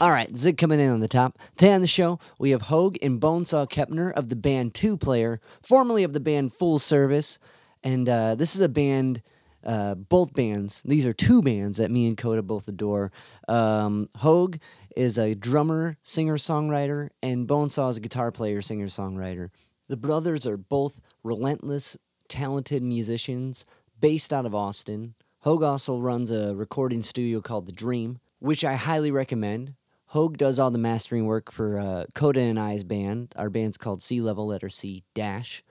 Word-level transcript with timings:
All 0.00 0.12
right, 0.12 0.34
Zig 0.34 0.56
coming 0.56 0.80
in 0.80 0.88
on 0.88 1.00
the 1.00 1.08
top. 1.08 1.38
Today 1.58 1.74
on 1.74 1.82
the 1.82 1.86
show, 1.86 2.18
we 2.38 2.52
have 2.52 2.62
Hoag 2.62 2.96
and 3.02 3.20
Bonesaw 3.20 3.68
Kepner 3.68 4.10
of 4.14 4.30
the 4.30 4.34
band 4.34 4.72
Two 4.72 4.96
Player, 4.96 5.40
formerly 5.62 6.04
of 6.04 6.14
the 6.14 6.20
band 6.20 6.54
Full 6.54 6.78
Service. 6.78 7.38
And 7.84 8.08
uh, 8.08 8.34
this 8.34 8.54
is 8.54 8.62
a 8.62 8.68
band, 8.70 9.20
uh, 9.62 9.96
both 9.96 10.32
bands, 10.32 10.80
these 10.86 11.04
are 11.04 11.12
two 11.12 11.42
bands 11.42 11.76
that 11.76 11.90
me 11.90 12.08
and 12.08 12.16
Coda 12.16 12.40
both 12.40 12.66
adore. 12.66 13.12
Um, 13.46 14.08
Hoag 14.16 14.58
is 14.96 15.18
a 15.18 15.34
drummer, 15.34 15.98
singer 16.02 16.38
songwriter, 16.38 17.10
and 17.22 17.46
Bonesaw 17.46 17.90
is 17.90 17.98
a 17.98 18.00
guitar 18.00 18.32
player, 18.32 18.62
singer 18.62 18.86
songwriter. 18.86 19.50
The 19.88 19.98
brothers 19.98 20.46
are 20.46 20.56
both 20.56 21.02
relentless, 21.22 21.98
talented 22.26 22.82
musicians 22.82 23.66
based 24.00 24.32
out 24.32 24.46
of 24.46 24.54
Austin. 24.54 25.12
Hoag 25.40 25.62
also 25.62 25.98
runs 25.98 26.30
a 26.30 26.54
recording 26.54 27.02
studio 27.02 27.42
called 27.42 27.66
The 27.66 27.72
Dream, 27.72 28.18
which 28.38 28.64
I 28.64 28.76
highly 28.76 29.10
recommend. 29.10 29.74
Hoag 30.10 30.38
does 30.38 30.58
all 30.58 30.72
the 30.72 30.78
mastering 30.78 31.26
work 31.26 31.52
for 31.52 31.78
uh, 31.78 32.04
Coda 32.16 32.40
and 32.40 32.58
I's 32.58 32.82
band. 32.82 33.32
Our 33.36 33.48
band's 33.48 33.76
called 33.76 34.02
Sea 34.02 34.20
Level, 34.20 34.48
letter 34.48 34.68
C 34.68 35.04
dash. 35.14 35.62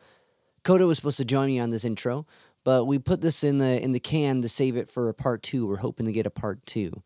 Coda 0.64 0.88
was 0.88 0.96
supposed 0.96 1.18
to 1.18 1.26
join 1.26 1.48
me 1.48 1.60
on 1.60 1.72
this 1.72 1.84
intro, 1.84 2.26
but 2.64 2.86
we 2.86 3.00
put 3.00 3.20
this 3.20 3.44
in 3.44 3.58
the 3.58 3.84
in 3.84 3.92
the 3.92 4.00
can 4.00 4.42
to 4.42 4.48
save 4.48 4.78
it 4.78 4.90
for 4.90 5.10
a 5.10 5.14
part 5.14 5.44
two. 5.44 5.68
We're 5.68 5.76
hoping 5.76 6.06
to 6.06 6.14
get 6.14 6.26
a 6.26 6.30
part 6.30 6.66
two. 6.66 7.04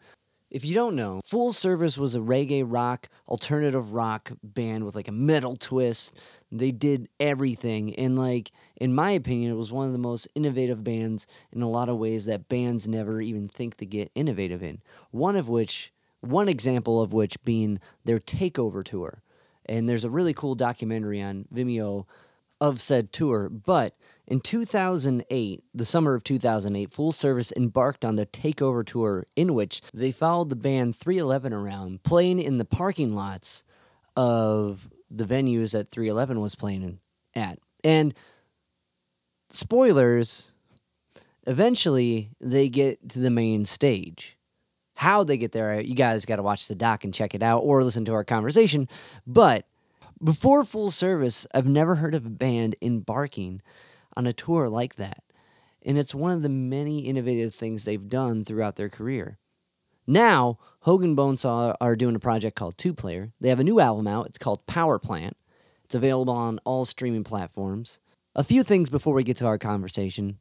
If 0.52 0.64
you 0.64 0.76
don't 0.76 0.96
know, 0.96 1.22
Full 1.26 1.52
Service 1.54 1.98
was 1.98 2.14
a 2.14 2.20
reggae 2.20 2.64
rock, 2.64 3.10
alternative 3.28 3.94
rock 3.94 4.32
band 4.44 4.86
with 4.86 4.94
like 4.94 5.08
a 5.08 5.12
metal 5.12 5.56
twist. 5.56 6.14
They 6.52 6.70
did 6.72 7.10
everything. 7.20 7.96
And, 7.96 8.16
like, 8.16 8.52
in 8.76 8.94
my 8.94 9.10
opinion, 9.10 9.52
it 9.52 9.58
was 9.58 9.72
one 9.72 9.88
of 9.88 9.94
the 9.94 9.98
most 9.98 10.28
innovative 10.36 10.84
bands 10.84 11.26
in 11.52 11.64
a 11.64 11.70
lot 11.70 11.90
of 11.90 11.98
ways 11.98 12.26
that 12.26 12.48
bands 12.48 12.88
never 12.88 13.20
even 13.20 13.48
think 13.48 13.78
to 13.78 13.88
get 13.88 14.12
innovative 14.14 14.62
in. 14.62 14.84
One 15.10 15.36
of 15.36 15.50
which, 15.50 15.92
one 16.24 16.50
example 16.50 17.02
of 17.02 17.14
which 17.14 17.42
being 17.44 17.80
their 18.06 18.20
takeover 18.20 18.84
tour. 18.84 19.22
And 19.66 19.88
there's 19.88 20.04
a 20.04 20.10
really 20.10 20.34
cool 20.34 20.56
documentary 20.56 21.22
on 21.22 21.46
Vimeo 21.54 22.06
of 22.62 22.80
said 22.80 23.12
tour. 23.12 23.50
But 23.50 23.96
in 24.26 24.40
2008, 24.40 25.64
the 25.74 25.86
summer 25.86 26.16
of 26.16 26.24
2008, 26.24 26.94
Full 26.94 27.12
Service 27.12 27.52
embarked 27.56 28.06
on 28.06 28.16
the 28.16 28.26
takeover 28.26 28.86
tour 28.86 29.26
in 29.36 29.54
which 29.54 29.82
they 29.94 30.12
followed 30.12 30.50
the 30.50 30.56
band 30.56 30.96
311 30.96 31.54
around, 31.54 32.04
playing 32.04 32.40
in 32.40 32.58
the 32.58 32.66
parking 32.66 33.14
lots 33.14 33.64
of 34.16 34.90
the 35.12 35.26
venues 35.26 35.74
that 35.74 35.92
311 35.92 36.40
was 36.40 36.56
playing 36.56 37.00
at. 37.36 37.60
And 37.84 38.14
spoilers, 39.50 40.54
eventually 41.46 42.32
they 42.40 42.70
get 42.70 43.10
to 43.10 43.20
the 43.20 43.30
main 43.30 43.66
stage. 43.66 44.33
How 45.04 45.26
they 45.26 45.36
get 45.36 45.52
there, 45.52 45.82
you 45.82 45.96
guys 45.96 46.24
got 46.24 46.38
to 46.38 46.44
watch 46.44 46.70
the 46.70 46.76
doc 46.76 47.04
and 47.04 47.14
check 47.14 47.36
it 47.36 47.44
out 47.44 47.60
or 47.60 47.84
listen 47.84 48.06
to 48.06 48.14
our 48.14 48.24
conversation. 48.24 48.88
But 49.28 49.66
before 50.24 50.64
full 50.64 50.90
service, 50.92 51.46
I've 51.54 51.68
never 51.68 51.96
heard 51.96 52.16
of 52.16 52.26
a 52.26 52.30
band 52.30 52.78
embarking 52.82 53.62
on 54.16 54.28
a 54.28 54.32
tour 54.32 54.70
like 54.70 54.96
that. 54.96 55.22
And 55.82 55.98
it's 55.98 56.16
one 56.16 56.32
of 56.32 56.42
the 56.42 56.48
many 56.48 57.00
innovative 57.00 57.54
things 57.54 57.84
they've 57.84 58.08
done 58.08 58.46
throughout 58.46 58.78
their 58.78 58.88
career. 58.88 59.38
Now, 60.08 60.58
Hoag 60.84 61.04
and 61.04 61.18
Bonesaw 61.18 61.76
are 61.82 61.98
doing 61.98 62.16
a 62.16 62.20
project 62.20 62.56
called 62.56 62.78
Two 62.78 62.94
Player. 62.94 63.34
They 63.42 63.50
have 63.50 63.60
a 63.60 63.66
new 63.66 63.82
album 63.82 64.08
out. 64.08 64.28
It's 64.28 64.38
called 64.38 64.66
Power 64.68 65.00
Plant. 65.00 65.36
It's 65.84 65.96
available 65.96 66.34
on 66.34 66.60
all 66.64 66.86
streaming 66.86 67.26
platforms. 67.26 68.00
A 68.36 68.44
few 68.46 68.64
things 68.64 68.90
before 68.90 69.16
we 69.16 69.26
get 69.26 69.36
to 69.38 69.48
our 69.48 69.58
conversation. 69.58 70.38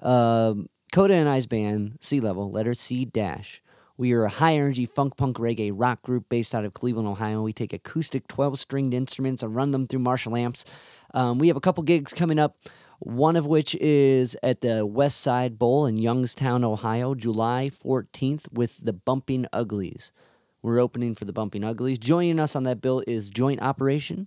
Um, 0.00 0.70
Coda 0.92 1.12
and 1.12 1.28
I's 1.28 1.46
band, 1.46 1.98
Sea 2.00 2.20
Level, 2.20 2.50
letter 2.50 2.72
C 2.72 3.04
dash. 3.04 3.60
We 3.98 4.12
are 4.12 4.24
a 4.24 4.30
high 4.30 4.54
energy 4.54 4.86
funk 4.86 5.16
punk 5.16 5.38
reggae 5.38 5.72
rock 5.74 6.02
group 6.02 6.28
based 6.28 6.54
out 6.54 6.64
of 6.64 6.72
Cleveland, 6.72 7.08
Ohio. 7.08 7.42
We 7.42 7.52
take 7.52 7.72
acoustic 7.72 8.28
12 8.28 8.56
stringed 8.56 8.94
instruments 8.94 9.42
and 9.42 9.54
run 9.54 9.72
them 9.72 9.88
through 9.88 9.98
Marshall 9.98 10.36
amps. 10.36 10.64
Um, 11.14 11.40
we 11.40 11.48
have 11.48 11.56
a 11.56 11.60
couple 11.60 11.82
gigs 11.82 12.14
coming 12.14 12.38
up 12.38 12.56
one 13.00 13.36
of 13.36 13.46
which 13.46 13.74
is 13.76 14.36
at 14.42 14.60
the 14.60 14.84
West 14.86 15.20
Side 15.20 15.58
Bowl 15.58 15.86
in 15.86 15.98
Youngstown, 15.98 16.64
Ohio, 16.64 17.14
July 17.14 17.70
14th 17.84 18.52
with 18.52 18.78
the 18.84 18.92
Bumping 18.92 19.46
Uglies. 19.52 20.12
We're 20.62 20.80
opening 20.80 21.14
for 21.14 21.24
the 21.24 21.32
Bumping 21.32 21.64
Uglies. 21.64 21.98
Joining 21.98 22.40
us 22.40 22.56
on 22.56 22.64
that 22.64 22.80
bill 22.80 23.02
is 23.06 23.30
Joint 23.30 23.62
Operation. 23.62 24.26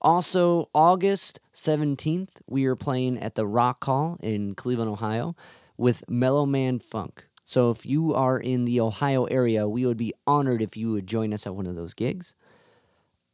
Also, 0.00 0.68
August 0.74 1.40
17th, 1.54 2.40
we 2.46 2.64
are 2.66 2.76
playing 2.76 3.18
at 3.18 3.34
the 3.34 3.46
Rock 3.46 3.84
Hall 3.84 4.18
in 4.22 4.54
Cleveland, 4.54 4.90
Ohio 4.90 5.34
with 5.76 6.04
Mellow 6.08 6.46
Man 6.46 6.78
Funk. 6.78 7.25
So 7.46 7.70
if 7.70 7.86
you 7.86 8.12
are 8.12 8.40
in 8.40 8.64
the 8.64 8.80
Ohio 8.80 9.26
area, 9.26 9.68
we 9.68 9.86
would 9.86 9.96
be 9.96 10.12
honored 10.26 10.60
if 10.60 10.76
you 10.76 10.90
would 10.90 11.06
join 11.06 11.32
us 11.32 11.46
at 11.46 11.54
one 11.54 11.68
of 11.68 11.76
those 11.76 11.94
gigs. 11.94 12.34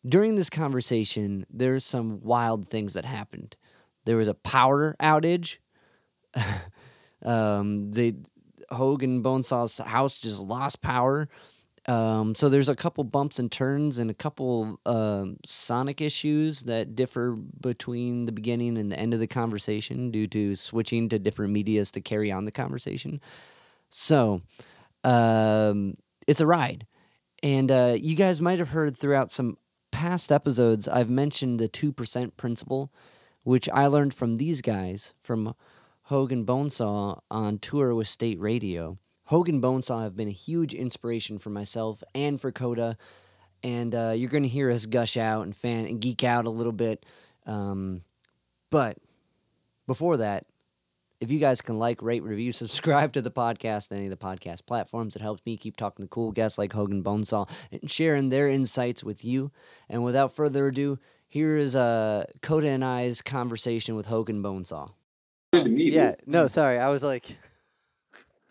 During 0.07 0.35
this 0.35 0.51
conversation, 0.51 1.47
there's 1.49 1.83
some 1.83 2.21
wild 2.21 2.69
things 2.69 2.93
that 2.93 3.07
happened. 3.07 3.57
There 4.05 4.19
was 4.19 4.29
a 4.29 4.35
power 4.35 4.95
outage. 5.01 5.57
um, 7.25 7.91
Hoag 8.71 9.03
and 9.03 9.25
Bonesaw's 9.25 9.79
house 9.79 10.19
just 10.19 10.41
lost 10.43 10.83
power. 10.83 11.31
Um, 11.87 12.35
so 12.35 12.51
there's 12.51 12.69
a 12.69 12.77
couple 12.77 13.05
bumps 13.05 13.39
and 13.39 13.51
turns 13.51 13.99
and 13.99 14.11
a 14.11 14.15
couple 14.15 14.79
uh, 14.85 15.25
sonic 15.43 16.03
issues 16.03 16.65
that 16.65 16.95
differ 16.95 17.35
between 17.63 18.27
the 18.27 18.33
beginning 18.33 18.77
and 18.77 18.93
the 18.93 18.99
end 18.99 19.15
of 19.15 19.21
the 19.21 19.27
conversation 19.27 20.11
due 20.11 20.27
to 20.27 20.55
switching 20.55 21.09
to 21.09 21.19
different 21.19 21.55
medias 21.55 21.91
to 21.93 22.03
carry 22.03 22.31
on 22.31 22.45
the 22.45 22.53
conversation. 22.53 23.19
So 23.95 24.41
um, 25.05 25.99
it's 26.27 26.41
a 26.41 26.47
ride, 26.47 26.87
and 27.43 27.71
uh, 27.71 27.97
you 27.99 28.17
guys 28.17 28.41
might 28.41 28.59
have 28.59 28.71
heard 28.71 28.97
throughout 28.97 29.31
some 29.31 29.59
past 29.91 30.33
episodes 30.33 30.89
I've 30.89 31.11
mentioned 31.11 31.61
the 31.61 31.69
two 31.69 31.93
percent 31.93 32.37
principle 32.37 32.91
which 33.45 33.69
I 33.69 33.87
learned 33.87 34.15
from 34.15 34.37
these 34.37 34.63
guys 34.63 35.15
from 35.23 35.55
Hoag 36.03 36.33
and 36.33 36.47
Bonesaw 36.47 37.21
on 37.31 37.59
tour 37.59 37.95
with 37.95 38.09
State 38.09 38.41
Radio. 38.41 38.99
Hoag 39.25 39.49
and 39.49 39.63
Bonesaw 39.63 40.03
have 40.03 40.17
been 40.17 40.29
a 40.29 40.33
huge 40.33 40.75
inspiration 40.75 41.39
for 41.39 41.51
myself 41.51 42.03
and 42.15 42.41
for 42.41 42.53
Coda, 42.53 42.97
and 43.63 43.95
uh, 43.95 44.13
you're 44.17 44.31
going 44.31 44.43
to 44.43 44.49
hear 44.49 44.71
us 44.71 44.87
gush 44.87 45.17
out 45.17 45.43
and 45.43 45.57
fan 45.57 45.87
and 45.87 46.01
geek 46.01 46.25
out 46.25 46.45
a 46.45 46.51
little 46.51 46.73
bit. 46.73 47.05
Um, 47.47 48.03
but 48.71 48.99
before 49.87 50.19
that, 50.19 50.47
if 51.23 51.31
you 51.31 51.39
guys 51.39 51.61
can 51.61 51.79
like, 51.79 52.03
rate, 52.03 52.23
review, 52.25 52.51
subscribe 52.53 53.13
to 53.13 53.23
the 53.23 53.31
podcast 53.31 53.93
on 53.93 53.99
any 53.99 54.07
of 54.07 54.11
the 54.11 54.17
podcast 54.17 54.67
platforms, 54.67 55.15
it 55.15 55.23
helps 55.23 55.41
me 55.47 55.57
keep 55.57 55.77
talking 55.77 56.05
to 56.05 56.09
cool 56.09 56.33
guests 56.33 56.59
like 56.59 56.73
Hoag 56.73 56.91
and 56.91 57.05
Bonesaw 57.05 57.49
and 57.71 57.89
sharing 57.89 58.29
their 58.29 58.49
insights 58.49 59.05
with 59.05 59.25
you. 59.25 59.53
And 59.89 60.03
without 60.05 60.33
further 60.35 60.67
ado, 60.67 60.99
here 61.29 61.57
is 61.57 61.77
uh, 61.77 62.25
Coda 62.43 62.69
and 62.69 62.85
I's 62.85 63.23
conversation 63.23 63.95
with 63.95 64.07
Hoag 64.07 64.29
and 64.31 64.45
Bonesaw. 64.45 64.91
Good 65.53 65.65
to 65.65 65.71
meet 65.71 65.93
Yeah, 65.93 66.09
you. 66.11 66.17
no, 66.27 66.47
sorry. 66.49 66.79
I 66.79 66.89
was 66.91 67.03
like, 67.05 67.39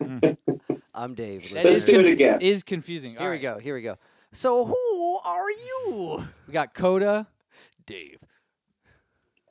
I'm 0.94 1.14
Dave. 1.14 1.42
That 1.52 1.64
Let's 1.64 1.66
is 1.66 1.84
do 1.84 2.00
it 2.00 2.06
again. 2.06 2.40
Is 2.40 2.62
confusing. 2.62 3.16
Here 3.16 3.30
we 3.30 3.38
go. 3.38 3.58
Here 3.58 3.74
we 3.74 3.82
go. 3.82 3.96
So 4.32 4.64
who 4.64 5.18
are 5.26 5.50
you? 5.50 6.24
We 6.46 6.52
got 6.54 6.74
Coda. 6.74 7.26
Dave. 7.86 8.18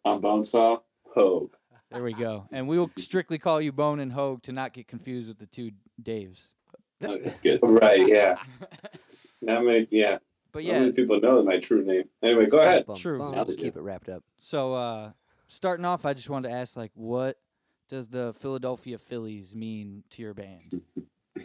I'm 0.03 0.21
Bonesaw 0.21 0.79
Hoag. 1.13 1.51
There 1.91 2.03
we 2.03 2.13
go. 2.13 2.47
And 2.51 2.67
we 2.67 2.79
will 2.79 2.89
strictly 2.97 3.37
call 3.37 3.59
you 3.59 3.71
Bone 3.71 3.99
and 3.99 4.13
Hoag 4.13 4.43
to 4.43 4.51
not 4.51 4.73
get 4.73 4.87
confused 4.87 5.27
with 5.27 5.39
the 5.39 5.45
two 5.45 5.71
Daves. 6.01 6.47
Oh, 7.03 7.17
that's 7.21 7.41
good. 7.41 7.59
Right, 7.61 8.07
yeah. 8.07 8.37
Not 9.41 9.65
many, 9.65 9.87
yeah. 9.91 10.19
But 10.51 10.63
Not 10.63 10.71
yeah, 10.71 10.79
many 10.79 10.91
people 10.91 11.19
know 11.19 11.43
my 11.43 11.59
true 11.59 11.83
name. 11.83 12.03
Anyway, 12.21 12.45
go 12.45 12.59
ahead. 12.59 12.85
Bum, 12.85 12.95
True. 12.95 13.19
bum. 13.19 13.31
Now 13.33 13.43
they 13.43 13.55
Keep 13.55 13.75
it 13.75 13.81
wrapped 13.81 14.07
up. 14.07 14.23
so 14.39 14.73
uh, 14.73 15.11
starting 15.47 15.85
off, 15.85 16.05
I 16.05 16.13
just 16.13 16.29
wanted 16.29 16.49
to 16.49 16.55
ask, 16.55 16.77
like, 16.77 16.91
what 16.93 17.37
does 17.89 18.07
the 18.07 18.33
Philadelphia 18.33 18.97
Phillies 18.97 19.55
mean 19.55 20.03
to 20.11 20.21
your 20.21 20.33
band? 20.33 20.81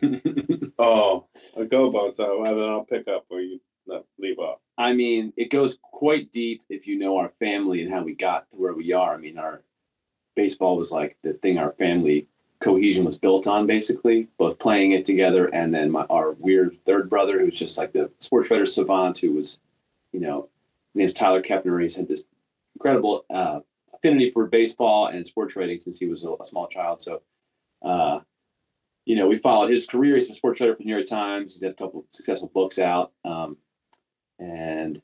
oh, 0.78 1.26
I'll 1.56 1.66
go 1.66 1.90
bone. 1.90 2.12
So 2.12 2.42
then 2.44 2.62
I'll 2.62 2.84
pick 2.84 3.08
up 3.08 3.24
where 3.28 3.40
you 3.40 3.60
no, 3.86 4.04
leave 4.18 4.38
off. 4.38 4.58
I 4.78 4.92
mean, 4.92 5.32
it 5.36 5.50
goes 5.50 5.78
quite 5.82 6.30
deep 6.32 6.62
if 6.68 6.86
you 6.86 6.98
know 6.98 7.16
our 7.16 7.32
family 7.38 7.82
and 7.82 7.92
how 7.92 8.02
we 8.02 8.14
got 8.14 8.50
to 8.50 8.56
where 8.56 8.74
we 8.74 8.92
are. 8.92 9.14
I 9.14 9.16
mean, 9.16 9.38
our 9.38 9.62
baseball 10.36 10.76
was 10.76 10.92
like 10.92 11.16
the 11.22 11.32
thing 11.32 11.58
our 11.58 11.72
family 11.72 12.28
cohesion 12.60 13.04
was 13.04 13.18
built 13.18 13.46
on, 13.46 13.66
basically, 13.66 14.28
both 14.38 14.58
playing 14.58 14.92
it 14.92 15.04
together 15.04 15.46
and 15.46 15.74
then 15.74 15.90
my, 15.90 16.02
our 16.08 16.32
weird 16.32 16.78
third 16.86 17.10
brother, 17.10 17.40
who's 17.40 17.58
just 17.58 17.76
like 17.76 17.92
the 17.92 18.10
sports 18.18 18.50
writer 18.50 18.66
savant, 18.66 19.18
who 19.18 19.32
was, 19.32 19.60
you 20.12 20.20
know, 20.20 20.48
his 20.92 20.98
name's 20.98 21.12
Tyler 21.12 21.42
Kepner. 21.42 21.82
He's 21.82 21.96
had 21.96 22.08
this 22.08 22.26
incredible 22.74 23.24
uh, 23.28 23.60
affinity 23.92 24.30
for 24.30 24.46
baseball 24.46 25.08
and 25.08 25.26
sports 25.26 25.56
writing 25.56 25.80
since 25.80 25.98
he 25.98 26.06
was 26.06 26.24
a, 26.24 26.32
a 26.40 26.44
small 26.44 26.68
child. 26.68 27.02
So, 27.02 27.22
uh, 27.82 28.20
you 29.04 29.16
know, 29.16 29.28
we 29.28 29.38
followed 29.38 29.70
his 29.70 29.86
career. 29.86 30.14
He's 30.14 30.30
a 30.30 30.34
sports 30.34 30.60
writer 30.60 30.74
for 30.74 30.78
the 30.78 30.84
New 30.84 30.94
York 30.94 31.06
Times. 31.06 31.54
He's 31.54 31.62
had 31.62 31.72
a 31.72 31.76
couple 31.76 32.06
successful 32.10 32.50
books 32.52 32.78
out. 32.78 33.12
Um, 33.24 33.56
and 34.38 35.00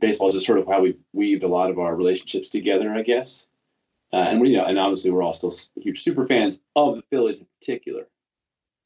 baseball 0.00 0.28
is 0.28 0.34
just 0.34 0.46
sort 0.46 0.58
of 0.58 0.66
how 0.66 0.80
we 0.80 0.96
weaved 1.12 1.44
a 1.44 1.48
lot 1.48 1.70
of 1.70 1.78
our 1.78 1.94
relationships 1.94 2.48
together, 2.48 2.92
I 2.92 3.02
guess. 3.02 3.46
Uh, 4.16 4.30
and 4.30 4.40
we, 4.40 4.48
you 4.48 4.56
know, 4.56 4.64
and 4.64 4.78
obviously 4.78 5.10
we're 5.10 5.22
all 5.22 5.34
still 5.34 5.52
huge 5.76 6.02
super 6.02 6.26
fans 6.26 6.60
of 6.74 6.96
the 6.96 7.02
Phillies 7.10 7.40
in 7.40 7.46
particular. 7.60 8.08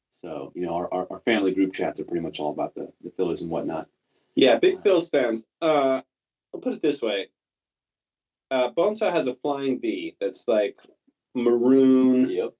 So 0.09 0.51
you 0.55 0.65
know, 0.65 0.73
our, 0.75 0.93
our, 0.93 1.07
our 1.09 1.19
family 1.21 1.53
group 1.53 1.73
chats 1.73 2.01
are 2.01 2.03
pretty 2.03 2.21
much 2.21 2.41
all 2.41 2.51
about 2.51 2.75
the, 2.75 2.91
the 3.01 3.11
Phillies 3.11 3.41
and 3.41 3.49
whatnot. 3.49 3.87
Yeah, 4.35 4.57
big 4.57 4.81
Phillies 4.81 5.07
fans. 5.07 5.45
Uh, 5.61 6.01
I'll 6.53 6.59
put 6.59 6.73
it 6.73 6.81
this 6.81 7.01
way. 7.01 7.29
Uh, 8.49 8.71
Bonesaw 8.71 9.13
has 9.13 9.27
a 9.27 9.35
flying 9.35 9.79
V 9.79 10.17
that's 10.19 10.49
like 10.49 10.77
maroon. 11.33 12.29
Yep. 12.29 12.53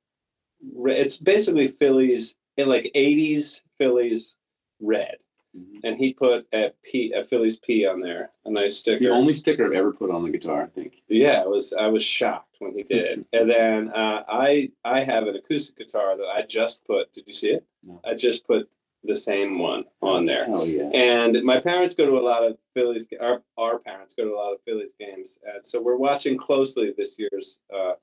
It's 0.86 1.18
basically 1.18 1.68
Phillies 1.68 2.38
in 2.56 2.70
like 2.70 2.90
'80s 2.96 3.64
Phillies 3.80 4.38
red, 4.80 5.18
Mhm. 5.56 5.82
and 5.84 5.98
he 5.98 6.14
put 6.14 6.48
a 6.54 6.72
P, 6.82 7.12
a 7.12 7.24
Phillies 7.26 7.60
P 7.60 7.86
on 7.86 8.00
there, 8.00 8.32
a 8.46 8.52
nice 8.52 8.66
It's 8.68 8.78
sticker. 8.80 9.00
the 9.00 9.10
only 9.10 9.34
sticker 9.34 9.66
I've 9.66 9.74
ever 9.74 9.92
put 9.92 10.10
on 10.10 10.24
the 10.24 10.30
guitar. 10.30 10.64
I 10.64 10.68
think. 10.68 11.02
Yeah, 11.10 11.42
I 11.44 11.48
was 11.48 11.74
I 11.74 11.88
was 11.88 12.04
shocked 12.04 12.56
when 12.60 12.74
he 12.74 12.84
did. 12.84 13.26
and 13.34 13.50
then 13.52 13.90
uh, 13.90 14.24
I 14.30 14.72
I 14.86 15.02
have 15.02 15.28
an 15.28 15.36
acoustic 15.36 15.76
guitar 15.78 16.16
that 16.16 16.28
I 16.28 16.44
just 16.44 16.86
put. 16.86 17.12
Did 17.12 17.28
you 17.28 17.34
see 17.34 17.50
it? 17.52 17.66
No. 17.84 18.00
I 18.06 18.14
just 18.14 18.48
put 18.48 18.70
the 19.04 19.18
same 19.18 19.58
one 19.60 19.84
on 20.02 20.26
there. 20.26 20.46
Oh 20.48 20.64
yeah. 20.64 20.90
And 20.94 21.44
my 21.44 21.60
parents 21.60 21.96
go 21.96 22.06
to 22.06 22.18
a 22.18 22.22
lot 22.26 22.44
of 22.46 22.58
Phillies. 22.74 23.08
Our 23.20 23.44
our 23.58 23.80
parents 23.80 24.14
go 24.16 24.24
to 24.24 24.34
a 24.34 24.38
lot 24.38 24.54
of 24.54 24.62
Phillies 24.64 24.94
games, 24.98 25.38
and 25.44 25.66
so 25.66 25.82
we're 25.82 25.98
watching 25.98 26.38
closely 26.38 26.94
this 26.96 27.18
year's 27.20 27.60
uh, 27.76 27.94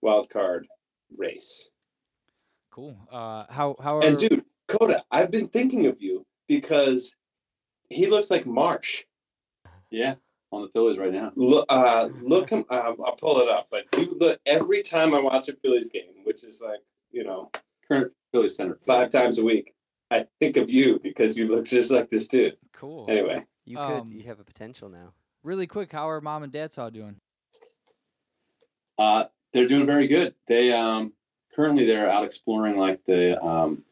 wild 0.00 0.30
card 0.30 0.66
race. 1.18 1.68
Cool. 2.70 2.96
Uh, 3.10 3.44
how 3.50 3.76
how 3.82 3.98
are 3.98 4.04
And 4.04 4.16
dude, 4.16 4.44
Coda, 4.68 5.02
I've 5.10 5.30
been 5.30 5.48
thinking 5.48 5.86
of 5.86 6.00
you 6.00 6.24
because 6.48 7.14
he 7.88 8.06
looks 8.06 8.30
like 8.30 8.46
Marsh. 8.46 9.04
Yeah. 9.90 10.14
On 10.52 10.62
the 10.62 10.68
Phillies 10.68 10.98
right 10.98 11.12
now. 11.12 11.32
Look, 11.34 11.66
uh, 11.68 12.08
look 12.22 12.50
him. 12.50 12.64
Uh, 12.70 12.92
I'll 13.04 13.16
pull 13.16 13.40
it 13.40 13.48
up. 13.48 13.66
But 13.70 13.86
you 13.98 14.16
look 14.18 14.40
every 14.46 14.82
time 14.82 15.12
I 15.14 15.20
watch 15.20 15.48
a 15.48 15.54
Phillies 15.56 15.90
game, 15.90 16.12
which 16.24 16.44
is 16.44 16.62
like 16.64 16.80
you 17.10 17.24
know 17.24 17.50
Current 17.88 18.12
Phillies 18.32 18.56
center. 18.56 18.78
five 18.86 19.10
times 19.10 19.38
a 19.38 19.44
week. 19.44 19.74
I 20.10 20.26
think 20.38 20.56
of 20.56 20.70
you 20.70 21.00
because 21.02 21.36
you 21.36 21.48
look 21.48 21.66
just 21.66 21.90
like 21.90 22.10
this 22.10 22.28
dude. 22.28 22.56
cool? 22.72 23.06
Anyway, 23.08 23.44
You 23.64 23.76
could. 23.76 23.82
Um, 23.82 24.12
you 24.12 24.22
have 24.24 24.38
a 24.38 24.44
potential 24.44 24.88
now. 24.88 25.12
Really 25.42 25.66
quick, 25.66 25.90
how 25.92 26.08
are 26.08 26.20
mom 26.20 26.42
and 26.44 26.52
dad 26.52 26.72
all 26.78 26.90
doing? 26.90 27.16
Uh, 28.98 29.24
they're 29.52 29.66
doing 29.66 29.86
very 29.86 30.06
good. 30.06 30.34
They 30.46 30.72
um, 30.72 31.12
currently 31.54 31.86
they're 31.86 32.10
out 32.10 32.24
exploring 32.24 32.78
like 32.78 33.04
the 33.04 33.42
um, 33.42 33.82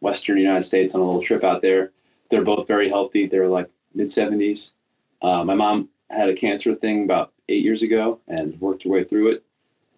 western 0.00 0.38
United 0.38 0.62
States 0.62 0.94
on 0.94 1.00
a 1.00 1.04
little 1.04 1.22
trip 1.22 1.44
out 1.44 1.62
there. 1.62 1.92
They're 2.32 2.42
both 2.42 2.66
very 2.66 2.88
healthy. 2.88 3.26
They're 3.26 3.46
like 3.46 3.68
mid 3.92 4.10
seventies. 4.10 4.72
Uh, 5.20 5.44
my 5.44 5.54
mom 5.54 5.90
had 6.08 6.30
a 6.30 6.34
cancer 6.34 6.74
thing 6.74 7.04
about 7.04 7.34
eight 7.50 7.62
years 7.62 7.82
ago 7.82 8.20
and 8.26 8.58
worked 8.58 8.84
her 8.84 8.88
way 8.88 9.04
through 9.04 9.32
it. 9.32 9.44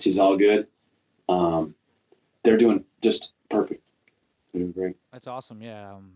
She's 0.01 0.19
all 0.19 0.37
good. 0.37 0.67
Um, 1.29 1.77
they're 2.43 2.57
doing 2.57 2.85
just 3.03 3.31
perfect. 3.49 3.85
They're 4.53 4.63
doing 4.63 4.73
great. 4.73 4.97
That's 5.13 5.29
awesome. 5.29 5.63
Yeah. 5.63 5.93
Um, 5.93 6.15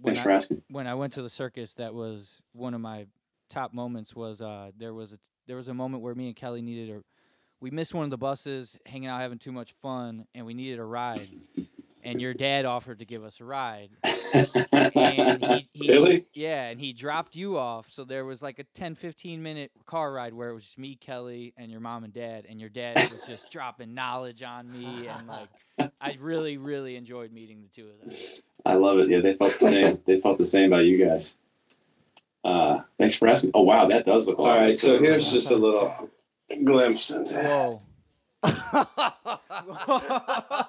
when 0.00 0.14
Thanks 0.14 0.18
I, 0.18 0.24
for 0.24 0.30
asking. 0.32 0.62
when 0.68 0.88
I 0.88 0.94
went 0.96 1.12
to 1.12 1.22
the 1.22 1.30
circus, 1.30 1.74
that 1.74 1.94
was 1.94 2.42
one 2.54 2.74
of 2.74 2.80
my 2.80 3.06
top 3.48 3.72
moments. 3.72 4.16
Was 4.16 4.42
uh, 4.42 4.72
there 4.76 4.92
was 4.92 5.12
a 5.12 5.18
there 5.46 5.56
was 5.56 5.68
a 5.68 5.74
moment 5.74 6.02
where 6.02 6.16
me 6.16 6.26
and 6.26 6.34
Kelly 6.34 6.60
needed 6.60 6.90
a 6.90 7.02
we 7.60 7.70
missed 7.70 7.94
one 7.94 8.02
of 8.02 8.10
the 8.10 8.18
buses, 8.18 8.76
hanging 8.84 9.08
out 9.08 9.20
having 9.20 9.38
too 9.38 9.52
much 9.52 9.74
fun, 9.80 10.26
and 10.34 10.44
we 10.44 10.54
needed 10.54 10.80
a 10.80 10.84
ride. 10.84 11.28
And 12.04 12.20
your 12.20 12.34
dad 12.34 12.64
offered 12.64 12.98
to 12.98 13.04
give 13.04 13.22
us 13.22 13.40
a 13.40 13.44
ride, 13.44 13.90
and 14.32 15.44
he, 15.44 15.68
he 15.72 15.88
Really? 15.88 16.24
yeah, 16.34 16.64
and 16.68 16.80
he 16.80 16.92
dropped 16.92 17.36
you 17.36 17.56
off. 17.56 17.90
So 17.92 18.02
there 18.04 18.24
was 18.24 18.42
like 18.42 18.58
a 18.58 18.64
10, 18.74 18.96
15 18.96 19.40
minute 19.40 19.70
car 19.86 20.12
ride 20.12 20.34
where 20.34 20.48
it 20.50 20.54
was 20.54 20.64
just 20.64 20.78
me, 20.78 20.96
Kelly, 20.96 21.54
and 21.56 21.70
your 21.70 21.78
mom 21.80 22.02
and 22.02 22.12
dad, 22.12 22.44
and 22.48 22.58
your 22.60 22.70
dad 22.70 22.96
was 23.12 23.24
just 23.26 23.50
dropping 23.52 23.94
knowledge 23.94 24.42
on 24.42 24.68
me, 24.72 25.06
and 25.06 25.28
like 25.28 25.48
I 26.00 26.16
really, 26.20 26.56
really 26.56 26.96
enjoyed 26.96 27.30
meeting 27.32 27.62
the 27.62 27.68
two 27.68 27.88
of 27.88 28.00
them. 28.04 28.16
I 28.66 28.74
love 28.74 28.98
it. 28.98 29.08
Yeah, 29.08 29.20
they 29.20 29.34
felt 29.34 29.56
the 29.60 29.68
same. 29.68 30.00
they 30.04 30.20
felt 30.20 30.38
the 30.38 30.44
same 30.44 30.72
about 30.72 30.84
you 30.86 31.06
guys. 31.06 31.36
Uh, 32.44 32.80
thanks 32.98 33.14
for 33.14 33.28
asking. 33.28 33.52
Oh 33.54 33.62
wow, 33.62 33.86
that 33.86 34.06
does 34.06 34.26
look 34.26 34.38
a 34.38 34.40
all 34.40 34.48
lot. 34.48 34.56
right. 34.58 34.68
like 34.70 34.76
So 34.76 34.98
here's 34.98 35.30
just 35.30 35.52
a 35.52 35.56
little 35.56 36.10
glimpse 36.64 37.12
into. 37.12 37.38
Whoa. 37.40 37.80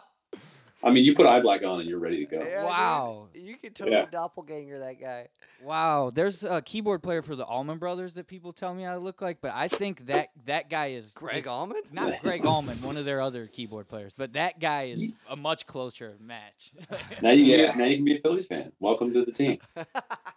I 0.84 0.92
mean, 0.92 1.06
you 1.06 1.16
put 1.16 1.26
eye 1.26 1.40
black 1.40 1.64
on 1.64 1.80
and 1.80 1.90
you're 1.90 2.00
ready 2.00 2.26
to 2.26 2.26
go. 2.26 2.44
Yeah, 2.44 2.62
dude, 2.62 2.66
Wow. 2.66 3.28
You 3.34 3.56
could 3.58 3.74
totally 3.76 3.96
Yeah. 3.98 4.06
doppelganger 4.12 4.80
that 4.80 5.00
guy. 5.00 5.30
Wow, 5.62 6.12
there's 6.14 6.44
a 6.44 6.62
keyboard 6.62 7.02
player 7.02 7.22
for 7.22 7.38
the 7.38 7.46
Allman 7.46 7.78
Brothers 7.78 8.16
that 8.16 8.28
people 8.28 8.52
tell 8.52 8.74
me 8.74 8.86
I 8.86 8.98
look 8.98 9.22
like, 9.22 9.40
but 9.40 9.54
I 9.56 9.70
think 9.70 10.08
that 10.08 10.32
that 10.46 10.70
guy 10.70 10.88
is 10.88 11.12
Gregg 11.14 11.38
is- 11.44 11.48
Allman? 11.48 11.82
not 11.94 12.20
Gregg 12.22 12.46
Allman, 12.46 12.82
one 12.82 12.98
of 12.98 13.06
their 13.06 13.22
other 13.22 13.48
keyboard 13.48 13.88
players, 13.88 14.14
but 14.18 14.34
that 14.34 14.60
guy 14.60 14.88
is 14.88 15.08
a 15.30 15.38
much 15.38 15.66
closer 15.66 16.18
match. 16.20 16.74
Now 17.22 17.32
you 17.32 17.46
can 17.46 17.60
Yeah. 17.60 17.72
be, 17.72 17.78
now 17.80 17.86
you 17.86 17.96
can 17.96 18.06
be 18.06 18.18
a 18.18 18.22
Phillies 18.22 18.46
fan. 18.46 18.74
Welcome 18.82 19.14
to 19.14 19.24
the 19.24 19.32
team. 19.32 19.60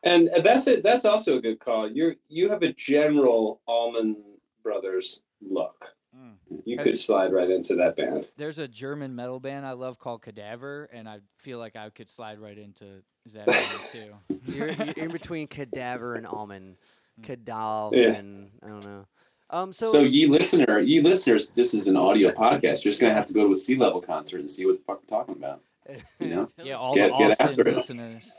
And 0.04 0.30
that's 0.44 0.68
it. 0.68 0.84
That's 0.84 1.04
also 1.04 1.38
a 1.38 1.40
good 1.40 1.58
call. 1.58 1.90
You're 1.90 2.14
you 2.28 2.48
have 2.48 2.62
a 2.62 2.72
general 2.72 3.60
Allman 3.66 4.16
Brothers 4.62 5.24
look. 5.42 5.95
Mm. 6.26 6.62
You 6.64 6.78
could 6.78 6.98
slide 6.98 7.32
right 7.32 7.48
into 7.50 7.74
that 7.76 7.96
band. 7.96 8.26
There's 8.36 8.58
a 8.58 8.66
German 8.68 9.14
metal 9.14 9.38
band 9.40 9.64
I 9.66 9.72
love 9.72 9.98
called 9.98 10.22
Cadaver, 10.22 10.88
and 10.92 11.08
I 11.08 11.20
feel 11.38 11.58
like 11.58 11.76
I 11.76 11.88
could 11.90 12.10
slide 12.10 12.38
right 12.40 12.56
into 12.58 13.02
that 13.34 13.46
band 13.46 13.64
too. 13.92 14.14
You're, 14.52 14.70
you're 14.70 14.94
in 14.96 15.10
between 15.10 15.46
cadaver 15.46 16.14
and 16.14 16.26
Allman. 16.26 16.76
Cadav 17.22 17.94
Yeah. 17.94 18.12
and 18.14 18.50
I 18.62 18.68
don't 18.68 18.84
know. 18.84 19.06
Um. 19.48 19.72
So, 19.72 19.86
So, 19.92 20.00
ye 20.00 20.26
listener, 20.26 20.80
ye 20.80 21.00
listeners, 21.00 21.48
this 21.50 21.72
is 21.72 21.86
an 21.86 21.96
audio 21.96 22.30
podcast. 22.32 22.84
You're 22.84 22.90
just 22.90 23.00
gonna 23.00 23.14
have 23.14 23.26
to 23.26 23.32
go 23.32 23.46
to 23.46 23.52
a 23.52 23.56
sea 23.56 23.76
level 23.76 24.00
concert 24.00 24.40
and 24.40 24.50
see 24.50 24.66
what 24.66 24.76
the 24.78 24.82
fuck 24.84 25.00
we're 25.08 25.16
talking 25.18 25.36
about. 25.36 25.60
you 26.20 26.28
know? 26.28 26.48
Yeah, 26.62 26.74
all 26.74 26.94
Get- 26.94 27.12
the 27.12 27.18
get 27.18 27.30
Austin 27.30 27.48
after 27.48 27.68
it. 27.68 27.74
listeners. 27.76 28.30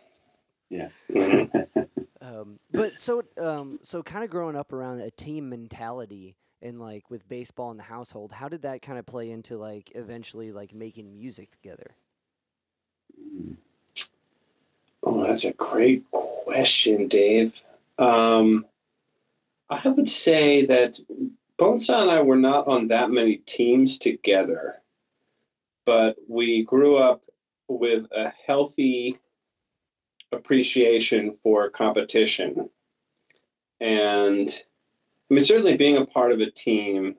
Um, 2.22 2.60
but 2.72 3.00
so 3.00 3.24
um, 3.38 3.80
so 3.84 4.04
kind 4.04 4.24
of 4.24 4.30
growing 4.30 4.56
up 4.56 4.74
around 4.74 5.00
a 5.02 5.12
team 5.12 5.50
mentality 5.50 6.36
and 6.62 6.80
like 6.80 7.10
with 7.10 7.28
baseball 7.28 7.72
in 7.72 7.78
the 7.78 7.84
household, 7.84 8.32
how 8.32 8.50
did 8.50 8.64
that 8.64 8.82
kind 8.82 9.00
of 9.00 9.06
play 9.06 9.32
into 9.32 9.58
like 9.58 9.92
eventually 9.96 10.52
like 10.52 10.74
making 10.74 11.14
music 11.14 11.52
together? 11.52 11.96
Oh, 15.04 15.26
that's 15.26 15.46
a 15.46 15.54
great 15.54 16.10
question, 16.12 17.08
Dave. 17.08 17.54
Um, 17.98 18.66
I 19.70 19.88
would 19.88 20.10
say 20.10 20.66
that 20.66 21.00
Bonesaw 21.60 22.02
and 22.02 22.12
I 22.12 22.22
were 22.22 22.36
not 22.36 22.68
on 22.68 22.90
that 22.90 23.10
many 23.10 23.38
teams 23.38 23.98
together, 24.00 24.76
but 25.86 26.18
we 26.28 26.64
grew 26.64 26.98
up 26.98 27.22
with 27.68 28.06
a 28.12 28.32
healthy 28.46 29.18
appreciation 30.32 31.38
for 31.44 31.70
competition. 31.70 32.70
And 33.80 34.50
I 35.30 35.34
mean, 35.34 35.44
certainly 35.44 35.76
being 35.76 35.98
a 35.98 36.06
part 36.06 36.32
of 36.32 36.40
a 36.40 36.50
team, 36.50 37.16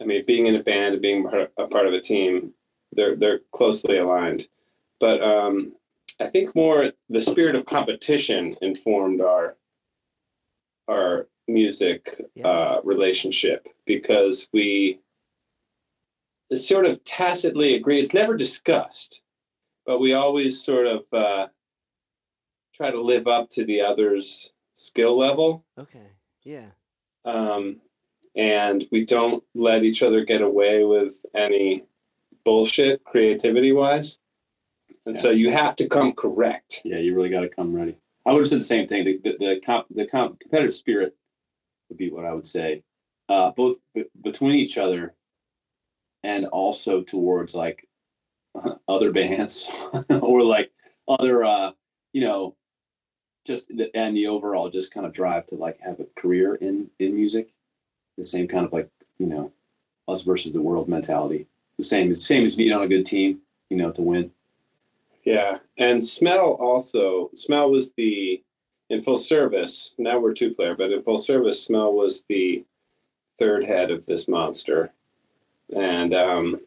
I 0.00 0.04
mean, 0.04 0.24
being 0.26 0.46
in 0.46 0.56
a 0.56 0.62
band 0.62 0.94
and 0.94 1.02
being 1.02 1.26
a 1.58 1.66
part 1.68 1.86
of 1.86 1.92
a 1.92 2.00
team, 2.00 2.52
they're, 2.92 3.16
they're 3.16 3.40
closely 3.52 3.98
aligned. 3.98 4.46
But 4.98 5.22
um, 5.22 5.74
I 6.20 6.26
think 6.26 6.54
more 6.56 6.92
the 7.08 7.20
spirit 7.20 7.54
of 7.54 7.66
competition 7.66 8.56
informed 8.62 9.20
our 9.20 9.56
our 10.88 11.26
music 11.48 12.20
Yeah. 12.34 12.48
uh, 12.48 12.80
relationship 12.84 13.66
because 13.86 14.48
we 14.52 15.00
sort 16.54 16.86
of 16.86 17.02
tacitly 17.04 17.74
agree. 17.74 18.00
It's 18.00 18.14
never 18.14 18.36
discussed, 18.36 19.20
but 19.84 19.98
we 19.98 20.12
always 20.14 20.62
sort 20.62 20.86
of 20.86 21.04
uh, 21.12 21.48
try 22.74 22.90
to 22.92 23.00
live 23.00 23.26
up 23.26 23.50
to 23.50 23.64
the 23.64 23.80
other's 23.80 24.52
skill 24.74 25.18
level, 25.18 25.64
Okay. 25.76 26.06
Yeah. 26.44 26.66
Um, 27.26 27.80
and 28.36 28.86
we 28.92 29.04
don't 29.04 29.42
let 29.54 29.84
each 29.84 30.02
other 30.02 30.24
get 30.24 30.42
away 30.42 30.84
with 30.84 31.14
any 31.34 31.84
bullshit 32.44 33.04
creativity 33.04 33.72
wise. 33.72 34.18
And 35.04 35.16
so 35.16 35.30
you 35.30 35.50
have 35.50 35.76
to 35.76 35.88
come 35.88 36.12
correct. 36.12 36.82
Yeah, 36.84 36.98
you 36.98 37.14
really 37.14 37.30
got 37.30 37.40
to 37.40 37.48
come 37.48 37.74
ready. 37.74 37.96
I 38.24 38.32
would 38.32 38.40
have 38.40 38.48
said 38.48 38.60
the 38.60 38.64
same 38.64 38.88
thing. 38.88 39.04
The 39.04 39.20
the, 39.22 39.36
the, 39.38 39.60
comp, 39.64 39.86
the 39.94 40.06
comp, 40.06 40.40
competitive 40.40 40.74
spirit 40.74 41.16
would 41.88 41.98
be 41.98 42.10
what 42.10 42.24
I 42.24 42.34
would 42.34 42.46
say, 42.46 42.82
uh, 43.28 43.52
both 43.52 43.78
b- 43.94 44.04
between 44.22 44.56
each 44.56 44.78
other 44.78 45.14
and 46.24 46.46
also 46.46 47.02
towards 47.02 47.54
like 47.54 47.88
other 48.88 49.12
bands 49.12 49.70
or 50.10 50.42
like 50.42 50.72
other, 51.08 51.44
uh, 51.44 51.70
you 52.12 52.22
know, 52.22 52.56
just 53.46 53.70
and 53.70 54.16
the 54.16 54.26
overall 54.26 54.68
just 54.68 54.92
kind 54.92 55.06
of 55.06 55.12
drive 55.12 55.46
to 55.46 55.54
like 55.54 55.80
have 55.80 56.00
a 56.00 56.06
career 56.16 56.56
in 56.56 56.90
in 56.98 57.14
music. 57.14 57.50
The 58.18 58.24
same 58.24 58.48
kind 58.48 58.66
of 58.66 58.72
like 58.72 58.90
you 59.18 59.26
know, 59.26 59.52
us 60.08 60.22
versus 60.22 60.52
the 60.52 60.60
world 60.60 60.88
mentality. 60.88 61.46
The 61.78 61.84
same 61.84 62.10
as 62.10 62.24
same 62.24 62.44
as 62.44 62.56
being 62.56 62.72
on 62.72 62.82
a 62.82 62.88
good 62.88 63.06
team, 63.06 63.40
you 63.70 63.76
know, 63.76 63.90
to 63.92 64.02
win. 64.02 64.30
Yeah, 65.24 65.58
and 65.78 66.04
Smell 66.04 66.52
also. 66.52 67.30
Smell 67.34 67.70
was 67.70 67.92
the 67.92 68.42
in 68.88 69.02
full 69.02 69.18
service. 69.18 69.94
Now 69.98 70.18
we're 70.18 70.34
two 70.34 70.54
player, 70.54 70.74
but 70.74 70.92
in 70.92 71.02
full 71.02 71.18
service, 71.18 71.62
Smell 71.62 71.92
was 71.92 72.24
the 72.28 72.64
third 73.38 73.64
head 73.64 73.90
of 73.90 74.06
this 74.06 74.28
monster, 74.28 74.92
and 75.74 76.14
um, 76.14 76.60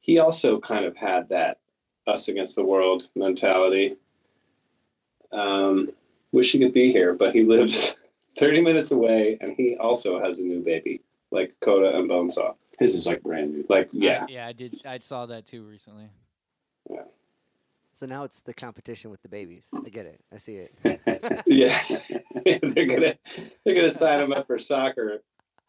he 0.00 0.18
also 0.18 0.60
kind 0.60 0.84
of 0.84 0.96
had 0.96 1.28
that 1.28 1.58
us 2.06 2.28
against 2.28 2.56
the 2.56 2.64
world 2.64 3.08
mentality. 3.14 3.96
Um, 5.32 5.90
wish 6.32 6.52
he 6.52 6.58
could 6.58 6.72
be 6.74 6.92
here, 6.92 7.14
but 7.14 7.34
he 7.34 7.42
lives 7.44 7.96
30 8.38 8.60
minutes 8.62 8.90
away, 8.90 9.38
and 9.40 9.54
he 9.56 9.76
also 9.76 10.20
has 10.22 10.38
a 10.38 10.44
new 10.44 10.60
baby, 10.60 11.02
like 11.30 11.54
Coda 11.60 11.96
and 11.96 12.08
Bonesaw. 12.08 12.54
His 12.78 12.94
is 12.94 13.06
like 13.06 13.22
brand 13.22 13.52
new. 13.54 13.64
Like, 13.68 13.86
I- 13.86 13.90
yeah, 13.92 14.26
yeah, 14.28 14.46
I 14.46 14.52
did. 14.52 14.80
I 14.86 14.98
saw 14.98 15.26
that 15.26 15.46
too 15.46 15.62
recently. 15.64 16.10
Yeah. 16.90 17.02
So 17.92 18.04
now 18.04 18.24
it's 18.24 18.42
the 18.42 18.52
competition 18.52 19.10
with 19.10 19.22
the 19.22 19.28
babies. 19.30 19.64
I 19.74 19.88
get 19.88 20.04
it. 20.04 20.20
I 20.30 20.36
see 20.36 20.56
it. 20.56 21.42
yeah. 21.46 21.80
they're 22.44 22.84
gonna 22.86 23.14
they're 23.64 23.74
gonna 23.74 23.90
sign 23.90 24.20
him 24.20 24.34
up 24.34 24.46
for 24.46 24.58
soccer 24.58 25.22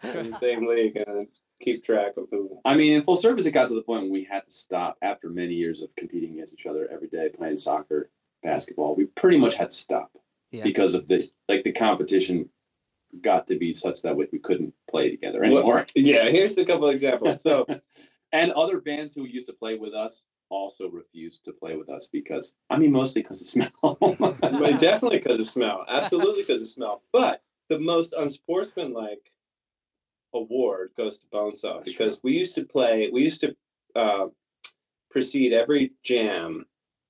in 0.03 0.31
the 0.31 0.37
same 0.39 0.67
league 0.67 0.97
and 0.97 1.27
keep 1.61 1.85
track 1.85 2.17
of 2.17 2.27
who. 2.29 2.59
I 2.65 2.75
mean, 2.75 2.93
in 2.93 3.03
full 3.03 3.15
service, 3.15 3.45
it 3.45 3.51
got 3.51 3.69
to 3.69 3.75
the 3.75 3.81
point 3.81 4.03
when 4.03 4.11
we 4.11 4.25
had 4.29 4.43
to 4.45 4.51
stop 4.51 4.97
after 5.01 5.29
many 5.29 5.53
years 5.53 5.81
of 5.81 5.95
competing 5.95 6.33
against 6.33 6.53
each 6.53 6.65
other 6.65 6.89
every 6.91 7.07
day, 7.07 7.29
playing 7.29 7.55
soccer, 7.55 8.09
basketball. 8.44 8.96
We 8.96 9.06
pretty 9.06 9.38
much 9.38 9.56
had 9.56 9.70
to 9.70 9.75
stop 9.75 10.12
Yeah. 10.51 10.63
because 10.63 10.94
of 10.94 11.08
the 11.08 11.29
like 11.50 11.63
the 11.63 11.72
competition 11.72 12.50
got 13.22 13.48
to 13.48 13.58
be 13.58 13.74
such 13.74 14.01
that 14.01 14.15
we 14.15 14.27
we 14.32 14.39
couldn't 14.39 14.74
play 14.89 15.10
together 15.12 15.39
Well- 15.41 15.58
anymore. 15.58 15.86
Yeah, 15.96 16.29
here's 16.29 16.58
a 16.58 16.65
couple 16.65 16.89
examples. 16.89 17.41
So 17.41 17.65
and 18.32 18.51
other 18.51 18.79
bands 18.79 19.13
who 19.13 19.25
used 19.25 19.48
to 19.48 19.53
play 19.53 19.77
with 19.77 19.94
us 19.94 20.25
also 20.50 20.89
refused 20.89 21.44
to 21.46 21.51
play 21.51 21.75
with 21.75 21.89
us 21.89 22.08
because 22.08 22.53
I 22.70 22.77
mean, 22.77 22.91
mostly 22.91 23.22
because 23.22 23.41
of 23.41 23.48
smell. 23.48 23.72
But 24.20 24.79
definitely 24.79 25.20
because 25.20 25.39
of 25.39 25.50
smell. 25.50 25.86
Absolutely 25.88 26.44
because 26.44 26.62
of 26.62 26.67
smell. 26.70 27.03
But 27.12 27.44
the 27.70 27.79
most 27.79 28.13
unsportsmanlike 28.13 29.32
award 30.34 30.91
goes 30.96 31.17
to 31.20 31.27
Bonesaw 31.27 31.77
That's 31.77 31.89
because 31.89 32.24
we 32.24 32.38
used 32.38 32.56
to 32.56 32.63
play, 32.65 33.10
we 33.12 33.24
used 33.24 33.41
to 33.41 33.56
uh, 33.96 34.27
precede 35.10 35.53
every 35.53 35.94
jam 36.03 36.65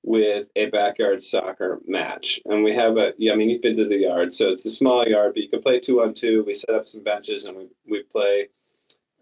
with 0.07 0.49
a 0.55 0.67
backyard 0.67 1.21
soccer 1.21 1.81
match. 1.85 2.39
And 2.45 2.63
we 2.63 2.73
have 2.73 2.95
a, 2.95 3.11
yeah, 3.17 3.33
I 3.33 3.35
mean, 3.35 3.49
you've 3.49 3.61
been 3.61 3.75
to 3.75 3.89
the 3.89 3.97
yard, 3.97 4.33
so 4.33 4.49
it's 4.51 4.65
a 4.65 4.71
small 4.71 5.05
yard, 5.05 5.33
but 5.33 5.43
you 5.43 5.49
can 5.49 5.61
play 5.61 5.81
two 5.81 6.01
on 6.01 6.13
two. 6.13 6.45
We 6.47 6.53
set 6.53 6.73
up 6.73 6.87
some 6.87 7.03
benches 7.03 7.43
and 7.43 7.57
we, 7.57 7.67
we 7.85 8.03
play, 8.03 8.47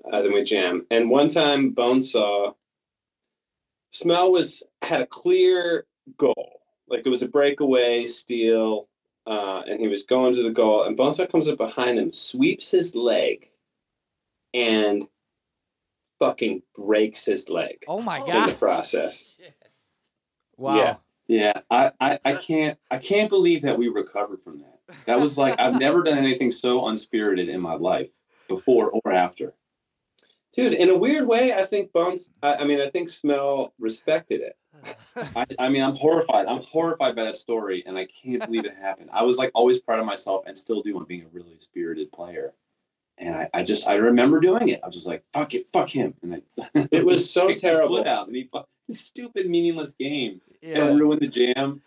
uh, 0.06 0.22
then 0.22 0.32
we 0.32 0.44
jam. 0.44 0.86
And 0.92 1.10
one 1.10 1.30
time, 1.30 1.74
Bonesaw, 1.74 2.54
Smell 3.94 4.32
was, 4.32 4.62
had 4.84 5.02
a 5.02 5.08
clear 5.08 5.88
goal. 6.18 6.60
Like 6.88 7.02
it 7.04 7.10
was 7.10 7.24
a 7.24 7.30
breakaway 7.30 8.06
steal, 8.06 8.88
uh, 9.26 9.62
and 9.68 9.80
he 9.80 9.88
was 9.88 10.04
going 10.04 10.36
to 10.36 10.44
the 10.44 10.52
goal, 10.52 10.84
and 10.84 10.96
Bonesaw 10.96 11.32
comes 11.32 11.48
up 11.48 11.58
behind 11.58 11.98
him, 11.98 12.14
sweeps 12.14 12.70
his 12.70 12.94
leg, 12.94 13.50
and 14.54 15.04
fucking 16.20 16.62
breaks 16.78 17.26
his 17.26 17.50
leg 17.50 17.84
Oh 17.88 18.02
my 18.02 18.20
god! 18.20 18.30
in 18.30 18.46
the 18.50 18.54
process. 18.54 19.36
Wow. 20.58 20.78
Yeah. 20.78 20.96
yeah, 21.28 21.62
I, 21.70 21.92
I, 22.00 22.20
I 22.26 22.34
can't 22.36 22.78
I 22.92 22.98
can't 22.98 23.30
believe 23.30 23.64
that 23.64 23.78
we 23.78 23.88
recovered 23.88 24.42
from 24.44 24.60
that. 24.60 24.80
That 25.06 25.20
was 25.20 25.38
like 25.38 25.60
I've 25.60 25.80
never 25.80 26.04
done 26.04 26.18
anything 26.18 26.52
so 26.52 26.82
unspirited 26.82 27.50
in 27.50 27.60
my 27.62 27.74
life 27.76 28.10
before 28.48 28.92
or 28.92 29.12
after. 29.12 29.54
Dude, 30.54 30.74
in 30.74 30.90
a 30.90 30.98
weird 30.98 31.28
way, 31.28 31.52
I 31.54 31.66
think 31.66 31.92
Bones. 31.92 32.32
I, 32.42 32.56
I 32.56 32.64
mean, 32.64 32.80
I 32.80 32.90
think 32.90 33.10
Smell 33.10 33.74
respected 33.78 34.40
it. 34.42 34.58
I, 35.36 35.46
I 35.60 35.68
mean, 35.70 35.82
I'm 35.84 35.96
horrified. 35.96 36.46
I'm 36.48 36.62
horrified 36.64 37.16
by 37.16 37.26
that 37.26 37.36
story, 37.36 37.84
and 37.86 37.98
I 37.98 38.06
can't 38.06 38.46
believe 38.46 38.64
it 38.64 38.74
happened. 38.76 39.10
I 39.12 39.24
was 39.24 39.38
like 39.38 39.52
always 39.54 39.82
proud 39.82 40.00
of 40.00 40.06
myself, 40.06 40.44
and 40.48 40.58
still 40.58 40.82
do 40.82 40.98
on 40.98 41.04
being 41.06 41.24
a 41.24 41.28
really 41.34 41.58
spirited 41.60 42.10
player. 42.14 42.54
And 43.18 43.36
I, 43.36 43.50
I 43.54 43.64
just, 43.64 43.88
I 43.88 43.96
remember 43.96 44.40
doing 44.40 44.70
it. 44.70 44.80
I 44.82 44.88
was 44.88 44.96
just 44.96 45.08
like, 45.08 45.24
"Fuck 45.34 45.54
it, 45.56 45.68
fuck 45.74 45.90
him," 45.90 46.14
and 46.22 46.42
I, 46.76 46.88
It 46.92 47.06
was 47.06 47.30
so 47.30 47.54
terrible. 47.56 48.08
out, 48.08 48.28
and 48.28 48.36
he, 48.36 48.44
fu- 48.52 48.60
this 48.60 48.66
stupid, 48.90 49.50
meaningless 49.50 49.94
game, 49.94 50.42
Yeah. 50.62 50.86
and 50.88 51.00
ruined 51.00 51.22
the 51.22 51.28
jam. 51.28 51.82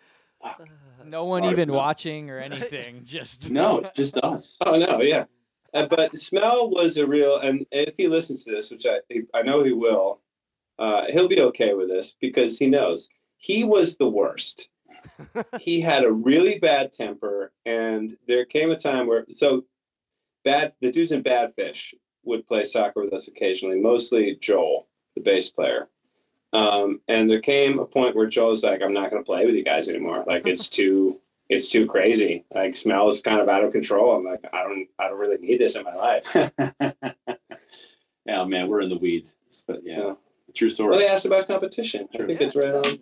No 1.05 1.25
one 1.25 1.45
even 1.45 1.67
Smell. 1.69 1.76
watching 1.76 2.31
or 2.31 2.38
anything. 2.50 3.02
Just 3.05 3.50
No, 3.50 3.88
just 3.95 4.17
us. 4.19 4.57
Oh 4.67 4.78
no, 4.78 5.00
yeah. 5.00 5.25
Uh, 5.75 5.87
but 5.87 6.17
Smell 6.19 6.71
was 6.71 6.97
a 6.97 7.07
real, 7.07 7.38
and 7.38 7.67
if 7.71 7.95
he 7.97 8.09
listens 8.09 8.45
to 8.45 8.50
this, 8.50 8.71
which 8.71 8.87
I 8.87 9.00
I 9.35 9.43
know 9.43 9.62
he 9.64 9.73
will, 9.73 10.21
uh, 10.78 11.05
he'll 11.11 11.28
be 11.28 11.40
okay 11.43 11.75
with 11.75 11.88
this 11.88 12.14
because 12.21 12.59
he 12.59 12.67
knows 12.67 13.09
he 13.37 13.64
was 13.64 13.97
the 13.97 14.09
worst. 14.09 14.71
he 15.61 15.81
had 15.81 16.05
a 16.05 16.12
really 16.12 16.59
bad 16.59 16.93
temper, 16.93 17.52
and 17.67 18.17
there 18.26 18.45
came 18.47 18.71
a 18.71 18.76
time 18.78 19.07
where 19.07 19.26
so 19.33 19.64
bad 20.45 20.73
the 20.81 20.90
dudes 20.90 21.12
in 21.12 21.23
Badfish 21.23 21.93
would 22.25 22.47
play 22.47 22.64
soccer 22.64 23.02
with 23.05 23.12
us 23.12 23.28
occasionally, 23.28 23.78
mostly 23.81 24.37
Joel, 24.40 24.88
the 25.14 25.21
bass 25.21 25.50
player. 25.50 25.88
Um, 26.52 27.00
and 27.09 27.28
there 27.31 27.40
came 27.40 27.78
a 27.78 27.85
point 27.85 28.17
where 28.17 28.26
Joel 28.26 28.50
was 28.50 28.62
like, 28.64 28.81
"I'm 28.83 28.93
not 28.95 29.11
going 29.11 29.23
to 29.23 29.26
play 29.26 29.45
with 29.47 29.55
you 29.55 29.64
guys 29.64 29.88
anymore. 29.88 30.25
Like 30.26 30.47
it's 30.47 30.69
too." 30.78 31.21
It's 31.50 31.71
too 31.71 31.87
crazy. 31.87 32.45
Like 32.55 32.76
smell 32.76 33.09
is 33.09 33.23
kind 33.23 33.40
of 33.40 33.49
out 33.49 33.64
of 33.64 33.73
control. 33.73 34.14
I'm 34.14 34.23
like, 34.23 34.45
I 34.52 34.64
don't, 34.64 34.87
I 34.99 35.09
don't 35.09 35.19
really 35.19 35.38
need 35.38 35.59
this 35.59 35.76
in 35.76 35.83
my 35.83 35.95
life. 35.95 36.26
yeah, 38.26 38.45
man, 38.45 38.69
we're 38.69 38.83
in 38.83 38.90
the 38.90 38.99
weeds. 38.99 39.37
But 39.67 39.81
yeah, 39.83 39.99
Yeah. 39.99 40.14
true 40.55 40.69
story. 40.69 40.90
Well, 40.90 40.99
they 40.99 41.09
asked 41.09 41.25
about 41.25 41.47
competition. 41.47 42.07
I 42.12 42.17
Sure. 42.19 42.26
think 42.26 42.43
it's 42.43 42.55
right 42.55 42.75
on. 42.75 42.99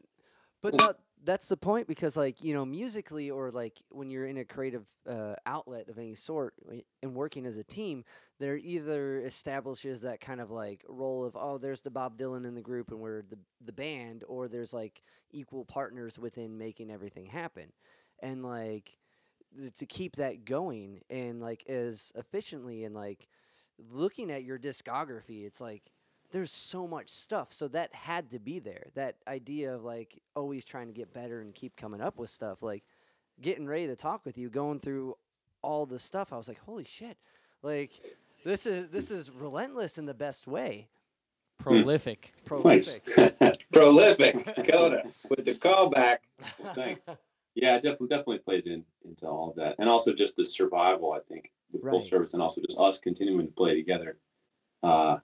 But 0.62 0.74
Yeah. 0.74 0.92
That's 1.26 1.48
the 1.48 1.56
point 1.56 1.88
because, 1.88 2.16
like, 2.16 2.42
you 2.42 2.54
know, 2.54 2.64
musically 2.64 3.30
or 3.30 3.50
like 3.50 3.82
when 3.90 4.08
you're 4.10 4.26
in 4.26 4.38
a 4.38 4.44
creative 4.44 4.86
uh, 5.08 5.34
outlet 5.44 5.88
of 5.88 5.98
any 5.98 6.14
sort 6.14 6.54
and 7.02 7.14
working 7.14 7.44
as 7.44 7.58
a 7.58 7.64
team, 7.64 8.04
there 8.38 8.56
either 8.56 9.18
establishes 9.20 10.00
that 10.02 10.20
kind 10.20 10.40
of 10.40 10.50
like 10.50 10.84
role 10.88 11.24
of 11.24 11.36
oh, 11.36 11.58
there's 11.58 11.82
the 11.82 11.90
Bob 11.90 12.16
Dylan 12.16 12.46
in 12.46 12.54
the 12.54 12.62
group 12.62 12.90
and 12.90 13.00
we're 13.00 13.22
the 13.22 13.38
the 13.64 13.72
band, 13.72 14.24
or 14.28 14.48
there's 14.48 14.72
like 14.72 15.02
equal 15.32 15.64
partners 15.64 16.18
within 16.18 16.56
making 16.56 16.90
everything 16.90 17.26
happen, 17.26 17.72
and 18.20 18.44
like 18.44 18.96
th- 19.58 19.74
to 19.76 19.86
keep 19.86 20.16
that 20.16 20.44
going 20.44 21.02
and 21.10 21.40
like 21.40 21.64
as 21.68 22.12
efficiently 22.14 22.84
and 22.84 22.94
like 22.94 23.28
looking 23.90 24.30
at 24.30 24.44
your 24.44 24.58
discography, 24.58 25.44
it's 25.46 25.60
like 25.60 25.82
there's 26.32 26.52
so 26.52 26.86
much 26.86 27.08
stuff. 27.08 27.52
So 27.52 27.68
that 27.68 27.94
had 27.94 28.30
to 28.30 28.38
be 28.38 28.58
there. 28.58 28.86
That 28.94 29.16
idea 29.28 29.74
of 29.74 29.84
like 29.84 30.20
always 30.34 30.64
trying 30.64 30.86
to 30.88 30.92
get 30.92 31.12
better 31.12 31.40
and 31.40 31.54
keep 31.54 31.76
coming 31.76 32.00
up 32.00 32.18
with 32.18 32.30
stuff. 32.30 32.62
Like 32.62 32.84
getting 33.40 33.66
ready 33.66 33.86
to 33.86 33.96
talk 33.96 34.24
with 34.24 34.38
you, 34.38 34.48
going 34.48 34.80
through 34.80 35.16
all 35.62 35.86
the 35.86 35.98
stuff. 35.98 36.32
I 36.32 36.36
was 36.36 36.48
like, 36.48 36.60
holy 36.60 36.84
shit! 36.84 37.16
Like 37.62 37.92
this 38.44 38.66
is 38.66 38.88
this 38.88 39.10
is 39.10 39.30
relentless 39.30 39.98
in 39.98 40.06
the 40.06 40.14
best 40.14 40.46
way. 40.46 40.88
prolific. 41.58 42.32
Nice. 42.50 43.00
Prolific. 43.00 43.66
Prolific, 43.72 44.68
Coda, 44.68 45.02
with 45.28 45.44
the 45.44 45.54
callback. 45.54 46.18
Well, 46.58 46.74
thanks. 46.74 47.08
Yeah, 47.54 47.76
it 47.76 47.82
definitely 47.82 48.08
definitely 48.08 48.38
plays 48.38 48.66
in 48.66 48.84
into 49.04 49.26
all 49.26 49.50
of 49.50 49.56
that, 49.56 49.76
and 49.78 49.88
also 49.88 50.12
just 50.12 50.36
the 50.36 50.44
survival. 50.44 51.12
I 51.12 51.20
think 51.28 51.50
with 51.72 51.82
full 51.82 52.00
service, 52.00 52.34
and 52.34 52.42
also 52.42 52.60
just 52.60 52.78
us 52.78 53.00
continuing 53.00 53.46
to 53.46 53.52
play 53.52 53.74
together, 53.74 54.18
uh, 54.82 55.16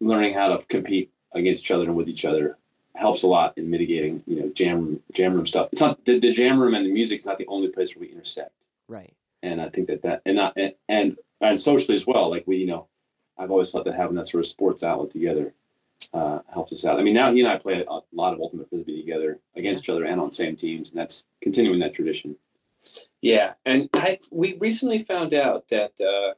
learning 0.00 0.34
how 0.34 0.48
to 0.48 0.64
compete 0.66 1.10
against 1.34 1.62
each 1.62 1.70
other 1.70 1.84
and 1.84 1.94
with 1.94 2.08
each 2.08 2.24
other 2.24 2.56
helps 2.96 3.22
a 3.22 3.26
lot 3.26 3.56
in 3.56 3.70
mitigating, 3.70 4.22
you 4.26 4.40
know, 4.40 4.48
jam 4.48 4.84
room, 4.84 5.02
jam 5.12 5.34
room 5.34 5.46
stuff. 5.46 5.68
It's 5.72 5.80
not 5.80 6.04
the, 6.04 6.18
the 6.18 6.32
jam 6.32 6.58
room 6.58 6.74
and 6.74 6.86
the 6.86 6.92
music 6.92 7.20
is 7.20 7.26
not 7.26 7.38
the 7.38 7.46
only 7.46 7.68
place 7.68 7.94
where 7.94 8.00
we 8.00 8.12
intersect, 8.12 8.52
right. 8.88 9.12
and 9.42 9.60
I 9.60 9.68
think 9.68 9.88
that 9.88 10.02
that 10.02 10.22
and 10.26 10.36
not 10.36 10.56
and 10.56 10.74
and, 10.88 11.16
and 11.40 11.60
socially 11.60 11.94
as 11.94 12.06
well. 12.06 12.30
Like 12.30 12.46
we, 12.46 12.56
you 12.56 12.66
know, 12.66 12.88
I've 13.38 13.50
always 13.50 13.70
thought 13.70 13.84
that 13.84 13.94
having 13.94 14.16
that 14.16 14.26
sort 14.26 14.40
of 14.40 14.46
sports 14.46 14.82
outlet 14.82 15.10
together 15.10 15.54
uh, 16.12 16.40
helps 16.52 16.72
us 16.72 16.84
out. 16.84 16.98
I 16.98 17.02
mean, 17.02 17.14
now 17.14 17.32
he 17.32 17.40
and 17.40 17.48
I 17.48 17.58
play 17.58 17.84
a 17.88 18.00
lot 18.12 18.32
of 18.32 18.40
ultimate 18.40 18.68
frisbee 18.68 19.00
together 19.00 19.38
against 19.56 19.84
each 19.84 19.90
other 19.90 20.04
and 20.04 20.20
on 20.20 20.32
same 20.32 20.56
teams, 20.56 20.90
and 20.90 20.98
that's 20.98 21.24
continuing 21.40 21.78
that 21.80 21.94
tradition. 21.94 22.36
Yeah, 23.20 23.52
and 23.66 23.88
I 23.92 24.18
we 24.30 24.54
recently 24.54 25.04
found 25.04 25.34
out 25.34 25.68
that 25.70 25.92
uh, 26.00 26.34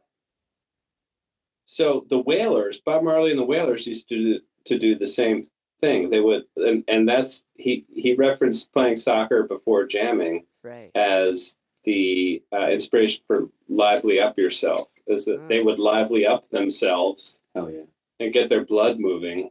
so 1.72 2.04
the 2.10 2.18
Wailers, 2.18 2.82
Bob 2.84 3.02
Marley 3.02 3.30
and 3.30 3.40
the 3.40 3.44
Wailers 3.44 3.86
used 3.86 4.06
to 4.10 4.16
do, 4.16 4.40
to 4.66 4.78
do 4.78 4.94
the 4.94 5.06
same 5.06 5.42
thing. 5.80 6.10
They 6.10 6.20
would, 6.20 6.42
and, 6.56 6.84
and 6.86 7.08
that's 7.08 7.44
he 7.54 7.86
he 7.90 8.12
referenced 8.14 8.72
playing 8.74 8.98
soccer 8.98 9.44
before 9.44 9.86
jamming 9.86 10.44
Right. 10.62 10.90
as 10.94 11.56
the 11.84 12.42
uh, 12.52 12.68
inspiration 12.68 13.22
for 13.26 13.48
lively 13.68 14.20
up 14.20 14.38
yourself. 14.38 14.88
Is 15.06 15.24
that 15.24 15.48
they 15.48 15.60
Mm. 15.60 15.64
would 15.64 15.78
lively 15.78 16.26
up 16.26 16.48
themselves 16.50 17.42
Hell 17.54 17.70
yeah. 17.70 17.86
and 18.20 18.32
get 18.34 18.50
their 18.50 18.64
blood 18.64 19.00
moving 19.00 19.50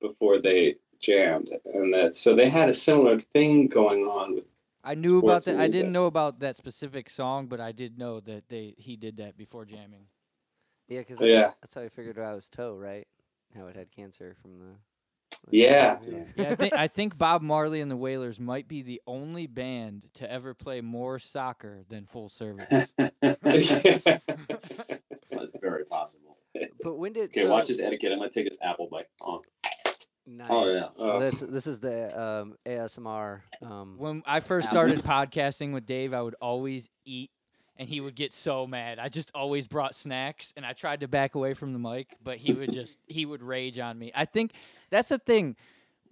before 0.00 0.40
they 0.40 0.74
jammed, 1.00 1.50
and 1.72 1.94
that 1.94 2.14
so 2.16 2.34
they 2.34 2.50
had 2.50 2.68
a 2.68 2.74
similar 2.74 3.20
thing 3.20 3.68
going 3.68 4.02
on 4.04 4.34
with 4.34 4.44
I 4.84 4.96
knew 4.96 5.18
about 5.18 5.44
Sports 5.44 5.46
that. 5.46 5.60
I 5.60 5.68
didn't 5.68 5.92
know 5.92 6.06
about 6.06 6.40
that 6.40 6.56
specific 6.56 7.08
song, 7.08 7.46
but 7.46 7.60
I 7.60 7.70
did 7.70 7.96
know 7.96 8.18
that 8.20 8.48
they 8.48 8.74
he 8.76 8.96
did 8.96 9.16
that 9.18 9.36
before 9.36 9.64
jamming. 9.64 10.06
Yeah, 10.92 11.00
because 11.00 11.20
Yeah. 11.20 11.52
that's 11.60 11.74
how 11.74 11.82
I 11.82 11.88
figured 11.88 12.18
out 12.18 12.32
it 12.32 12.36
was 12.36 12.48
toe, 12.48 12.74
right? 12.74 13.06
How 13.56 13.66
it 13.66 13.76
had 13.76 13.90
cancer 13.90 14.36
from 14.42 14.58
the. 14.58 14.76
Yeah. 15.50 15.98
Yeah. 16.06 16.24
Yeah, 16.36 16.50
I 16.50 16.54
think 16.54 16.74
I 16.76 16.88
think 16.88 17.18
Bob 17.18 17.42
Marley 17.42 17.80
and 17.80 17.90
the 17.90 17.96
Wailers 17.96 18.38
might 18.38 18.68
be 18.68 18.82
the 18.82 19.00
only 19.06 19.46
band 19.46 20.06
to 20.14 20.30
ever 20.30 20.54
play 20.54 20.80
more 20.80 21.18
soccer 21.18 21.82
than 21.88 22.06
full 22.06 22.28
service. 22.28 22.92
That's 22.98 23.12
very 25.60 25.84
possible. 25.86 26.36
But 26.82 26.96
when 26.96 27.12
did 27.12 27.30
Okay, 27.30 27.42
so, 27.44 27.50
watch 27.50 27.68
this 27.68 27.80
etiquette. 27.80 28.12
I'm 28.12 28.18
gonna 28.18 28.30
take 28.30 28.48
this 28.48 28.58
apple 28.62 28.88
bite. 28.90 29.06
Oh, 29.20 29.42
Nice. 30.24 30.46
Oh, 30.50 30.68
yeah. 30.68 30.88
Oh. 30.98 31.18
That's 31.18 31.40
this 31.40 31.66
is 31.66 31.80
the 31.80 32.20
um, 32.20 32.54
ASMR. 32.64 33.40
Um, 33.60 33.96
When 33.98 34.22
I 34.24 34.38
first 34.40 34.68
started 34.68 35.00
podcasting 35.02 35.72
with 35.72 35.84
Dave, 35.86 36.14
I 36.14 36.22
would 36.22 36.36
always 36.40 36.88
eat, 37.04 37.30
and 37.76 37.88
he 37.88 38.00
would 38.00 38.14
get 38.14 38.32
so 38.32 38.66
mad. 38.66 38.98
I 38.98 39.08
just 39.08 39.30
always 39.34 39.66
brought 39.66 39.94
snacks, 39.94 40.52
and 40.56 40.64
I 40.64 40.72
tried 40.72 41.00
to 41.00 41.08
back 41.08 41.34
away 41.34 41.54
from 41.54 41.72
the 41.72 41.78
mic, 41.78 42.16
but 42.22 42.38
he 42.38 42.52
would 42.52 42.72
just 42.72 42.98
he 43.06 43.26
would 43.26 43.42
rage 43.42 43.78
on 43.78 43.98
me. 43.98 44.12
I 44.14 44.24
think 44.24 44.52
that's 44.90 45.08
the 45.08 45.18
thing. 45.18 45.56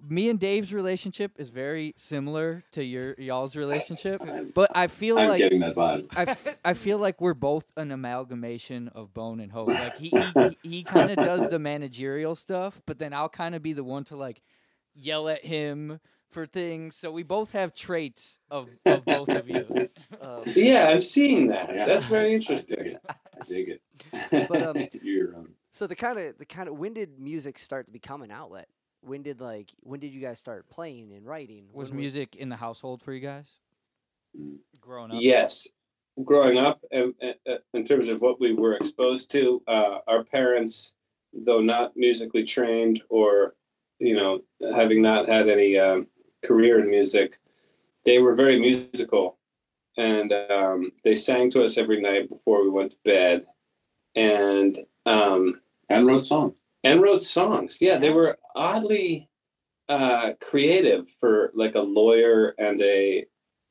Me 0.02 0.30
and 0.30 0.40
Dave's 0.40 0.72
relationship 0.72 1.32
is 1.36 1.50
very 1.50 1.92
similar 1.98 2.64
to 2.72 2.82
your 2.82 3.14
y'all's 3.18 3.54
relationship, 3.54 4.22
but 4.54 4.70
I 4.74 4.86
feel 4.86 5.18
I'm 5.18 5.28
like 5.28 5.38
getting 5.38 5.60
that 5.60 5.74
vibe. 5.74 6.06
I, 6.16 6.22
f- 6.22 6.58
I 6.64 6.72
feel 6.72 6.96
like 6.96 7.20
we're 7.20 7.34
both 7.34 7.66
an 7.76 7.92
amalgamation 7.92 8.88
of 8.88 9.12
Bone 9.12 9.40
and 9.40 9.52
Hoag. 9.52 9.68
Like 9.68 9.98
he 9.98 10.08
he, 10.08 10.58
he 10.62 10.82
kind 10.84 11.10
of 11.10 11.18
does 11.18 11.46
the 11.50 11.58
managerial 11.58 12.34
stuff, 12.34 12.80
but 12.86 12.98
then 12.98 13.12
I'll 13.12 13.28
kind 13.28 13.54
of 13.54 13.62
be 13.62 13.74
the 13.74 13.84
one 13.84 14.04
to 14.04 14.16
like 14.16 14.40
yell 14.94 15.28
at 15.28 15.44
him 15.44 16.00
for 16.30 16.46
things. 16.46 16.96
So 16.96 17.10
we 17.10 17.22
both 17.22 17.52
have 17.52 17.74
traits 17.74 18.38
of, 18.50 18.68
of 18.86 19.04
both 19.04 19.28
of 19.28 19.48
you. 19.48 19.88
um, 20.20 20.42
Yeah, 20.46 20.88
I'm 20.92 21.00
seeing 21.02 21.48
that. 21.48 21.74
Yeah. 21.74 21.86
That's 21.86 22.06
very 22.06 22.32
interesting. 22.34 22.78
it. 22.86 23.00
I 23.08 23.44
dig 23.46 23.68
it. 23.68 23.82
But, 24.48 24.62
um, 24.62 24.88
You're, 25.02 25.36
um, 25.36 25.50
so 25.72 25.86
the 25.86 25.96
kind 25.96 26.18
of 26.18 26.38
the 26.38 26.46
kind 26.46 26.68
of 26.68 26.76
when 26.78 26.94
did 26.94 27.18
music 27.18 27.58
start 27.58 27.86
to 27.86 27.92
become 27.92 28.22
an 28.22 28.30
outlet? 28.30 28.68
When 29.02 29.22
did 29.22 29.40
like 29.40 29.70
when 29.80 30.00
did 30.00 30.12
you 30.12 30.20
guys 30.20 30.38
start 30.38 30.68
playing 30.68 31.12
and 31.12 31.26
writing? 31.26 31.68
Was 31.72 31.90
When 31.90 31.98
music 31.98 32.36
in 32.36 32.48
the 32.48 32.56
household 32.56 33.02
for 33.02 33.12
you 33.12 33.20
guys 33.20 33.58
Mm. 34.38 34.58
growing 34.80 35.10
up? 35.10 35.18
Yes. 35.20 35.66
Growing 36.24 36.58
up, 36.58 36.80
and, 36.92 37.14
and, 37.20 37.34
uh, 37.48 37.56
in 37.72 37.84
terms 37.84 38.08
of 38.08 38.20
what 38.20 38.40
we 38.40 38.52
were 38.52 38.74
exposed 38.74 39.30
to, 39.32 39.62
uh, 39.66 39.98
our 40.06 40.24
parents, 40.24 40.92
though 41.32 41.60
not 41.60 41.96
musically 41.96 42.44
trained 42.44 43.02
or, 43.08 43.54
you 43.98 44.14
know, 44.14 44.40
having 44.74 45.00
not 45.02 45.28
had 45.28 45.48
any 45.48 45.78
um, 45.78 46.06
career 46.44 46.80
in 46.80 46.90
music, 46.90 47.38
they 48.04 48.18
were 48.18 48.34
very 48.34 48.58
musical. 48.58 49.38
And 49.96 50.32
um, 50.32 50.92
they 51.04 51.16
sang 51.16 51.50
to 51.50 51.64
us 51.64 51.76
every 51.76 52.00
night 52.00 52.28
before 52.28 52.62
we 52.62 52.70
went 52.70 52.92
to 52.92 52.96
bed. 53.04 53.46
And 54.14 54.78
um, 55.06 55.60
and 55.88 56.06
wrote 56.06 56.24
songs. 56.24 56.54
and 56.84 57.02
wrote 57.02 57.22
songs. 57.22 57.78
Yeah, 57.80 57.98
they 57.98 58.10
were 58.10 58.38
oddly 58.54 59.28
uh, 59.88 60.32
creative 60.40 61.08
for 61.18 61.50
like 61.54 61.74
a 61.74 61.80
lawyer 61.80 62.54
and 62.58 62.80
a, 62.80 63.26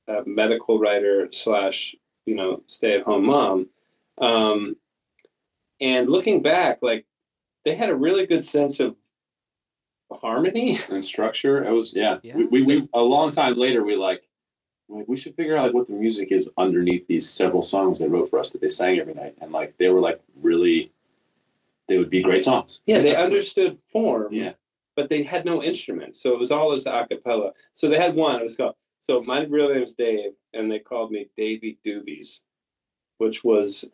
a 0.08 0.24
medical 0.26 0.80
writer 0.80 1.30
slash 1.32 1.96
you 2.26 2.36
know 2.36 2.62
stay 2.68 2.96
at 2.96 3.04
home 3.04 3.26
mom. 3.26 3.70
Um, 4.20 4.76
and 5.80 6.10
looking 6.10 6.42
back, 6.42 6.80
like 6.82 7.06
they 7.64 7.74
had 7.74 7.90
a 7.90 7.96
really 7.96 8.26
good 8.26 8.44
sense 8.44 8.80
of 8.80 8.96
harmony. 10.16 10.80
and 10.92 11.04
structure. 11.04 11.64
It 11.64 11.72
was 11.72 11.94
yeah. 11.96 12.18
Yeah. 12.24 12.36
We, 12.36 12.46
we, 12.46 12.62
we 12.64 12.90
a 12.94 13.02
long 13.02 13.32
time 13.32 13.56
later 13.56 13.84
we 13.84 13.96
like 13.96 14.28
like 14.88 15.08
we 15.08 15.18
should 15.18 15.36
figure 15.36 15.56
out 15.56 15.66
like 15.66 15.74
what 15.74 15.88
the 15.88 15.94
music 15.94 16.32
is 16.32 16.50
underneath 16.58 17.08
these 17.08 17.30
several 17.30 17.62
songs 17.62 18.00
they 18.00 18.08
wrote 18.08 18.30
for 18.30 18.40
us 18.40 18.50
that 18.52 18.62
they 18.62 18.68
sang 18.68 19.00
every 19.00 19.14
night 19.14 19.36
and 19.42 19.52
like 19.52 19.78
they 19.78 19.90
were 19.90 20.00
like 20.00 20.20
really 20.42 20.92
they 21.90 21.98
would 21.98 22.10
be 22.10 22.22
great 22.22 22.44
songs. 22.44 22.82
Yeah, 22.86 23.00
they 23.00 23.16
understood 23.16 23.78
form. 23.92 24.32
Yeah. 24.32 24.54
but 24.96 25.10
they 25.10 25.24
had 25.24 25.44
no 25.44 25.64
instruments, 25.64 26.22
so 26.22 26.34
it 26.34 26.40
was 26.40 26.52
all 26.52 26.72
as 26.72 26.86
a 26.86 27.06
cappella. 27.10 27.54
So 27.74 27.90
they 27.90 27.98
had 27.98 28.16
one. 28.16 28.40
It 28.40 28.44
was 28.44 28.56
called. 28.56 28.76
So 29.02 29.22
my 29.24 29.44
real 29.46 29.70
name 29.70 29.82
is 29.82 29.96
Dave, 29.96 30.34
and 30.54 30.72
they 30.72 30.80
called 30.80 31.12
me 31.12 31.30
Davy 31.36 31.80
Doobies, 31.84 32.42
which 33.18 33.44
was, 33.44 33.92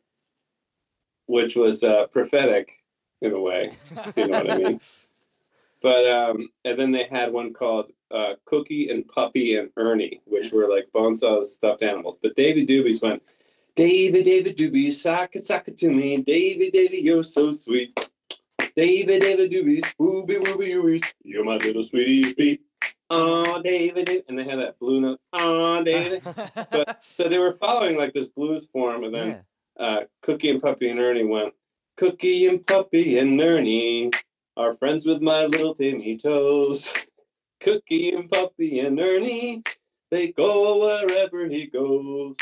which 1.27 1.55
was 1.55 1.84
uh, 1.84 2.07
prophetic 2.07 2.72
in 3.22 3.31
a 3.31 3.39
way. 3.39 3.72
You 4.17 4.27
know 4.27 4.39
what 4.39 4.51
I 4.51 4.57
mean? 4.57 4.79
But 5.86 6.10
um, 6.10 6.50
and 6.63 6.80
then 6.80 6.92
they 6.92 7.04
had 7.04 7.32
one 7.32 7.54
called 7.54 7.92
uh, 8.10 8.34
Cookie 8.46 8.89
and 8.89 9.08
Puppy 9.08 9.56
and 9.56 9.70
Ernie, 9.77 10.20
which 10.25 10.51
were 10.51 10.68
like 10.68 10.88
Bonesaw's 10.92 11.53
stuffed 11.53 11.83
animals. 11.83 12.18
But 12.20 12.36
Davy 12.36 12.66
Doobies 12.66 13.03
went, 13.03 13.22
Davy, 13.75 14.24
Davy 14.24 14.51
Doobies, 14.51 14.94
sock 14.96 15.36
it, 15.36 15.46
sock 15.46 15.68
it 15.68 15.77
to 15.77 15.92
me. 15.92 16.18
Davy, 16.18 16.72
Davy, 16.72 17.01
you're 17.01 17.22
so 17.22 17.53
sweet. 17.53 18.09
David, 18.75 19.22
David 19.22 19.51
Doobies, 19.51 19.83
wooby, 20.00 20.44
wooby, 20.44 20.74
woobies, 20.74 21.14
you're 21.22 21.46
my 21.46 21.57
little 21.57 21.83
sweetie 21.83 22.33
Pete. 22.33 22.62
Oh, 23.12 23.62
David, 23.62 24.07
David. 24.07 24.25
and 24.27 24.40
they 24.40 24.44
had 24.44 24.57
that 24.57 24.79
blue 24.79 25.01
note. 25.01 25.20
Oh, 25.33 25.83
David. 25.83 26.24
But 26.72 27.03
so 27.03 27.29
they 27.29 27.38
were 27.38 27.59
following 27.62 27.96
like 27.96 28.16
this 28.16 28.29
blues 28.29 28.68
form, 28.74 29.03
and 29.03 29.14
then 29.14 29.44
yeah. 29.79 29.86
uh, 29.86 30.00
Cookie 30.24 30.50
and 30.50 30.64
Puppy 30.64 30.90
and 30.90 31.00
Ernie 31.00 31.25
went, 31.25 31.53
Cookie 31.96 32.48
and 32.48 32.66
Puppy 32.66 33.20
and 33.20 33.40
Ernie 33.40 34.09
are 34.57 34.75
friends 34.75 35.05
with 35.05 35.22
my 35.22 35.46
little 35.46 35.75
Timmy 35.75 36.18
toes. 36.18 36.91
Cookie 37.61 38.11
and 38.11 38.29
Puppy 38.29 38.79
and 38.79 39.00
Ernie, 39.00 39.63
they 40.11 40.31
go 40.31 40.81
wherever 40.81 41.48
he 41.48 41.65
goes. 41.68 42.37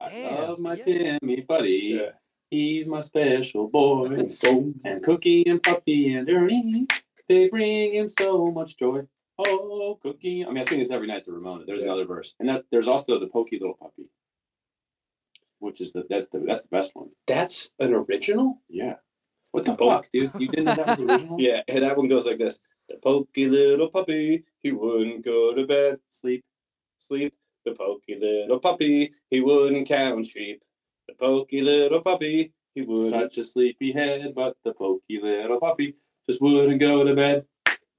I 0.00 0.30
love 0.30 0.58
my 0.58 0.74
yeah. 0.74 1.18
Timmy 1.20 1.42
buddy. 1.42 1.98
Yeah. 2.00 2.10
He's 2.50 2.86
my 2.86 3.00
special 3.00 3.68
boy. 3.68 4.06
and 4.84 5.02
Cookie 5.04 5.44
and 5.46 5.62
Puppy 5.62 6.14
and 6.14 6.28
Ernie, 6.28 6.86
they 7.28 7.48
bring 7.48 7.94
him 7.94 8.08
so 8.08 8.50
much 8.50 8.76
joy. 8.76 9.02
Oh, 9.38 9.98
Cookie. 10.02 10.44
I 10.44 10.48
mean, 10.48 10.58
I 10.58 10.62
sing 10.64 10.80
this 10.80 10.90
every 10.90 11.06
night 11.06 11.24
to 11.26 11.32
Ramona. 11.32 11.64
There's 11.64 11.80
Yeah. 11.80 11.88
another 11.88 12.06
verse. 12.06 12.34
And 12.40 12.48
that, 12.48 12.64
there's 12.70 12.88
also 12.88 13.18
the 13.18 13.28
Pokey 13.28 13.58
Little 13.58 13.74
Puppy, 13.74 14.08
which 15.60 15.80
is 15.80 15.92
the 15.92 16.04
that's 16.10 16.28
the 16.30 16.40
that's 16.40 16.62
the 16.62 16.68
best 16.68 16.94
one. 16.94 17.10
That's 17.26 17.70
an 17.78 17.94
original? 17.94 18.60
Yeah. 18.68 18.96
What 19.52 19.64
the 19.64 19.76
fuck, 19.76 20.10
dude? 20.10 20.30
You 20.38 20.48
didn't 20.48 20.66
know 20.66 20.74
that 20.74 20.86
was 20.86 21.02
original? 21.02 21.36
Yeah, 21.40 21.62
and 21.68 21.82
that 21.82 21.96
one 21.96 22.08
goes 22.08 22.24
like 22.24 22.38
this. 22.38 22.58
The 22.88 22.96
pokey 22.96 23.46
little 23.48 23.88
puppy, 23.88 24.44
he 24.62 24.72
wouldn't 24.72 25.24
go 25.24 25.54
to 25.54 25.66
bed. 25.66 25.98
Sleep. 26.08 26.44
Sleep. 27.00 27.34
The 27.64 27.72
pokey 27.72 28.16
little 28.18 28.58
puppy, 28.58 29.12
he 29.30 29.40
wouldn't 29.40 29.86
count 29.86 30.26
sheep. 30.26 30.62
The 31.08 31.14
pokey 31.14 31.60
little 31.60 32.00
puppy, 32.00 32.52
he 32.74 32.82
wouldn't. 32.82 33.10
Such 33.10 33.38
a 33.38 33.44
sleepy 33.44 33.92
head, 33.92 34.32
but 34.34 34.56
the 34.64 34.72
pokey 34.72 35.20
little 35.20 35.60
puppy 35.60 35.96
just 36.28 36.40
wouldn't 36.40 36.80
go 36.80 37.04
to 37.04 37.14
bed. 37.14 37.44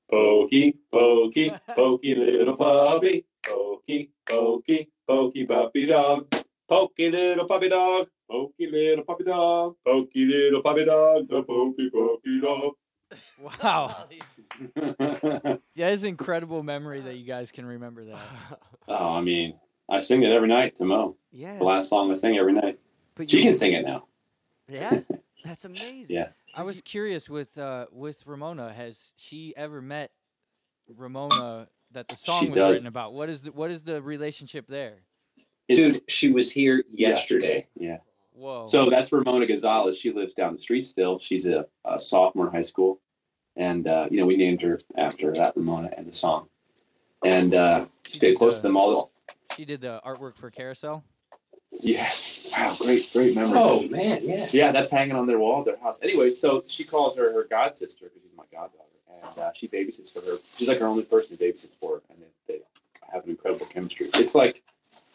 Pokey, 0.09 0.77
pokey, 0.91 1.53
pokey 1.75 2.15
little 2.15 2.55
puppy. 2.57 3.25
Pokey, 3.47 4.11
pokey, 4.27 4.89
pokey 5.07 5.45
puppy 5.45 5.85
dog. 5.85 6.33
Pokey 6.67 7.11
little 7.11 7.47
puppy 7.47 7.69
dog. 7.69 8.07
Pokey 8.31 8.67
little 8.71 9.03
puppy 9.03 9.25
dog. 9.25 9.75
Pokey 9.85 10.25
little 10.25 10.61
puppy 10.61 10.85
dog. 10.85 11.27
The 11.27 11.43
pokey, 11.43 11.89
pokey 11.89 12.41
dog. 12.41 12.73
wow. 13.59 14.05
Yeah, 15.73 15.89
it's 15.89 16.03
incredible 16.03 16.63
memory 16.63 17.01
that 17.01 17.15
you 17.15 17.25
guys 17.25 17.51
can 17.51 17.65
remember 17.65 18.05
that. 18.05 18.19
oh, 18.87 19.15
I 19.15 19.21
mean, 19.21 19.55
I 19.89 19.99
sing 19.99 20.23
it 20.23 20.31
every 20.31 20.47
night 20.47 20.75
to 20.75 20.85
Mo. 20.85 21.15
yeah. 21.31 21.57
The 21.57 21.63
last 21.63 21.89
song 21.89 22.09
I 22.11 22.13
sing 22.13 22.37
every 22.37 22.53
night. 22.53 22.79
But 23.15 23.29
She 23.29 23.37
you- 23.37 23.43
can 23.43 23.53
sing 23.53 23.73
it 23.73 23.85
now. 23.85 24.05
Yeah, 24.69 25.01
that's 25.43 25.65
amazing. 25.65 26.15
Yeah. 26.15 26.29
I 26.55 26.63
was 26.63 26.79
curious 26.81 27.29
with 27.29 27.57
uh, 27.57 27.87
with 27.91 28.25
Ramona. 28.25 28.71
Has 28.71 29.11
she 29.17 29.53
ever 29.57 29.81
met 29.81 30.11
Ramona 30.87 31.67
that 31.91 32.07
the 32.07 32.15
song 32.15 32.39
She 32.41 32.47
was 32.47 32.55
does. 32.55 32.75
written 32.77 32.87
about? 32.87 33.13
What 33.13 33.29
is 33.29 33.41
the 33.41 33.51
what 33.51 33.71
is 33.71 33.81
the 33.83 34.01
relationship 34.01 34.67
there? 34.67 34.99
It's, 35.67 35.95
Dude, 35.97 36.03
she 36.09 36.31
was 36.31 36.49
here 36.51 36.83
yesterday. 36.93 37.67
yeah. 37.77 37.97
Whoa. 38.33 38.65
So 38.65 38.89
that's 38.89 39.11
Ramona 39.11 39.45
Gonzalez. 39.45 39.97
She 39.97 40.11
lives 40.11 40.33
down 40.33 40.53
the 40.55 40.61
street 40.61 40.83
still. 40.85 41.19
She's 41.19 41.45
a, 41.45 41.67
a 41.85 41.99
sophomore 41.99 42.47
in 42.47 42.53
high 42.53 42.61
school, 42.61 42.99
and 43.55 43.87
uh, 43.87 44.07
you 44.09 44.17
know 44.19 44.25
we 44.25 44.37
named 44.37 44.61
her 44.61 44.79
after 44.97 45.33
that 45.33 45.55
Ramona 45.55 45.91
and 45.97 46.07
the 46.07 46.13
song, 46.13 46.47
and 47.23 47.53
uh, 47.53 47.85
She 48.07 48.13
stay 48.13 48.33
close 48.35 48.55
the- 48.57 48.61
to 48.63 48.67
them 48.69 48.77
all. 48.77 49.11
she 49.55 49.65
did 49.65 49.81
the 49.81 50.01
artwork 50.05 50.35
for 50.37 50.49
Carousel. 50.49 51.03
Yes. 51.81 52.49
Wow. 52.51 52.75
Great. 52.79 53.09
Great 53.13 53.33
memory. 53.35 53.57
Oh, 53.57 53.87
man, 53.87 54.19
yeah. 54.23 54.45
Yeah, 54.51 54.71
that's 54.73 54.91
hanging 54.91 55.15
on 55.15 55.25
their 55.25 55.39
wall 55.39 55.59
of 55.59 55.65
their 55.65 55.77
house. 55.77 55.99
Anyway, 56.03 56.29
so 56.29 56.61
she 56.67 56.83
calls 56.83 57.15
her 57.17 57.31
her 57.33 57.47
god 57.49 57.77
sister 57.77 58.05
because 58.05 58.21
she's 58.21 58.35
my 58.37 58.43
goddaughter, 58.51 58.89
and 59.23 59.39
uh, 59.39 59.51
she 59.53 59.67
babysits 59.69 60.11
for 60.11 60.19
her. 60.19 60.37
She's 60.57 60.67
like 60.67 60.79
her 60.79 60.85
only 60.85 61.03
person 61.03 61.37
who 61.37 61.45
babysits 61.45 61.73
for 61.79 61.95
her, 61.95 62.01
and 62.09 62.19
they, 62.47 62.55
they 62.55 62.59
have 63.13 63.23
an 63.23 63.29
incredible 63.29 63.65
chemistry. 63.67 64.09
It's 64.15 64.35
like 64.35 64.61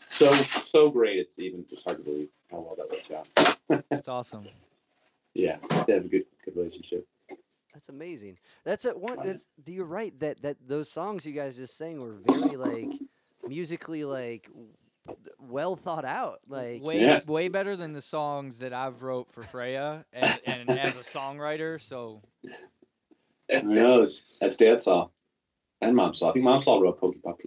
so 0.08 0.32
so 0.32 0.90
great. 0.90 1.18
It's 1.18 1.38
even 1.38 1.64
it's 1.70 1.84
hard 1.84 1.98
to 1.98 2.02
believe 2.02 2.28
how 2.50 2.58
well 2.60 2.76
that 2.76 2.90
worked 2.90 3.10
out. 3.68 3.84
That's 3.90 4.08
awesome. 4.08 4.46
Yeah, 5.34 5.56
they 5.86 5.92
have 5.94 6.04
a 6.04 6.08
good 6.08 6.24
good 6.44 6.56
relationship. 6.56 7.06
That's 7.74 7.88
amazing. 7.90 8.38
That's 8.64 8.84
a 8.86 8.92
one. 8.96 9.18
Right. 9.18 9.26
That's 9.26 9.46
you're 9.66 9.84
right 9.84 10.18
that 10.20 10.40
that 10.42 10.56
those 10.66 10.90
songs 10.90 11.26
you 11.26 11.32
guys 11.32 11.56
just 11.56 11.76
sang 11.76 12.00
were 12.00 12.14
very 12.26 12.56
like 12.56 12.90
musically 13.46 14.04
like 14.04 14.48
well 15.38 15.76
thought 15.76 16.04
out. 16.06 16.40
Like 16.48 16.82
way 16.82 17.00
Yeah. 17.02 17.20
way 17.26 17.48
better 17.48 17.76
than 17.76 17.92
the 17.92 18.00
songs 18.00 18.60
that 18.60 18.72
I've 18.72 19.02
wrote 19.02 19.30
for 19.30 19.42
Freya 19.42 20.06
and, 20.12 20.40
and 20.46 20.70
as 20.78 20.96
a 20.96 21.02
songwriter. 21.02 21.80
So 21.80 22.22
Who 23.50 23.62
knows? 23.62 24.24
That's 24.40 24.56
Dad 24.56 24.80
saw, 24.80 25.08
and 25.82 25.94
Mom 25.94 26.14
saw. 26.14 26.30
I 26.30 26.32
think 26.32 26.44
Mom 26.44 26.60
saw 26.60 26.80
wrote 26.80 26.98
Pokey 26.98 27.18
Puppy. 27.22 27.45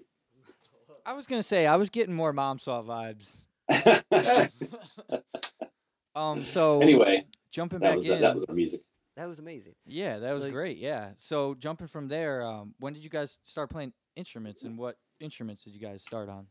I 1.09 1.13
was 1.13 1.25
gonna 1.25 1.41
say 1.41 1.65
I 1.65 1.75
was 1.75 1.89
getting 1.89 2.13
more 2.13 2.31
mom 2.33 2.59
saw 2.59 2.83
vibes. 2.83 3.37
Um. 6.15 6.43
So 6.43 6.81
anyway, 6.81 7.25
jumping 7.51 7.79
that 7.79 7.89
back 7.89 7.95
was 7.95 8.05
in. 8.05 8.19
that 8.21 8.35
was 8.35 8.43
our 8.49 8.55
music. 8.55 8.81
That 9.15 9.27
was 9.27 9.39
amazing. 9.39 9.73
Yeah, 9.85 10.17
that 10.19 10.33
was 10.33 10.43
Like- 10.43 10.53
great. 10.53 10.77
Yeah. 10.77 11.11
So 11.17 11.53
jumping 11.55 11.87
from 11.87 12.07
there, 12.07 12.41
um, 12.43 12.73
when 12.79 12.93
did 12.93 13.03
you 13.03 13.09
guys 13.09 13.39
start 13.43 13.69
playing 13.69 13.93
instruments, 14.15 14.63
and 14.63 14.77
what 14.77 14.97
instruments 15.19 15.63
did 15.63 15.73
you 15.73 15.79
guys 15.79 16.03
start 16.03 16.27
on? 16.27 16.47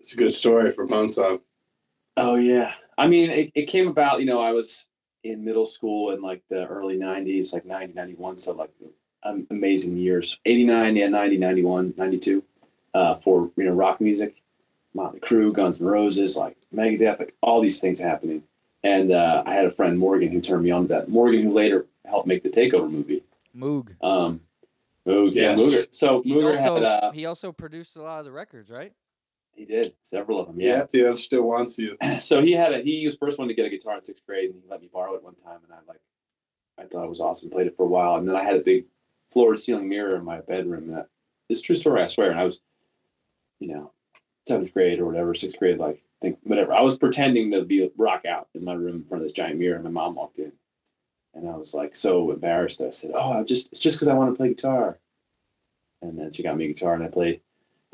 It's 0.00 0.12
a 0.12 0.16
good 0.16 0.32
story 0.34 0.70
for 0.72 0.86
Bonesaw. 0.86 1.40
Oh 2.18 2.36
yeah. 2.36 2.72
I 2.96 3.06
mean, 3.08 3.30
it, 3.30 3.52
it 3.54 3.66
came 3.66 3.88
about, 3.88 4.20
you 4.20 4.26
know, 4.26 4.40
I 4.40 4.52
was 4.52 4.86
in 5.24 5.44
middle 5.44 5.66
school 5.66 6.12
in 6.12 6.20
like 6.22 6.42
the 6.50 6.66
early 6.66 6.98
90s, 6.98 7.52
like 7.52 7.64
90, 7.64 7.94
91. 7.94 8.36
So 8.36 8.52
like 8.52 8.70
um, 9.24 9.46
amazing 9.50 9.96
years. 9.96 10.38
89, 10.44 10.94
yeah, 10.96 11.08
90, 11.08 11.38
91, 11.38 11.94
92 11.96 12.42
uh, 12.96 13.16
for, 13.16 13.50
you 13.56 13.64
know, 13.64 13.72
rock 13.72 14.00
music. 14.00 14.42
Motley 14.94 15.20
Crue, 15.20 15.52
Guns 15.52 15.78
N' 15.82 15.86
Roses, 15.86 16.38
like 16.38 16.56
Megadeth, 16.74 17.18
like 17.18 17.34
all 17.42 17.60
these 17.60 17.80
things 17.80 18.00
happening. 18.00 18.42
And 18.82 19.12
uh, 19.12 19.42
I 19.44 19.52
had 19.52 19.66
a 19.66 19.70
friend, 19.70 19.98
Morgan, 19.98 20.30
who 20.32 20.40
turned 20.40 20.64
me 20.64 20.70
on 20.70 20.82
to 20.82 20.88
that. 20.88 21.10
Morgan, 21.10 21.42
who 21.42 21.50
later 21.50 21.84
helped 22.06 22.26
make 22.26 22.42
the 22.42 22.48
Takeover 22.48 22.90
movie. 22.90 23.22
Moog. 23.54 23.92
Um, 24.02 24.40
Moog, 25.06 25.34
yeah, 25.34 25.54
Yes. 25.54 25.60
Mooger. 25.60 25.94
So 25.94 26.22
He's 26.22 26.36
Mooger 26.36 26.56
also 26.56 26.74
had, 26.76 26.82
uh, 26.84 27.10
he 27.10 27.26
also 27.26 27.52
produced 27.52 27.96
a 27.96 28.02
lot 28.02 28.20
of 28.20 28.24
the 28.24 28.32
records, 28.32 28.70
right? 28.70 28.92
he 29.52 29.64
did 29.64 29.94
several 30.02 30.38
of 30.38 30.46
them. 30.46 30.60
yeah. 30.60 30.84
the 30.90 31.08
other 31.08 31.16
still 31.16 31.42
wants 31.42 31.78
you. 31.78 31.96
so 32.18 32.42
he 32.42 32.52
had 32.52 32.72
a 32.72 32.80
he 32.82 33.04
was 33.04 33.16
first 33.16 33.38
one 33.38 33.48
to 33.48 33.54
get 33.54 33.64
a 33.64 33.70
guitar 33.70 33.94
in 33.96 34.02
sixth 34.02 34.24
grade 34.26 34.50
and 34.50 34.62
he 34.62 34.68
let 34.70 34.82
me 34.82 34.90
borrow 34.92 35.14
it 35.14 35.22
one 35.22 35.34
time 35.34 35.58
and 35.64 35.72
I 35.72 35.78
like 35.88 36.00
I 36.78 36.84
thought 36.84 37.04
it 37.04 37.08
was 37.08 37.20
awesome, 37.20 37.48
played 37.48 37.66
it 37.66 37.76
for 37.76 37.84
a 37.84 37.88
while, 37.88 38.16
and 38.16 38.28
then 38.28 38.36
I 38.36 38.44
had 38.44 38.56
a 38.56 38.60
big 38.60 38.84
floor 39.32 39.52
to 39.52 39.58
ceiling 39.58 39.88
mirror 39.88 40.16
in 40.16 40.24
my 40.24 40.40
bedroom 40.40 40.88
that 40.92 41.08
this 41.48 41.62
true 41.62 41.74
story, 41.74 42.02
I 42.02 42.06
swear. 42.06 42.30
And 42.30 42.38
I 42.38 42.44
was, 42.44 42.60
you 43.60 43.68
know, 43.68 43.92
seventh 44.46 44.72
grade 44.72 45.00
or 45.00 45.06
whatever, 45.06 45.34
sixth 45.34 45.58
grade, 45.58 45.78
like 45.78 46.02
think 46.20 46.38
whatever. 46.42 46.72
I 46.72 46.82
was 46.82 46.98
pretending 46.98 47.50
to 47.52 47.62
be 47.62 47.90
rock 47.96 48.24
out 48.24 48.48
in 48.54 48.64
my 48.64 48.74
room 48.74 48.96
in 48.96 49.04
front 49.04 49.22
of 49.22 49.28
this 49.28 49.36
giant 49.36 49.58
mirror 49.58 49.76
and 49.76 49.84
my 49.84 49.90
mom 49.90 50.14
walked 50.14 50.38
in. 50.38 50.52
And 51.34 51.48
I 51.48 51.56
was 51.56 51.74
like 51.74 51.94
so 51.94 52.30
embarrassed. 52.30 52.80
I 52.80 52.90
said, 52.90 53.12
Oh, 53.14 53.32
I 53.32 53.42
just 53.42 53.70
it's 53.72 53.80
just 53.80 53.96
because 53.96 54.08
I 54.08 54.14
want 54.14 54.32
to 54.32 54.36
play 54.36 54.48
guitar. 54.48 54.98
And 56.02 56.18
then 56.18 56.32
she 56.32 56.42
got 56.42 56.56
me 56.56 56.64
a 56.64 56.68
guitar 56.68 56.94
and 56.94 57.04
I 57.04 57.08
played. 57.08 57.40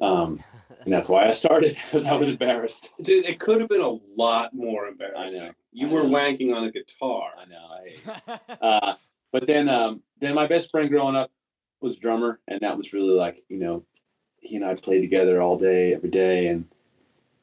Um, 0.01 0.43
and 0.85 0.93
that's 0.93 1.09
why 1.09 1.29
I 1.29 1.33
started 1.33 1.75
because 1.85 2.07
I 2.07 2.15
was 2.15 2.29
embarrassed. 2.29 2.91
Dude, 3.03 3.27
it 3.27 3.39
could 3.39 3.61
have 3.61 3.69
been 3.69 3.83
a 3.83 3.99
lot 4.17 4.55
more 4.55 4.87
I 4.87 4.91
embarrassing. 4.91 5.41
know. 5.41 5.53
You 5.73 5.89
I 5.89 5.93
were 5.93 6.05
know. 6.05 6.19
wanking 6.19 6.55
on 6.55 6.65
a 6.65 6.71
guitar. 6.71 7.31
I 7.39 7.45
know. 7.47 7.69
I 7.71 7.89
hate 7.89 8.59
uh, 8.61 8.95
but 9.33 9.47
then, 9.47 9.69
um, 9.69 10.03
then 10.21 10.35
my 10.35 10.47
best 10.47 10.71
friend 10.71 10.89
growing 10.91 11.17
up 11.17 11.31
was 11.81 11.97
a 11.97 12.01
drummer, 12.01 12.39
and 12.49 12.61
that 12.61 12.77
was 12.77 12.93
really 12.93 13.15
like, 13.15 13.43
you 13.49 13.59
know, 13.59 13.85
he 14.43 14.57
and 14.57 14.65
I 14.65 14.75
played 14.75 15.01
together 15.01 15.41
all 15.41 15.57
day, 15.57 15.95
every 15.95 16.11
day, 16.11 16.49
and 16.49 16.67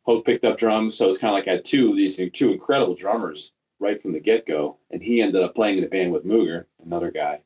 Hoag 0.04 0.26
picked 0.26 0.46
up 0.46 0.58
drums, 0.58 0.96
so 0.96 1.08
it's 1.08 1.18
kind 1.18 1.34
of 1.34 1.40
like 1.40 1.48
I 1.48 1.54
had 1.54 1.66
two 1.66 1.96
these 1.96 2.18
two 2.34 2.52
incredible 2.52 2.96
drummers 2.96 3.54
right 3.80 4.02
from 4.02 4.12
the 4.12 4.20
get 4.20 4.46
go, 4.46 4.78
and 4.92 5.02
he 5.02 5.22
ended 5.22 5.42
up 5.42 5.56
playing 5.56 5.78
in 5.78 5.84
a 5.84 5.88
band 5.88 6.12
with 6.12 6.26
Mooger, 6.26 6.66
another 6.84 7.12
guy. 7.12 7.42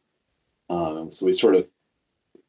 Um, 0.69 1.11
so 1.11 1.25
we 1.25 1.33
sort 1.33 1.55
of, 1.55 1.67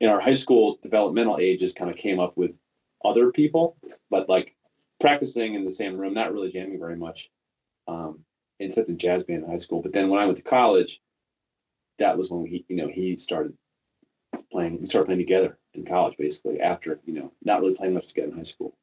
in 0.01 0.09
our 0.09 0.21
high 0.21 0.33
school 0.33 0.79
developmental 0.83 1.39
ages, 1.39 1.73
kind 1.73 1.91
of 1.91 1.97
came 1.97 2.19
up 2.19 2.37
with 2.37 2.57
other 3.05 3.31
people, 3.31 3.77
but 4.11 4.29
like 4.29 4.57
practicing 5.01 5.55
in 5.55 5.65
the 5.65 5.71
same 5.71 5.99
room, 5.99 6.15
not 6.15 6.33
really 6.33 6.51
jamming 6.51 6.79
very 6.79 6.97
much. 6.97 7.31
Um, 7.87 8.21
except 8.61 8.89
in 8.89 8.97
jazz 8.97 9.25
band 9.25 9.43
in 9.43 9.51
high 9.51 9.57
school. 9.57 9.83
But 9.83 9.93
then 9.93 10.09
when 10.09 10.21
I 10.21 10.27
went 10.27 10.39
to 10.39 10.43
college, 10.43 11.03
that 11.99 12.17
was 12.17 12.31
when 12.31 12.47
he, 12.47 12.65
you 12.69 12.77
know, 12.77 12.89
he 12.89 13.17
started 13.17 13.53
playing. 14.51 14.81
We 14.81 14.87
started 14.87 15.07
playing 15.07 15.21
together 15.21 15.59
in 15.75 15.85
college, 15.85 16.17
basically. 16.17 16.61
After 16.61 16.99
you 17.05 17.15
know, 17.15 17.33
not 17.43 17.61
really 17.61 17.75
playing 17.75 17.95
much 17.95 18.09
together 18.09 18.29
in 18.29 18.37
high 18.37 18.43
school. 18.43 18.75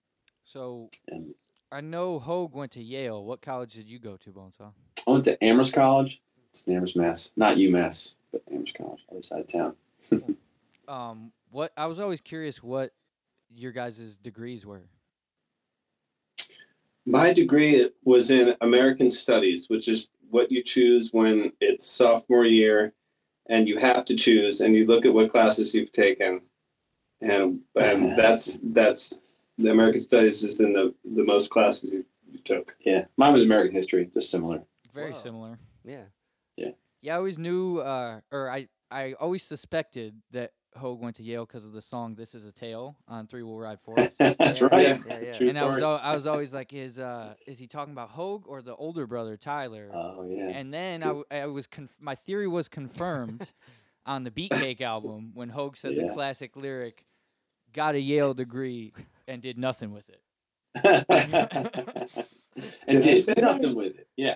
so 0.44 0.90
And 1.08 1.34
I 1.72 1.82
know 1.82 2.20
Hoag 2.20 2.54
went 2.54 2.72
to 2.74 2.84
Yale. 2.84 3.24
What 3.24 3.42
college 3.42 3.74
did 3.74 3.88
you 3.88 4.00
go 4.00 4.18
to, 4.18 4.30
Bonesaw? 4.30 4.72
I 5.08 5.12
went 5.12 5.26
to 5.26 5.42
Amherst 5.44 5.74
College. 5.74 6.22
It's 6.50 6.68
in 6.68 6.76
Amherst, 6.76 6.98
Mass. 6.98 7.32
Not 7.36 7.58
UMass, 7.58 8.14
but 8.32 8.42
Amherst 8.52 8.76
College, 8.76 9.00
other 9.10 9.22
side 9.22 9.42
of 9.42 9.48
town. 9.48 9.76
Um, 10.88 11.32
what 11.52 11.72
I 11.78 11.86
was 11.86 12.02
always 12.02 12.20
curious 12.20 12.62
what 12.62 12.92
your 13.56 13.72
guys' 13.72 14.18
degrees 14.18 14.66
were. 14.66 14.82
My 17.06 17.32
degree 17.32 17.90
was 18.04 18.30
in 18.30 18.56
American 18.60 19.10
Studies, 19.10 19.70
which 19.70 19.88
is 19.88 20.12
what 20.30 20.52
you 20.52 20.64
choose 20.64 21.14
when 21.14 21.54
it's 21.62 21.86
sophomore 21.86 22.46
year 22.46 22.94
and 23.48 23.68
you 23.68 23.78
have 23.78 24.06
to 24.06 24.16
choose 24.16 24.62
and 24.62 24.76
you 24.76 24.86
look 24.86 25.06
at 25.06 25.14
what 25.14 25.32
classes 25.32 25.74
you've 25.74 25.92
taken. 25.92 26.42
And 27.22 27.60
and 27.80 28.12
that's 28.18 28.60
that's 28.64 29.20
the 29.58 29.72
American 29.72 30.02
Studies 30.02 30.44
is 30.44 30.60
in 30.60 30.74
the, 30.74 30.94
the 31.16 31.24
most 31.24 31.50
classes 31.52 31.94
you, 31.94 32.04
you 32.32 32.40
took. 32.44 32.76
Yeah, 32.86 33.06
mine 33.18 33.34
was 33.34 33.44
American 33.44 33.76
history, 33.76 34.10
just 34.14 34.32
similar. 34.32 34.62
Very 34.94 35.12
Whoa. 35.12 35.20
similar. 35.20 35.60
Yeah. 35.84 36.04
Yeah, 36.58 36.72
Yeah, 37.02 37.14
I 37.14 37.18
always 37.18 37.38
knew, 37.38 37.78
uh, 37.80 38.20
or 38.32 38.50
I, 38.52 38.68
I 38.92 39.14
always 39.14 39.42
suspected 39.44 40.22
that 40.32 40.52
Hoag 40.78 41.00
went 41.00 41.16
to 41.18 41.24
Yale 41.24 41.46
because 41.46 41.66
of 41.66 41.72
the 41.74 41.82
song 41.82 42.16
"This 42.16 42.34
Is 42.36 42.46
a 42.46 42.52
Tale" 42.52 42.98
on 43.08 43.28
Three 43.28 43.42
Will 43.44 43.58
Ride 43.60 43.80
Force. 43.82 44.10
That's 44.20 44.60
Yeah, 44.62 44.68
right. 44.72 44.82
yeah, 44.82 44.88
yeah, 44.88 44.98
That's 45.06 45.28
yeah. 45.30 45.38
true 45.38 45.50
and 45.50 45.58
I 45.58 45.66
was, 45.66 45.82
al- 45.82 46.00
I 46.02 46.14
was 46.16 46.28
always 46.28 46.54
like, 46.54 46.74
is, 46.74 47.00
uh, 47.00 47.34
is 47.48 47.58
he 47.60 47.68
talking 47.68 47.94
about 47.94 48.10
Hoag 48.10 48.44
or 48.48 48.62
the 48.62 48.76
older 48.76 49.06
brother 49.08 49.38
Tyler? 49.38 49.90
Oh 49.94 50.26
yeah. 50.30 50.50
and 50.50 50.74
then 50.74 51.04
I, 51.04 51.08
w- 51.08 51.26
I 51.32 51.46
was, 51.48 51.68
conf- 51.68 51.96
my 52.00 52.16
theory 52.16 52.48
was 52.48 52.68
confirmed 52.68 53.50
on 54.06 54.24
the 54.24 54.32
Beatcake 54.32 54.82
album 54.82 55.32
when 55.34 55.50
Hoag 55.50 55.78
said 55.78 55.94
Yeah. 55.94 56.08
the 56.08 56.14
classic 56.14 56.56
lyric, 56.56 57.06
"Got 57.74 57.96
a 57.96 58.00
Yale 58.00 58.34
degree 58.34 58.94
and 59.28 59.42
did 59.42 59.58
nothing 59.58 59.92
with 59.92 60.10
it." 60.10 60.22
and 60.84 61.06
Did 62.88 63.04
did 63.04 63.24
say 63.24 63.34
that? 63.34 63.42
nothing 63.42 63.76
with 63.76 63.96
it. 63.98 64.08
Yeah, 64.16 64.36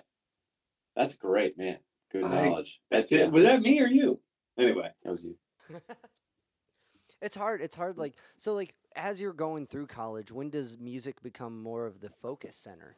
that's 0.96 1.16
great, 1.16 1.58
man. 1.58 1.78
Good 2.12 2.24
I- 2.26 2.48
knowledge. 2.50 2.80
That's 2.92 3.12
Yeah. 3.12 3.24
it. 3.26 3.32
Was 3.32 3.44
that 3.44 3.62
me 3.62 3.82
or 3.82 3.88
you? 3.88 4.20
Anyway. 4.58 4.90
That 5.04 5.12
was 5.12 5.24
you. 5.24 5.36
It's 7.22 7.36
hard. 7.36 7.62
It's 7.62 7.76
hard. 7.76 7.98
Like 7.98 8.14
so. 8.38 8.54
Like 8.54 8.76
as 8.96 9.20
you're 9.20 9.34
going 9.34 9.66
through 9.66 9.88
college, 9.88 10.32
when 10.32 10.50
does 10.52 10.78
music 10.78 11.24
become 11.24 11.60
more 11.64 11.88
of 11.88 12.00
the 12.02 12.10
focus 12.22 12.56
center? 12.56 12.98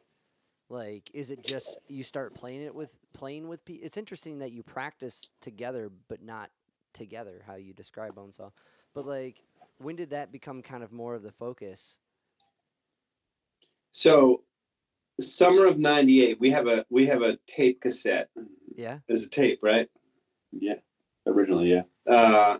Like, 0.68 1.10
is 1.14 1.30
it 1.30 1.42
just 1.42 1.78
you 1.88 2.02
start 2.02 2.34
playing 2.34 2.60
it 2.62 2.74
with 2.74 2.98
playing 3.14 3.48
with 3.48 3.64
people? 3.64 3.86
It's 3.86 3.96
interesting 3.96 4.40
that 4.40 4.52
you 4.52 4.62
practice 4.62 5.22
together, 5.40 5.90
but 6.08 6.20
not 6.22 6.50
together. 6.92 7.42
How 7.46 7.54
you 7.54 7.72
describe 7.72 8.16
Bonesaw, 8.16 8.50
but 8.92 9.06
like, 9.06 9.40
when 9.78 9.96
did 9.96 10.10
that 10.10 10.32
become 10.32 10.62
kind 10.62 10.82
of 10.82 10.92
more 10.92 11.14
of 11.14 11.22
the 11.22 11.32
focus? 11.32 11.98
So 13.92 14.42
summer 15.20 15.66
of 15.66 15.78
ninety 15.78 16.24
eight, 16.24 16.38
we 16.40 16.50
have 16.50 16.66
a 16.68 16.84
we 16.90 17.06
have 17.06 17.22
a 17.22 17.38
tape 17.46 17.80
cassette. 17.80 18.28
Yeah. 18.76 18.98
There's 19.06 19.24
a 19.24 19.30
tape, 19.30 19.60
right? 19.62 19.88
Yeah, 20.52 20.76
originally, 21.26 21.70
yeah. 21.70 21.82
uh, 22.10 22.58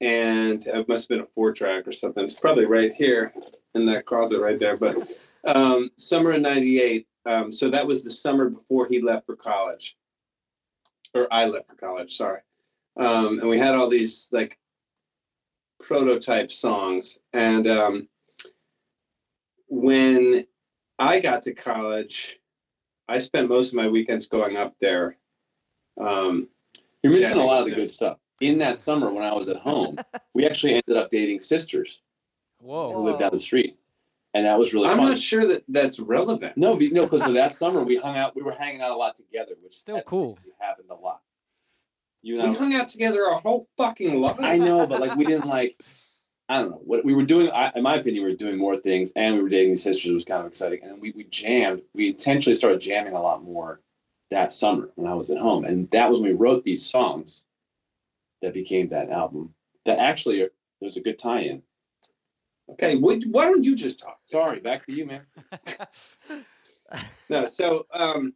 and 0.00 0.64
it 0.66 0.88
must 0.88 1.04
have 1.04 1.08
been 1.08 1.20
a 1.20 1.30
four 1.34 1.52
track 1.52 1.88
or 1.88 1.92
something. 1.92 2.22
It's 2.22 2.34
probably 2.34 2.66
right 2.66 2.92
here 2.94 3.32
in 3.74 3.86
that 3.86 4.06
closet 4.06 4.40
right 4.40 4.58
there. 4.58 4.76
But 4.76 5.08
um, 5.46 5.90
summer 5.96 6.32
of 6.32 6.40
'98. 6.42 7.06
Um, 7.26 7.50
so 7.50 7.70
that 7.70 7.86
was 7.86 8.04
the 8.04 8.10
summer 8.10 8.50
before 8.50 8.86
he 8.86 9.00
left 9.00 9.26
for 9.26 9.36
college, 9.36 9.96
or 11.14 11.26
I 11.32 11.46
left 11.46 11.68
for 11.68 11.76
college. 11.76 12.16
Sorry. 12.16 12.40
Um, 12.96 13.40
and 13.40 13.48
we 13.48 13.58
had 13.58 13.74
all 13.74 13.88
these 13.88 14.28
like 14.30 14.58
prototype 15.84 16.50
songs, 16.50 17.18
and 17.32 17.66
um, 17.68 18.08
when 19.68 20.46
I 20.98 21.20
got 21.20 21.42
to 21.42 21.54
college, 21.54 22.40
I 23.08 23.18
spent 23.18 23.48
most 23.48 23.68
of 23.70 23.74
my 23.76 23.88
weekends 23.88 24.26
going 24.26 24.56
up 24.56 24.74
there. 24.80 25.18
Um, 26.00 26.48
You're 27.02 27.12
missing 27.12 27.36
Yeah, 27.38 27.44
a 27.44 27.46
lot 27.46 27.60
of 27.62 27.66
the 27.68 27.74
good 27.74 27.90
stuff. 27.90 28.18
In 28.40 28.58
that 28.58 28.78
summer 28.78 29.12
when 29.12 29.24
I 29.24 29.32
was 29.32 29.48
at 29.48 29.56
home, 29.56 29.96
we 30.34 30.46
actually 30.46 30.74
ended 30.74 30.96
up 30.96 31.10
dating 31.10 31.40
sisters 31.40 32.00
who 32.60 32.66
Whoa. 32.66 33.02
lived 33.02 33.20
down 33.20 33.30
the 33.32 33.40
street, 33.40 33.76
and 34.32 34.44
that 34.46 34.58
was 34.58 34.72
really 34.74 34.88
I'm 34.88 34.96
fun. 34.96 35.08
not 35.10 35.18
sure 35.20 35.46
that 35.46 35.64
that's 35.68 36.00
relevant. 36.00 36.56
No, 36.56 36.74
be- 36.76 36.90
no, 36.90 37.04
because 37.04 37.30
that 37.32 37.52
summer 37.62 37.82
we 37.84 37.96
hung 37.96 38.16
out. 38.16 38.34
We 38.34 38.42
were 38.42 38.52
hanging 38.52 38.80
out 38.80 38.90
a 38.90 38.96
lot 38.96 39.16
together, 39.16 39.52
which 39.62 39.76
Still 39.78 40.02
cool. 40.02 40.38
Happened 40.58 40.88
a 40.90 40.94
lot. 40.94 41.20
You 42.24 42.36
We 42.42 42.54
hung 42.54 42.74
out 42.74 42.88
together 42.88 43.26
our 43.26 43.38
whole 43.38 43.68
fucking 43.76 44.18
life. 44.18 44.40
I 44.40 44.56
know, 44.56 44.86
but 44.86 44.98
like 44.98 45.14
we 45.14 45.26
didn't 45.26 45.46
like. 45.46 45.78
I 46.48 46.58
don't 46.58 46.70
know 46.70 46.80
what 46.82 47.04
we 47.04 47.14
were 47.14 47.24
doing. 47.24 47.50
I, 47.50 47.70
in 47.76 47.82
my 47.82 47.96
opinion, 47.96 48.24
we 48.24 48.30
were 48.30 48.36
doing 48.36 48.56
more 48.56 48.78
things, 48.78 49.12
and 49.14 49.34
we 49.34 49.42
were 49.42 49.50
dating 49.50 49.70
these 49.70 49.82
sisters. 49.82 50.10
It 50.10 50.14
was 50.14 50.24
kind 50.24 50.40
of 50.40 50.46
exciting, 50.46 50.80
and 50.82 50.98
we 51.02 51.10
we 51.10 51.24
jammed. 51.24 51.82
We 51.94 52.08
intentionally 52.08 52.54
started 52.54 52.80
jamming 52.80 53.12
a 53.12 53.20
lot 53.20 53.44
more 53.44 53.80
that 54.30 54.52
summer 54.52 54.90
when 54.94 55.06
I 55.06 55.14
was 55.14 55.30
at 55.30 55.36
home, 55.36 55.66
and 55.66 55.90
that 55.90 56.08
was 56.08 56.18
when 56.18 56.30
we 56.30 56.36
wrote 56.36 56.64
these 56.64 56.86
songs 56.86 57.44
that 58.40 58.54
became 58.54 58.88
that 58.88 59.10
album. 59.10 59.52
That 59.84 59.98
actually 59.98 60.40
are, 60.40 60.50
there's 60.80 60.96
a 60.96 61.02
good 61.02 61.18
tie-in. 61.18 61.62
Okay, 62.70 62.96
why, 62.96 63.20
why 63.30 63.44
don't 63.44 63.64
you 63.64 63.76
just 63.76 64.00
talk? 64.00 64.18
Sorry, 64.24 64.60
back 64.60 64.86
to 64.86 64.94
you, 64.94 65.04
man. 65.04 65.22
No, 67.28 67.46
so 67.46 67.86
um, 67.92 68.34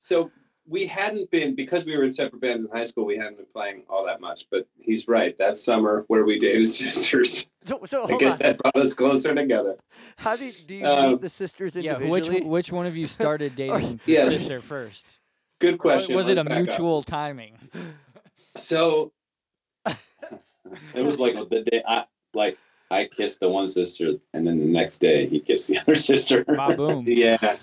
so 0.00 0.30
we 0.70 0.86
hadn't 0.86 1.30
been 1.32 1.54
because 1.56 1.84
we 1.84 1.96
were 1.96 2.04
in 2.04 2.12
separate 2.12 2.40
bands 2.40 2.64
in 2.64 2.70
high 2.70 2.84
school. 2.84 3.04
We 3.04 3.16
hadn't 3.16 3.36
been 3.38 3.46
playing 3.52 3.82
all 3.90 4.06
that 4.06 4.20
much. 4.20 4.46
But 4.50 4.66
he's 4.78 5.08
right. 5.08 5.36
That 5.36 5.56
summer 5.56 6.04
where 6.06 6.24
we 6.24 6.38
dated 6.38 6.70
sisters, 6.82 7.48
So, 7.64 7.80
so 7.84 8.04
I 8.08 8.16
guess 8.18 8.34
on. 8.34 8.38
that 8.38 8.58
brought 8.58 8.76
us 8.76 8.94
closer 8.94 9.34
together. 9.34 9.76
How 10.16 10.36
do 10.36 10.50
do 10.66 10.74
you 10.76 10.86
Um, 10.86 11.10
meet 11.10 11.20
the 11.22 11.28
sisters 11.28 11.74
individually? 11.76 12.36
yeah, 12.38 12.44
which 12.44 12.44
which 12.44 12.72
one 12.72 12.86
of 12.86 12.96
you 12.96 13.08
started 13.08 13.56
dating 13.56 14.00
Yes. 14.06 14.28
sister 14.32 14.60
first? 14.62 15.18
good 15.58 15.78
question. 15.78 16.14
Was 16.16 16.28
it 16.28 16.38
a 16.38 16.42
Let's 16.42 16.48
back 16.48 16.58
up. 16.60 16.66
mutual 16.68 17.02
timing? 17.02 17.58
So 18.56 19.12
It 20.94 21.02
was 21.04 21.18
like 21.18 21.34
the 21.34 21.62
day 21.62 21.82
I 21.86 22.04
like 22.32 22.56
I 22.92 23.06
kissed 23.06 23.40
the 23.40 23.48
one 23.48 23.66
sister, 23.68 24.12
and 24.34 24.46
then 24.46 24.58
the 24.60 24.66
next 24.66 24.98
day 24.98 25.26
he 25.26 25.40
kissed 25.40 25.68
the 25.68 25.78
other 25.78 25.94
sister. 25.96 26.44
Boom. 26.44 27.04
yeah, 27.08 27.56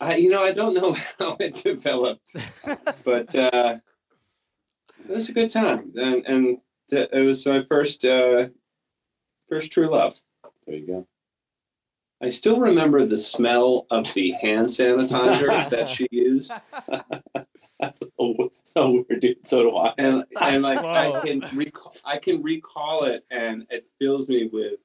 I 0.00 0.16
you 0.16 0.30
know 0.30 0.42
I 0.42 0.52
don't 0.52 0.74
know 0.74 0.92
how 1.18 1.36
it 1.40 1.54
developed, 1.56 2.34
but 3.04 3.34
uh, 3.34 3.78
it 5.08 5.14
was 5.14 5.28
a 5.28 5.32
good 5.32 5.50
time, 5.50 5.92
and 5.96 6.24
and 6.26 6.58
it 6.90 7.24
was 7.24 7.46
my 7.46 7.62
first 7.62 8.04
uh, 8.04 8.48
first 9.48 9.72
true 9.72 9.90
love. 9.90 10.14
There 10.66 10.76
you 10.76 10.86
go. 10.86 11.06
I 12.20 12.30
still 12.30 12.58
remember 12.58 13.04
the 13.06 13.18
smell 13.18 13.86
of 13.90 14.12
the 14.12 14.32
hand 14.32 14.66
sanitizer 14.66 15.70
that 15.70 15.88
she 15.88 16.08
used, 16.10 16.52
That's 17.78 18.00
so, 18.18 18.52
so 18.64 19.04
weird, 19.08 19.20
dude. 19.20 19.46
So 19.46 19.62
do 19.62 19.76
I. 19.76 19.94
and 19.98 20.24
and 20.40 20.62
like 20.62 20.78
I 20.80 21.20
can 21.20 21.40
recall, 21.54 21.94
I 22.04 22.18
can 22.18 22.42
recall 22.42 23.04
it, 23.04 23.24
and 23.30 23.66
it 23.70 23.86
fills 24.00 24.28
me 24.28 24.48
with 24.52 24.80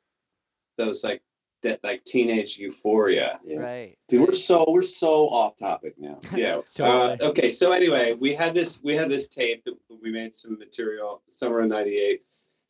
those 0.78 1.04
like 1.04 1.24
that 1.64 1.84
like 1.84 2.04
teenage 2.04 2.58
euphoria. 2.58 3.40
Yeah. 3.44 3.58
Right. 3.58 3.98
Dude, 4.08 4.22
we're 4.22 4.32
so 4.32 4.66
we're 4.68 4.82
so 4.82 5.30
off 5.30 5.58
topic 5.58 5.96
now. 5.98 6.20
Yeah. 6.36 6.62
Totally. 6.74 7.20
Uh, 7.20 7.30
okay. 7.30 7.50
So 7.50 7.72
anyway, 7.72 8.14
we 8.14 8.34
had 8.34 8.54
this 8.54 8.80
we 8.84 8.96
had 8.96 9.10
this 9.10 9.28
tape 9.28 9.64
that 9.66 9.76
we 10.02 10.12
made 10.12 10.36
some 10.36 10.58
material 10.58 11.22
summer 11.30 11.62
of 11.62 11.70
'98. 11.70 12.22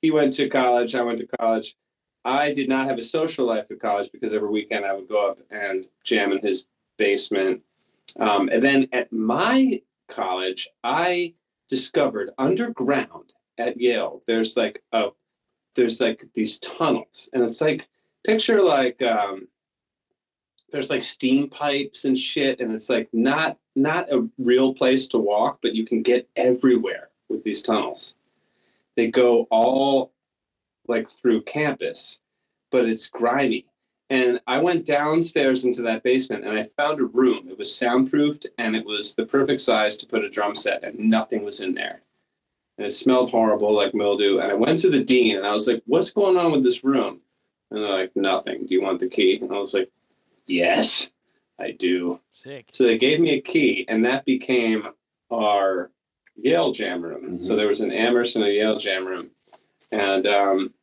He 0.01 0.11
went 0.11 0.33
to 0.33 0.49
college. 0.49 0.95
I 0.95 1.01
went 1.01 1.19
to 1.19 1.27
college. 1.39 1.75
I 2.25 2.53
did 2.53 2.69
not 2.69 2.87
have 2.87 2.97
a 2.97 3.03
social 3.03 3.45
life 3.45 3.65
at 3.69 3.79
college 3.79 4.09
because 4.11 4.33
every 4.33 4.49
weekend 4.49 4.85
I 4.85 4.93
would 4.93 5.09
go 5.09 5.29
up 5.29 5.39
and 5.51 5.85
jam 6.03 6.31
in 6.31 6.39
his 6.39 6.65
basement. 6.97 7.61
Um, 8.19 8.49
and 8.49 8.63
then 8.63 8.87
at 8.93 9.11
my 9.11 9.81
college, 10.07 10.69
I 10.83 11.33
discovered 11.69 12.31
underground 12.37 13.33
at 13.57 13.79
Yale. 13.79 14.21
There's 14.27 14.55
like 14.55 14.81
a 14.91 15.09
there's 15.75 15.99
like 15.99 16.25
these 16.33 16.59
tunnels, 16.59 17.29
and 17.33 17.43
it's 17.43 17.61
like 17.61 17.89
picture 18.23 18.61
like 18.61 19.01
um, 19.01 19.47
there's 20.71 20.89
like 20.89 21.03
steam 21.03 21.49
pipes 21.49 22.05
and 22.05 22.17
shit, 22.17 22.59
and 22.59 22.73
it's 22.73 22.89
like 22.89 23.09
not 23.13 23.57
not 23.75 24.11
a 24.11 24.27
real 24.37 24.73
place 24.73 25.07
to 25.09 25.17
walk, 25.17 25.59
but 25.61 25.73
you 25.75 25.85
can 25.85 26.01
get 26.01 26.27
everywhere 26.35 27.09
with 27.29 27.43
these 27.43 27.61
tunnels. 27.61 28.15
They 28.95 29.07
go 29.07 29.47
all 29.49 30.11
like 30.87 31.07
through 31.07 31.43
campus, 31.43 32.19
but 32.71 32.87
it's 32.87 33.09
grimy. 33.09 33.65
And 34.09 34.39
I 34.45 34.61
went 34.61 34.85
downstairs 34.85 35.65
into 35.65 35.81
that 35.83 36.03
basement 36.03 36.45
and 36.45 36.57
I 36.57 36.65
found 36.65 36.99
a 36.99 37.05
room. 37.05 37.47
It 37.49 37.57
was 37.57 37.73
soundproofed 37.73 38.47
and 38.57 38.75
it 38.75 38.85
was 38.85 39.15
the 39.15 39.25
perfect 39.25 39.61
size 39.61 39.97
to 39.97 40.05
put 40.05 40.25
a 40.25 40.29
drum 40.29 40.55
set, 40.55 40.83
and 40.83 40.99
nothing 40.99 41.43
was 41.43 41.61
in 41.61 41.73
there. 41.73 42.01
And 42.77 42.85
it 42.87 42.91
smelled 42.91 43.31
horrible 43.31 43.73
like 43.73 43.93
mildew. 43.93 44.39
And 44.39 44.51
I 44.51 44.55
went 44.55 44.79
to 44.79 44.89
the 44.89 45.03
dean 45.03 45.37
and 45.37 45.45
I 45.45 45.53
was 45.53 45.67
like, 45.67 45.81
What's 45.85 46.11
going 46.11 46.37
on 46.37 46.51
with 46.51 46.63
this 46.63 46.83
room? 46.83 47.21
And 47.73 47.83
they're 47.83 47.91
like, 47.97 48.15
Nothing. 48.15 48.65
Do 48.67 48.73
you 48.75 48.81
want 48.81 48.99
the 48.99 49.09
key? 49.09 49.39
And 49.41 49.51
I 49.51 49.57
was 49.59 49.73
like, 49.73 49.89
Yes, 50.47 51.09
I 51.59 51.71
do. 51.71 52.19
Sick. 52.31 52.67
So 52.71 52.83
they 52.85 52.97
gave 52.97 53.19
me 53.19 53.31
a 53.31 53.41
key, 53.41 53.85
and 53.87 54.05
that 54.05 54.23
became 54.25 54.87
our 55.31 55.89
Yale 56.35 56.71
jam 56.71 57.01
room. 57.01 57.37
Mhm. 57.37 57.41
So 57.41 57.55
there 57.55 57.67
was 57.67 57.81
an 57.81 57.91
Amherst 57.91 58.35
and 58.35 58.45
a 58.45 58.51
Yale 58.51 58.77
jam 58.79 59.05
room. 59.05 59.31
And 59.91 60.25
um, 60.27 60.73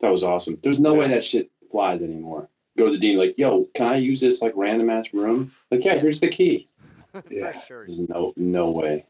That 0.00 0.10
was 0.10 0.24
awesome. 0.24 0.58
There's 0.62 0.80
no 0.80 0.94
way 0.94 1.08
that 1.08 1.24
shit 1.24 1.50
flies 1.70 2.02
anymore. 2.02 2.48
Go 2.78 2.86
to 2.86 2.92
the 2.92 2.98
dean 2.98 3.18
like, 3.18 3.36
yo, 3.36 3.64
can 3.74 3.86
I 3.88 3.96
use 3.96 4.20
this 4.20 4.40
like 4.40 4.52
random 4.56 4.88
ass 4.90 5.12
room? 5.12 5.52
Like, 5.70 5.84
yeah, 5.84 5.96
here's 5.98 6.20
the 6.20 6.28
key. 6.28 6.66
Yeah. 7.28 7.60
Sure. 7.62 7.84
There's 7.86 7.98
no 8.08 8.32
no 8.36 8.70
way. 8.70 9.04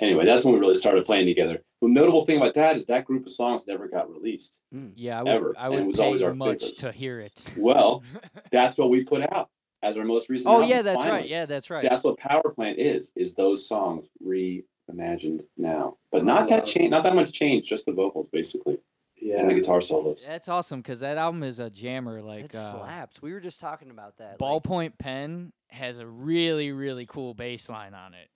Anyway, 0.00 0.26
that's 0.26 0.44
when 0.44 0.52
we 0.54 0.58
really 0.60 0.74
started 0.74 1.06
playing 1.06 1.26
together. 1.26 1.62
The 1.84 1.90
notable 1.92 2.24
thing 2.24 2.38
about 2.38 2.54
that 2.54 2.76
is 2.76 2.86
that 2.86 3.04
group 3.04 3.26
of 3.26 3.32
songs 3.32 3.66
never 3.66 3.88
got 3.88 4.10
released. 4.10 4.60
Yeah, 4.96 5.20
I 5.20 5.22
would, 5.22 5.32
Ever. 5.32 5.54
I 5.58 5.66
And 5.66 5.74
it 5.74 5.78
would 5.78 5.86
was 5.88 5.96
pay 5.98 6.04
always 6.04 6.22
our 6.22 6.34
much 6.34 6.60
favorites. 6.60 6.80
to 6.80 6.92
hear 6.92 7.20
it. 7.20 7.44
Well, 7.56 8.02
that's 8.50 8.78
what 8.78 8.90
we 8.90 9.04
put 9.04 9.22
out 9.32 9.50
as 9.82 9.96
our 9.96 10.04
most 10.04 10.28
recent. 10.30 10.48
oh 10.50 10.54
album, 10.54 10.70
yeah, 10.70 10.82
that's 10.82 10.96
finally. 11.02 11.20
right. 11.20 11.28
Yeah, 11.28 11.44
that's 11.46 11.68
right. 11.70 11.82
That's 11.88 12.02
what 12.04 12.16
Power 12.18 12.50
Plant 12.54 12.78
is. 12.78 13.12
Is 13.16 13.34
those 13.34 13.66
songs 13.68 14.08
reimagined 14.26 15.44
now, 15.58 15.96
but 16.10 16.24
not 16.24 16.48
that 16.48 16.64
change, 16.66 16.90
not 16.90 17.02
that 17.02 17.14
much 17.14 17.32
change, 17.32 17.68
just 17.68 17.84
the 17.86 17.92
vocals 17.92 18.28
basically 18.32 18.78
Yeah, 19.16 19.40
and 19.40 19.50
the 19.50 19.54
guitar 19.54 19.80
solos. 19.80 20.22
That's 20.26 20.48
awesome 20.48 20.80
because 20.80 21.00
that 21.00 21.18
album 21.18 21.42
is 21.42 21.58
a 21.60 21.68
jammer. 21.70 22.22
Like 22.22 22.46
it 22.46 22.54
uh, 22.54 22.70
slaps. 22.72 23.20
We 23.20 23.32
were 23.32 23.40
just 23.40 23.60
talking 23.60 23.90
about 23.90 24.16
that. 24.18 24.40
like- 24.40 24.62
Ballpoint 24.62 24.98
Pen 24.98 25.52
has 25.68 25.98
a 25.98 26.06
really 26.06 26.72
really 26.72 27.04
cool 27.06 27.34
bass 27.34 27.68
line 27.68 27.94
on 27.94 28.14
it. 28.14 28.28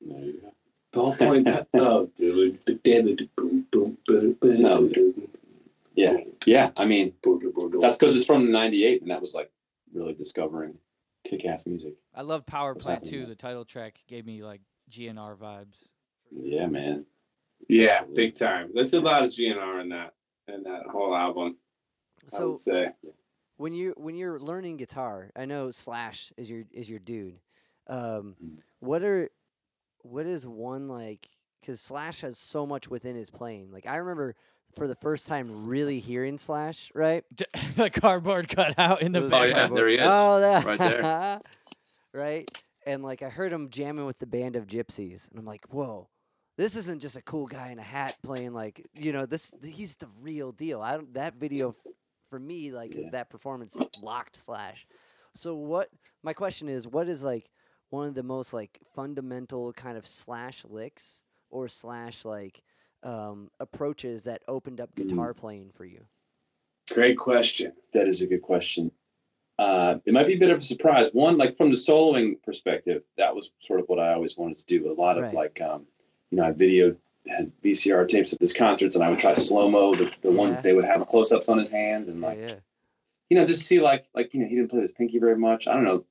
There 0.00 0.20
you 0.24 0.40
go. 0.40 0.52
Ballpoint. 0.92 1.44
dude. 2.16 3.28
Boom, 3.36 3.66
boom, 3.70 3.98
boom, 4.06 4.32
boom, 4.40 4.62
No. 4.62 4.90
Yeah, 5.94 6.16
yeah. 6.46 6.70
I 6.76 6.84
mean, 6.84 7.12
that's 7.80 7.98
because 7.98 8.16
it's 8.16 8.24
from 8.26 8.50
'98, 8.50 9.02
and 9.02 9.10
that 9.10 9.20
was 9.20 9.34
like 9.34 9.50
really 9.92 10.14
discovering 10.14 10.74
kick-ass 11.24 11.66
music. 11.66 11.94
I 12.14 12.22
love 12.22 12.46
Power 12.46 12.74
What's 12.74 12.84
Plant 12.86 13.04
too. 13.04 13.26
The 13.26 13.34
title 13.34 13.64
track 13.64 13.98
gave 14.08 14.24
me 14.24 14.42
like 14.42 14.62
GNR 14.90 15.36
vibes. 15.36 15.88
Yeah, 16.30 16.66
man. 16.66 17.04
Yeah, 17.68 18.04
big 18.14 18.34
time. 18.34 18.70
There's 18.74 18.94
a 18.94 19.00
lot 19.00 19.24
of 19.24 19.30
GNR 19.30 19.82
in 19.82 19.88
that 19.90 20.14
in 20.48 20.62
that 20.62 20.84
whole 20.90 21.14
album. 21.14 21.56
I 22.32 22.36
So 22.36 22.50
would 22.50 22.60
say. 22.60 22.90
when 23.56 23.72
you 23.72 23.94
when 23.96 24.14
you're 24.14 24.38
learning 24.40 24.76
guitar, 24.78 25.30
I 25.36 25.44
know 25.44 25.70
Slash 25.70 26.32
is 26.36 26.48
your 26.48 26.64
is 26.72 26.88
your 26.88 26.98
dude. 27.00 27.38
Um, 27.88 28.36
Mm. 28.42 28.58
what 28.78 29.02
are 29.02 29.28
what 30.02 30.26
is 30.26 30.46
one 30.46 30.88
like? 30.88 31.28
Because 31.60 31.80
Slash 31.80 32.22
has 32.22 32.38
so 32.38 32.64
much 32.66 32.88
within 32.88 33.14
his 33.14 33.30
playing. 33.30 33.70
Like 33.72 33.86
I 33.86 33.96
remember 33.96 34.34
for 34.76 34.86
the 34.86 34.94
first 34.96 35.26
time 35.26 35.66
really 35.66 35.98
hearing 36.00 36.38
Slash, 36.38 36.90
right? 36.94 37.24
the 37.76 37.90
cardboard 37.90 38.48
cutout 38.48 39.02
in 39.02 39.12
the 39.12 39.20
Those 39.20 39.32
Oh, 39.32 39.38
back. 39.40 39.48
yeah, 39.50 39.66
there 39.68 39.88
he 39.88 39.96
is. 39.96 40.06
Oh, 40.08 40.40
that 40.40 40.64
right 40.64 40.78
there. 40.78 41.40
right, 42.14 42.50
and 42.86 43.02
like 43.02 43.22
I 43.22 43.28
heard 43.28 43.52
him 43.52 43.70
jamming 43.70 44.06
with 44.06 44.18
the 44.18 44.26
band 44.26 44.56
of 44.56 44.66
gypsies, 44.66 45.30
and 45.30 45.38
I'm 45.38 45.46
like, 45.46 45.64
whoa. 45.70 46.08
This 46.56 46.76
isn't 46.76 47.00
just 47.00 47.16
a 47.16 47.22
cool 47.22 47.46
guy 47.46 47.70
in 47.70 47.78
a 47.78 47.82
hat 47.82 48.16
playing 48.22 48.52
like 48.52 48.86
you 48.94 49.12
know 49.12 49.24
this. 49.24 49.50
He's 49.64 49.94
the 49.96 50.08
real 50.20 50.52
deal. 50.52 50.82
I 50.82 50.92
don't 50.96 51.14
that 51.14 51.36
video 51.36 51.74
for 52.28 52.38
me 52.38 52.70
like 52.70 52.94
Yeah. 52.94 53.08
that 53.12 53.30
performance 53.30 53.80
locked 54.02 54.36
Slash. 54.36 54.86
So 55.34 55.54
what? 55.54 55.88
My 56.22 56.34
question 56.34 56.68
is, 56.68 56.86
what 56.86 57.08
is 57.08 57.24
like 57.24 57.48
one 57.90 58.06
of 58.06 58.14
the 58.14 58.22
most 58.22 58.52
like 58.52 58.78
fundamental 58.94 59.72
kind 59.72 59.98
of 59.98 60.06
Slash 60.06 60.64
licks 60.68 61.22
or 61.50 61.68
Slash 61.68 62.24
like 62.24 62.62
um, 63.02 63.50
approaches 63.60 64.22
that 64.24 64.42
opened 64.48 64.80
up 64.80 64.94
guitar 64.94 65.34
playing 65.34 65.70
for 65.74 65.84
you? 65.84 66.00
Great 66.92 67.18
question. 67.18 67.72
That 67.92 68.08
is 68.08 68.22
a 68.22 68.26
good 68.26 68.42
question. 68.42 68.90
Uh, 69.58 69.98
it 70.06 70.14
might 70.14 70.26
be 70.26 70.34
a 70.34 70.38
bit 70.38 70.50
of 70.50 70.58
a 70.58 70.62
surprise. 70.62 71.10
One, 71.12 71.36
like 71.36 71.56
from 71.56 71.68
the 71.68 71.76
soloing 71.76 72.42
perspective, 72.42 73.02
that 73.18 73.34
was 73.34 73.52
sort 73.60 73.80
of 73.80 73.88
what 73.88 73.98
I 73.98 74.14
always 74.14 74.38
wanted 74.38 74.58
to 74.58 74.66
do. 74.66 74.90
A 74.90 74.94
lot 74.98 75.18
of 75.18 75.24
Right. 75.24 75.34
like, 75.34 75.60
um, 75.60 75.86
you 76.30 76.38
know, 76.38 76.44
I 76.44 76.52
video 76.52 76.96
had 77.28 77.52
VCR 77.62 78.06
tapes 78.08 78.32
of 78.32 78.38
his 78.38 78.54
concerts, 78.54 78.94
and 78.94 79.04
I 79.04 79.10
would 79.10 79.18
try 79.18 79.34
slow 79.34 79.68
mo 79.68 79.94
the, 79.94 80.10
the 80.22 80.30
ones 80.32 80.52
Yeah. 80.52 80.56
that 80.56 80.62
they 80.62 80.72
would 80.72 80.86
have 80.86 81.06
close 81.08 81.30
ups 81.32 81.48
on 81.48 81.58
his 81.58 81.68
hands, 81.68 82.08
and 82.08 82.20
Yeah, 82.20 82.26
like, 82.26 82.38
yeah. 82.38 82.54
you 83.28 83.36
know, 83.38 83.44
just 83.44 83.66
see 83.66 83.80
like 83.80 84.06
like 84.14 84.32
you 84.32 84.40
know 84.40 84.46
he 84.46 84.56
didn't 84.56 84.70
play 84.70 84.80
his 84.80 84.92
pinky 84.92 85.18
very 85.18 85.36
much. 85.36 85.68
I 85.68 85.74
don't 85.74 85.84
know, 85.84 86.04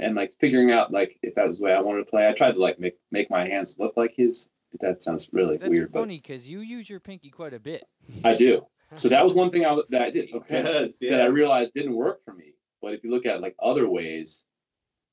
and 0.00 0.14
like 0.16 0.32
figuring 0.40 0.72
out 0.72 0.92
like 0.92 1.18
if 1.22 1.34
that 1.34 1.46
was 1.46 1.58
the 1.58 1.64
way 1.64 1.74
I 1.74 1.80
wanted 1.80 2.04
to 2.04 2.10
play. 2.10 2.26
I 2.28 2.32
tried 2.32 2.52
to 2.52 2.58
like 2.58 2.80
make 2.80 2.96
make 3.10 3.30
my 3.30 3.46
hands 3.46 3.78
look 3.78 3.96
like 3.96 4.14
his. 4.16 4.48
That 4.80 5.02
sounds 5.02 5.28
really 5.32 5.56
That's 5.56 5.68
weird, 5.68 5.92
That's 5.92 6.00
funny 6.00 6.18
because 6.18 6.48
you 6.48 6.60
use 6.60 6.88
your 6.88 7.00
pinky 7.00 7.28
quite 7.28 7.52
a 7.54 7.58
bit. 7.58 7.84
I 8.24 8.34
do. 8.34 8.64
So 8.94 9.08
that 9.08 9.22
was 9.22 9.34
one 9.34 9.50
thing 9.50 9.66
I, 9.66 9.76
that 9.90 10.02
I 10.02 10.10
did. 10.10 10.32
Okay, 10.32 10.62
does, 10.62 10.98
that 11.00 11.20
I 11.20 11.26
realized 11.26 11.74
didn't 11.74 11.94
work 11.94 12.24
for 12.24 12.34
me. 12.34 12.54
But 12.80 12.94
if 12.94 13.04
you 13.04 13.10
look 13.10 13.26
at 13.26 13.40
like 13.40 13.54
other 13.60 13.88
ways 13.88 14.42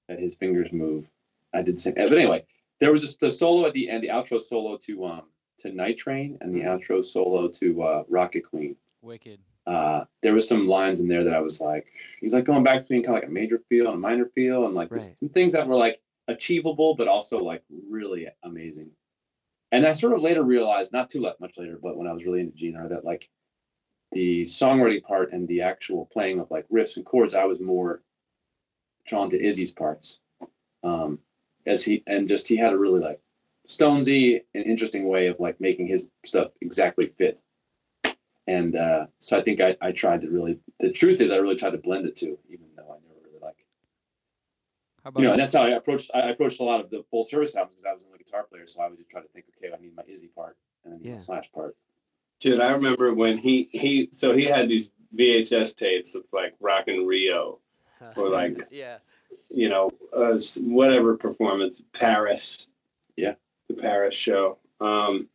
that 0.08 0.19
his 0.19 0.36
fingers 0.36 0.71
move, 0.71 1.06
I 1.54 1.63
did 1.63 1.76
the 1.76 1.80
same. 1.80 1.95
But 1.95 2.13
anyway, 2.13 2.45
there 2.80 2.91
was 2.91 3.02
this, 3.02 3.17
the 3.17 3.32
solo 3.32 3.67
at 3.67 3.73
the 3.73 3.89
end, 3.89 4.04
the 4.04 4.10
outro 4.10 4.39
solo 4.39 4.78
to 4.78 5.06
um 5.06 5.21
to 5.60 5.71
Night 5.71 5.97
Train, 5.97 6.38
and 6.41 6.54
the 6.54 6.60
Mhm. 6.62 6.80
outro 6.80 7.04
solo 7.04 7.47
to 7.47 7.82
uh, 7.82 8.04
Rocket 8.08 8.41
Queen. 8.41 8.76
Wicked. 9.02 9.39
Uh, 9.67 10.06
there 10.23 10.34
was 10.34 10.47
some 10.47 10.67
lines 10.67 11.01
in 11.01 11.08
there 11.10 11.25
that 11.25 11.34
I 11.34 11.41
was 11.41 11.60
like, 11.60 11.86
he's 12.21 12.34
like 12.34 12.45
going 12.45 12.63
back 12.63 12.84
between 12.84 13.03
kind 13.03 13.17
of 13.17 13.23
like 13.23 13.30
a 13.30 13.34
major 13.34 13.62
feel 13.69 13.88
and 13.88 13.95
a 13.95 13.99
minor 13.99 14.27
feel, 14.34 14.65
and 14.65 14.73
like 14.73 14.89
just 14.89 15.10
Right. 15.10 15.19
some 15.19 15.30
things 15.30 15.51
that 15.51 15.67
were 15.67 15.75
like 15.75 16.01
achievable, 16.30 16.95
but 16.95 17.08
also 17.08 17.38
like 17.38 17.63
really 17.89 18.27
amazing. 18.43 18.89
And 19.73 19.86
I 19.86 19.91
sort 19.91 20.13
of 20.13 20.21
later 20.21 20.43
realized, 20.43 20.93
not 20.93 21.10
too 21.10 21.19
much 21.19 21.58
later, 21.58 21.77
but 21.82 21.97
when 21.97 22.08
I 22.08 22.13
was 22.13 22.23
really 22.23 22.39
into 22.39 22.56
GNR, 22.58 22.88
that 22.89 23.03
like 23.03 23.30
the 24.13 24.43
songwriting 24.43 25.03
part 25.03 25.34
and 25.34 25.45
the 25.49 25.62
actual 25.62 26.06
playing 26.06 26.39
of 26.39 26.49
like 26.49 26.65
riffs 26.69 26.95
and 26.95 27.06
chords, 27.06 27.36
I 27.36 27.43
was 27.43 27.60
more 27.60 28.01
drawn 29.06 29.30
to 29.32 29.41
Izzy's 29.45 29.73
parts. 29.73 30.21
Um, 30.84 31.19
as 31.65 31.84
he 31.84 32.03
and 32.08 32.30
just 32.30 32.47
he 32.47 32.56
had 32.56 32.71
a 32.71 32.77
really 32.77 33.01
like 33.01 33.19
Stonesy, 33.67 34.41
an 34.56 34.63
interesting 34.63 35.10
way 35.10 35.27
of 35.27 35.39
like 35.41 35.60
making 35.60 35.88
his 35.88 36.08
stuff 36.23 36.51
exactly 36.62 37.08
fit. 37.17 37.41
And 38.47 38.75
uh, 38.77 39.07
so 39.19 39.38
I 39.38 39.43
think 39.43 39.60
I, 39.60 39.75
I 39.81 39.91
tried 39.91 40.21
to 40.21 40.29
really. 40.29 40.60
The 40.79 40.91
truth 40.91 41.19
is, 41.21 41.31
I 41.31 41.38
really 41.38 41.55
tried 41.55 41.71
to 41.71 41.77
blend 41.77 42.05
it 42.05 42.15
too, 42.15 42.39
even 42.49 42.65
though 42.75 42.83
I 42.83 42.95
never 43.05 43.19
really 43.25 43.39
like. 43.41 43.57
How 45.03 45.10
about 45.10 45.19
You 45.19 45.27
know, 45.27 45.33
and 45.33 45.41
that's 45.41 45.53
how 45.53 45.63
I 45.63 45.69
approached. 45.71 46.12
I 46.13 46.29
approached 46.29 46.60
a 46.62 46.63
lot 46.63 46.79
of 46.79 46.89
the 46.89 47.03
full 47.12 47.25
service 47.25 47.55
albums 47.55 47.75
because 47.75 47.86
I 47.86 47.93
was 47.93 48.03
only 48.05 48.15
a 48.15 48.23
guitar 48.23 48.43
player, 48.43 48.65
so 48.65 48.81
I 48.81 48.88
would 48.88 48.97
just 48.97 49.10
try 49.10 49.21
to 49.21 49.27
think, 49.29 49.45
okay, 49.57 49.73
I 49.73 49.81
need 49.81 49.95
my 49.95 50.03
Izzy 50.07 50.27
part 50.27 50.57
and 50.86 50.93
then 50.93 50.99
Yeah. 51.03 51.13
my 51.13 51.19
Slash 51.19 51.51
part. 51.51 51.75
Dude, 52.39 52.62
I 52.62 52.71
remember 52.71 53.13
when 53.13 53.38
he 53.38 53.67
he 53.73 54.10
so 54.12 54.33
he 54.36 54.45
had 54.45 54.69
these 54.69 54.91
VHS 55.15 55.75
tapes 55.75 56.15
of 56.15 56.23
like 56.31 56.53
Rock 56.60 56.88
in 56.88 57.05
Rio 57.05 57.60
or 58.15 58.29
like 58.29 58.60
yeah. 58.71 58.97
you 59.49 59.67
know 59.67 59.91
uh, 60.15 60.39
whatever 60.62 61.17
performance 61.17 61.81
Paris, 61.93 62.69
Yeah. 63.17 63.33
the 63.67 63.73
Paris 63.73 64.15
show. 64.15 64.60
Um, 64.79 65.27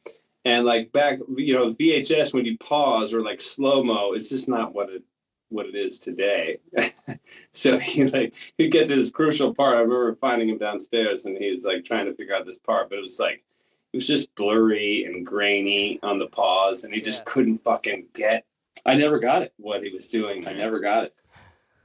and 0.44 0.64
like 0.64 0.92
back, 0.92 1.18
you 1.36 1.54
know, 1.54 1.74
VHS 1.74 2.32
when 2.32 2.44
you 2.44 2.58
pause 2.58 3.12
or 3.12 3.22
like 3.22 3.40
slow 3.40 3.82
mo, 3.82 4.12
it's 4.12 4.28
just 4.28 4.48
not 4.48 4.74
what 4.74 4.90
it 4.90 5.02
what 5.48 5.66
it 5.66 5.74
is 5.74 5.98
today. 5.98 6.58
so 7.52 7.78
he 7.78 8.04
like 8.04 8.34
he 8.58 8.68
gets 8.68 8.90
to 8.90 8.96
this 8.96 9.10
crucial 9.10 9.54
part. 9.54 9.76
I 9.76 9.80
remember 9.80 10.14
finding 10.16 10.48
him 10.48 10.58
downstairs 10.58 11.24
and 11.24 11.36
he 11.36 11.52
was 11.52 11.64
like 11.64 11.84
trying 11.84 12.06
to 12.06 12.14
figure 12.14 12.34
out 12.34 12.46
this 12.46 12.58
part, 12.58 12.88
but 12.88 12.98
it 12.98 13.02
was 13.02 13.20
like 13.20 13.44
it 13.92 13.96
was 13.96 14.06
just 14.06 14.34
blurry 14.34 15.04
and 15.04 15.26
grainy 15.26 16.00
on 16.02 16.18
the 16.18 16.28
pause, 16.28 16.84
and 16.84 16.94
he 16.94 17.00
just 17.00 17.26
couldn't 17.26 17.62
fucking 17.62 18.06
get 18.14 18.46
I 18.86 18.94
never 18.94 19.18
got 19.18 19.42
it. 19.42 19.52
what 19.58 19.82
he 19.82 19.90
was 19.90 20.08
doing. 20.08 20.46
I 20.48 20.52
never 20.52 20.80
got 20.80 21.04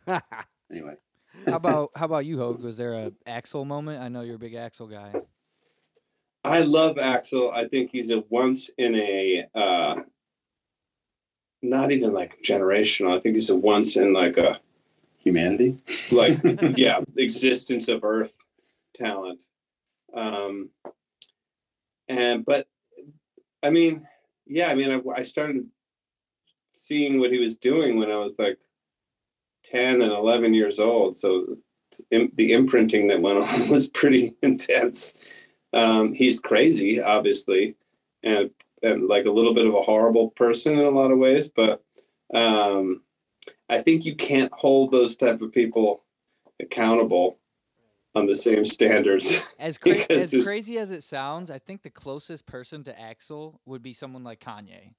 it. 0.07 0.21
Anyway, 0.69 0.95
how 1.45 1.55
about 1.55 1.91
how 1.95 2.05
about 2.05 2.25
you, 2.25 2.37
Hoag? 2.37 2.59
Was 2.59 2.75
there 2.75 2.93
a 2.93 3.11
Axl 3.25 3.65
moment? 3.65 4.01
I 4.01 4.09
know 4.09 4.19
you're 4.19 4.35
a 4.35 4.37
big 4.37 4.51
Axl 4.51 4.91
guy. 4.91 5.13
I 6.47 6.62
love 6.62 6.95
Axl. 6.95 7.51
I 7.53 7.67
think 7.67 7.91
he's 7.91 8.10
a 8.10 8.23
once 8.29 8.69
in 8.77 8.95
a 8.95 9.45
uh, 9.55 9.95
not 11.62 11.91
even 11.91 12.13
like 12.13 12.41
generational. 12.43 13.15
I 13.15 13.19
think 13.19 13.36
he's 13.36 13.49
a 13.49 13.55
once 13.55 13.97
in 13.97 14.13
like 14.13 14.38
a 14.38 14.60
humanity. 15.17 15.77
like 16.12 16.39
yeah 16.77 16.99
existence 17.17 17.88
of 17.88 18.03
Earth 18.03 18.36
talent. 18.93 19.43
Um, 20.13 20.69
and 22.07 22.45
but 22.45 22.67
I 23.63 23.69
mean, 23.69 24.07
yeah, 24.45 24.69
I 24.69 24.75
mean, 24.75 24.91
I, 24.91 25.19
I 25.19 25.23
started 25.23 25.67
seeing 26.71 27.19
what 27.19 27.31
he 27.31 27.39
was 27.39 27.57
doing 27.57 27.97
when 27.97 28.12
I 28.12 28.17
was 28.17 28.38
like 28.39 28.57
ten 29.63 30.01
and 30.01 30.12
eleven 30.12 30.53
years 30.53 30.79
old. 30.79 31.17
So 31.17 31.57
the 32.12 32.51
imprinting 32.51 33.07
that 33.07 33.21
went 33.21 33.39
on 33.39 33.69
was 33.69 33.89
pretty 33.89 34.36
intense. 34.41 35.13
Um, 35.77 36.13
he's 36.13 36.39
crazy, 36.39 36.99
obviously, 36.99 37.75
and 38.23 38.49
and 38.83 39.07
like 39.07 39.25
a 39.25 39.31
little 39.31 39.53
bit 39.53 39.65
of 39.67 39.73
a 39.75 39.81
horrible 39.81 40.29
person 40.31 40.73
in 40.73 40.85
a 40.85 40.89
lot 40.89 41.11
of 41.11 41.17
ways, 41.17 41.49
but 41.49 41.83
um, 42.33 43.01
I 43.69 43.81
think 43.81 44.05
you 44.05 44.15
can't 44.15 44.51
hold 44.53 44.91
those 44.91 45.15
type 45.15 45.41
of 45.41 45.51
people 45.51 46.03
accountable 46.59 47.39
on 48.15 48.25
the 48.25 48.35
same 48.35 48.65
standards. 48.65 49.43
As 49.59 49.77
cra- 49.77 50.11
as 50.11 50.31
there's- 50.31 50.45
crazy 50.45 50.79
as 50.79 50.91
it 50.91 51.03
sounds, 51.03 51.51
I 51.51 51.59
think 51.59 51.83
the 51.83 51.89
closest 51.89 52.45
person 52.47 52.83
to 52.85 52.93
Axl 52.93 53.59
would 53.65 53.83
be 53.83 53.93
someone 53.93 54.23
like 54.23 54.39
Kanye. 54.39 54.93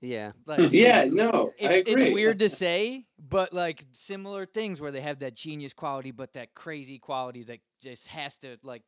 Yeah. 0.00 0.32
Like 0.46 0.60
yeah, 0.72 1.04
no, 1.04 1.52
I 1.60 1.74
it's, 1.74 1.90
agree. 1.90 2.04
it's 2.04 2.14
weird 2.14 2.38
to 2.38 2.48
say, 2.48 3.04
but 3.18 3.52
like 3.52 3.84
similar 3.92 4.46
things 4.46 4.80
where 4.80 4.92
they 4.92 5.00
have 5.02 5.18
that 5.20 5.34
genius 5.34 5.74
quality, 5.74 6.10
but 6.10 6.32
that 6.34 6.54
crazy 6.54 6.98
quality 6.98 7.42
that 7.44 7.58
just 7.82 8.06
has 8.08 8.38
to 8.38 8.58
like 8.62 8.82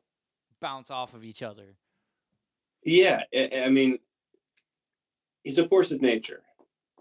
bounce 0.59 0.91
off 0.91 1.13
of 1.13 1.23
each 1.23 1.43
other. 1.43 1.75
Yeah, 2.83 3.23
I, 3.35 3.63
I 3.65 3.69
mean, 3.69 3.99
he's 5.43 5.59
a 5.59 5.67
force 5.67 5.91
of 5.91 6.01
nature, 6.01 6.43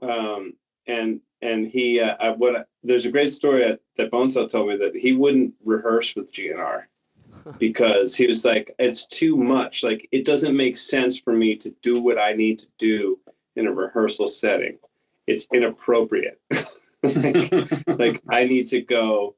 um, 0.03 0.55
and 0.87 1.21
and 1.41 1.67
he 1.67 2.01
uh, 2.01 2.17
I, 2.19 2.31
what 2.31 2.69
there's 2.83 3.07
a 3.07 3.11
great 3.11 3.31
story 3.31 3.63
that, 3.65 3.81
that 3.97 4.11
Bonesaw 4.11 4.51
told 4.51 4.69
me 4.69 4.77
that 4.77 4.97
he 4.97 5.13
wouldn't 5.13 5.55
rehearse 5.65 6.15
with 6.17 6.33
GNR 6.33 6.85
because 7.59 8.17
he 8.17 8.27
was 8.27 8.45
like, 8.45 8.75
it's 8.79 9.07
too 9.07 9.37
much. 9.37 9.83
Like 9.83 10.09
it 10.13 10.25
doesn't 10.25 10.57
make 10.57 10.77
sense 10.77 11.19
for 11.19 11.33
me 11.33 11.57
to 11.57 11.71
do 11.83 12.01
what 12.01 12.19
I 12.19 12.33
need 12.33 12.59
to 12.61 12.69
do 12.79 13.19
in 13.57 13.67
a 13.67 13.73
rehearsal 13.73 14.29
setting. 14.29 14.79
It's 15.27 15.47
inappropriate. 15.53 16.41
like, 17.03 17.53
like 17.87 18.23
I 18.31 18.45
need 18.45 18.69
to 18.69 18.81
go. 18.81 19.37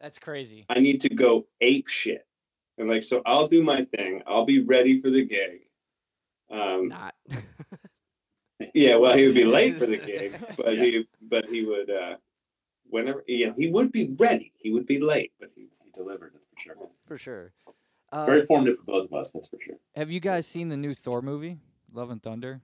That's 0.00 0.18
crazy. 0.18 0.66
I 0.68 0.80
need 0.80 1.00
to 1.02 1.10
go 1.10 1.46
ape 1.60 1.88
shit. 1.88 2.26
And 2.78 2.88
like, 2.88 3.02
so 3.02 3.22
I'll 3.26 3.48
do 3.48 3.62
my 3.62 3.84
thing. 3.96 4.22
I'll 4.26 4.44
be 4.46 4.60
ready 4.64 5.00
for 5.00 5.10
the 5.10 5.24
gig. 5.24 5.60
Um, 6.50 6.88
Not. 6.88 7.14
yeah, 8.74 8.96
well, 8.96 9.16
he 9.16 9.26
would 9.26 9.34
be 9.34 9.44
late 9.44 9.74
for 9.76 9.86
the 9.86 9.98
gig, 10.06 10.34
but 10.56 10.76
Yeah. 10.76 10.82
he, 10.84 11.08
but 11.22 11.44
he 11.46 11.64
would, 11.64 11.90
uh, 11.90 12.16
whenever, 12.88 13.24
you 13.26 13.48
know, 13.48 13.54
he 13.56 13.68
would 13.70 13.92
be 13.92 14.14
ready. 14.18 14.52
He 14.58 14.70
would 14.72 14.86
be 14.86 15.00
late, 15.00 15.32
but 15.40 15.50
he, 15.54 15.62
He 15.84 15.90
delivered, 15.92 16.32
that's 16.34 16.44
for 16.46 16.60
sure. 16.60 16.76
for 17.06 17.18
sure. 17.18 17.52
Um, 18.12 18.26
Very 18.26 18.46
formative 18.46 18.78
for 18.78 18.84
both 18.84 19.04
of 19.06 19.14
us, 19.14 19.30
that's 19.32 19.48
for 19.48 19.58
sure. 19.60 19.76
Have 19.94 20.10
you 20.10 20.20
guys 20.20 20.46
seen 20.46 20.68
the 20.68 20.76
new 20.76 20.94
Thor 20.94 21.22
movie, 21.22 21.58
Love 21.92 22.10
and 22.10 22.22
Thunder? 22.22 22.60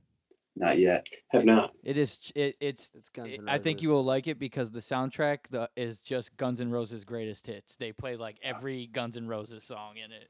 Not 0.58 0.78
yet. 0.78 1.06
have 1.28 1.44
not. 1.44 1.72
It 1.84 1.96
is. 1.96 2.32
It, 2.34 2.56
it's. 2.60 2.90
it's 2.94 3.08
Guns 3.10 3.34
it- 3.34 3.40
N' 3.40 3.48
I 3.48 3.58
think 3.58 3.80
you 3.82 3.90
will 3.90 4.04
like 4.04 4.26
it 4.26 4.38
because 4.38 4.72
the 4.72 4.80
soundtrack 4.80 5.38
the, 5.50 5.70
is 5.76 6.00
just 6.00 6.36
Guns 6.36 6.60
N' 6.60 6.70
Roses' 6.70 7.04
greatest 7.04 7.46
hits. 7.46 7.76
They 7.76 7.92
play 7.92 8.16
like 8.16 8.36
every 8.42 8.86
Guns 8.86 9.16
N' 9.16 9.28
Roses 9.28 9.62
song 9.64 9.94
in 9.96 10.10
it. 10.12 10.28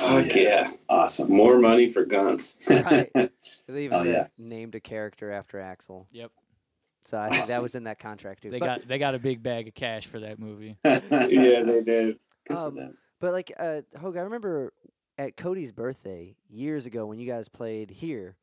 Oh, 0.00 0.22
Fuck 0.22 0.34
yeah. 0.34 0.70
Awesome. 0.88 1.30
More 1.30 1.58
money 1.58 1.90
for 1.90 2.04
guns. 2.04 2.56
Right. 2.70 3.10
They 3.68 3.84
even 3.84 3.92
Oh, 3.98 4.02
yeah. 4.04 4.28
named 4.38 4.74
a 4.74 4.80
character 4.80 5.30
after 5.30 5.58
Axl. 5.58 6.06
Yep. 6.12 6.30
So 7.04 7.18
I 7.18 7.28
think 7.28 7.46
that 7.48 7.60
was 7.62 7.74
in 7.74 7.84
that 7.84 7.98
contract 7.98 8.42
too. 8.42 8.50
They 8.50 8.58
but, 8.58 8.66
got 8.66 8.88
they 8.88 8.98
got 8.98 9.14
a 9.14 9.18
big 9.18 9.42
bag 9.42 9.68
of 9.68 9.74
cash 9.74 10.06
for 10.06 10.20
that 10.20 10.38
movie. 10.38 10.76
yeah, 10.84 11.00
they 11.62 11.82
did. 11.84 11.84
Good 11.84 12.18
for 12.48 12.56
Um, 12.56 12.94
but 13.20 13.32
like 13.32 13.52
uh 13.58 13.82
Hoag, 14.00 14.16
I 14.16 14.20
remember 14.20 14.72
at 15.18 15.36
Cody's 15.36 15.72
birthday 15.72 16.36
years 16.48 16.86
ago 16.86 17.06
when 17.06 17.18
you 17.18 17.26
guys 17.30 17.48
played 17.48 17.90
here, 17.90 18.34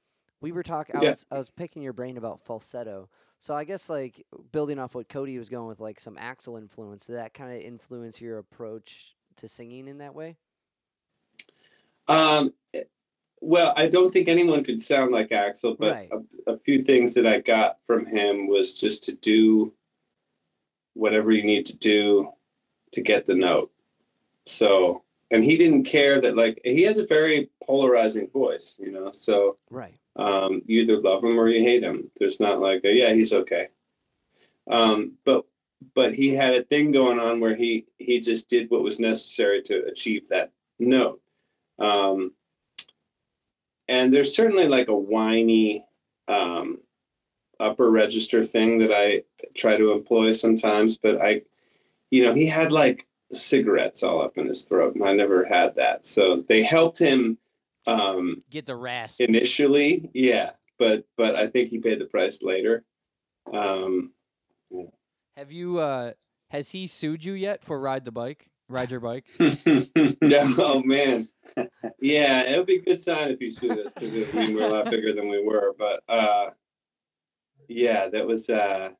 we 0.44 0.52
were 0.52 0.62
talking 0.62 0.96
I 0.96 1.02
Yeah. 1.02 1.10
was 1.10 1.26
I 1.32 1.38
was 1.38 1.50
picking 1.50 1.82
your 1.82 1.94
brain 1.94 2.18
about 2.18 2.42
falsetto. 2.42 3.10
So 3.40 3.56
I 3.56 3.64
guess 3.64 3.90
like 3.90 4.26
building 4.52 4.78
off 4.78 4.94
what 4.94 5.10
Cody 5.10 5.38
was 5.38 5.50
going 5.50 5.68
with 5.68 5.80
like 5.80 6.00
some 6.00 6.18
Axl 6.18 6.58
influence, 6.60 7.08
did 7.08 7.16
that 7.16 7.34
kind 7.34 7.52
of 7.52 7.62
influence 7.62 8.22
your 8.22 8.38
approach 8.38 9.16
to 9.38 9.48
singing 9.48 9.88
in 9.88 9.98
that 10.00 10.14
way? 10.14 10.36
Um, 12.08 12.54
well, 13.42 13.74
I 13.76 13.88
don't 13.88 14.12
think 14.12 14.28
anyone 14.28 14.64
could 14.64 14.82
sound 14.82 15.12
like 15.12 15.30
Axl, 15.30 15.78
but 15.78 15.94
Right. 15.94 16.12
a, 16.12 16.52
a 16.52 16.60
few 16.60 16.84
things 16.84 17.14
that 17.14 17.26
I 17.26 17.40
got 17.40 17.80
from 17.88 18.06
him 18.06 18.48
was 18.48 18.76
just 18.76 19.04
to 19.06 19.16
do 19.16 19.74
whatever 20.94 21.32
you 21.32 21.44
need 21.44 21.66
to 21.68 21.78
do 21.78 22.32
to 22.92 23.02
get 23.02 23.26
the 23.26 23.36
note. 23.36 23.72
So, 24.46 25.04
and 25.32 25.44
he 25.44 25.58
didn't 25.58 25.86
care 25.86 26.20
that 26.20 26.36
like 26.36 26.60
he 26.66 26.84
has 26.84 26.98
a 26.98 27.06
very 27.06 27.50
polarizing 27.64 28.30
voice, 28.30 28.78
you 28.80 28.92
know. 28.92 29.10
So 29.12 29.58
Right. 29.70 29.98
Um, 30.16 30.62
you 30.66 30.82
either 30.82 31.02
love 31.02 31.24
him 31.24 31.40
or 31.40 31.50
you 31.50 31.64
hate 31.64 31.84
him. 31.84 32.10
There's 32.18 32.40
not 32.40 32.60
like, 32.60 32.84
a, 32.84 32.92
yeah, 32.94 33.14
he's 33.14 33.34
okay. 33.34 33.70
Um, 34.70 35.14
but 35.26 35.46
but 35.96 36.14
he 36.14 36.34
had 36.34 36.56
a 36.56 36.64
thing 36.64 36.92
going 36.92 37.20
on 37.20 37.40
where 37.40 37.56
he 37.56 37.86
he 37.98 38.20
just 38.20 38.50
did 38.50 38.70
what 38.70 38.84
was 38.84 39.00
necessary 39.00 39.62
to 39.64 39.86
achieve 39.86 40.30
that 40.30 40.52
note. 40.80 41.22
Um, 41.80 42.32
and 43.90 44.14
there's 44.14 44.36
certainly 44.36 44.68
like 44.68 44.88
a 44.88 44.96
whiny 44.96 45.86
um, 46.28 46.80
upper 47.60 47.92
register 47.92 48.44
thing 48.44 48.78
that 48.80 48.94
I 48.94 49.24
try 49.56 49.78
to 49.78 49.92
employ 49.92 50.32
sometimes, 50.32 50.98
but 50.98 51.22
I, 51.22 51.42
you 52.12 52.24
know, 52.24 52.34
he 52.34 52.46
had 52.46 52.72
like 52.72 53.06
cigarettes 53.32 54.04
all 54.04 54.22
up 54.22 54.38
in 54.38 54.48
his 54.48 54.64
throat, 54.64 54.96
and 54.96 55.04
I 55.04 55.14
never 55.14 55.44
had 55.44 55.76
that. 55.76 56.06
So 56.06 56.44
they 56.48 56.64
helped 56.64 56.98
him 56.98 57.38
um, 57.88 58.44
Get 58.50 58.66
the 58.66 58.76
rasp. 58.76 59.22
initially, 59.22 60.10
yeah, 60.14 60.52
but 60.80 61.06
but 61.18 61.36
I 61.36 61.48
think 61.48 61.70
he 61.70 61.80
paid 61.80 62.00
the 62.00 62.06
price 62.06 62.42
later. 62.42 62.84
Um, 63.54 64.14
Have 65.38 65.52
you? 65.52 65.80
uh 65.80 66.14
Has 66.50 66.70
he 66.72 66.88
sued 66.88 67.26
you 67.26 67.34
yet 67.34 67.64
for 67.64 67.80
ride 67.80 68.06
the 68.06 68.12
bike? 68.12 68.48
Ride 68.70 68.92
your 68.92 69.02
bike? 69.02 69.26
yeah, 69.40 70.50
oh 70.58 70.82
man, 70.84 71.28
yeah, 72.00 72.42
it 72.44 72.58
would 72.58 72.66
be 72.68 72.78
a 72.78 72.82
good 72.82 73.02
sign 73.02 73.30
if 73.32 73.40
he 73.40 73.50
sued 73.50 73.78
us 73.80 73.94
because 73.94 74.34
we 74.34 74.56
were 74.56 74.62
a 74.64 74.70
lot 74.70 74.90
bigger 74.90 75.14
than 75.14 75.28
we 75.28 75.44
were. 75.44 75.74
But 75.78 76.02
uh, 76.08 76.52
yeah, 77.68 78.08
that 78.08 78.26
was 78.26 78.50
uh, 78.50 78.92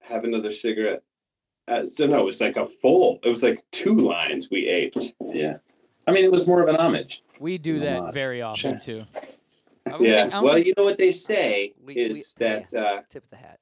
have 0.00 0.24
another 0.24 0.50
cigarette. 0.50 1.02
Uh, 1.68 1.84
so 1.86 2.06
no, 2.06 2.20
it 2.20 2.24
was 2.24 2.40
like 2.40 2.56
a 2.56 2.66
full. 2.66 3.20
It 3.22 3.28
was 3.28 3.42
like 3.42 3.62
two 3.70 3.94
lines 3.96 4.48
we 4.50 4.66
ate. 4.66 5.14
yeah. 5.32 5.58
I 6.06 6.12
mean, 6.12 6.24
it 6.24 6.30
was 6.32 6.46
more 6.46 6.60
of 6.62 6.68
an 6.68 6.76
homage. 6.76 7.22
We 7.40 7.58
do 7.58 7.78
that 7.80 8.02
my. 8.02 8.10
very 8.10 8.42
often 8.42 8.78
too. 8.80 9.04
Yeah. 9.86 9.96
think- 9.98 10.02
I 10.08 10.28
don't 10.30 10.44
Well, 10.44 10.54
think- 10.54 10.66
you 10.66 10.74
know 10.76 10.84
what 10.84 10.98
they 10.98 11.10
say 11.10 11.74
We- 11.82 11.94
is 11.94 12.34
we- 12.38 12.44
that 12.44 12.72
uh, 12.74 13.02
Tip 13.08 13.24
of 13.24 13.30
the 13.30 13.36
hat. 13.36 13.58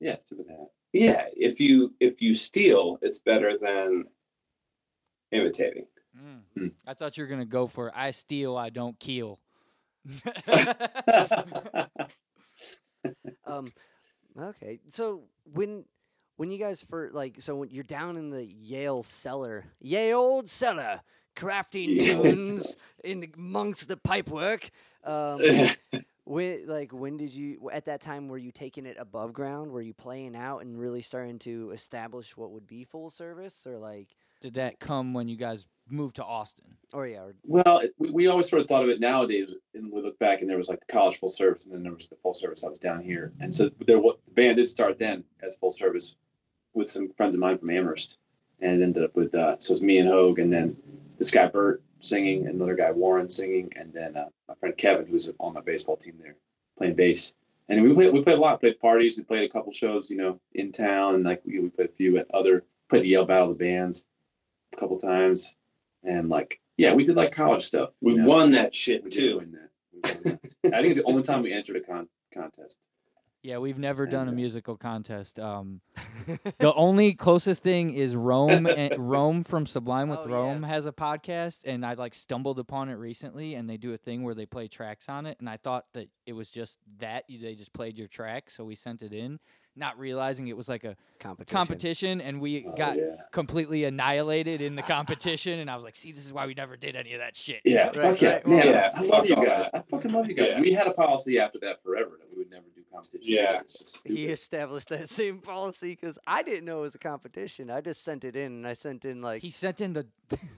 Yeah, 0.00 0.12
it's 0.12 0.24
to 0.24 0.34
the 0.34 0.44
hat. 0.48 0.68
yeah, 0.92 1.26
if 1.36 1.60
you 1.60 1.94
if 2.00 2.20
you 2.20 2.34
steal, 2.34 2.98
it's 3.02 3.18
better 3.20 3.56
than 3.58 4.04
imitating. 5.32 5.86
Mm. 6.16 6.40
Hmm. 6.56 6.66
I 6.86 6.94
thought 6.94 7.16
you 7.16 7.24
were 7.24 7.28
gonna 7.28 7.44
go 7.44 7.66
for 7.66 7.92
I 7.96 8.10
steal, 8.12 8.56
I 8.56 8.70
don't 8.70 8.98
kill. 8.98 9.40
Um, 13.46 13.70
okay. 14.38 14.80
So 14.90 15.24
when 15.52 15.84
when 16.36 16.50
you 16.50 16.58
guys 16.58 16.82
for 16.82 17.10
like? 17.12 17.40
So 17.40 17.54
when 17.56 17.68
you're 17.70 17.84
down 17.84 18.16
in 18.16 18.30
the 18.30 18.44
Yale 18.44 19.02
cellar, 19.02 19.66
Yale 19.80 20.18
old 20.18 20.48
cellar, 20.50 21.02
crafting 21.36 21.96
Yes. 22.00 22.22
tunes 22.22 22.76
in 23.02 23.30
amongst 23.36 23.88
the 23.88 23.96
pipework. 23.96 24.70
Um, 25.04 25.40
when 26.24 26.66
like 26.66 26.92
when 26.92 27.16
did 27.18 27.34
you 27.34 27.68
at 27.72 27.84
that 27.84 28.00
time 28.00 28.28
were 28.28 28.38
you 28.38 28.50
taking 28.50 28.86
it 28.86 28.96
above 28.98 29.32
ground? 29.32 29.70
Were 29.70 29.82
you 29.82 29.92
playing 29.94 30.34
out 30.36 30.60
and 30.62 30.78
really 30.78 31.02
starting 31.02 31.38
to 31.40 31.70
establish 31.72 32.36
what 32.36 32.50
would 32.52 32.66
be 32.66 32.84
full 32.84 33.10
service, 33.10 33.66
or 33.66 33.78
like, 33.78 34.08
Did 34.40 34.54
that 34.54 34.80
come 34.80 35.12
when 35.12 35.28
you 35.28 35.36
guys 35.36 35.66
moved 35.90 36.16
to 36.16 36.24
Austin? 36.24 36.64
or 36.94 37.06
yeah, 37.06 37.18
or, 37.24 37.34
Well, 37.44 37.82
we, 37.98 38.10
we 38.10 38.26
always 38.28 38.48
sort 38.48 38.62
of 38.62 38.68
thought 38.68 38.82
of 38.84 38.88
it 38.88 39.00
nowadays, 39.00 39.52
and 39.74 39.92
we 39.92 40.00
look 40.00 40.18
back, 40.18 40.40
and 40.40 40.48
there 40.48 40.56
was 40.56 40.68
like 40.70 40.80
the 40.80 40.90
college 40.92 41.18
full 41.18 41.28
service, 41.28 41.66
and 41.66 41.74
then 41.74 41.82
there 41.82 41.92
was 41.92 42.08
the 42.08 42.16
full 42.16 42.32
service 42.32 42.62
that 42.62 42.70
was 42.70 42.78
down 42.78 43.02
here. 43.02 43.32
And 43.40 43.52
so 43.52 43.68
there, 43.86 43.98
wa- 43.98 44.14
the 44.26 44.32
band 44.32 44.56
did 44.56 44.68
start 44.70 44.98
then 44.98 45.24
as 45.42 45.56
full 45.56 45.70
service 45.72 46.16
with 46.72 46.90
some 46.90 47.10
friends 47.18 47.34
of 47.34 47.40
mine 47.42 47.58
from 47.58 47.68
Amherst, 47.68 48.16
and 48.60 48.80
it 48.80 48.82
ended 48.82 49.04
up 49.04 49.14
with 49.14 49.34
uh, 49.34 49.56
so 49.58 49.72
it 49.72 49.74
was 49.74 49.82
me 49.82 49.98
and 49.98 50.08
Hoag, 50.08 50.38
and 50.38 50.50
then 50.50 50.74
this 51.18 51.30
guy 51.30 51.46
Bert 51.46 51.82
singing, 52.00 52.46
another 52.46 52.74
guy 52.74 52.90
Warren 52.90 53.28
singing, 53.28 53.72
and 53.76 53.92
then 53.92 54.16
uh, 54.16 54.28
my 54.48 54.54
friend 54.56 54.76
Kevin, 54.76 55.06
who's 55.06 55.30
on 55.40 55.54
my 55.54 55.60
baseball 55.60 55.96
team 55.96 56.14
there, 56.20 56.36
playing 56.76 56.94
bass. 56.94 57.34
And 57.68 57.82
we 57.82 57.94
played 57.94 58.12
we 58.12 58.22
played 58.22 58.38
a 58.38 58.40
lot, 58.40 58.60
played 58.60 58.78
parties, 58.78 59.16
we 59.16 59.24
played 59.24 59.48
a 59.48 59.52
couple 59.52 59.72
shows, 59.72 60.10
you 60.10 60.16
know, 60.16 60.38
in 60.52 60.70
town, 60.70 61.14
and 61.14 61.24
like 61.24 61.42
we, 61.46 61.58
we 61.60 61.70
played 61.70 61.88
a 61.88 61.92
few 61.92 62.18
at 62.18 62.26
other 62.34 62.64
played 62.90 63.04
the 63.04 63.08
Yale 63.08 63.24
Battle 63.24 63.50
of 63.52 63.58
the 63.58 63.64
Bands 63.64 64.06
a 64.74 64.76
couple 64.76 64.98
times, 64.98 65.54
and 66.02 66.28
like 66.28 66.60
yeah, 66.76 66.92
we 66.92 67.04
did 67.04 67.16
like 67.16 67.32
college 67.32 67.64
stuff. 67.64 67.90
we 68.00 68.16
know? 68.16 68.26
won 68.26 68.50
that 68.50 68.74
shit 68.74 69.02
We 69.04 69.10
did 69.10 69.20
too. 69.20 69.36
win 69.38 69.52
that. 69.52 69.70
We 69.92 70.00
won 70.02 70.38
that. 70.62 70.74
I 70.74 70.82
think 70.82 70.88
it's 70.96 71.00
the 71.00 71.06
only 71.06 71.22
time 71.22 71.42
we 71.42 71.52
entered 71.52 71.76
a 71.76 71.80
con- 71.80 72.08
contest. 72.34 72.78
Yeah, 73.44 73.58
we've 73.58 73.78
never 73.78 74.06
done 74.06 74.26
a 74.28 74.32
musical 74.32 74.78
contest. 74.78 75.38
Um, 75.38 75.82
the 76.58 76.72
only 76.72 77.12
closest 77.12 77.62
thing 77.62 77.92
is 77.92 78.16
Rome. 78.16 78.66
and 78.66 78.94
Rome 78.98 79.44
from 79.44 79.66
Sublime 79.66 80.08
with 80.08 80.20
Oh, 80.20 80.26
yeah. 80.26 80.34
Rome 80.34 80.62
has 80.62 80.86
a 80.86 80.92
podcast, 80.92 81.60
and 81.66 81.84
I 81.84 81.92
like 81.92 82.14
stumbled 82.14 82.58
upon 82.58 82.88
it 82.88 82.94
recently. 82.94 83.54
And 83.54 83.68
they 83.68 83.76
do 83.76 83.92
a 83.92 83.98
thing 83.98 84.22
where 84.22 84.34
they 84.34 84.46
play 84.46 84.66
tracks 84.66 85.10
on 85.10 85.26
it, 85.26 85.36
and 85.40 85.50
I 85.50 85.58
thought 85.58 85.84
that 85.92 86.08
it 86.24 86.32
was 86.32 86.50
just 86.50 86.78
that 87.00 87.24
they 87.28 87.54
just 87.54 87.74
played 87.74 87.98
your 87.98 88.08
track, 88.08 88.48
so 88.48 88.64
we 88.64 88.76
sent 88.76 89.02
it 89.02 89.12
in, 89.12 89.38
not 89.76 89.98
realizing 89.98 90.48
it 90.48 90.56
was 90.56 90.68
like 90.68 90.84
a 90.84 90.96
competition. 91.18 91.56
competition, 91.56 92.20
and 92.20 92.40
we 92.40 92.64
Oh, 92.66 92.72
got 92.76 92.96
yeah. 92.96 93.16
completely 93.32 93.84
annihilated 93.84 94.60
in 94.62 94.76
the 94.76 94.82
competition. 94.82 95.58
And 95.58 95.70
I 95.70 95.74
was 95.74 95.84
like, 95.84 95.96
"See, 95.96 96.12
this 96.12 96.24
is 96.24 96.32
why 96.32 96.46
we 96.46 96.54
never 96.54 96.76
did 96.76 96.96
any 96.96 97.12
of 97.14 97.20
that 97.20 97.36
shit." 97.36 97.60
Yeah, 97.64 97.86
Right, 97.86 97.94
fuck 97.94 98.20
yeah, 98.20 98.32
right, 98.34 98.46
well- 98.46 98.56
man, 98.58 98.66
Yeah, 98.68 98.90
I 98.94 99.00
love 99.00 99.26
you 99.26 99.36
guys. 99.36 99.70
that. 99.72 99.74
I 99.74 99.82
fucking 99.96 100.12
love 100.12 100.28
you 100.28 100.34
guys. 100.34 100.48
Yeah. 100.52 100.60
We 100.60 100.72
had 100.72 100.86
a 100.86 100.92
policy 100.92 101.38
after 101.38 101.58
that 101.60 101.82
forever 101.82 102.18
that 102.20 102.28
we 102.30 102.38
would 102.38 102.50
never 102.50 102.64
do 102.74 102.82
competition. 102.92 103.34
Yeah. 103.34 103.60
Just 103.62 104.06
he 104.06 104.26
established 104.26 104.88
that 104.90 105.08
same 105.08 105.38
policy 105.40 105.90
because 105.90 106.18
I 106.26 106.42
didn't 106.42 106.64
know 106.66 106.78
it 106.78 106.82
was 106.82 106.94
a 106.94 106.98
competition. 106.98 107.70
I 107.70 107.80
just 107.80 108.04
sent 108.04 108.24
it 108.24 108.36
in, 108.36 108.52
and 108.52 108.66
I 108.66 108.74
sent 108.74 109.04
in 109.04 109.22
like 109.22 109.42
He 109.42 109.50
sent 109.50 109.80
in 109.80 109.92
the 109.94 110.06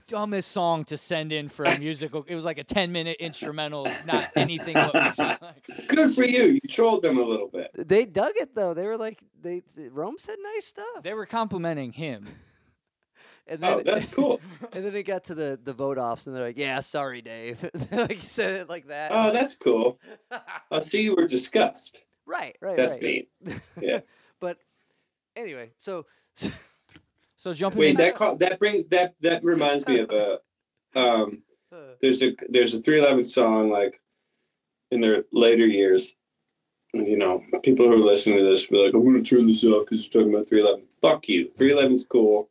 dumbest 0.07 0.51
song 0.51 0.85
to 0.85 0.97
send 0.97 1.31
in 1.31 1.49
for 1.49 1.65
a 1.65 1.77
musical. 1.79 2.25
It 2.27 2.35
was 2.35 2.45
like 2.45 2.57
a 2.57 2.63
ten 2.63 2.91
minute 2.91 3.17
instrumental, 3.19 3.87
not 4.05 4.29
anything 4.35 4.75
what 4.75 4.93
we 4.93 5.23
like. 5.23 5.39
Good 5.87 6.13
for 6.15 6.23
you. 6.23 6.43
You 6.53 6.59
trolled 6.69 7.03
them 7.03 7.17
a 7.17 7.23
little 7.23 7.47
bit. 7.47 7.71
they 7.75 8.05
dug 8.05 8.33
it 8.35 8.53
though. 8.55 8.73
They 8.73 8.85
were 8.85 8.97
like 8.97 9.06
they 9.41 9.61
Rome 9.91 10.15
said 10.17 10.37
nice 10.55 10.65
stuff, 10.65 11.03
They 11.03 11.13
were 11.13 11.25
complimenting 11.25 11.93
him. 11.93 12.27
and 13.47 13.61
then 13.61 13.79
Oh, 13.79 13.83
that's 13.83 14.05
cool. 14.07 14.41
and 14.73 14.83
then 14.85 14.93
it 14.95 15.03
got 15.03 15.23
to 15.25 15.35
the 15.35 15.59
the 15.63 15.73
vote 15.73 15.97
offs, 15.97 16.27
and 16.27 16.35
they're 16.35 16.43
like, 16.43 16.57
"Yeah, 16.57 16.79
sorry, 16.81 17.21
Dave." 17.21 17.69
like 17.91 18.19
said 18.19 18.55
it 18.57 18.69
like 18.69 18.87
that. 18.87 19.11
Oh, 19.13 19.31
that's 19.31 19.55
cool. 19.55 19.99
I 20.71 20.79
see 20.81 21.01
you 21.01 21.15
were 21.15 21.27
disgust. 21.27 22.05
right, 22.25 22.57
right, 22.61 22.75
That's 22.75 22.93
right. 22.93 23.25
neat. 23.45 23.61
Yeah. 23.79 24.01
but 24.41 24.57
anyway, 25.35 25.71
so 25.77 26.05
So 27.37 27.53
jumping 27.53 27.79
Wait, 27.79 27.89
in, 27.91 27.95
that 27.97 28.15
call, 28.15 28.35
that 28.37 28.59
brings 28.59 28.85
that 28.89 29.13
that 29.21 29.43
reminds 29.43 29.87
me 29.87 29.99
of 29.99 30.09
a 30.09 30.39
um 30.95 31.43
there's 32.01 32.23
a 32.23 32.35
there's 32.49 32.73
a 32.73 32.81
311 32.81 33.23
song 33.23 33.69
like 33.69 34.01
in 34.91 34.99
their 35.01 35.23
later 35.31 35.65
years 35.65 36.15
and, 36.15 36.16
you 37.05 37.17
know 37.17 37.43
people 37.63 37.85
who 37.85 37.93
are 37.93 37.97
listening 37.97 38.37
to 38.37 38.43
this 38.43 38.69
will 38.69 38.79
be 38.79 38.85
like 38.85 38.93
i'm 38.93 39.03
going 39.03 39.21
to 39.21 39.29
turn 39.29 39.47
this 39.47 39.63
off 39.63 39.85
because 39.85 39.99
it's 39.99 40.09
talking 40.09 40.33
about 40.33 40.47
311 40.47 40.85
fuck 41.01 41.27
you 41.27 41.49
311's 41.57 42.05
cool 42.05 42.49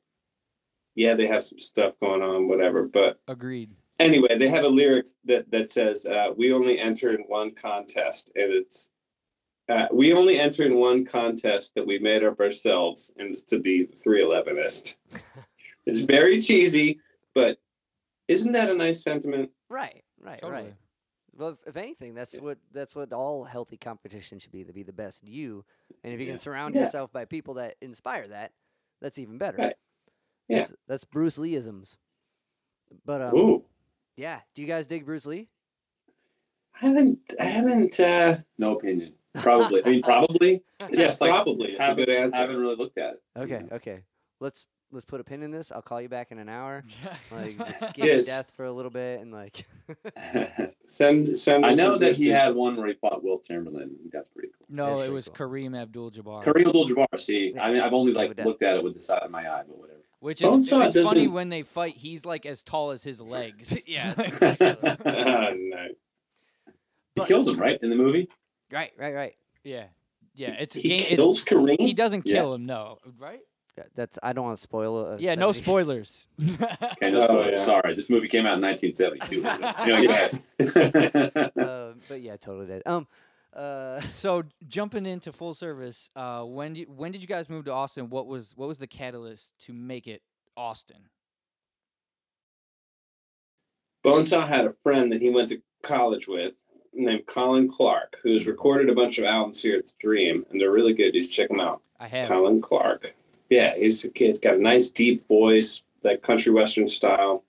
yeah 0.94 1.14
they 1.14 1.26
have 1.26 1.44
some 1.44 1.58
stuff 1.58 1.94
going 2.00 2.22
on 2.22 2.48
whatever 2.48 2.84
but 2.84 3.20
agreed. 3.28 3.70
anyway 3.98 4.36
they 4.36 4.48
have 4.48 4.64
a 4.64 4.68
lyric 4.68 5.06
that 5.24 5.50
that 5.50 5.68
says 5.68 6.06
uh, 6.06 6.28
we 6.36 6.52
only 6.52 6.78
enter 6.78 7.14
in 7.14 7.20
one 7.22 7.50
contest 7.52 8.30
and 8.36 8.52
it's 8.52 8.90
uh, 9.68 9.86
we 9.92 10.12
only 10.12 10.38
enter 10.38 10.62
in 10.62 10.76
one 10.76 11.04
contest 11.04 11.72
that 11.74 11.84
we 11.84 11.98
made 11.98 12.22
up 12.22 12.38
ourselves 12.38 13.12
and 13.18 13.32
it's 13.32 13.42
to 13.42 13.58
be 13.58 13.84
the 13.84 13.96
311ist 13.96 14.96
it's 15.86 16.00
very 16.00 16.40
cheesy 16.40 17.00
but 17.34 17.58
isn't 18.28 18.52
that 18.52 18.70
a 18.70 18.74
nice 18.74 19.02
sentiment 19.02 19.50
right, 19.68 20.02
right, 20.20 20.40
Totally. 20.40 20.62
right. 20.62 20.74
Well, 21.36 21.50
if, 21.50 21.58
if 21.66 21.76
anything, 21.76 22.14
that's 22.14 22.34
what 22.38 22.58
that's 22.72 22.94
what 22.96 23.12
all 23.12 23.44
healthy 23.44 23.76
competition 23.76 24.38
should 24.38 24.52
be 24.52 24.64
to 24.64 24.72
be 24.72 24.82
the 24.82 24.92
best 24.92 25.22
you. 25.24 25.64
And 26.04 26.12
if 26.12 26.20
you 26.20 26.26
Yeah. 26.26 26.32
can 26.32 26.38
surround 26.38 26.74
Yeah. 26.74 26.82
yourself 26.84 27.12
by 27.12 27.24
people 27.24 27.54
that 27.54 27.76
inspire 27.80 28.28
that, 28.28 28.52
that's 29.00 29.18
even 29.18 29.38
better. 29.38 29.58
Right. 29.58 29.76
Yeah. 30.48 30.58
That's, 30.58 30.72
that's 30.86 31.04
Bruce 31.04 31.38
Lee-isms. 31.38 31.98
But 33.04 33.20
um, 33.20 33.34
Ooh. 33.36 33.64
yeah, 34.16 34.40
do 34.54 34.62
you 34.62 34.68
guys 34.68 34.86
dig 34.86 35.04
Bruce 35.04 35.26
Lee? 35.26 35.48
I 36.80 36.86
haven't. 36.86 37.34
I 37.40 37.44
haven't. 37.44 37.98
Uh, 37.98 38.38
No 38.58 38.76
opinion. 38.76 39.14
Probably. 39.34 39.84
I 39.84 39.90
mean, 39.90 40.02
probably. 40.04 40.62
It's 40.80 40.90
yeah, 40.92 41.06
just 41.06 41.20
like, 41.20 41.30
probably. 41.30 41.72
It's 41.72 41.80
a 41.80 41.82
haven't, 41.82 42.04
good 42.06 42.14
answer. 42.14 42.36
I 42.36 42.40
haven't 42.40 42.56
really 42.58 42.76
looked 42.76 42.98
at 42.98 43.14
it. 43.14 43.22
Okay, 43.36 43.62
Yeah. 43.68 43.74
okay. 43.76 44.02
Let's 44.40 44.66
let's 44.96 45.04
put 45.04 45.20
a 45.20 45.24
pin 45.24 45.42
in 45.42 45.50
this. 45.50 45.70
I'll 45.70 45.82
call 45.82 46.00
you 46.00 46.08
back 46.08 46.32
in 46.32 46.38
an 46.38 46.48
hour. 46.48 46.82
Like 47.30 47.56
just 47.58 47.94
give 47.94 48.06
Yes. 48.06 48.26
me 48.26 48.32
death 48.32 48.50
for 48.56 48.64
a 48.64 48.72
little 48.72 48.90
bit 48.90 49.20
and 49.20 49.30
like 49.32 49.66
Send. 50.86 51.38
Send. 51.38 51.64
I 51.66 51.70
know 51.70 51.98
that 51.98 52.16
he 52.16 52.28
had 52.28 52.54
one 52.54 52.76
where 52.76 52.86
he 52.88 52.94
fought 52.94 53.22
Wilt 53.22 53.44
Chamberlain. 53.44 53.94
That's 54.12 54.28
pretty 54.28 54.48
cool. 54.56 54.66
No, 54.68 54.96
That's 54.96 55.08
it 55.08 55.12
was 55.12 55.28
cool. 55.28 55.48
Kareem 55.48 55.80
Abdul-Jabbar. 55.80 56.42
Kareem 56.44 56.66
Abdul-Jabbar. 56.68 57.18
See, 57.20 57.52
Yeah. 57.54 57.64
I 57.64 57.72
mean, 57.72 57.82
I've 57.82 57.92
only 57.92 58.12
like 58.12 58.30
with 58.30 58.44
looked 58.44 58.62
at 58.62 58.76
it 58.76 58.82
with 58.84 58.94
the 58.94 59.00
side 59.00 59.22
of 59.22 59.30
my 59.30 59.48
eye, 59.50 59.62
but 59.68 59.78
whatever. 59.78 60.00
Which 60.20 60.40
is 60.42 60.56
it's 60.56 60.70
funny 60.70 60.90
doesn't- 60.92 61.32
when 61.32 61.50
they 61.50 61.62
fight. 61.62 61.94
He's 61.96 62.24
like 62.24 62.46
as 62.46 62.62
tall 62.62 62.90
as 62.90 63.02
his 63.02 63.20
legs. 63.20 63.86
Yeah, 63.86 64.14
oh, 64.16 64.24
no. 65.54 65.86
He 65.86 67.20
But- 67.20 67.28
kills 67.28 67.48
him, 67.48 67.58
right, 67.58 67.78
in 67.82 67.90
the 67.90 67.96
movie. 67.96 68.28
right, 68.72 68.92
right, 68.98 69.14
right. 69.14 69.34
yeah, 69.64 69.84
yeah. 70.34 70.50
It's 70.58 70.74
He 70.74 70.88
game. 70.88 71.00
It's, 71.00 71.08
kills 71.08 71.44
Kareem. 71.44 71.80
he 71.80 71.92
doesn't 71.92 72.26
Yeah. 72.26 72.34
kill 72.34 72.54
him. 72.54 72.66
No, 72.66 72.98
right? 73.18 73.40
Yeah, 73.76 73.84
That's 73.94 74.18
I 74.22 74.32
don't 74.32 74.44
want 74.44 74.56
to 74.56 74.62
spoil 74.62 75.12
it. 75.12 75.20
Yeah, 75.20 75.34
no 75.34 75.52
spoilers. 75.52 76.26
Okay, 76.42 77.10
no 77.10 77.26
Oh, 77.28 77.48
yeah. 77.48 77.56
Sorry, 77.56 77.94
this 77.94 78.08
movie 78.08 78.28
came 78.28 78.46
out 78.46 78.56
in 78.56 78.62
1972. 78.62 79.36
you 79.36 79.42
know, 81.22 81.62
uh, 81.62 81.92
but 82.08 82.22
yeah, 82.22 82.36
totally 82.36 82.66
did. 82.66 82.82
Um, 82.86 83.06
uh, 83.54 84.00
so 84.10 84.44
jumping 84.68 85.06
into 85.06 85.32
full 85.32 85.54
service, 85.54 86.10
uh, 86.16 86.42
when 86.42 86.74
do 86.74 86.80
you, 86.80 86.86
when 86.86 87.12
did 87.12 87.20
you 87.20 87.26
guys 87.26 87.48
move 87.48 87.64
to 87.66 87.72
Austin? 87.72 88.08
What 88.08 88.26
was 88.26 88.54
what 88.56 88.68
was 88.68 88.78
the 88.78 88.86
catalyst 88.86 89.52
to 89.60 89.72
make 89.72 90.06
it 90.06 90.22
Austin? 90.56 91.08
Bonesaw 94.04 94.46
had 94.46 94.66
a 94.66 94.74
friend 94.84 95.10
that 95.12 95.20
he 95.20 95.30
went 95.30 95.48
to 95.48 95.60
college 95.82 96.28
with 96.28 96.54
named 96.94 97.26
Colin 97.26 97.68
Clark, 97.68 98.16
who's 98.22 98.46
recorded 98.46 98.88
a 98.88 98.94
bunch 98.94 99.18
of 99.18 99.24
albums 99.24 99.60
here 99.60 99.76
at 99.76 99.86
the 99.86 99.92
Dream, 99.98 100.46
and 100.50 100.60
they're 100.60 100.70
really 100.70 100.94
good. 100.94 101.14
You 101.14 101.24
should 101.24 101.32
check 101.32 101.48
them 101.48 101.60
out. 101.60 101.82
I 101.98 102.08
have. 102.08 102.28
Colin 102.28 102.60
Clark. 102.60 103.14
Yeah, 103.48 103.74
he's 103.76 104.04
a 104.04 104.10
kid. 104.10 104.28
He's 104.28 104.40
got 104.40 104.56
a 104.56 104.62
nice 104.62 104.88
deep 104.88 105.26
voice, 105.28 105.82
that 106.02 106.22
country 106.22 106.52
western 106.52 106.88
style. 106.88 107.44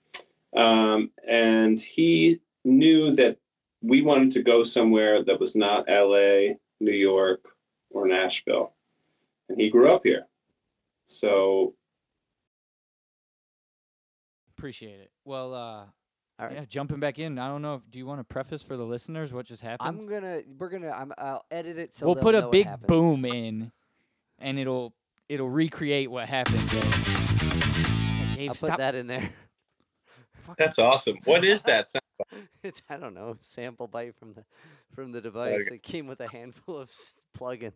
Um, 0.56 1.10
and 1.26 1.78
he 1.78 2.40
knew 2.64 3.14
that 3.14 3.38
we 3.82 4.02
wanted 4.02 4.30
to 4.32 4.42
go 4.42 4.62
somewhere 4.62 5.22
that 5.24 5.38
was 5.38 5.54
not 5.54 5.88
LA, 5.88 6.54
New 6.80 6.92
York, 6.92 7.40
or 7.90 8.06
Nashville. 8.06 8.72
And 9.48 9.60
he 9.60 9.70
grew 9.70 9.90
up 9.90 10.02
here. 10.04 10.26
So 11.06 11.74
Appreciate 14.58 14.98
it. 14.98 15.12
Well, 15.24 15.54
uh, 15.54 15.58
All 15.58 15.86
right. 16.40 16.52
yeah, 16.52 16.64
jumping 16.68 16.98
back 16.98 17.20
in. 17.20 17.38
I 17.38 17.46
don't 17.46 17.62
know. 17.62 17.76
If, 17.76 17.82
do 17.92 17.98
you 18.00 18.06
want 18.06 18.18
to 18.18 18.24
preface 18.24 18.60
for 18.60 18.76
the 18.76 18.82
listeners 18.82 19.32
what 19.32 19.46
just 19.46 19.62
happened? 19.62 19.88
I'm 19.88 20.06
gonna 20.06 20.40
we're 20.58 20.68
gonna 20.68 20.90
I'm, 20.90 21.12
I'll 21.16 21.44
edit 21.48 21.78
it 21.78 21.94
so 21.94 22.06
we'll 22.06 22.16
put 22.16 22.34
a 22.34 22.40
what 22.40 22.50
big 22.50 22.66
boom 22.88 23.24
in, 23.24 23.70
and 24.40 24.58
it'll 24.58 24.94
it'll 25.28 25.48
recreate 25.50 26.10
what 26.10 26.28
happened. 26.28 26.68
Dave, 26.70 28.36
Dave 28.36 28.48
I'll 28.50 28.54
stop. 28.54 28.70
put 28.70 28.78
that 28.78 28.94
in 28.94 29.06
there. 29.06 29.30
That's 30.56 30.78
awesome. 30.78 31.18
What 31.24 31.44
is 31.44 31.62
that? 31.64 31.90
sound? 31.90 32.02
it's 32.62 32.82
I 32.88 32.96
don't 32.96 33.14
know 33.14 33.36
sample 33.40 33.86
bite 33.86 34.16
from 34.16 34.32
the 34.32 34.44
from 34.94 35.12
the 35.12 35.20
device. 35.20 35.68
It 35.70 35.82
came 35.82 36.06
with 36.06 36.20
a 36.20 36.28
handful 36.28 36.78
of 36.78 36.90
plugins. 37.36 37.72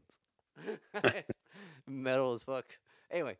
Metal 1.86 2.34
as 2.34 2.44
fuck. 2.44 2.64
Anyway, 3.10 3.36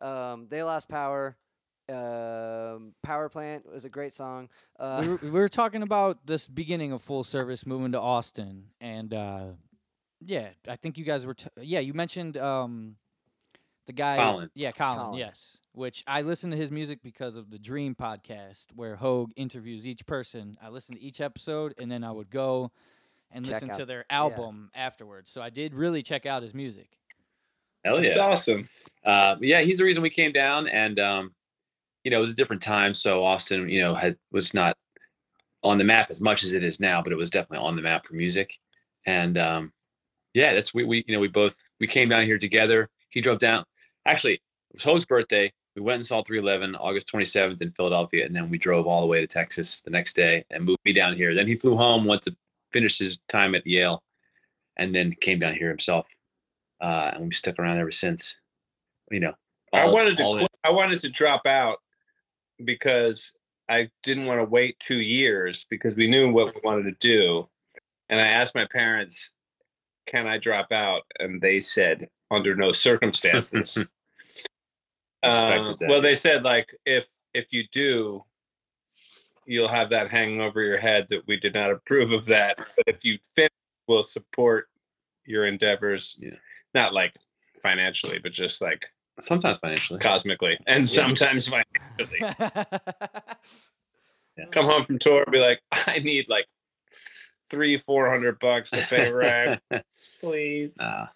um, 0.00 0.46
they 0.48 0.62
lost 0.62 0.88
power. 0.88 1.36
Um, 1.88 2.94
power 3.02 3.28
plant 3.28 3.70
was 3.70 3.84
a 3.84 3.88
great 3.88 4.14
song. 4.14 4.48
Uh, 4.78 5.00
we, 5.00 5.08
were, 5.08 5.18
we 5.22 5.30
were 5.30 5.48
talking 5.48 5.82
about 5.82 6.24
this 6.24 6.46
beginning 6.46 6.92
of 6.92 7.02
full 7.02 7.24
service 7.24 7.66
moving 7.66 7.92
to 7.92 8.00
Austin, 8.00 8.66
and 8.80 9.12
uh, 9.12 9.46
yeah, 10.20 10.50
I 10.68 10.76
think 10.76 10.96
you 10.98 11.04
guys 11.04 11.26
were. 11.26 11.34
T- 11.34 11.48
yeah, 11.60 11.80
you 11.80 11.92
mentioned 11.92 12.36
um, 12.36 12.96
The 13.90 13.94
guy, 13.94 14.18
Colin. 14.18 14.50
yeah, 14.54 14.70
Colin, 14.70 14.98
Colin. 14.98 15.18
yes. 15.18 15.58
Which 15.72 16.04
I 16.06 16.22
listen 16.22 16.52
to 16.52 16.56
his 16.56 16.70
music 16.70 17.00
because 17.02 17.34
of 17.34 17.50
the 17.50 17.58
Dream 17.58 17.96
podcast, 17.96 18.66
where 18.76 18.94
Hoag 18.94 19.32
interviews 19.34 19.84
each 19.84 20.06
person. 20.06 20.56
I 20.62 20.68
listened 20.68 20.98
to 20.98 21.02
each 21.04 21.20
episode, 21.20 21.74
and 21.80 21.90
then 21.90 22.04
I 22.04 22.12
would 22.12 22.30
go 22.30 22.70
and 23.32 23.44
Check 23.44 23.54
listen 23.54 23.70
out- 23.72 23.78
to 23.78 23.86
their 23.86 24.04
yeah. 24.08 24.16
album 24.16 24.70
afterwards. 24.76 25.32
So 25.32 25.42
I 25.42 25.50
did 25.50 25.74
really 25.74 26.04
check 26.04 26.24
out 26.24 26.44
his 26.44 26.54
music. 26.54 26.86
Hell 27.84 28.00
yeah, 28.00 28.10
It's 28.10 28.16
awesome. 28.16 28.68
Uh, 29.04 29.34
yeah, 29.40 29.62
he's 29.62 29.78
the 29.78 29.84
reason 29.84 30.04
we 30.04 30.10
came 30.10 30.30
down, 30.30 30.68
and 30.68 31.00
um, 31.00 31.34
you 32.04 32.12
know, 32.12 32.18
it 32.18 32.20
was 32.20 32.30
a 32.30 32.34
different 32.34 32.62
time, 32.62 32.94
so 32.94 33.24
Austin, 33.24 33.68
you 33.68 33.80
know, 33.80 33.96
had 33.96 34.16
was 34.30 34.54
not 34.54 34.76
on 35.64 35.78
the 35.78 35.84
map 35.84 36.12
as 36.12 36.20
much 36.20 36.44
as 36.44 36.52
it 36.52 36.62
is 36.62 36.78
now, 36.78 37.02
but 37.02 37.12
it 37.12 37.16
was 37.16 37.28
definitely 37.30 37.66
on 37.66 37.74
the 37.74 37.82
map 37.82 38.06
for 38.06 38.14
music. 38.14 38.56
And 39.04 39.36
um, 39.36 39.72
yeah, 40.32 40.54
that's 40.54 40.72
we 40.72 40.84
we 40.84 41.04
you 41.08 41.14
know 41.14 41.20
we 41.20 41.26
both 41.26 41.56
we 41.80 41.88
came 41.88 42.08
down 42.08 42.24
here 42.24 42.38
together. 42.38 42.88
He 43.08 43.20
drove 43.20 43.40
down. 43.40 43.64
Actually, 44.06 44.34
it 44.34 44.40
was 44.74 44.82
Hoag's 44.82 45.04
birthday. 45.04 45.52
We 45.76 45.82
went 45.82 45.96
and 45.96 46.06
saw 46.06 46.22
311 46.22 46.74
August 46.76 47.10
27th 47.12 47.62
in 47.62 47.70
Philadelphia, 47.72 48.26
and 48.26 48.34
then 48.34 48.50
we 48.50 48.58
drove 48.58 48.86
all 48.86 49.00
the 49.00 49.06
way 49.06 49.20
to 49.20 49.26
Texas 49.26 49.80
the 49.82 49.90
next 49.90 50.14
day 50.14 50.44
and 50.50 50.64
moved 50.64 50.80
me 50.84 50.92
down 50.92 51.14
here. 51.14 51.34
Then 51.34 51.46
he 51.46 51.56
flew 51.56 51.76
home, 51.76 52.04
went 52.04 52.22
to 52.22 52.36
finish 52.72 52.98
his 52.98 53.18
time 53.28 53.54
at 53.54 53.66
Yale, 53.66 54.02
and 54.76 54.94
then 54.94 55.14
came 55.20 55.38
down 55.38 55.54
here 55.54 55.68
himself. 55.68 56.06
Uh, 56.80 57.12
and 57.14 57.26
we 57.26 57.32
stuck 57.32 57.58
around 57.58 57.78
ever 57.78 57.92
since. 57.92 58.34
You 59.10 59.20
know, 59.20 59.34
I 59.72 59.86
wanted 59.86 60.16
to 60.16 60.24
all 60.24 60.38
quit. 60.38 60.50
I 60.64 60.72
wanted 60.72 61.00
to 61.00 61.08
drop 61.08 61.46
out 61.46 61.78
because 62.64 63.32
I 63.68 63.90
didn't 64.02 64.26
want 64.26 64.40
to 64.40 64.44
wait 64.44 64.78
two 64.80 65.00
years 65.00 65.66
because 65.70 65.94
we 65.94 66.08
knew 66.08 66.32
what 66.32 66.54
we 66.54 66.60
wanted 66.64 66.84
to 66.84 66.96
do. 67.06 67.48
And 68.08 68.20
I 68.20 68.26
asked 68.28 68.54
my 68.54 68.66
parents, 68.66 69.30
"Can 70.06 70.26
I 70.26 70.38
drop 70.38 70.72
out?" 70.72 71.02
And 71.18 71.40
they 71.40 71.60
said, 71.60 72.08
"Under 72.30 72.54
no 72.54 72.72
circumstances." 72.72 73.78
Expected 75.22 75.82
Uh, 75.82 75.86
well, 75.88 76.00
they 76.00 76.14
said 76.14 76.44
like 76.44 76.74
if 76.86 77.04
if 77.34 77.46
you 77.50 77.64
do, 77.72 78.24
you'll 79.44 79.68
have 79.68 79.90
that 79.90 80.10
hanging 80.10 80.40
over 80.40 80.62
your 80.62 80.78
head 80.78 81.06
that 81.10 81.26
we 81.26 81.36
did 81.36 81.52
not 81.52 81.70
approve 81.70 82.12
of 82.12 82.24
that. 82.26 82.56
But 82.56 82.84
if 82.86 83.04
you 83.04 83.18
finish, 83.36 83.50
we'll 83.86 84.02
support 84.02 84.68
your 85.26 85.46
endeavors. 85.46 86.16
Yeah. 86.18 86.30
Not 86.72 86.94
like 86.94 87.14
financially, 87.62 88.18
but 88.18 88.32
just 88.32 88.62
like 88.62 88.86
sometimes 89.20 89.58
financially. 89.58 90.00
cosmically 90.00 90.58
and 90.66 90.88
sometimes 90.88 91.48
financially. 91.48 92.34
Yeah. 94.38 94.46
Come 94.52 94.66
home 94.66 94.86
from 94.86 94.98
tour, 94.98 95.24
be 95.30 95.38
like, 95.38 95.60
I 95.72 95.98
need 95.98 96.26
like 96.28 96.46
three, 97.50 97.76
four 97.76 98.08
hundred 98.08 98.38
bucks 98.38 98.70
to 98.70 98.78
pay 98.78 99.12
rent, 99.12 99.60
please. 100.20 100.78
Uh, 100.78 101.06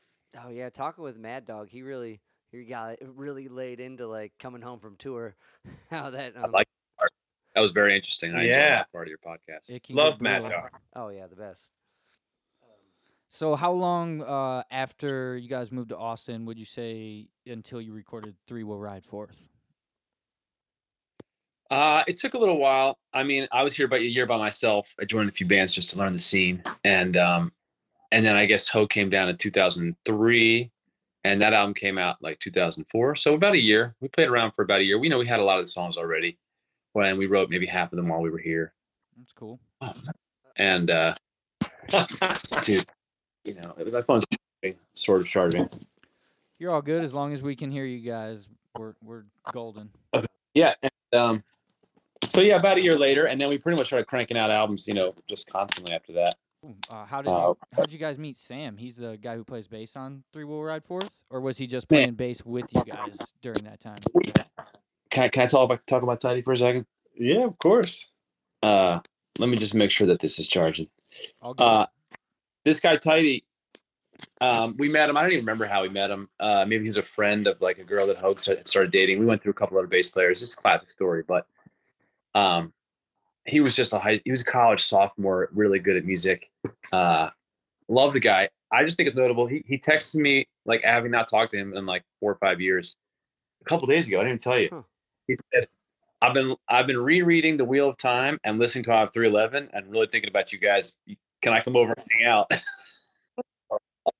Oh 0.42 0.48
yeah, 0.50 0.68
talking 0.70 1.04
with 1.04 1.16
Mad 1.16 1.44
Dog, 1.44 1.68
he 1.68 1.82
really 1.82 2.20
he 2.50 2.64
got 2.64 2.96
really 3.02 3.48
laid 3.48 3.80
into 3.80 4.06
like 4.06 4.32
coming 4.38 4.62
home 4.62 4.80
from 4.80 4.96
tour. 4.96 5.36
How 5.90 6.10
that 6.10 6.36
um, 6.36 6.50
like 6.52 6.68
that 7.54 7.60
was 7.60 7.70
very 7.70 7.94
interesting. 7.94 8.32
I 8.32 8.42
enjoyed 8.42 8.48
Yeah. 8.48 8.70
that 8.76 8.92
part 8.92 9.06
of 9.06 9.10
your 9.10 9.18
podcast. 9.18 9.70
It 9.70 9.82
can 9.84 9.94
get 9.96 10.02
Love 10.02 10.20
Mad. 10.20 10.42
Dog. 10.42 10.70
oh 10.96 11.08
yeah, 11.08 11.26
the 11.26 11.36
best. 11.36 11.70
So 13.28 13.56
how 13.56 13.72
long 13.72 14.22
uh, 14.22 14.62
after 14.70 15.36
you 15.36 15.48
guys 15.48 15.72
moved 15.72 15.88
to 15.88 15.96
Austin 15.96 16.44
would 16.46 16.58
you 16.58 16.64
say 16.64 17.26
until 17.46 17.80
you 17.80 17.92
recorded 17.92 18.36
Three 18.46 18.62
Will 18.62 18.78
Ride 18.78 19.04
Forth? 19.04 19.36
Uh, 21.70 22.04
it 22.06 22.16
took 22.16 22.34
a 22.34 22.38
little 22.38 22.58
while. 22.58 22.98
I 23.12 23.24
mean, 23.24 23.48
I 23.50 23.62
was 23.64 23.74
here 23.74 23.86
about 23.86 24.00
a 24.00 24.04
year 24.04 24.26
by 24.26 24.36
myself. 24.36 24.88
I 25.00 25.04
joined 25.04 25.28
a 25.28 25.32
few 25.32 25.46
bands 25.46 25.72
just 25.72 25.90
to 25.90 25.98
learn 25.98 26.12
the 26.12 26.18
scene, 26.20 26.62
and 26.84 27.16
um, 27.16 27.52
and 28.14 28.24
then 28.24 28.36
I 28.36 28.46
guess 28.46 28.68
Ho 28.68 28.86
came 28.86 29.10
down 29.10 29.28
in 29.28 29.36
2003, 29.36 30.70
and 31.24 31.42
that 31.42 31.52
album 31.52 31.74
came 31.74 31.98
out 31.98 32.22
like 32.22 32.38
2004. 32.38 33.16
So 33.16 33.34
about 33.34 33.54
a 33.54 33.60
year. 33.60 33.96
We 34.00 34.06
played 34.06 34.28
around 34.28 34.52
for 34.52 34.62
about 34.62 34.80
a 34.80 34.84
year. 34.84 35.00
We 35.00 35.08
know 35.08 35.18
we 35.18 35.26
had 35.26 35.40
a 35.40 35.44
lot 35.44 35.58
of 35.58 35.64
the 35.64 35.70
songs 35.70 35.96
already, 35.96 36.38
when 36.92 37.18
we 37.18 37.26
wrote 37.26 37.50
maybe 37.50 37.66
half 37.66 37.92
of 37.92 37.96
them 37.96 38.06
while 38.06 38.20
we 38.20 38.30
were 38.30 38.38
here. 38.38 38.72
That's 39.18 39.32
cool. 39.32 39.58
And 40.56 40.90
uh, 40.92 41.16
dude, 42.62 42.86
you 43.44 43.54
know, 43.54 43.74
it 43.76 43.82
was 43.82 43.92
my 43.92 44.02
phone's 44.02 44.24
sort 44.94 45.20
of 45.20 45.26
charging. 45.26 45.68
You're 46.60 46.70
all 46.70 46.82
good 46.82 47.02
as 47.02 47.14
long 47.14 47.32
as 47.32 47.42
we 47.42 47.56
can 47.56 47.68
hear 47.68 47.84
you 47.84 47.98
guys. 47.98 48.46
We're 48.78 48.94
we're 49.02 49.24
golden. 49.52 49.90
Yeah. 50.54 50.74
And, 50.82 51.20
um, 51.20 51.44
so 52.28 52.42
yeah, 52.42 52.56
about 52.56 52.78
a 52.78 52.80
year 52.80 52.96
later, 52.96 53.26
and 53.26 53.40
then 53.40 53.48
we 53.48 53.58
pretty 53.58 53.76
much 53.76 53.88
started 53.88 54.06
cranking 54.06 54.36
out 54.36 54.50
albums, 54.50 54.86
you 54.86 54.94
know, 54.94 55.16
just 55.28 55.50
constantly 55.50 55.92
after 55.92 56.12
that. 56.12 56.36
Ooh, 56.64 56.76
Uh, 56.88 57.04
how 57.04 57.20
did 57.20 57.30
Uh, 57.30 57.48
you 57.48 57.58
how 57.72 57.82
did 57.82 57.92
you 57.92 57.98
guys 57.98 58.18
meet 58.18 58.36
Sam? 58.36 58.76
He's 58.76 58.96
the 58.96 59.18
guy 59.18 59.36
who 59.36 59.44
plays 59.44 59.68
bass 59.68 59.96
on 59.96 60.24
Three 60.32 60.44
Will 60.44 60.62
Ride 60.62 60.84
Forth, 60.84 61.22
or 61.28 61.40
was 61.40 61.58
he 61.58 61.66
just 61.66 61.90
Man. 61.90 61.98
playing 61.98 62.14
bass 62.14 62.44
with 62.44 62.66
you 62.74 62.84
guys 62.84 63.34
during 63.42 63.62
that 63.64 63.80
time? 63.80 63.98
Can 65.10 65.24
I, 65.24 65.28
can 65.28 65.42
I 65.42 65.46
talk 65.46 65.64
about 65.64 65.86
talk 65.86 66.02
about 66.02 66.20
Tidy 66.20 66.42
for 66.42 66.52
a 66.52 66.56
second? 66.56 66.86
Yeah, 67.14 67.44
of 67.44 67.58
course. 67.58 68.10
Uh, 68.62 69.00
let 69.38 69.48
me 69.48 69.56
just 69.56 69.74
make 69.74 69.90
sure 69.90 70.06
that 70.06 70.20
this 70.20 70.38
is 70.38 70.48
charging. 70.48 70.88
Uh, 71.42 71.86
this 72.64 72.80
guy 72.80 72.96
Tidy, 72.96 73.44
um, 74.40 74.74
we 74.78 74.88
met 74.88 75.10
him. 75.10 75.16
I 75.16 75.22
don't 75.22 75.32
even 75.32 75.44
remember 75.44 75.66
how 75.66 75.82
we 75.82 75.90
met 75.90 76.10
him. 76.10 76.28
Uh, 76.40 76.64
maybe 76.66 76.84
he 76.84 76.88
was 76.88 76.96
a 76.96 77.02
friend 77.02 77.46
of 77.46 77.60
like 77.60 77.78
a 77.78 77.84
girl 77.84 78.06
that 78.06 78.16
Hoax 78.16 78.44
started, 78.44 78.66
started 78.66 78.90
dating. 78.90 79.18
We 79.20 79.26
went 79.26 79.42
through 79.42 79.52
a 79.52 79.54
couple 79.54 79.76
other 79.76 79.86
bass 79.86 80.08
players. 80.08 80.40
This 80.40 80.50
is 80.50 80.58
a 80.58 80.60
classic 80.62 80.90
story, 80.90 81.22
but 81.26 81.46
um, 82.34 82.72
he 83.46 83.60
was 83.60 83.76
just 83.76 83.92
a 83.92 83.98
high. 83.98 84.20
He 84.24 84.30
was 84.30 84.40
a 84.40 84.44
college 84.44 84.84
sophomore, 84.84 85.48
really 85.52 85.78
good 85.78 85.96
at 85.96 86.04
music. 86.04 86.50
Uh, 86.92 87.30
love 87.88 88.12
the 88.12 88.20
guy. 88.20 88.48
I 88.72 88.84
just 88.84 88.96
think 88.96 89.08
it's 89.08 89.16
notable. 89.16 89.46
He 89.46 89.64
he 89.66 89.78
texted 89.78 90.16
me 90.16 90.48
like 90.64 90.82
having 90.82 91.10
not 91.10 91.28
talked 91.28 91.52
to 91.52 91.58
him 91.58 91.76
in 91.76 91.86
like 91.86 92.04
four 92.20 92.32
or 92.32 92.36
five 92.36 92.60
years. 92.60 92.96
A 93.60 93.64
couple 93.64 93.86
days 93.86 94.06
ago, 94.06 94.18
I 94.18 94.24
didn't 94.24 94.28
even 94.28 94.38
tell 94.38 94.58
you. 94.58 94.68
Huh. 94.72 94.82
He 95.28 95.36
said, 95.52 95.68
"I've 96.22 96.34
been 96.34 96.56
I've 96.68 96.86
been 96.86 96.98
rereading 96.98 97.56
The 97.56 97.64
Wheel 97.64 97.88
of 97.88 97.96
Time 97.96 98.38
and 98.44 98.58
listening 98.58 98.84
to 98.84 98.92
Hive 98.92 99.12
311 99.12 99.70
and 99.72 99.90
really 99.90 100.06
thinking 100.06 100.28
about 100.28 100.52
you 100.52 100.58
guys. 100.58 100.94
Can 101.42 101.52
I 101.52 101.60
come 101.60 101.76
over 101.76 101.92
and 101.92 102.06
hang 102.10 102.26
out?" 102.26 102.50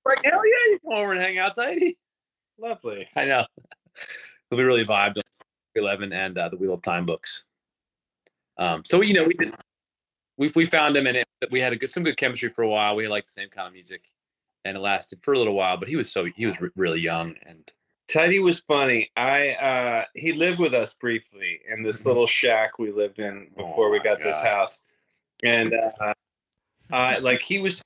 Like, 0.06 0.18
hell 0.24 0.42
yeah, 0.46 0.72
you 0.72 0.78
come 0.82 0.98
over 0.98 1.12
and 1.12 1.20
hang 1.20 1.38
out, 1.38 1.56
Tidy. 1.56 1.96
Lovely. 2.58 3.06
I 3.16 3.24
know. 3.24 3.46
So 4.50 4.58
we 4.58 4.64
really 4.64 4.84
vibed 4.84 5.16
on 5.16 5.22
311 5.72 6.12
and 6.12 6.36
uh, 6.36 6.48
the 6.48 6.56
Wheel 6.56 6.74
of 6.74 6.82
Time 6.82 7.06
books. 7.06 7.44
Um, 8.58 8.84
so 8.84 9.00
you 9.00 9.14
know, 9.14 9.24
we 9.24 9.34
did. 9.34 9.54
We 10.36 10.52
we 10.54 10.66
found 10.66 10.96
him 10.96 11.06
and 11.06 11.16
it, 11.18 11.26
we 11.50 11.60
had 11.60 11.72
a 11.72 11.76
good, 11.76 11.88
some 11.88 12.02
good 12.02 12.16
chemistry 12.16 12.48
for 12.48 12.62
a 12.62 12.68
while. 12.68 12.96
We 12.96 13.06
liked 13.08 13.28
the 13.28 13.32
same 13.32 13.50
kind 13.50 13.68
of 13.68 13.72
music, 13.72 14.10
and 14.64 14.76
it 14.76 14.80
lasted 14.80 15.20
for 15.22 15.34
a 15.34 15.38
little 15.38 15.54
while. 15.54 15.76
But 15.76 15.88
he 15.88 15.96
was 15.96 16.10
so 16.10 16.24
he 16.24 16.46
was 16.46 16.60
re- 16.60 16.70
really 16.76 17.00
young 17.00 17.36
and 17.46 17.70
Teddy 18.08 18.38
was 18.38 18.60
funny. 18.60 19.10
I 19.16 19.50
uh 19.50 20.04
he 20.14 20.32
lived 20.32 20.58
with 20.58 20.74
us 20.74 20.94
briefly 20.94 21.60
in 21.68 21.82
this 21.82 22.02
Mhm. 22.02 22.06
little 22.06 22.26
shack 22.26 22.78
we 22.78 22.92
lived 22.92 23.18
in 23.18 23.48
before 23.56 23.88
Oh 23.88 23.90
we 23.90 24.00
got 24.00 24.22
this 24.22 24.40
house. 24.42 24.82
And 25.42 25.72
uh, 25.72 26.14
uh 26.92 27.18
like 27.22 27.40
he 27.40 27.58
was 27.58 27.82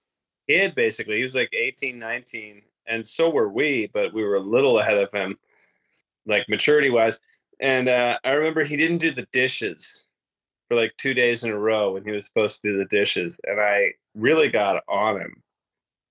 kid 0.48 0.74
basically. 0.74 1.18
He 1.18 1.22
was 1.22 1.34
like 1.34 1.52
18, 1.52 1.98
19 1.98 2.62
and 2.86 3.06
so 3.06 3.30
were 3.30 3.48
we, 3.48 3.86
but 3.92 4.12
we 4.12 4.24
were 4.24 4.36
a 4.36 4.40
little 4.40 4.78
ahead 4.78 4.98
of 4.98 5.12
him 5.12 5.38
like 6.26 6.48
maturity 6.48 6.90
wise. 6.90 7.20
And 7.60 7.88
uh 7.88 8.18
I 8.24 8.32
remember 8.32 8.64
he 8.64 8.76
didn't 8.76 8.98
do 8.98 9.12
the 9.12 9.28
dishes 9.32 10.04
for 10.68 10.76
like 10.76 10.94
2 10.98 11.14
days 11.14 11.44
in 11.44 11.50
a 11.50 11.58
row 11.58 11.92
when 11.94 12.04
he 12.04 12.10
was 12.10 12.26
supposed 12.26 12.60
to 12.62 12.70
do 12.72 12.78
the 12.78 12.84
dishes 12.86 13.40
and 13.46 13.58
I 13.60 13.92
really 14.14 14.50
got 14.50 14.82
on 14.88 15.20
him. 15.20 15.42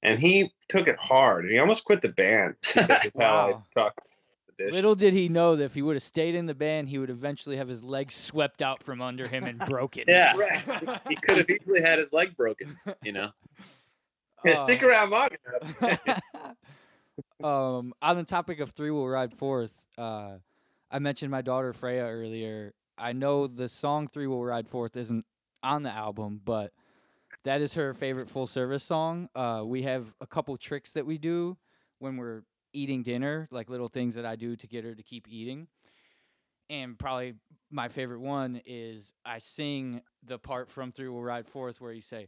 And 0.03 0.19
he 0.19 0.51
took 0.69 0.87
it 0.87 0.95
hard. 0.97 1.45
And 1.45 1.53
he 1.53 1.59
almost 1.59 1.83
quit 1.85 2.01
the 2.01 2.09
band 2.09 2.55
because 2.61 3.05
of 3.05 3.11
how 3.19 3.19
Wow. 3.19 3.47
I 3.49 3.79
talked 3.79 3.97
about 3.99 4.57
the. 4.57 4.71
Little 4.71 4.95
did 4.95 5.13
he 5.13 5.27
know 5.27 5.55
that 5.55 5.63
if 5.65 5.73
he 5.75 5.81
would 5.81 5.95
have 5.95 6.03
stayed 6.03 6.33
in 6.35 6.45
the 6.45 6.53
band, 6.55 6.89
he 6.89 6.97
would 6.97 7.09
eventually 7.09 7.57
have 7.57 7.67
his 7.67 7.83
legs 7.83 8.13
swept 8.15 8.61
out 8.61 8.83
from 8.83 9.01
under 9.01 9.27
him 9.27 9.43
and 9.43 9.59
broken. 9.59 10.03
Yeah. 10.07 10.33
he 11.09 11.15
could 11.15 11.37
have 11.37 11.49
easily 11.49 11.81
had 11.81 11.99
his 11.99 12.11
leg 12.13 12.35
broken. 12.37 12.75
You 13.03 13.11
know. 13.11 13.31
Yeah, 14.45 14.53
stick 14.55 14.83
Uh, 14.83 14.87
around 14.87 15.09
long 15.09 15.29
enough. 15.81 16.21
um, 17.43 17.93
on 18.01 18.15
the 18.17 18.23
topic 18.23 18.59
of 18.59 18.71
three 18.71 18.91
will 18.91 19.07
ride 19.07 19.33
forth, 19.33 19.75
uh, 19.97 20.33
I 20.91 20.99
mentioned 20.99 21.31
my 21.31 21.41
daughter 21.41 21.73
Freya 21.73 22.03
earlier. 22.05 22.73
I 22.97 23.13
know 23.13 23.47
the 23.47 23.69
song 23.69 24.07
three 24.07 24.27
Will 24.27 24.43
ride 24.43 24.67
forth 24.67 24.97
isn't 24.97 25.25
on 25.63 25.83
the 25.83 25.91
album, 25.91 26.41
but 26.43 26.71
that 27.43 27.61
is 27.61 27.75
her 27.75 27.93
favorite 27.93 28.29
full 28.29 28.47
service 28.47 28.83
song. 28.83 29.29
Uh, 29.35 29.63
we 29.65 29.83
have 29.83 30.13
a 30.19 30.27
couple 30.27 30.55
tricks 30.57 30.91
that 30.93 31.05
we 31.05 31.17
do 31.17 31.57
when 31.99 32.17
we're 32.17 32.43
eating 32.73 33.03
dinner, 33.03 33.47
like 33.51 33.69
little 33.69 33.87
things 33.87 34.15
that 34.15 34.25
I 34.25 34.35
do 34.35 34.55
to 34.55 34.67
get 34.67 34.83
her 34.83 34.93
to 34.95 35.03
keep 35.03 35.27
eating. 35.29 35.67
And 36.69 36.97
probably 36.99 37.35
my 37.71 37.87
favorite 37.87 38.19
one 38.19 38.61
is 38.65 39.13
I 39.25 39.37
sing 39.37 40.01
the 40.23 40.37
part 40.37 40.69
from 40.69 40.91
Three 40.91 41.07
Will 41.07 41.23
Ride 41.23 41.47
Forth 41.47 41.79
where 41.79 41.93
you 41.93 42.01
say, 42.01 42.27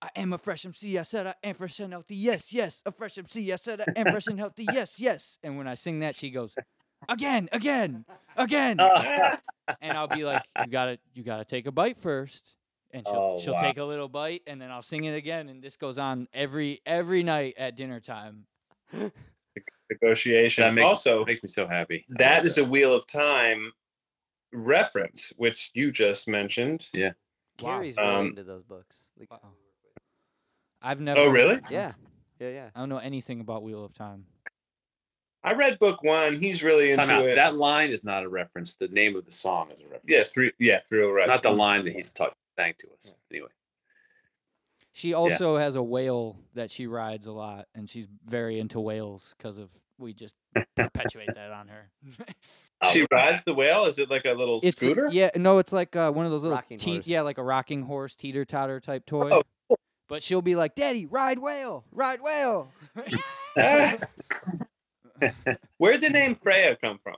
I 0.00 0.08
am 0.16 0.32
a 0.32 0.38
fresh 0.38 0.64
MC. 0.64 0.96
I 0.96 1.02
said 1.02 1.26
I 1.26 1.34
am 1.42 1.54
fresh 1.54 1.80
and 1.80 1.92
healthy. 1.92 2.16
Yes, 2.16 2.52
yes. 2.52 2.82
A 2.86 2.92
fresh 2.92 3.18
MC. 3.18 3.52
I 3.52 3.56
said 3.56 3.80
I 3.80 3.98
am 3.98 4.06
fresh 4.12 4.28
and 4.28 4.38
healthy. 4.38 4.66
Yes, 4.72 5.00
yes. 5.00 5.38
And 5.42 5.58
when 5.58 5.66
I 5.66 5.74
sing 5.74 6.00
that, 6.00 6.14
she 6.14 6.30
goes, 6.30 6.54
again, 7.08 7.48
again, 7.52 8.04
again. 8.36 8.80
Uh, 8.80 9.36
and 9.80 9.96
I'll 9.96 10.08
be 10.08 10.24
like, 10.24 10.42
you 10.64 10.70
gotta, 10.70 10.98
you 11.14 11.22
gotta 11.22 11.44
take 11.44 11.66
a 11.66 11.72
bite 11.72 11.98
first. 11.98 12.54
And 12.90 13.06
she'll, 13.06 13.16
Oh, 13.16 13.38
she'll 13.38 13.52
wow. 13.52 13.60
take 13.60 13.76
a 13.76 13.84
little 13.84 14.08
bite, 14.08 14.40
and 14.46 14.58
then 14.62 14.70
I'll 14.70 14.80
sing 14.80 15.04
it 15.04 15.14
again. 15.14 15.50
And 15.50 15.62
this 15.62 15.76
goes 15.76 15.98
on 15.98 16.26
every 16.32 16.80
every 16.86 17.22
night 17.22 17.54
at 17.58 17.76
dinner 17.76 18.00
time. 18.00 18.46
negotiation. 19.90 20.64
That 20.64 20.72
makes 20.74 20.86
also, 20.88 21.24
makes 21.24 21.42
me 21.42 21.48
so 21.48 21.66
happy. 21.66 22.06
That 22.10 22.46
is 22.46 22.54
that 22.54 22.62
a 22.62 22.64
Wheel 22.64 22.94
of 22.94 23.06
Time 23.06 23.72
reference, 24.52 25.32
which 25.36 25.70
you 25.74 25.90
just 25.92 26.28
mentioned. 26.28 26.88
Wow. 26.94 27.10
Carrie's 27.58 27.96
really 27.96 28.08
Um, 28.08 28.26
into 28.28 28.44
those 28.44 28.62
books. 28.62 29.10
Like, 29.18 29.30
Wow. 29.30 29.40
I've 30.80 31.00
never. 31.00 31.20
Oh, 31.20 31.28
really? 31.28 31.60
yeah, 31.70 31.92
yeah, 32.38 32.48
yeah. 32.48 32.70
I 32.74 32.80
don't 32.80 32.88
know 32.88 32.98
anything 32.98 33.40
about 33.40 33.62
Wheel 33.62 33.84
of 33.84 33.92
Time. 33.94 34.24
I 35.48 35.54
read 35.54 35.78
book 35.78 36.02
one. 36.02 36.38
He's 36.38 36.62
really 36.62 36.90
into 36.90 37.04
Time 37.06 37.20
out. 37.20 37.26
it. 37.26 37.34
That 37.36 37.56
line 37.56 37.90
is 37.90 38.04
not 38.04 38.22
a 38.22 38.28
reference. 38.28 38.74
The 38.76 38.88
name 38.88 39.16
of 39.16 39.24
the 39.24 39.30
song 39.30 39.70
is 39.70 39.80
a 39.80 39.84
reference. 39.84 40.04
yeah, 40.06 40.22
through 40.24 40.50
yeah, 40.58 40.80
through 40.80 41.12
right. 41.12 41.26
Not 41.26 41.42
the 41.42 41.50
line 41.50 41.84
that 41.86 41.94
he's 41.94 42.12
taught 42.12 42.34
sang 42.58 42.74
to 42.78 42.86
us. 42.98 43.14
Anyway. 43.30 43.48
She 44.92 45.14
also 45.14 45.56
has 45.56 45.74
a 45.76 45.82
whale 45.82 46.38
that 46.54 46.70
she 46.70 46.86
rides 46.86 47.26
a 47.26 47.32
lot, 47.32 47.66
and 47.74 47.88
she's 47.88 48.06
very 48.26 48.58
into 48.58 48.78
whales 48.80 49.34
because 49.38 49.56
of 49.56 49.70
we 49.96 50.12
just 50.12 50.34
perpetuate 50.76 51.28
that 51.34 51.50
on 51.50 51.68
her. 51.68 51.90
She 52.92 53.06
rides 53.10 53.42
the 53.44 53.54
whale. 53.54 53.86
Is 53.86 53.98
it 53.98 54.10
like 54.10 54.26
a 54.26 54.32
little 54.34 54.60
it's 54.62 54.80
scooter? 54.80 55.08
yeah, 55.10 55.30
no, 55.36 55.58
it's 55.58 55.72
like 55.72 55.96
uh, 55.96 56.10
one 56.10 56.26
of 56.26 56.32
those 56.32 56.42
little 56.42 56.56
Rocking 56.56 56.78
te- 56.78 56.92
horse. 56.94 57.06
yeah, 57.06 57.22
like 57.22 57.38
a 57.38 57.42
rocking 57.42 57.82
horse 57.82 58.14
teeter 58.16 58.44
totter 58.44 58.80
type 58.80 59.06
toy. 59.06 59.30
Oh, 59.70 59.76
But 60.08 60.22
she'll 60.22 60.42
be 60.42 60.56
like, 60.56 60.74
"Daddy, 60.74 61.06
ride 61.06 61.38
whale, 61.38 61.84
ride 61.92 62.20
whale." 62.20 62.72
Where'd 65.78 66.00
the 66.00 66.10
name 66.10 66.34
Freya 66.34 66.76
come 66.76 66.98
from? 66.98 67.16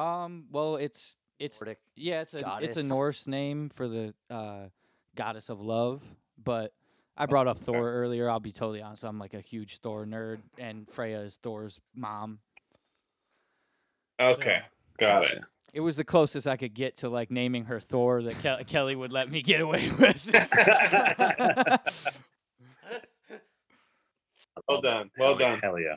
um, 0.00 0.44
well, 0.50 0.76
it's 0.76 1.16
it's 1.38 1.60
Nordic 1.60 1.78
yeah, 1.96 2.20
it's 2.22 2.34
a 2.34 2.58
it's 2.60 2.76
a. 2.76 2.82
Norse 2.82 3.26
name 3.26 3.68
for 3.68 3.88
the 3.88 4.14
uh, 4.30 4.68
goddess 5.16 5.48
of 5.48 5.60
love. 5.60 6.02
But 6.42 6.72
I 7.16 7.26
brought 7.26 7.46
up 7.48 7.58
Thor 7.58 7.92
earlier. 7.92 8.28
I'll 8.30 8.40
be 8.40 8.52
totally 8.52 8.80
honest. 8.82 9.04
I'm 9.04 9.18
like 9.18 9.34
a 9.34 9.40
huge 9.40 9.78
Thor 9.78 10.06
nerd, 10.06 10.38
and 10.58 10.88
Freya 10.88 11.20
is 11.20 11.36
Thor's 11.36 11.80
mom. 11.94 12.38
Okay, 14.20 14.60
got 14.98 15.30
it. 15.30 15.42
It 15.74 15.80
was 15.80 15.96
the 15.96 16.04
closest 16.04 16.46
I 16.46 16.56
could 16.56 16.74
get 16.74 16.98
to 16.98 17.08
like 17.08 17.30
naming 17.30 17.64
her 17.64 17.80
Thor 17.80 18.22
that 18.22 18.34
Ke- 18.34 18.66
Kelly 18.66 18.94
would 18.94 19.10
let 19.12 19.30
me 19.30 19.40
get 19.42 19.60
away 19.60 19.90
with. 19.98 20.28
Well 24.68 24.82
done. 24.82 25.10
Well 25.18 25.34
done. 25.36 25.58
Hell 25.62 25.78
yeah. 25.80 25.96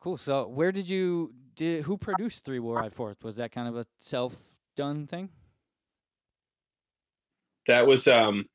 Cool. 0.00 0.16
So, 0.16 0.46
where 0.48 0.72
did 0.72 0.88
you 0.88 1.32
did 1.54 1.84
who 1.84 1.96
produced 1.98 2.44
Three 2.44 2.58
Will 2.58 2.74
Ride 2.74 2.92
Forth? 2.92 3.24
Was 3.24 3.36
that 3.36 3.52
kind 3.52 3.68
of 3.68 3.76
a 3.76 3.86
self 4.00 4.34
done 4.76 5.06
thing? 5.06 5.30
That 7.66 7.86
was 7.86 8.08
um, 8.08 8.46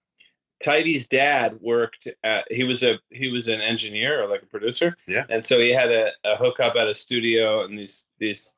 Tidy's 0.63 1.07
dad 1.07 1.59
worked 1.61 2.07
at. 2.23 2.51
He 2.51 2.63
was 2.63 2.83
a 2.83 2.99
he 3.09 3.29
was 3.29 3.47
an 3.47 3.61
engineer 3.61 4.23
or 4.23 4.27
like 4.29 4.41
a 4.43 4.47
producer. 4.47 4.95
Yeah. 5.07 5.25
And 5.29 5.45
so 5.45 5.59
he 5.59 5.69
had 5.71 5.91
a, 5.91 6.09
a 6.23 6.35
hookup 6.37 6.75
at 6.75 6.87
a 6.87 6.93
studio, 6.93 7.63
and 7.63 7.77
these 7.77 8.05
these 8.19 8.55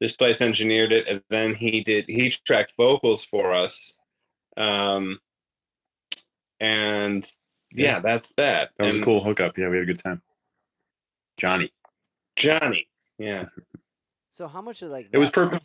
this 0.00 0.16
place 0.16 0.40
engineered 0.40 0.92
it, 0.92 1.06
and 1.08 1.20
then 1.28 1.54
he 1.54 1.82
did 1.82 2.06
he 2.06 2.30
tracked 2.30 2.72
vocals 2.76 3.24
for 3.24 3.52
us. 3.54 3.94
Um. 4.56 5.18
And 6.60 7.24
yeah, 7.72 7.86
Yeah. 7.94 8.00
that's 8.00 8.32
that. 8.36 8.70
That 8.76 8.84
was 8.86 8.96
a 8.96 9.00
cool 9.00 9.24
hookup. 9.24 9.56
Yeah, 9.56 9.68
we 9.68 9.76
had 9.76 9.84
a 9.84 9.86
good 9.86 10.02
time. 10.02 10.20
Johnny. 11.38 11.72
Johnny. 12.36 12.86
Yeah. 13.18 13.46
So 14.30 14.46
how 14.48 14.62
much 14.62 14.82
of 14.82 14.90
like 14.90 15.08
It 15.12 15.18
was 15.18 15.30
perfect. 15.30 15.64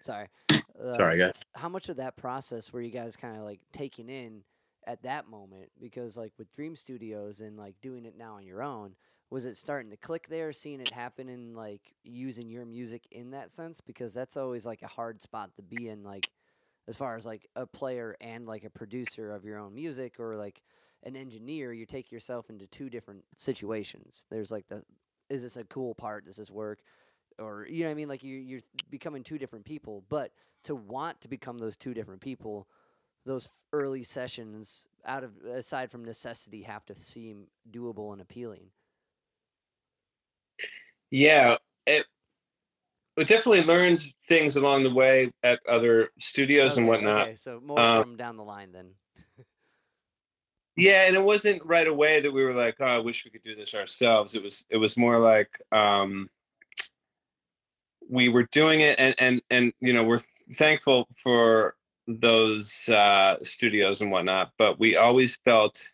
Sorry. 0.00 0.28
Uh, 0.50 0.92
Sorry, 0.92 1.18
guys. 1.18 1.32
How 1.54 1.68
much 1.68 1.88
of 1.88 1.96
that 1.96 2.16
process 2.16 2.72
were 2.72 2.80
you 2.80 2.90
guys 2.90 3.16
kind 3.16 3.36
of 3.36 3.42
like 3.42 3.60
taking 3.72 4.08
in 4.08 4.42
at 4.86 5.02
that 5.02 5.28
moment? 5.28 5.70
Because 5.80 6.16
like 6.16 6.32
with 6.38 6.52
Dream 6.54 6.76
Studios 6.76 7.40
and 7.40 7.56
like 7.56 7.74
doing 7.82 8.04
it 8.04 8.16
now 8.16 8.34
on 8.36 8.46
your 8.46 8.62
own, 8.62 8.94
was 9.30 9.44
it 9.44 9.56
starting 9.56 9.90
to 9.90 9.96
click 9.96 10.28
there, 10.28 10.52
seeing 10.52 10.80
it 10.80 10.90
happen 10.90 11.28
and 11.28 11.54
like 11.54 11.92
using 12.04 12.48
your 12.48 12.64
music 12.64 13.06
in 13.10 13.32
that 13.32 13.50
sense? 13.50 13.80
Because 13.80 14.14
that's 14.14 14.36
always 14.36 14.64
like 14.64 14.82
a 14.82 14.88
hard 14.88 15.22
spot 15.22 15.50
to 15.56 15.62
be 15.62 15.88
in, 15.88 16.02
like 16.02 16.28
as 16.88 16.96
far 16.96 17.16
as 17.16 17.26
like 17.26 17.46
a 17.54 17.66
player 17.66 18.16
and 18.20 18.46
like 18.46 18.64
a 18.64 18.70
producer 18.70 19.32
of 19.32 19.44
your 19.44 19.58
own 19.58 19.74
music 19.74 20.18
or 20.18 20.36
like 20.36 20.62
an 21.04 21.16
engineer, 21.16 21.72
you 21.72 21.86
take 21.86 22.10
yourself 22.10 22.50
into 22.50 22.66
two 22.66 22.90
different 22.90 23.24
situations. 23.36 24.26
There's 24.30 24.50
like 24.50 24.68
the 24.68 24.82
is 25.30 25.42
this 25.42 25.56
a 25.56 25.64
cool 25.64 25.94
part? 25.94 26.24
Does 26.24 26.36
this 26.36 26.50
work? 26.50 26.80
Or 27.38 27.66
you 27.68 27.80
know 27.80 27.88
what 27.88 27.92
I 27.92 27.94
mean? 27.94 28.08
Like 28.08 28.22
you 28.22 28.36
you're 28.36 28.60
becoming 28.90 29.22
two 29.22 29.38
different 29.38 29.64
people, 29.64 30.04
but 30.08 30.32
to 30.64 30.74
want 30.74 31.20
to 31.20 31.28
become 31.28 31.58
those 31.58 31.76
two 31.76 31.94
different 31.94 32.20
people, 32.20 32.66
those 33.24 33.48
early 33.72 34.02
sessions 34.02 34.88
out 35.04 35.22
of 35.22 35.36
aside 35.44 35.90
from 35.90 36.04
necessity 36.04 36.62
have 36.62 36.84
to 36.86 36.94
seem 36.94 37.46
doable 37.70 38.12
and 38.12 38.20
appealing. 38.20 38.70
Yeah, 41.10 41.56
it 41.86 42.06
we 43.16 43.24
definitely 43.24 43.64
learned 43.64 44.04
things 44.26 44.56
along 44.56 44.84
the 44.84 44.94
way 44.94 45.32
at 45.42 45.60
other 45.68 46.10
studios 46.20 46.76
and 46.76 46.86
whatnot. 46.86 47.22
Okay, 47.22 47.34
so 47.34 47.60
more 47.60 47.80
Uh, 47.80 48.02
from 48.02 48.16
down 48.16 48.36
the 48.36 48.44
line 48.44 48.72
then. 48.72 48.90
Yeah, 50.78 51.06
and 51.06 51.16
it 51.16 51.22
wasn't 51.22 51.64
right 51.64 51.88
away 51.88 52.20
that 52.20 52.32
we 52.32 52.44
were 52.44 52.54
like, 52.54 52.76
"Oh, 52.78 52.84
I 52.84 52.98
wish 52.98 53.24
we 53.24 53.32
could 53.32 53.42
do 53.42 53.56
this 53.56 53.74
ourselves." 53.74 54.36
It 54.36 54.44
was 54.44 54.64
it 54.70 54.76
was 54.76 54.96
more 54.96 55.18
like 55.18 55.50
um, 55.72 56.30
we 58.08 58.28
were 58.28 58.44
doing 58.44 58.80
it, 58.80 58.96
and 58.96 59.12
and 59.18 59.42
and 59.50 59.72
you 59.80 59.92
know 59.92 60.04
we're 60.04 60.22
thankful 60.54 61.08
for 61.20 61.74
those 62.06 62.88
uh, 62.90 63.42
studios 63.42 64.02
and 64.02 64.12
whatnot, 64.12 64.52
but 64.56 64.78
we 64.78 64.94
always 64.94 65.36
felt 65.44 65.90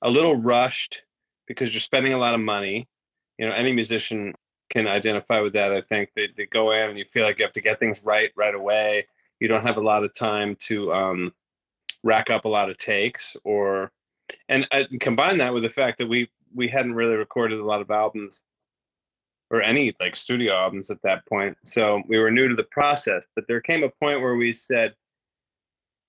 a 0.00 0.08
little 0.08 0.40
rushed 0.40 1.02
because 1.46 1.74
you're 1.74 1.80
spending 1.80 2.14
a 2.14 2.18
lot 2.18 2.34
of 2.34 2.40
money. 2.40 2.88
You 3.36 3.48
know, 3.48 3.54
any 3.54 3.72
musician 3.72 4.32
can 4.70 4.86
identify 4.88 5.40
with 5.40 5.52
that. 5.52 5.72
I 5.72 5.82
think 5.82 6.08
they 6.16 6.28
they 6.34 6.46
go 6.46 6.72
in 6.72 6.88
and 6.88 6.98
you 6.98 7.04
feel 7.04 7.24
like 7.24 7.38
you 7.38 7.44
have 7.44 7.52
to 7.52 7.60
get 7.60 7.80
things 7.80 8.02
right 8.02 8.30
right 8.34 8.54
away. 8.54 9.08
You 9.40 9.48
don't 9.48 9.62
have 9.62 9.76
a 9.76 9.82
lot 9.82 10.04
of 10.04 10.14
time 10.14 10.56
to 10.68 10.90
um, 10.94 11.34
rack 12.04 12.30
up 12.30 12.44
a 12.44 12.48
lot 12.48 12.70
of 12.70 12.78
takes 12.78 13.36
or 13.42 13.90
and 14.48 14.66
uh, 14.70 14.84
I 14.92 14.96
combine 15.00 15.38
that 15.38 15.52
with 15.52 15.64
the 15.64 15.70
fact 15.70 15.98
that 15.98 16.06
we 16.06 16.28
we 16.54 16.68
hadn't 16.68 16.94
really 16.94 17.16
recorded 17.16 17.58
a 17.58 17.64
lot 17.64 17.80
of 17.80 17.90
albums 17.90 18.42
or 19.50 19.62
any 19.62 19.94
like 19.98 20.14
studio 20.14 20.54
albums 20.54 20.90
at 20.90 21.02
that 21.02 21.26
point. 21.26 21.56
So 21.64 22.02
we 22.06 22.18
were 22.18 22.30
new 22.30 22.48
to 22.48 22.54
the 22.54 22.64
process 22.64 23.24
but 23.34 23.46
there 23.48 23.60
came 23.60 23.82
a 23.82 23.88
point 23.88 24.20
where 24.20 24.36
we 24.36 24.52
said 24.52 24.94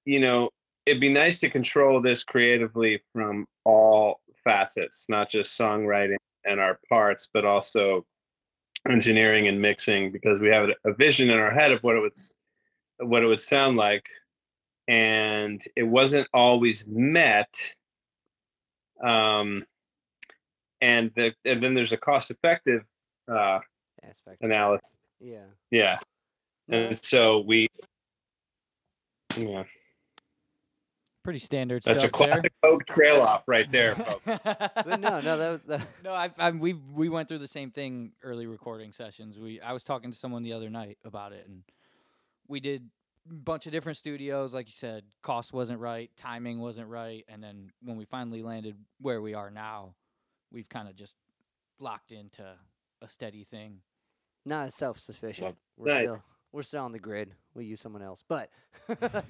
you 0.04 0.20
know 0.20 0.50
it'd 0.86 1.02
be 1.02 1.12
nice 1.12 1.40
to 1.40 1.50
control 1.50 2.02
this 2.02 2.24
creatively 2.24 3.02
from 3.12 3.48
all 3.64 4.20
facets 4.44 5.06
not 5.10 5.30
just 5.30 5.58
songwriting 5.60 6.18
and 6.46 6.60
our 6.60 6.80
parts 6.90 7.28
but 7.34 7.46
also 7.46 8.06
engineering 8.88 9.48
and 9.48 9.60
mixing 9.60 10.12
because 10.12 10.40
we 10.40 10.48
have 10.50 10.70
a 10.86 10.94
vision 10.94 11.32
in 11.32 11.40
our 11.40 11.52
head 11.52 11.72
of 11.72 11.82
what 11.82 11.96
it 11.96 12.02
would 12.02 12.14
what 13.00 13.24
it 13.24 13.26
would 13.26 13.40
sound 13.40 13.78
like 13.78 14.06
and 14.88 15.64
it 15.76 15.84
wasn't 15.84 16.28
always 16.34 16.86
met. 16.88 17.56
Um, 19.04 19.66
and 20.82 21.12
the 21.16 21.34
and 21.46 21.62
then 21.64 21.74
there's 21.74 21.92
a 21.92 21.98
cost 21.98 22.32
effective 22.32 22.84
uh, 23.32 23.60
Aspect. 24.08 24.42
analysis. 24.42 24.86
Yeah. 25.20 25.46
Yeah, 25.72 26.00
No, 26.68 26.78
and 26.78 26.98
so 27.04 27.40
we. 27.40 27.68
Yeah, 29.36 29.64
Pretty 31.24 31.40
standard 31.40 31.84
that's 31.84 32.04
a 32.04 32.08
stuff 32.08 32.20
there. 32.20 32.28
classic 32.30 32.54
Hoag 32.64 32.86
trail 32.86 33.22
off 33.22 33.44
right 33.48 33.70
there, 33.72 33.96
folks. 34.26 34.26
no, 34.46 35.20
no, 35.20 35.38
that 35.38 35.50
was 35.52 35.62
that, 35.68 35.88
No, 36.04 36.14
I, 36.14 36.30
I 36.38 36.52
we 36.52 36.74
we 36.74 37.10
went 37.10 37.28
through 37.28 37.40
the 37.40 37.48
same 37.48 37.72
thing 37.72 38.12
early 38.24 38.46
recording 38.46 38.92
sessions. 38.94 39.38
We 39.40 39.60
I 39.60 39.74
was 39.74 39.84
talking 39.84 40.12
to 40.12 40.18
someone 40.18 40.44
the 40.44 40.54
other 40.54 40.70
night 40.70 41.00
about 41.04 41.34
it, 41.34 41.46
and 41.48 41.64
we 42.48 42.60
did 42.60 42.84
a 42.84 42.88
bunch 43.28 43.66
of 43.66 43.72
different 43.72 43.98
studios. 43.98 44.54
Like 44.54 44.68
you 44.68 44.74
said, 44.76 45.04
cost 45.24 45.54
wasn't 45.54 45.80
right, 45.80 46.10
timing 46.18 46.60
wasn't 46.60 46.88
right, 46.90 47.24
and 47.28 47.44
then 47.44 47.72
when 47.82 47.98
we 47.98 48.06
finally 48.06 48.42
landed 48.44 48.76
where 49.02 49.22
we 49.22 49.34
are 49.34 49.50
now, 49.52 49.96
we've 50.52 50.70
kind 50.70 50.88
of 50.88 50.96
just 50.96 51.16
locked 51.80 52.12
into 52.12 52.44
a 53.02 53.08
steady 53.08 53.44
thing. 53.44 53.82
not 54.46 54.66
as 54.66 54.76
self 54.76 54.98
sufficient. 55.00 55.48
Love- 55.48 55.56
We're 55.78 55.88
Nice. 55.88 55.98
still 56.04 56.24
we're 56.52 56.62
still 56.64 56.84
on 56.86 56.92
the 56.94 57.00
grid. 57.00 57.34
We 57.54 57.66
use 57.66 57.82
someone 57.82 58.02
else, 58.02 58.24
but 58.28 58.50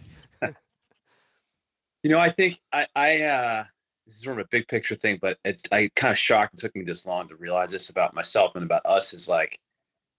You 2.04 2.12
know, 2.12 2.20
I 2.20 2.30
think 2.30 2.60
I, 2.72 2.86
I 2.96 3.22
uh, 3.24 3.64
this 4.06 4.18
is 4.18 4.22
sort 4.22 4.40
of 4.40 4.46
a 4.46 4.50
big 4.52 4.68
picture 4.68 4.96
thing, 4.96 5.18
but 5.20 5.40
it's 5.44 5.64
I 5.72 5.90
kind 5.96 6.12
of 6.12 6.18
shocked 6.20 6.54
it 6.54 6.60
took 6.60 6.76
me 6.76 6.84
this 6.84 7.08
long 7.08 7.28
to 7.30 7.36
realize 7.36 7.72
this 7.72 7.90
about 7.90 8.14
myself 8.14 8.52
and 8.56 8.64
about 8.64 8.86
us 8.86 9.12
is 9.14 9.28
like 9.28 9.60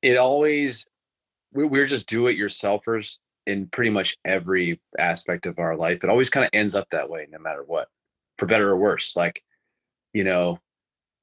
it 0.02 0.16
always 0.16 0.84
we're 1.52 1.86
just 1.86 2.08
do 2.08 2.26
it 2.26 2.36
yourselfers 2.36 3.18
in 3.46 3.66
pretty 3.68 3.90
much 3.90 4.16
every 4.24 4.80
aspect 4.98 5.46
of 5.46 5.58
our 5.58 5.76
life. 5.76 6.02
It 6.02 6.10
always 6.10 6.30
kind 6.30 6.44
of 6.44 6.50
ends 6.52 6.74
up 6.74 6.88
that 6.90 7.08
way, 7.08 7.26
no 7.30 7.38
matter 7.38 7.62
what, 7.64 7.88
for 8.38 8.46
better 8.46 8.68
or 8.70 8.76
worse. 8.76 9.16
Like, 9.16 9.42
you 10.12 10.24
know, 10.24 10.58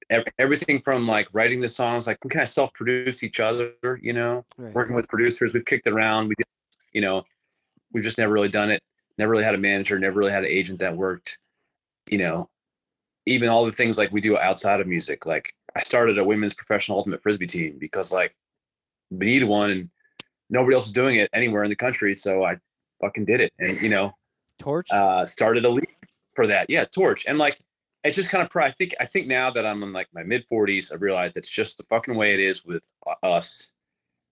ev- 0.09 0.28
everything 0.39 0.82
from 0.82 1.07
like 1.07 1.28
writing 1.34 1.59
the 1.59 1.67
songs, 1.67 2.07
like 2.07 2.24
we 2.24 2.30
kind 2.30 2.43
of 2.43 2.49
self-produce 2.49 3.24
each 3.24 3.39
other, 3.39 3.74
you 4.01 4.13
know, 4.13 4.45
right. 4.57 4.74
working 4.74 4.95
with 4.95 5.07
producers. 5.07 5.53
We've 5.53 5.65
kicked 5.65 5.88
around. 5.88 6.30
We, 6.30 6.36
did, 6.36 6.47
you 6.93 7.01
know, 7.01 7.24
we've 7.91 8.03
just 8.03 8.17
never 8.17 8.34
really 8.34 8.49
done 8.49 8.71
it. 8.71 8.82
Never 9.17 9.32
really 9.32 9.43
had 9.43 9.55
a 9.55 9.59
manager. 9.59 9.99
Never 9.99 10.19
really 10.19 10.32
had 10.32 10.43
an 10.43 10.49
agent 10.49 10.80
that 10.80 10.95
worked, 10.95 11.38
you 12.09 12.17
know, 12.17 12.49
even 13.26 13.49
all 13.49 13.65
the 13.65 13.71
things 13.71 13.97
like 13.97 14.11
we 14.11 14.21
do 14.21 14.38
outside 14.38 14.80
of 14.80 14.88
music. 14.88 15.26
Like 15.26 15.53
I 15.76 15.82
started 15.82 16.17
a 16.17 16.24
women's 16.24 16.53
professional 16.53 16.97
ultimate 16.97 17.21
frisbee 17.21 17.47
team 17.47 17.78
because 17.80 18.11
like 18.11 18.36
we 19.11 19.26
need 19.26 19.43
one 19.43 19.69
and 19.69 19.89
nobody 20.50 20.76
else 20.76 20.86
is 20.88 20.91
doing 20.91 21.18
it 21.18 21.30
anywhere 21.34 21.64
in 21.64 21.70
the 21.70 21.76
country. 21.76 22.16
So 22.16 22.44
I 22.44 22.58
fucking 23.02 23.26
did 23.26 23.41
it, 23.41 23.54
and 23.60 23.82
you 23.82 23.89
know, 23.89 24.14
Torch. 24.60 24.89
uh, 24.91 25.26
started 25.26 25.66
a 25.66 25.70
league 25.70 25.88
for 26.36 26.48
that. 26.48 26.70
Yeah, 26.70 26.86
torch, 26.86 27.26
and 27.28 27.38
like 27.38 27.60
it's 28.04 28.16
just 28.16 28.30
kind 28.30 28.46
of. 28.46 28.56
I 28.56 28.72
think 28.72 28.96
I 29.00 29.06
think 29.06 29.28
now 29.28 29.52
that 29.52 29.66
I'm 29.66 29.84
in 29.84 29.94
like 29.94 30.08
my 30.14 30.24
mid 30.24 30.46
40s, 30.52 30.91
I 30.91 30.96
realize 30.96 31.32
that's 31.34 31.50
just 31.50 31.78
the 31.78 31.84
fucking 31.89 32.16
way 32.16 32.34
it 32.34 32.39
is 32.39 32.66
with 32.66 32.84
us, 33.22 33.70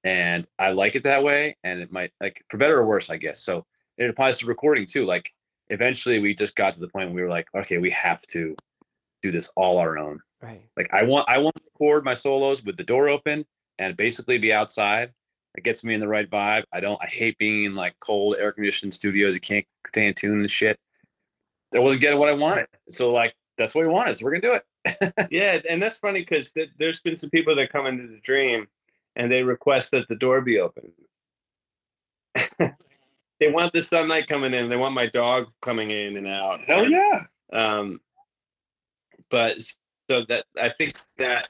and 0.03 0.47
I 0.59 0.71
like 0.71 0.95
it 0.95 1.03
that 1.03 1.23
way. 1.23 1.57
And 1.63 1.79
it 1.79 1.91
might 1.91 2.11
like 2.19 2.43
for 2.49 2.57
better 2.57 2.77
or 2.77 2.85
worse, 2.85 3.09
I 3.09 3.17
guess. 3.17 3.39
So 3.41 3.65
it 3.97 4.09
applies 4.09 4.39
to 4.39 4.45
recording 4.45 4.85
too. 4.85 5.05
Like 5.05 5.31
eventually, 5.69 6.19
we 6.19 6.35
just 6.35 6.55
got 6.55 6.73
to 6.73 6.79
the 6.79 6.89
point 6.89 7.09
where 7.09 7.15
we 7.15 7.21
were 7.21 7.29
like, 7.29 7.47
okay, 7.55 7.77
we 7.77 7.91
have 7.91 8.21
to 8.27 8.55
do 9.21 9.31
this 9.31 9.49
all 9.55 9.77
our 9.77 9.97
own. 9.97 10.19
Right. 10.41 10.61
Like 10.75 10.89
I 10.91 11.03
want 11.03 11.29
I 11.29 11.37
want 11.37 11.55
to 11.55 11.61
record 11.73 12.03
my 12.03 12.13
solos 12.13 12.63
with 12.63 12.77
the 12.77 12.83
door 12.83 13.09
open 13.09 13.45
and 13.79 13.95
basically 13.95 14.37
be 14.37 14.51
outside. 14.51 15.11
It 15.55 15.63
gets 15.63 15.83
me 15.83 15.93
in 15.93 15.99
the 15.99 16.07
right 16.07 16.29
vibe. 16.29 16.63
I 16.71 16.79
don't 16.79 16.99
I 17.01 17.07
hate 17.07 17.37
being 17.37 17.65
in 17.65 17.75
like 17.75 17.95
cold 17.99 18.35
air 18.39 18.51
conditioned 18.51 18.93
studios. 18.93 19.33
You 19.33 19.41
can't 19.41 19.65
stay 19.85 20.07
in 20.07 20.13
tune 20.13 20.41
and 20.41 20.51
shit. 20.51 20.79
I 21.75 21.79
wasn't 21.79 22.01
getting 22.01 22.19
what 22.19 22.29
I 22.29 22.33
wanted. 22.33 22.67
So 22.89 23.11
like 23.11 23.35
that's 23.57 23.75
what 23.75 23.85
we 23.85 23.91
wanted. 23.91 24.17
So 24.17 24.25
we're 24.25 24.39
gonna 24.39 24.41
do 24.41 24.53
it. 24.53 24.65
Yeah, 25.31 25.59
and 25.69 25.81
that's 25.81 25.97
funny 25.97 26.21
because 26.21 26.51
th- 26.53 26.71
there's 26.77 27.01
been 27.01 27.17
some 27.17 27.29
people 27.29 27.55
that 27.55 27.71
come 27.71 27.85
into 27.85 28.07
the 28.07 28.19
dream 28.21 28.67
and 29.15 29.31
they 29.31 29.43
request 29.43 29.91
that 29.91 30.07
the 30.07 30.15
door 30.15 30.41
be 30.41 30.59
open. 30.59 30.91
they 33.39 33.51
want 33.51 33.73
the 33.73 33.81
sunlight 33.81 34.27
coming 34.27 34.53
in. 34.53 34.69
They 34.69 34.77
want 34.77 34.95
my 34.95 35.07
dog 35.07 35.49
coming 35.61 35.91
in 35.91 36.17
and 36.17 36.27
out. 36.27 36.61
Hell 36.61 36.89
yeah. 36.89 37.25
Um, 37.51 37.99
but 39.29 39.61
so 40.09 40.25
that 40.29 40.45
I 40.59 40.69
think 40.69 40.95
that 41.17 41.49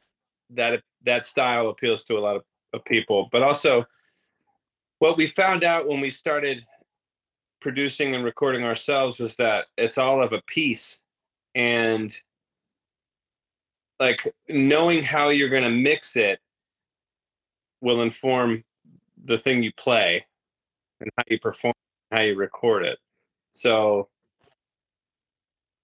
that 0.52 0.82
that 1.04 1.26
style 1.26 1.70
appeals 1.70 2.04
to 2.06 2.18
a 2.18 2.20
lot 2.20 2.36
of, 2.36 2.44
of 2.74 2.84
people. 2.86 3.30
But 3.32 3.44
also, 3.44 3.86
what 5.00 5.18
we 5.18 5.28
found 5.28 5.64
out 5.64 5.88
when 5.88 6.00
we 6.00 6.10
started 6.10 6.66
producing 7.60 8.16
and 8.16 8.24
recording 8.24 8.64
ourselves 8.64 9.20
was 9.20 9.36
that 9.36 9.66
it's 9.78 9.98
all 9.98 10.22
of 10.22 10.34
a 10.34 10.42
piece, 10.48 11.00
and 11.56 12.16
like 14.00 14.34
knowing 14.50 15.04
how 15.04 15.30
you're 15.30 15.50
going 15.50 15.64
to 15.64 15.70
mix 15.70 16.16
it 16.16 16.40
will 17.82 18.02
inform 18.02 18.64
the 19.26 19.38
thing 19.38 19.62
you 19.62 19.72
play 19.74 20.26
and 21.00 21.10
how 21.18 21.24
you 21.28 21.40
perform, 21.40 21.74
how 22.12 22.22
you 22.22 22.36
record 22.36 22.86
it. 22.86 22.98
So, 23.52 24.08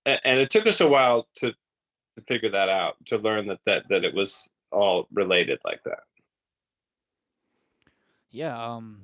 and 0.05 0.39
it 0.39 0.49
took 0.49 0.67
us 0.67 0.81
a 0.81 0.87
while 0.87 1.27
to 1.35 1.51
to 1.51 2.23
figure 2.27 2.49
that 2.49 2.69
out, 2.69 2.95
to 3.05 3.17
learn 3.17 3.47
that 3.47 3.59
that 3.65 3.87
that 3.89 4.03
it 4.03 4.13
was 4.13 4.49
all 4.71 5.07
related 5.11 5.59
like 5.65 5.83
that. 5.83 5.99
Yeah, 8.29 8.75
um, 8.75 8.99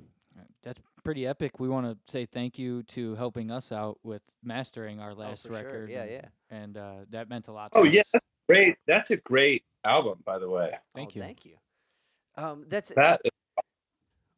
that's 0.62 0.80
pretty 1.02 1.26
epic. 1.26 1.58
We 1.60 1.68
want 1.68 1.86
to 1.86 2.12
say 2.12 2.24
thank 2.24 2.58
you 2.58 2.82
to 2.84 3.14
helping 3.14 3.50
us 3.50 3.72
out 3.72 3.98
with 4.02 4.22
mastering 4.42 5.00
our 5.00 5.14
last 5.14 5.46
Oh, 5.46 5.50
for 5.50 5.54
sure. 5.56 5.64
record. 5.64 5.90
Yeah, 5.90 6.02
and, 6.02 6.10
yeah. 6.10 6.28
And 6.50 6.76
uh, 6.76 6.94
that 7.10 7.28
meant 7.28 7.48
a 7.48 7.52
lot. 7.52 7.72
To 7.72 7.78
Oh, 7.78 7.82
yeah. 7.84 8.02
us. 8.14 8.20
Great, 8.48 8.76
that's 8.86 9.10
a 9.10 9.16
great 9.18 9.64
album, 9.84 10.18
by 10.24 10.38
the 10.38 10.48
way. 10.48 10.72
Thank 10.94 11.10
Oh, 11.10 11.12
you. 11.16 11.22
Thank 11.22 11.46
you. 11.46 11.56
Um, 12.36 12.66
that's 12.68 12.92
That 12.96 13.22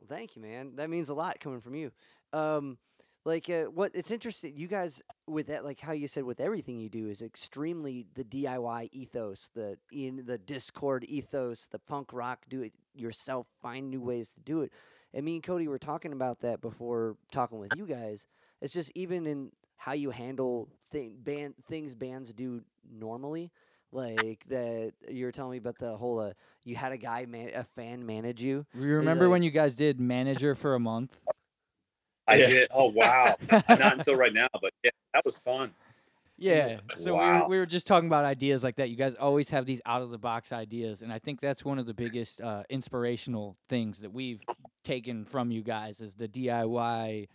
thank 0.09 0.37
you, 0.37 0.43
man. 0.43 0.77
That 0.77 0.91
means 0.91 1.09
a 1.09 1.15
lot 1.15 1.41
coming 1.41 1.61
from 1.61 1.75
you. 1.75 1.91
Um, 2.33 2.79
like, 3.27 3.51
uh, 3.51 3.65
what 3.65 3.91
it's 3.93 4.13
interesting, 4.13 4.57
you 4.57 4.69
guys 4.69 5.03
with 5.27 5.49
that, 5.49 5.65
like 5.65 5.81
how 5.81 5.93
you 5.93 6.07
said, 6.07 6.23
with 6.23 6.41
everything 6.41 6.79
you 6.79 6.89
do 6.89 7.09
is 7.09 7.23
extremely 7.23 8.07
the 8.15 8.23
DIY 8.23 8.89
ethos, 8.93 9.51
the 9.53 9.77
in 9.91 10.23
the 10.27 10.39
Dischord 10.39 11.03
ethos, 11.05 11.67
the 11.67 11.81
punk 11.81 12.13
rock, 12.13 12.45
do 12.49 12.63
it 12.63 12.73
yourself, 12.95 13.49
find 13.61 13.91
new 13.91 14.01
ways 14.01 14.33
to 14.33 14.41
do 14.41 14.63
it. 14.63 14.73
And 15.13 15.25
me 15.25 15.35
and 15.35 15.43
Cody 15.43 15.67
were 15.67 15.79
talking 15.79 16.13
about 16.13 16.39
that 16.41 16.61
before 16.61 17.17
talking 17.33 17.59
with 17.59 17.77
you 17.77 17.85
guys. 17.85 18.29
It's 18.61 18.73
just 18.73 18.93
even 18.95 19.27
in 19.27 19.51
how 19.77 19.93
you 19.93 20.11
handle 20.11 20.69
thing, 20.93 21.17
band 21.19 21.55
things 21.69 21.97
bands 21.97 22.33
do 22.33 22.63
normally. 22.89 23.51
Like 23.91 24.45
that, 24.51 24.93
you 25.09 25.25
were 25.25 25.33
telling 25.33 25.53
me 25.53 25.59
about 25.59 25.79
the 25.79 25.97
whole. 25.97 26.21
Uh, 26.21 26.33
you 26.65 26.77
had 26.77 26.93
a 26.93 26.97
guy, 26.97 27.27
man, 27.27 27.51
a 27.57 27.65
fan 27.65 28.07
manage 28.07 28.41
you. 28.41 28.67
We 28.73 28.87
remember 28.87 29.25
like- 29.25 29.33
when 29.33 29.43
you 29.43 29.51
guys 29.51 29.75
did 29.75 29.99
manager 29.99 30.55
for 30.55 30.77
a 30.77 30.81
month. 30.81 31.19
I 32.29 32.37
Yeah. 32.37 32.47
did. 32.47 32.69
Oh 32.73 32.87
wow. 32.87 33.37
Not 33.51 33.93
until 33.95 34.15
right 34.17 34.33
now, 34.33 34.49
but 34.61 34.73
yeah, 34.83 34.91
that 35.15 35.25
was 35.25 35.39
fun. 35.39 35.73
Yeah. 36.39 36.81
So 36.95 37.15
we, 37.15 37.25
were, 37.25 37.49
we 37.49 37.59
were 37.59 37.67
just 37.67 37.87
talking 37.87 38.09
about 38.09 38.25
ideas 38.27 38.63
like 38.63 38.77
that. 38.77 38.91
You 38.91 38.97
guys 38.97 39.15
always 39.15 39.49
have 39.51 39.65
these 39.65 39.81
out 39.87 40.03
of 40.03 40.11
the 40.11 40.19
box 40.19 40.53
ideas, 40.53 41.03
and 41.03 41.13
I 41.13 41.19
think 41.19 41.41
that's 41.41 41.65
one 41.65 41.79
of 41.79 41.87
the 41.87 41.95
biggest 41.95 42.41
uh, 42.43 42.65
inspirational 42.69 43.57
things 43.69 44.01
that 44.01 44.13
we've 44.13 44.43
taken 44.85 45.25
from 45.25 45.51
you 45.51 45.63
guys 45.63 46.01
is 46.03 46.15
the 46.15 46.29
DIY, 46.29 47.29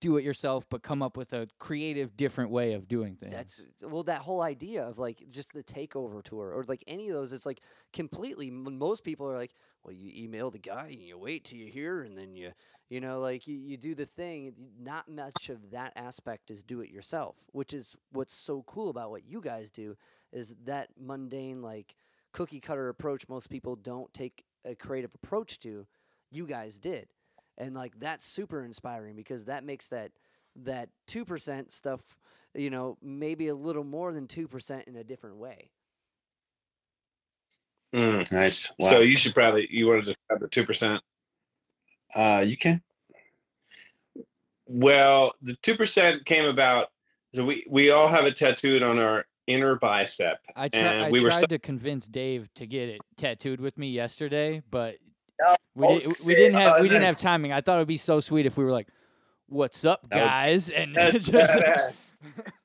do 0.00 0.16
it 0.16 0.24
yourself, 0.24 0.64
but 0.70 0.82
come 0.82 1.02
up 1.02 1.16
with 1.16 1.32
a 1.34 1.46
creative, 1.58 2.16
different 2.16 2.50
way 2.50 2.72
of 2.72 2.88
doing 2.88 3.16
things. 3.16 3.32
That's 3.32 3.62
well, 3.82 4.02
that 4.04 4.18
whole 4.22 4.42
idea 4.42 4.84
of 4.84 4.98
like 4.98 5.22
just 5.30 5.52
the 5.52 5.62
takeover 5.62 6.22
tour 6.22 6.52
or 6.52 6.64
like 6.66 6.82
any 6.86 7.08
of 7.08 7.14
those. 7.14 7.32
It's 7.34 7.46
like 7.46 7.60
completely. 7.92 8.50
Most 8.50 9.04
people 9.04 9.28
are 9.28 9.36
like, 9.36 9.54
well, 9.84 9.94
you 9.94 10.12
email 10.14 10.50
the 10.50 10.58
guy 10.58 10.86
and 10.86 11.00
you 11.00 11.18
wait 11.18 11.44
till 11.44 11.58
you 11.58 11.66
hear, 11.66 12.02
and 12.02 12.16
then 12.16 12.36
you, 12.36 12.52
you 12.88 13.00
know, 13.00 13.20
like 13.20 13.46
you, 13.46 13.56
you 13.56 13.76
do 13.76 13.94
the 13.94 14.06
thing. 14.06 14.54
Not 14.80 15.08
much 15.08 15.48
of 15.48 15.70
that 15.70 15.92
aspect 15.96 16.50
is 16.50 16.62
do 16.62 16.80
it 16.80 16.90
yourself, 16.90 17.36
which 17.52 17.72
is 17.72 17.96
what's 18.12 18.34
so 18.34 18.62
cool 18.66 18.88
about 18.88 19.10
what 19.10 19.26
you 19.26 19.40
guys 19.40 19.70
do. 19.70 19.96
Is 20.32 20.54
that 20.64 20.88
mundane 20.98 21.62
like 21.62 21.96
cookie 22.32 22.60
cutter 22.60 22.88
approach 22.88 23.28
most 23.28 23.50
people 23.50 23.76
don't 23.76 24.12
take 24.14 24.44
a 24.64 24.74
creative 24.74 25.14
approach 25.14 25.58
to. 25.60 25.86
You 26.30 26.46
guys 26.46 26.78
did, 26.78 27.08
and 27.58 27.74
like 27.74 27.98
that's 27.98 28.24
super 28.26 28.64
inspiring 28.64 29.16
because 29.16 29.44
that 29.46 29.64
makes 29.64 29.88
that 29.88 30.12
that 30.56 30.88
two 31.06 31.24
percent 31.24 31.72
stuff 31.72 32.16
you 32.54 32.70
know, 32.70 32.98
maybe 33.02 33.48
a 33.48 33.54
little 33.54 33.84
more 33.84 34.12
than 34.12 34.26
2% 34.26 34.84
in 34.84 34.96
a 34.96 35.04
different 35.04 35.36
way. 35.36 35.70
Mm. 37.94 38.30
Nice. 38.32 38.72
Wow. 38.78 38.90
So 38.90 39.00
you 39.00 39.16
should 39.16 39.34
probably 39.34 39.68
you 39.70 39.86
want 39.86 40.04
to 40.04 40.12
describe 40.12 40.40
the 40.40 40.48
two 40.48 40.64
percent. 40.64 41.02
uh, 42.14 42.42
you 42.46 42.56
can. 42.56 42.82
Well, 44.66 45.32
the 45.42 45.56
two 45.56 45.76
percent 45.76 46.24
came 46.24 46.44
about. 46.46 46.88
So 47.34 47.44
we 47.44 47.64
we 47.68 47.90
all 47.90 48.08
have 48.08 48.24
it 48.26 48.36
tattooed 48.36 48.82
on 48.82 48.98
our 48.98 49.24
inner 49.46 49.76
bicep. 49.76 50.38
I, 50.54 50.68
try, 50.68 50.80
and 50.80 51.04
I 51.04 51.10
we 51.10 51.22
were 51.22 51.30
tried 51.30 51.40
so- 51.40 51.46
to 51.46 51.58
convince 51.58 52.06
Dave 52.06 52.48
to 52.54 52.66
get 52.66 52.88
it 52.88 53.00
tattooed 53.16 53.60
with 53.60 53.76
me 53.78 53.90
yesterday, 53.90 54.62
but 54.70 54.96
Oh, 55.44 55.56
we, 55.74 55.86
oh, 55.86 55.98
did, 55.98 56.12
we 56.26 56.34
didn't 56.34 56.54
have 56.60 56.74
Oh, 56.78 56.82
we 56.82 56.88
didn't 56.88 57.02
have 57.04 57.18
timing. 57.18 57.52
I 57.52 57.60
thought 57.62 57.76
it 57.76 57.80
would 57.80 57.88
be 57.88 57.96
so 57.96 58.20
sweet 58.20 58.46
if 58.46 58.56
we 58.56 58.64
were 58.64 58.70
like, 58.70 58.86
"What's 59.48 59.84
up, 59.84 60.08
That 60.08 60.16
would- 60.20 60.24
guys?" 60.28 60.70
and 60.70 60.94
That's 60.96 61.26
just, 61.26 61.52
badass. 61.52 61.94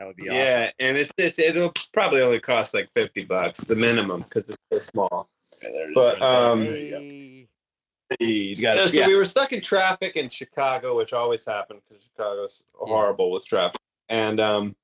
That 0.00 0.06
would 0.06 0.16
be 0.16 0.30
awesome. 0.30 0.38
yeah, 0.38 0.70
and 0.80 0.96
it's 0.96 1.12
it's 1.18 1.38
it'll 1.38 1.74
probably 1.92 2.22
only 2.22 2.40
cost 2.40 2.72
like 2.72 2.88
fifty 2.94 3.22
bucks, 3.22 3.60
the 3.60 3.76
minimum, 3.76 4.22
because 4.22 4.44
it's 4.48 4.56
so 4.72 4.78
small. 4.78 5.28
Okay, 5.56 5.70
there 5.70 5.84
it 5.84 5.90
is 5.90 5.94
But, 5.94 6.22
um, 6.22 6.64
There 6.64 6.76
you 6.76 6.90
go. 6.90 6.98
Hey. 6.98 8.16
He's 8.18 8.60
got 8.62 8.78
Yeah, 8.78 8.84
it. 8.84 8.88
so 8.88 9.00
Yeah. 9.00 9.06
we 9.08 9.14
were 9.14 9.26
stuck 9.26 9.52
in 9.52 9.60
traffic 9.60 10.16
in 10.16 10.30
Chicago, 10.30 10.96
which 10.96 11.12
always 11.12 11.44
happened 11.44 11.82
because 11.86 12.02
Chicago's 12.02 12.64
horrible 12.72 13.30
with 13.30 13.46
traffic. 13.46 13.78
And 14.08 14.40
um, 14.40 14.74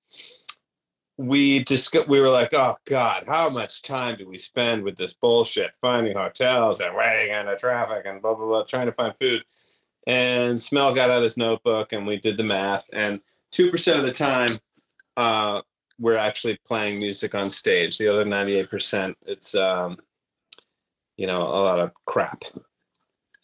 we 1.17 1.65
just 1.65 1.97
we 2.09 2.21
were 2.21 2.29
like, 2.29 2.53
oh 2.53 2.77
God, 2.85 3.25
how 3.27 3.49
much 3.49 3.81
time 3.81 4.19
do 4.19 4.29
we 4.29 4.37
spend 4.37 4.85
with 4.85 4.99
this 4.99 5.15
bullshit, 5.15 5.71
finding 5.81 6.15
hotels 6.15 6.81
and 6.81 6.95
waiting 6.95 7.35
in 7.35 7.47
the 7.47 7.57
traffic 7.57 8.05
and 8.05 8.21
blah 8.21 8.35
blah 8.35 8.47
blah, 8.47 8.65
trying 8.65 8.87
to 8.87 8.93
find 8.93 9.15
food. 9.19 9.43
And 10.07 10.61
Smell 10.61 10.95
got 10.95 11.09
out 11.09 11.23
his 11.23 11.39
notebook 11.39 11.93
and 11.95 12.07
we 12.07 12.19
did 12.19 12.37
the 12.37 12.45
math. 12.45 12.85
And 12.93 13.21
two 13.51 13.71
percent 13.71 13.99
of 13.99 14.05
the 14.05 14.13
time, 14.13 14.51
uh, 15.17 15.63
we're 15.99 16.17
actually 16.17 16.59
playing 16.67 16.99
music 16.99 17.35
on 17.35 17.51
stage. 17.51 17.99
The 17.99 18.09
other 18.09 18.25
ninety-eight 18.25 18.71
percent, 18.71 19.17
it's 19.27 19.55
um, 19.55 19.97
you 21.17 21.27
know, 21.27 21.43
a 21.43 21.63
lot 21.65 21.81
of 21.81 21.93
crap. 22.05 22.43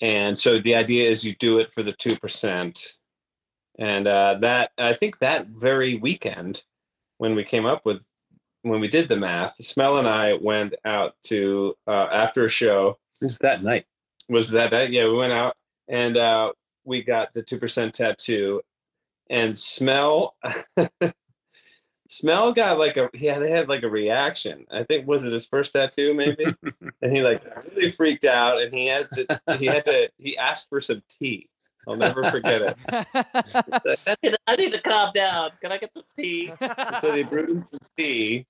And 0.01 0.39
so 0.39 0.61
the 0.61 0.75
idea 0.75 1.09
is 1.09 1.25
you 1.25 1.35
do 1.37 1.59
it 1.61 1.73
for 1.73 1.83
the 1.83 1.93
2%. 1.93 2.97
And 3.79 4.07
uh, 4.07 4.37
that, 4.41 4.73
I 4.77 4.95
think 4.95 5.19
that 5.21 5.47
very 5.47 5.97
weekend 5.97 6.65
when 7.19 7.35
we 7.35 7.45
came 7.45 7.65
up 7.67 7.87
with, 7.87 8.05
when 8.63 8.81
we 8.81 8.89
did 8.89 9.09
the 9.09 9.17
math, 9.17 9.55
Smell 9.61 9.99
and 9.99 10.09
I 10.09 10.35
went 10.35 10.75
out 10.85 11.15
to, 11.27 11.75
uh, 11.87 12.09
after 12.13 12.45
a 12.45 12.49
show, 12.51 12.99
It's 13.21 13.39
that 13.39 13.63
night. 13.63 13.87
was 14.29 14.51
that 14.51 14.73
night? 14.73 14.91
Yeah, 14.91 15.05
we 15.07 15.15
went 15.15 15.33
out 15.33 15.57
and 15.89 16.17
uh, 16.17 16.53
we 16.85 17.03
got 17.03 17.33
the 17.33 17.43
2% 17.43 17.93
tattoo. 17.93 18.61
And 19.31 19.57
Smell, 19.57 20.35
Smell 22.13 22.53
got 22.53 22.79
like 22.79 22.99
a, 22.99 23.09
yeah, 23.15 23.39
they 23.39 23.51
had 23.51 23.71
like 23.71 23.85
a 23.85 23.89
reaction. 23.89 24.67
I 24.71 24.85
think, 24.85 25.09
was 25.09 25.25
it 25.25 25.33
his 25.33 25.47
first 25.47 25.73
tattoo 25.73 26.13
maybe? 26.13 26.45
and 27.03 27.17
he 27.17 27.23
like 27.23 27.43
really 27.71 27.91
freaked 27.91 28.27
out 28.27 28.61
and 28.61 28.71
he 28.71 28.87
had 28.87 29.11
to 29.13 29.41
he 29.59 29.65
had 29.65 29.83
to 29.85 30.11
he 30.19 30.37
asked 30.37 30.69
for 30.69 30.81
some 30.81 31.03
tea 31.09 31.49
i'll 31.89 31.97
never 31.97 32.31
forget 32.31 32.61
it 32.61 32.77
I 34.07 34.17
need, 34.23 34.37
I 34.47 34.57
need 34.57 34.73
to 34.73 34.81
calm 34.83 35.11
down. 35.15 35.53
Can 35.63 35.73
I 35.73 35.79
get 35.79 35.95
some 35.95 36.05
tea? 36.15 36.53
so 37.01 37.13
they 37.13 37.23
brewed 37.23 37.49
him 37.49 37.67
some 37.71 37.81
tea, 37.97 38.47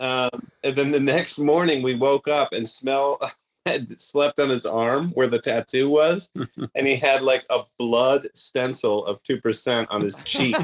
Um, 0.00 0.48
and 0.64 0.74
then 0.74 0.90
the 0.90 0.98
next 0.98 1.38
morning 1.38 1.82
we 1.82 1.94
woke 1.94 2.26
up 2.26 2.52
and 2.52 2.66
Smell 2.66 3.20
had 3.66 3.94
slept 3.98 4.40
on 4.40 4.48
his 4.48 4.64
arm 4.64 5.10
where 5.10 5.28
the 5.28 5.38
tattoo 5.38 5.90
was, 5.90 6.30
and 6.74 6.86
he 6.86 6.96
had 6.96 7.20
like 7.20 7.44
a 7.50 7.60
blood 7.78 8.28
stencil 8.34 9.04
of 9.04 9.22
two 9.24 9.40
percent 9.42 9.88
on 9.90 10.00
his 10.00 10.16
cheek. 10.24 10.56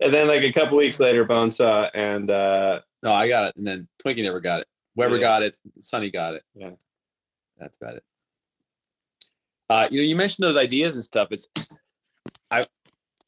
And 0.00 0.12
then 0.12 0.26
like 0.28 0.42
a 0.42 0.52
couple 0.52 0.76
weeks 0.76 1.00
later, 1.00 1.24
Bonesaw 1.24 1.90
and 1.94 2.30
uh, 2.30 2.80
No, 3.02 3.12
I 3.12 3.28
got 3.28 3.48
it, 3.48 3.56
and 3.56 3.66
then 3.66 3.88
Twinkie 4.04 4.22
never 4.22 4.40
got 4.40 4.60
it. 4.60 4.66
Weber 4.96 5.16
Yeah. 5.16 5.20
got 5.20 5.42
it. 5.42 5.56
Sonny 5.80 6.10
got 6.10 6.34
it. 6.34 6.42
Yeah. 6.54 6.70
that's 7.58 7.76
about 7.80 7.96
it. 7.96 8.04
Uh, 9.68 9.86
you 9.90 9.98
know, 9.98 10.04
you 10.04 10.16
mentioned 10.16 10.44
those 10.44 10.56
ideas 10.56 10.94
and 10.94 11.02
stuff. 11.02 11.28
It's 11.30 11.46
I, 12.50 12.64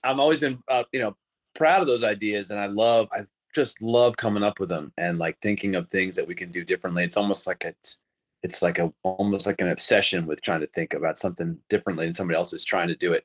I've 0.03 0.19
always 0.19 0.41
been, 0.41 0.61
uh, 0.69 0.83
you 0.93 1.01
know, 1.01 1.17
proud 1.55 1.81
of 1.81 1.87
those 1.87 2.03
ideas, 2.03 2.51
and 2.51 2.59
I 2.59 2.67
love, 2.67 3.09
I 3.13 3.25
just 3.55 3.81
love 3.81 4.17
coming 4.17 4.43
up 4.43 4.59
with 4.59 4.69
them 4.69 4.93
and 4.97 5.19
like 5.19 5.39
thinking 5.41 5.75
of 5.77 5.89
things 5.91 6.17
that 6.17 6.27
we 6.27 6.35
can 6.35 6.51
do 6.51 6.65
differently. 6.65 7.05
It's 7.05 7.17
almost 7.17 7.47
like 7.47 7.63
it's, 7.65 7.99
it's 8.43 8.63
like 8.63 8.79
a 8.79 8.93
almost 9.05 9.47
like 9.47 9.61
an 9.61 9.69
obsession 9.69 10.27
with 10.27 10.43
trying 10.43 10.63
to 10.63 10.67
think 10.69 10.95
about 10.95 11.19
something 11.19 11.57
differently 11.69 12.07
than 12.07 12.13
somebody 12.13 12.37
else 12.37 12.53
is 12.53 12.65
trying 12.65 12.89
to 12.89 12.97
do 12.97 13.13
it. 13.13 13.25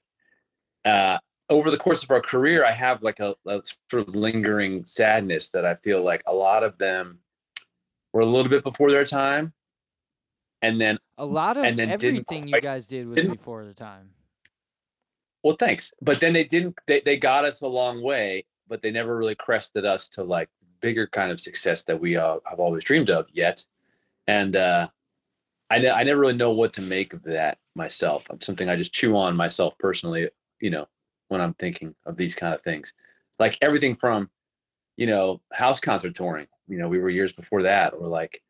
Uh, 0.86 1.18
over 1.50 1.72
the 1.72 1.78
course 1.78 2.04
of 2.04 2.12
our 2.12 2.22
career, 2.22 2.66
I 2.66 2.72
have 2.72 3.04
like 3.04 3.20
a, 3.20 3.36
a 3.46 3.62
sort 3.90 4.08
of 4.08 4.16
lingering 4.16 4.84
sadness 4.86 5.50
that 5.52 5.66
I 5.66 5.76
feel 5.76 6.04
like 6.04 6.24
a 6.26 6.34
lot 6.34 6.64
of 6.64 6.78
them 6.78 7.20
were 8.14 8.22
a 8.22 8.26
little 8.26 8.50
bit 8.50 8.64
before 8.64 8.92
their 8.92 9.06
time, 9.06 9.54
and 10.62 10.80
then 10.80 10.98
A 11.18 11.26
lot 11.26 11.58
of 11.58 11.64
And 11.64 11.78
then 11.78 11.90
everything 11.90 12.48
you 12.48 12.60
guys 12.62 12.86
did 12.88 13.08
was 13.08 13.22
before 13.24 13.66
the 13.66 13.74
time. 13.74 14.10
well, 15.44 15.56
thanks, 15.56 15.94
but 16.02 16.20
then 16.20 16.34
they 16.34 16.44
didn't. 16.44 16.78
They 16.88 17.02
they 17.02 17.18
got 17.18 17.46
us 17.46 17.62
a 17.62 17.68
long 17.68 18.02
way, 18.02 18.46
but 18.68 18.82
they 18.82 18.92
never 18.92 19.16
really 19.16 19.36
crested 19.36 19.86
us 19.86 20.10
to 20.10 20.24
like 20.24 20.50
bigger 20.82 21.08
kind 21.08 21.32
of 21.32 21.40
success 21.40 21.84
that 21.84 22.00
we 22.00 22.18
uh, 22.18 22.38
have 22.46 22.60
always 22.60 22.84
dreamed 22.84 23.10
of 23.10 23.26
yet. 23.32 23.64
And 24.28 24.56
uh, 24.56 24.90
I 25.70 25.80
ne- 25.80 25.92
I 25.92 26.04
never 26.04 26.20
really 26.20 26.34
know 26.34 26.52
what 26.52 26.74
to 26.74 26.82
make 26.82 27.14
of 27.14 27.24
that 27.24 27.58
myself. 27.76 28.26
I'm 28.30 28.42
something 28.42 28.68
I 28.70 28.76
just 28.76 28.94
chew 28.94 29.16
on 29.16 29.36
myself 29.36 29.78
personally. 29.80 30.30
You 30.60 30.72
know, 30.72 30.88
when 31.30 31.42
I'm 31.42 31.54
thinking 31.54 31.96
of 32.06 32.16
these 32.18 32.36
kind 32.36 32.54
of 32.54 32.62
things, 32.62 32.94
like 33.40 33.58
everything 33.62 33.96
from, 33.96 34.30
you 34.96 35.08
know, 35.08 35.42
house 35.52 35.80
concert 35.80 36.16
touring. 36.16 36.48
You 36.68 36.78
know, 36.78 36.88
we 36.88 37.00
were 37.00 37.10
years 37.10 37.32
before 37.34 37.64
that, 37.64 37.94
or 37.94 38.08
like 38.08 38.42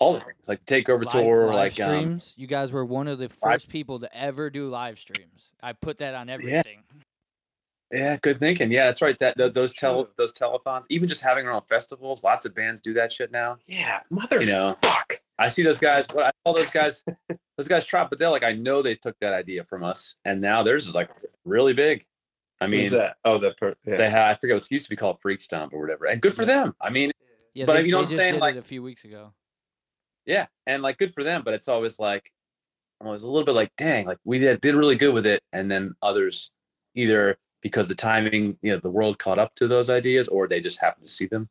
all 0.00 0.14
the 0.14 0.20
things 0.20 0.48
like 0.48 0.64
the 0.64 0.82
takeover 0.82 1.04
Live- 1.04 1.12
tour, 1.12 1.46
live 1.46 1.54
like 1.54 1.80
um, 1.80 1.98
streams. 1.98 2.34
you 2.36 2.46
guys 2.46 2.72
were 2.72 2.84
one 2.84 3.08
of 3.08 3.18
the 3.18 3.28
first 3.28 3.68
people 3.68 4.00
to 4.00 4.16
ever 4.16 4.48
do 4.50 4.68
live 4.68 4.98
streams. 4.98 5.52
I 5.62 5.72
put 5.72 5.98
that 5.98 6.14
on 6.14 6.28
everything. 6.28 6.82
Yeah, 7.90 8.16
good 8.18 8.38
thinking. 8.38 8.70
Yeah, 8.70 8.86
that's 8.86 9.00
right. 9.00 9.18
That 9.18 9.36
th- 9.38 9.54
those 9.54 9.70
That's 9.72 9.80
tele 9.80 10.08
those 10.18 10.32
telethons, 10.34 10.84
even 10.90 11.08
just 11.08 11.22
having 11.22 11.46
our 11.46 11.54
own 11.54 11.62
festivals. 11.62 12.22
Lots 12.22 12.44
of 12.44 12.54
bands 12.54 12.80
do 12.82 12.92
that 12.94 13.10
shit 13.12 13.32
now. 13.32 13.56
yeah, 13.66 14.00
mother 14.10 14.40
You 14.42 14.46
know. 14.52 14.72
fuck. 14.82 15.20
I 15.38 15.48
see 15.48 15.62
those 15.62 15.78
guys. 15.78 16.06
What 16.12 16.26
I 16.26 16.30
call 16.44 16.54
those 16.54 16.70
guys, 16.70 17.04
those 17.56 17.68
guys 17.68 17.84
try, 17.84 18.04
but 18.04 18.18
they're 18.18 18.30
like, 18.30 18.42
I 18.42 18.52
know 18.52 18.82
they 18.82 18.94
took 18.94 19.16
that 19.20 19.32
idea 19.32 19.64
from 19.64 19.84
us, 19.84 20.16
and 20.24 20.40
now 20.40 20.62
theirs 20.62 20.88
is 20.88 20.94
like 20.94 21.10
really 21.44 21.72
big. 21.72 22.04
I 22.60 22.66
mean, 22.66 22.90
that? 22.90 23.16
Oh, 23.24 23.38
the 23.38 23.52
per- 23.52 23.76
yeah. 23.86 23.96
they 23.96 24.10
had 24.10 24.30
I 24.30 24.34
forget 24.34 24.56
what 24.56 24.64
it 24.64 24.70
used 24.72 24.86
to 24.86 24.90
be 24.90 24.96
called 24.96 25.18
Freak 25.22 25.42
Stomp 25.42 25.72
or 25.72 25.80
whatever, 25.80 26.06
and 26.06 26.20
good 26.20 26.34
for 26.34 26.44
them. 26.44 26.74
I 26.80 26.90
mean, 26.90 27.12
Yeah, 27.54 27.66
But 27.66 27.74
they, 27.74 27.82
you 27.84 27.92
know 27.92 27.98
they 27.98 28.02
what 28.02 28.10
I'm 28.12 28.18
saying, 28.18 28.40
like- 28.40 28.56
a 28.56 28.62
few 28.62 28.82
weeks 28.82 29.04
ago. 29.04 29.32
yeah, 30.26 30.46
and 30.66 30.82
like 30.82 30.98
good 30.98 31.14
for 31.14 31.22
them. 31.22 31.42
But 31.44 31.54
it's 31.54 31.68
always 31.68 32.00
like, 32.00 32.32
I 33.00 33.06
was 33.08 33.22
a 33.22 33.30
little 33.30 33.46
bit 33.46 33.54
like, 33.54 33.70
dang, 33.76 34.06
like 34.06 34.18
we 34.24 34.40
did 34.40 34.60
did 34.60 34.74
really 34.74 34.96
good 34.96 35.14
with 35.14 35.24
it, 35.26 35.42
and 35.52 35.70
then 35.70 35.94
others 36.02 36.50
either 36.96 37.38
because 37.62 37.86
the 37.86 37.94
timing, 37.94 38.58
you 38.62 38.72
know, 38.72 38.78
the 38.78 38.90
world 38.90 39.18
caught 39.20 39.38
up 39.38 39.54
to 39.56 39.68
those 39.68 39.88
ideas, 39.88 40.26
or 40.26 40.48
they 40.48 40.60
just 40.60 40.80
happened 40.80 41.04
to 41.04 41.10
see 41.10 41.26
them. 41.26 41.48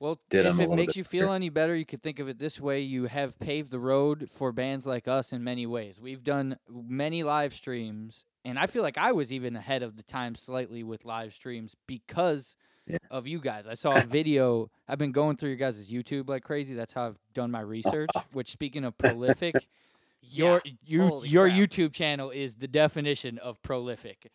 Well, 0.00 0.18
did 0.28 0.44
'em 0.44 0.60
if 0.60 0.60
it 0.60 0.70
makes 0.74 0.96
you 0.96 1.04
feel 1.04 1.32
any 1.32 1.48
better, 1.48 1.74
you 1.74 1.86
could 1.86 2.02
think 2.02 2.18
of 2.18 2.28
it 2.28 2.38
this 2.38 2.60
way: 2.60 2.80
you 2.80 3.04
have 3.06 3.38
paved 3.38 3.70
the 3.70 3.78
road 3.78 4.28
for 4.30 4.52
bands 4.52 4.86
like 4.86 5.06
us 5.08 5.32
in 5.32 5.44
many 5.44 5.66
ways. 5.66 6.00
We've 6.00 6.22
done 6.24 6.58
many 6.68 7.22
live 7.22 7.54
streams, 7.54 8.26
and 8.44 8.58
I 8.58 8.66
feel 8.66 8.82
like 8.82 8.98
I 8.98 9.12
was 9.12 9.32
even 9.32 9.56
ahead 9.56 9.82
of 9.82 9.96
the 9.96 10.02
time 10.02 10.34
slightly 10.34 10.82
with 10.82 11.04
live 11.04 11.32
streams 11.32 11.74
because 11.86 12.56
Yeah. 12.86 12.98
of 13.10 13.26
you 13.26 13.40
guys. 13.40 13.66
I 13.66 13.74
saw 13.74 14.00
a 14.00 14.02
video. 14.18 14.70
I've 14.88 14.98
been 14.98 15.12
going 15.12 15.36
through 15.36 15.50
your 15.50 15.56
guys' 15.58 15.88
YouTube 15.90 16.28
like 16.28 16.42
crazy. 16.42 16.74
That's 16.74 16.92
how 16.92 17.06
I've 17.06 17.18
done 17.32 17.50
my 17.50 17.60
research. 17.60 18.10
which, 18.32 18.50
speaking 18.50 18.84
of 18.84 18.98
prolific, 18.98 19.68
your 20.20 20.60
you 20.84 21.06
Holy 21.06 21.28
your 21.28 21.48
crap. 21.48 21.58
YouTube 21.58 21.92
channel 21.92 22.30
is 22.30 22.56
the 22.56 22.68
definition 22.68 23.38
of 23.38 23.62
prolific. 23.62 24.30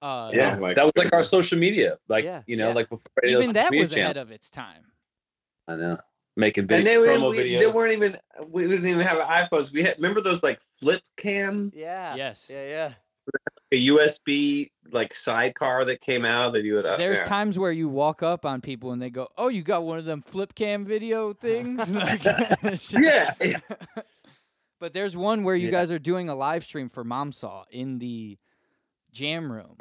Uh, 0.00 0.30
Yeah, 0.32 0.56
Oh 0.58 0.72
that 0.72 0.84
was 0.84 0.92
like 0.96 1.12
our 1.12 1.22
social 1.22 1.58
media, 1.58 1.98
like 2.08 2.24
Yeah, 2.24 2.42
you 2.46 2.56
know, 2.56 2.68
yeah. 2.68 2.74
like 2.74 2.88
before 2.88 3.10
any 3.22 3.32
of 3.34 3.38
those 3.38 3.44
even 3.44 3.54
that 3.54 3.64
social 3.64 3.70
media 3.72 3.82
was 3.82 3.92
ahead 3.92 4.16
of 4.16 4.30
its 4.30 4.48
time. 4.48 4.92
I 5.70 5.76
know, 5.76 5.98
making 6.36 6.66
vid- 6.66 6.78
and 6.78 6.86
they, 6.86 6.96
promo 6.96 7.30
we, 7.30 7.38
videos. 7.38 7.60
they 7.60 7.66
weren't 7.66 7.92
even 7.92 8.18
we 8.48 8.66
didn't 8.66 8.86
even 8.86 9.00
have 9.06 9.18
iPhones. 9.18 9.72
We 9.72 9.82
had 9.82 9.96
remember 9.96 10.20
those 10.20 10.42
like 10.42 10.60
flip 10.80 11.02
cam, 11.16 11.72
Yeah. 11.74 12.14
Yes. 12.14 12.50
Yeah, 12.52 12.66
yeah. 12.66 12.92
a 13.72 13.86
USB 13.88 14.70
like 14.90 15.14
sidecar 15.14 15.84
that 15.84 16.00
came 16.00 16.24
out 16.24 16.52
that 16.54 16.64
you 16.64 16.74
would. 16.74 16.86
Uh, 16.86 16.96
There's 16.96 17.18
yeah. 17.18 17.24
times 17.24 17.58
where 17.58 17.70
you 17.70 17.88
walk 17.88 18.22
up 18.22 18.44
on 18.44 18.60
people 18.60 18.90
and 18.92 19.00
they 19.00 19.10
go, 19.10 19.28
"Oh, 19.38 19.48
you 19.48 19.62
got 19.62 19.84
one 19.84 19.98
of 19.98 20.04
them 20.04 20.22
flip 20.22 20.54
cam 20.54 20.84
video 20.84 21.32
things." 21.32 21.92
Like- 21.94 22.24
Yeah. 22.92 23.34
But 24.80 24.94
there's 24.94 25.14
one 25.14 25.44
where 25.44 25.54
you 25.54 25.66
Yeah. 25.66 25.72
guys 25.72 25.90
are 25.92 25.98
doing 25.98 26.30
a 26.30 26.34
live 26.34 26.64
stream 26.64 26.88
for 26.88 27.04
Mom 27.04 27.32
Saw 27.32 27.64
in 27.70 27.98
the 27.98 28.38
jam 29.12 29.52
room, 29.52 29.76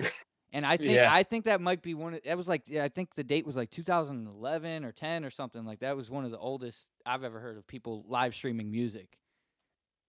and 0.51 0.65
I 0.65 0.77
think 0.77 0.91
Yeah. 0.91 1.09
I 1.11 1.23
think 1.23 1.45
that 1.45 1.61
might 1.61 1.81
be 1.81 1.93
one. 1.93 2.13
Of, 2.15 2.23
that 2.23 2.37
was 2.37 2.47
like 2.47 2.69
yeah, 2.69 2.83
I 2.83 2.89
think 2.89 3.15
the 3.15 3.23
date 3.23 3.45
was 3.45 3.55
like 3.55 3.69
2011 3.69 4.83
or 4.85 4.91
10 4.91 5.25
or 5.25 5.29
something 5.29 5.65
like 5.65 5.79
that. 5.79 5.95
Was 5.95 6.09
one 6.09 6.25
of 6.25 6.31
the 6.31 6.37
oldest 6.39 6.87
I've 7.05 7.23
ever 7.23 7.39
heard 7.39 7.57
of 7.57 7.67
people 7.67 8.05
live 8.07 8.33
streaming 8.35 8.71
music. 8.71 9.17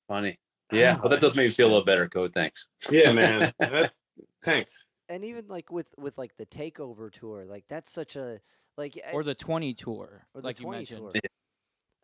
Funny. 0.09 0.39
Yeah, 0.73 0.99
well, 1.01 1.09
that 1.09 1.21
does 1.21 1.35
make 1.35 1.49
me 1.49 1.53
feel 1.53 1.67
a 1.67 1.71
little 1.71 1.85
better, 1.85 2.09
Code. 2.09 2.33
Thanks. 2.33 2.69
yeah, 2.91 3.13
man. 3.21 3.53
That's 3.59 4.01
thanks. 4.45 4.85
And 5.09 5.25
even 5.25 5.49
like 5.49 5.73
with 5.73 5.93
with 5.99 6.17
like 6.17 6.37
the 6.37 6.47
takeover 6.47 7.13
tour, 7.13 7.45
like 7.45 7.65
that's 7.69 7.91
such 7.93 8.15
a 8.17 8.41
like 8.77 8.99
Or 9.13 9.25
the 9.25 9.35
20 9.35 9.75
tour, 9.75 10.27
or 10.33 10.41
the 10.41 10.47
like 10.47 10.61
you 10.61 10.65
20 10.67 10.79
mentioned. 10.79 11.01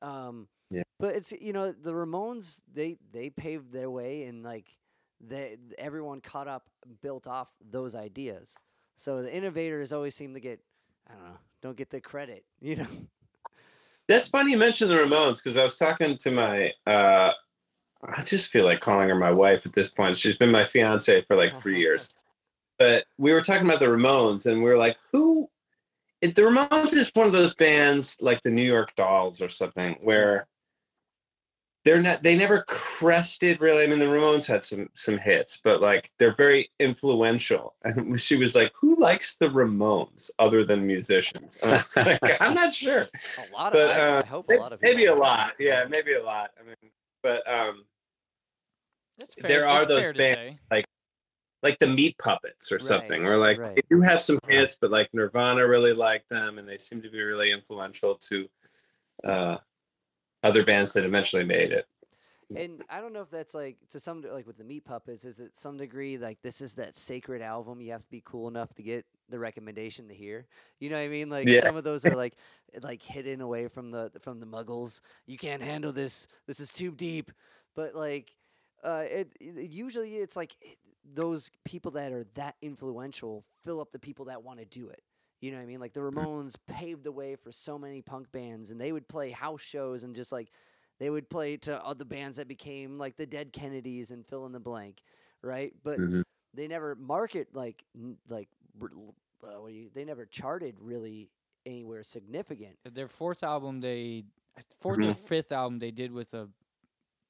tour. 0.03 0.09
Um, 0.11 0.49
Yeah. 0.71 0.83
But 0.99 1.15
it's 1.15 1.31
you 1.33 1.53
know 1.53 1.71
the 1.73 1.93
Ramones 1.93 2.61
they 2.73 2.97
they 3.13 3.31
paved 3.31 3.73
their 3.73 3.89
way 3.91 4.25
and 4.25 4.43
like 4.43 4.67
they 5.21 5.57
everyone 5.79 6.21
caught 6.21 6.49
up 6.49 6.69
built 7.03 7.27
off 7.27 7.49
those 7.71 7.95
ideas. 7.95 8.57
So 8.97 9.23
the 9.23 9.35
innovators 9.35 9.93
always 9.93 10.15
seem 10.15 10.35
to 10.35 10.41
get 10.41 10.61
I 11.09 11.15
don't 11.15 11.25
know 11.25 11.39
don't 11.63 11.77
get 11.77 11.91
the 11.91 12.01
credit 12.01 12.45
you 12.61 12.77
know. 12.77 12.87
That's 14.09 14.29
funny 14.29 14.53
you 14.53 14.59
mentioned 14.59 14.91
the 14.91 14.97
Ramones 14.97 15.43
because 15.43 15.57
I 15.57 15.63
was 15.63 15.77
talking 15.77 16.17
to 16.19 16.31
my. 16.31 16.73
uh 16.87 17.33
I 18.05 18.23
just 18.23 18.51
feel 18.51 18.65
like 18.65 18.81
calling 18.81 19.09
her 19.09 19.15
my 19.15 19.33
wife 19.33 19.67
at 19.67 19.73
this 19.73 19.89
point. 19.89 20.17
She's 20.17 20.37
been 20.37 20.51
my 20.51 20.65
fiance 20.65 21.23
for 21.23 21.35
like 21.37 21.55
three 21.55 21.81
years. 21.81 22.15
But 22.79 23.07
we 23.17 23.33
were 23.33 23.41
talking 23.41 23.67
about 23.67 23.81
the 23.81 23.87
Ramones, 23.87 24.45
and 24.45 24.63
we 24.63 24.69
were 24.69 24.77
like, 24.77 24.99
"Who?" 25.11 25.49
It, 26.21 26.35
the 26.35 26.43
Ramones 26.43 26.93
is 26.93 27.11
one 27.15 27.27
of 27.27 27.33
those 27.33 27.55
bands 27.55 28.19
like 28.21 28.43
the 28.43 28.51
New 28.51 28.67
York 28.67 28.95
Dolls 28.97 29.41
or 29.41 29.49
something, 29.49 29.97
where 30.03 30.47
they're 31.87 32.03
not. 32.03 32.23
They 32.25 32.37
never 32.37 32.65
crested 32.67 33.61
really. 33.61 33.85
I 33.85 33.87
mean, 33.87 34.01
the 34.01 34.07
Ramones 34.07 34.45
had 34.45 34.65
some 34.65 34.91
some 34.95 35.17
hits, 35.17 35.59
but 35.63 35.81
like 35.81 36.11
they're 36.19 36.35
very 36.35 36.71
influential. 36.81 37.77
And 37.85 38.21
she 38.21 38.37
was 38.37 38.57
like, 38.57 38.73
"Who 38.79 38.97
likes 38.97 39.37
the 39.37 39.49
Ramones 39.49 40.31
other 40.41 40.65
than 40.65 40.85
musicians?" 40.85 41.57
And 41.63 41.71
I 41.73 41.77
was 41.77 41.97
like, 42.23 42.41
"I'm 42.43 42.55
not 42.55 42.75
sure." 42.75 43.03
A 43.39 43.53
lot 43.55 43.73
But, 43.73 43.91
I, 43.93 43.95
uh, 43.95 44.23
I 44.23 44.27
hope 44.27 44.49
a 44.51 44.55
lot 44.55 44.73
of 44.73 44.83
maybe 44.83 45.05
a 45.07 45.15
lot 45.15 45.55
yeah 45.61 45.87
maybe 45.89 46.15
a 46.15 46.23
lot 46.23 46.51
i 46.61 46.65
mean 46.65 46.91
but 47.23 47.49
um 47.51 47.85
That's 49.19 49.35
fair. 49.35 49.49
There 49.49 49.69
are 49.69 49.87
that's 49.87 49.89
those 49.89 50.03
fair 50.05 50.13
bands- 50.15 50.59
say. 50.73 50.85
like 51.63 51.79
the 51.79 51.87
meat 51.87 52.17
puppets 52.19 52.71
or 52.71 52.77
Right, 52.77 52.83
something 52.87 53.25
or 53.25 53.39
like 53.39 53.59
right. 53.59 53.75
they 53.77 53.83
do 53.91 54.01
have 54.03 54.21
some 54.21 54.39
hits 54.49 54.77
but 54.81 54.91
like 54.91 55.09
nirvana 55.15 55.67
really 55.67 55.93
liked 55.93 56.29
them 56.29 56.59
and 56.59 56.69
they 56.69 56.79
seem 56.79 57.01
to 57.03 57.11
be 57.11 57.21
really 57.23 57.51
influential 57.51 58.17
to 58.29 58.49
uh 59.25 59.57
other 60.47 60.65
bands 60.65 60.93
that 60.95 61.05
eventually 61.05 61.45
made 61.45 61.73
it 61.73 61.87
And 62.55 62.83
I 62.89 63.01
don't 63.01 63.13
know 63.13 63.21
if 63.21 63.31
that's 63.31 63.55
like 63.55 63.77
to 63.91 64.01
some 64.01 64.23
like 64.23 64.47
with 64.47 64.57
the 64.57 64.65
Meat 64.65 64.85
Puppets, 64.85 65.25
is 65.25 65.41
it 65.41 65.57
some 65.57 65.77
degree 65.77 66.17
like 66.17 66.41
this 66.43 66.61
is 66.63 66.75
that 66.77 66.97
sacred 66.97 67.43
album 67.43 67.81
you 67.81 67.93
have 67.93 68.03
to 68.03 68.11
be 68.11 68.23
cool 68.25 68.49
enough 68.49 68.75
to 68.75 68.83
get 68.83 69.05
the 69.29 69.39
recommendation 69.39 70.09
to 70.09 70.15
hear? 70.15 70.47
You 70.81 70.89
know 70.89 70.97
what 70.97 71.03
I 71.05 71.09
mean? 71.09 71.29
Like 71.29 71.49
Yeah. 71.49 71.61
some 71.61 71.77
of 71.77 71.85
those 71.85 72.07
are 72.07 72.15
like 72.17 72.37
like 72.83 73.03
hidden 73.03 73.43
away 73.43 73.69
from 73.69 73.91
the 73.91 74.11
from 74.23 74.41
the 74.41 74.47
Muggles. 74.47 75.01
You 75.27 75.37
can't 75.37 75.63
handle 75.63 75.93
this. 75.93 76.27
This 76.47 76.61
is 76.61 76.71
too 76.71 76.93
deep. 76.93 77.31
But 77.75 77.95
like 77.95 78.35
uh, 78.83 79.05
it, 79.11 79.37
it 79.41 79.71
usually 79.71 80.17
it's 80.17 80.37
like 80.37 80.57
those 81.05 81.51
people 81.65 81.93
that 81.93 82.13
are 82.13 82.25
that 82.35 82.57
influential 82.63 83.45
fill 83.63 83.81
up 83.81 83.91
the 83.91 83.99
people 83.99 84.27
that 84.27 84.43
want 84.43 84.61
to 84.61 84.65
do 84.65 84.89
it. 84.89 85.03
You 85.47 85.53
know 85.53 85.59
what 85.59 85.63
I 85.63 85.67
mean? 85.67 85.79
Like 85.79 85.93
the 85.93 86.01
Ramones 86.01 86.57
paved 86.67 87.05
the 87.05 87.13
way 87.13 87.37
for 87.37 87.53
so 87.53 87.79
many 87.79 88.03
punk 88.03 88.33
bands, 88.33 88.73
and 88.73 88.81
they 88.81 88.91
would 88.91 89.07
play 89.07 89.31
house 89.31 89.63
shows 89.63 90.03
and 90.03 90.13
just 90.13 90.33
like 90.33 90.51
they 90.99 91.09
would 91.09 91.31
play 91.31 91.57
to 91.59 91.85
other 91.87 92.05
bands 92.05 92.37
that 92.39 92.49
became 92.49 92.99
like 92.99 93.17
the 93.17 93.27
Dead 93.27 93.53
Kennedys 93.53 94.11
and 94.11 94.27
fill 94.27 94.45
in 94.47 94.51
the 94.53 94.59
blank, 94.59 95.03
right? 95.43 95.73
But 95.85 96.01
Mhm. 96.01 96.25
they 96.53 96.67
never 96.67 96.97
market 96.97 97.55
like 97.55 97.85
like 98.29 98.49
uh, 98.83 99.61
what 99.61 99.69
do 99.69 99.75
you, 99.75 99.89
they 99.95 100.05
never 100.05 100.27
charted 100.27 100.75
really 100.81 101.31
anywhere 101.65 102.03
significant. 102.03 102.77
Their 102.85 103.07
fourth 103.07 103.45
album, 103.45 103.81
they 103.81 104.25
4th 104.81 104.99
or 105.05 105.15
fifth 105.15 105.53
album, 105.53 105.79
they 105.79 105.93
did 105.93 106.11
with 106.11 106.35
a 106.35 106.49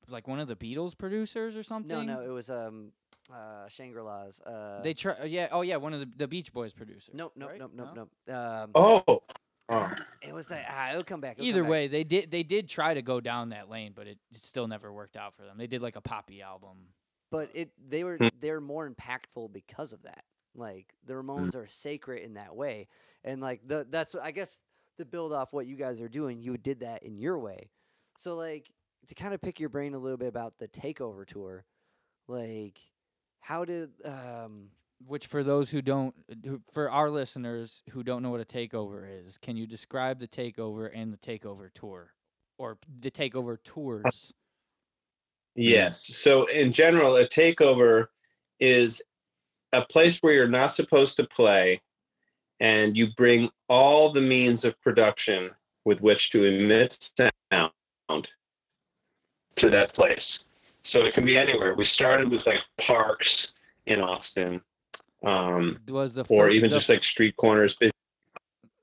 like 0.09 0.27
one 0.27 0.41
of 0.41 0.49
the 0.49 0.57
Beatles 0.57 0.97
producers 0.97 1.55
or 1.55 1.63
something. 1.63 2.07
No, 2.07 2.17
no, 2.17 2.23
it 2.23 2.33
was 2.33 2.49
um 2.49 2.93
uh 3.33 3.69
Shangri 3.69 4.03
La's. 4.03 4.41
Uh, 4.41 4.81
They 4.83 4.95
try, 4.95 5.25
yeah, 5.25 5.49
oh 5.51 5.63
yeah, 5.63 5.77
one 5.77 5.93
of 5.95 6.01
the, 6.01 6.09
the 6.17 6.29
Beach 6.29 6.53
Boys 6.53 6.73
producers. 6.73 7.11
nope, 7.15 7.33
nope, 7.37 7.51
right? 7.51 7.59
nope, 7.59 7.73
nope, 7.75 7.89
No? 7.95 8.09
nope. 8.29 8.37
Um, 8.37 8.71
Oh, 8.75 9.23
oh. 9.69 9.93
it 10.23 10.33
was 10.35 10.47
that. 10.49 10.67
Ah, 10.69 10.91
it'll 10.91 11.03
come 11.05 11.21
back. 11.21 11.33
it'll 11.33 11.43
come 11.43 11.49
Either 11.49 11.63
back. 11.63 11.71
way, 11.71 11.89
they 11.89 12.05
did 12.05 12.31
they 12.31 12.43
did 12.43 12.69
try 12.69 12.95
to 12.95 13.03
go 13.03 13.21
down 13.21 13.49
that 13.51 13.69
lane, 13.69 13.93
but 13.95 14.07
it 14.07 14.19
still 14.33 14.69
never 14.69 14.93
worked 14.93 15.17
out 15.17 15.35
for 15.35 15.43
them. 15.43 15.57
They 15.59 15.67
did 15.67 15.83
like 15.83 15.97
a 15.97 16.01
poppy 16.01 16.41
album. 16.43 16.77
but 17.31 17.51
it 17.55 17.71
they 17.89 18.05
were 18.05 18.17
Hmm. 18.19 18.29
they're 18.41 18.61
more 18.61 18.89
impactful 18.89 19.53
because 19.53 19.93
of 19.93 20.03
that. 20.05 20.25
Like 20.55 20.95
the 21.05 21.15
Ramones 21.15 21.55
are 21.57 21.67
sacred 21.67 22.23
in 22.23 22.35
that 22.35 22.55
way, 22.57 22.89
and 23.25 23.41
like 23.43 23.61
the 23.67 23.87
that's 23.91 24.15
I 24.15 24.31
guess 24.31 24.59
to 24.99 25.05
build 25.05 25.33
off 25.33 25.53
what 25.53 25.67
you 25.67 25.77
guys 25.77 26.01
are 26.01 26.09
doing, 26.09 26.41
you 26.41 26.57
did 26.57 26.81
that 26.81 27.03
in 27.03 27.19
your 27.19 27.39
way. 27.39 27.69
So 28.19 28.37
like 28.37 28.71
to 29.09 29.15
kind 29.15 29.35
of 29.35 29.43
pick 29.43 29.61
your 29.61 29.69
brain 29.69 29.93
a 29.95 29.99
little 29.99 30.17
bit 30.17 30.29
about 30.29 30.59
the 30.59 30.69
takeover 30.69 31.27
tour, 31.27 31.65
like 32.29 32.79
how 33.47 33.65
did 33.65 33.91
um 34.05 34.71
Which 35.07 35.27
for 35.27 35.45
those 35.45 35.71
who 35.71 35.83
don't, 35.83 36.15
who, 36.43 36.61
for 36.73 36.91
our 36.91 37.11
listeners 37.11 37.83
who 37.93 38.03
don't 38.03 38.23
know 38.23 38.31
what 38.31 38.41
a 38.41 38.47
takeover 38.47 39.07
is, 39.07 39.37
can 39.37 39.55
you 39.57 39.67
describe 39.67 40.19
the 40.19 40.27
takeover 40.27 40.91
and 40.93 41.13
the 41.13 41.19
takeover 41.19 41.69
tour, 41.73 42.15
or 42.59 42.79
the 43.01 43.11
takeover 43.11 43.59
tours? 43.63 44.33
Yes. 45.55 46.07
So 46.17 46.47
in 46.47 46.73
general, 46.73 47.17
a 47.17 47.29
takeover 47.29 48.07
is 48.59 49.03
a 49.73 49.83
place 49.83 50.19
where 50.23 50.33
you're 50.33 50.49
not 50.49 50.73
supposed 50.73 51.17
to 51.19 51.25
play, 51.25 51.83
and 52.59 52.97
you 52.97 53.09
bring 53.17 53.51
all 53.69 54.13
the 54.13 54.23
means 54.23 54.65
of 54.65 54.81
production 54.81 55.51
with 55.85 56.01
which 56.01 56.31
to 56.31 56.45
emit 56.45 57.11
sound 57.53 57.73
to 59.57 59.71
that 59.71 59.93
place. 59.93 60.41
So 60.87 61.05
it 61.05 61.15
can 61.15 61.25
be 61.25 61.37
anywhere. 61.37 61.75
We 61.75 61.85
started 61.85 62.31
with 62.31 62.47
like 62.47 62.63
parks 62.79 63.53
in 63.87 64.01
Austin, 64.01 64.61
um, 65.25 65.79
Was 65.89 66.15
the 66.15 66.23
or 66.29 66.47
fir- 66.47 66.51
even 66.51 66.71
the 66.71 66.77
just 66.77 66.89
like 66.89 67.03
street 67.03 67.37
corners. 67.37 67.77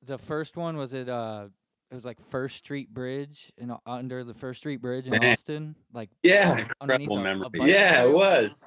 The 0.05 0.17
first 0.17 0.57
one 0.57 0.75
was 0.75 0.93
it 0.93 1.07
uh 1.07 1.45
it 1.91 1.95
was 1.95 2.03
like 2.05 2.17
First 2.29 2.57
Street 2.57 2.93
Bridge 2.93 3.53
in 3.57 3.73
under 3.85 4.23
the 4.23 4.33
First 4.33 4.59
Street 4.59 4.81
Bridge 4.81 5.07
in 5.07 5.23
Austin, 5.23 5.75
like 5.93 6.09
yeah, 6.23 6.65
underneath 6.81 7.09
Incredible 7.09 7.17
a, 7.17 7.21
a 7.21 7.23
memory. 7.23 7.49
bike 7.59 7.69
yeah, 7.69 8.03
it 8.03 8.11
was. 8.11 8.65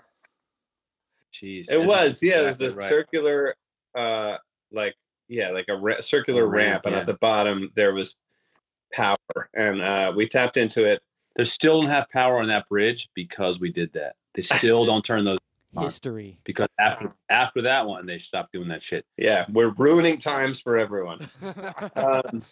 Jeez, 1.34 1.70
It 1.70 1.84
was, 1.84 2.22
yeah. 2.22 2.41
It 2.41 2.59
was 2.59 2.61
a 2.62 2.70
right. 2.78 2.89
circular, 2.89 3.55
uh, 3.95 4.37
like 4.72 4.95
yeah, 5.28 5.51
like 5.51 5.66
a 5.68 5.76
ra- 5.76 6.01
circular 6.01 6.45
A 6.45 6.47
ramp, 6.47 6.70
ramp, 6.84 6.87
and 6.87 6.95
yeah. 6.95 7.01
at 7.01 7.07
the 7.07 7.14
bottom 7.20 7.70
there 7.76 7.93
was 7.93 8.16
power, 8.95 9.16
and 9.55 9.82
uh, 9.82 10.12
we 10.16 10.26
tapped 10.26 10.57
into 10.57 10.84
it. 10.91 11.03
They 11.37 11.45
still 11.45 11.82
don't 11.82 11.91
have 11.91 12.09
power 12.11 12.41
on 12.41 12.49
that 12.49 12.68
bridge 12.68 13.09
because 13.14 13.61
we 13.61 13.70
did 13.70 13.93
that. 13.93 14.16
They 14.34 14.43
still 14.43 14.84
don't 14.84 15.05
turn 15.05 15.24
those 15.24 15.39
on. 15.76 15.84
History. 15.84 16.39
because 16.45 16.68
after 16.78 17.11
after 17.28 17.62
that 17.62 17.87
one 17.87 18.07
they 18.07 18.18
stopped 18.18 18.53
doing 18.53 18.68
that 18.68 18.82
shit. 18.82 19.05
Yeah, 19.18 19.45
we're 19.53 19.70
ruining 19.70 20.18
times 20.18 20.61
for 20.61 20.76
everyone. 20.76 21.28
Um, 21.97 22.43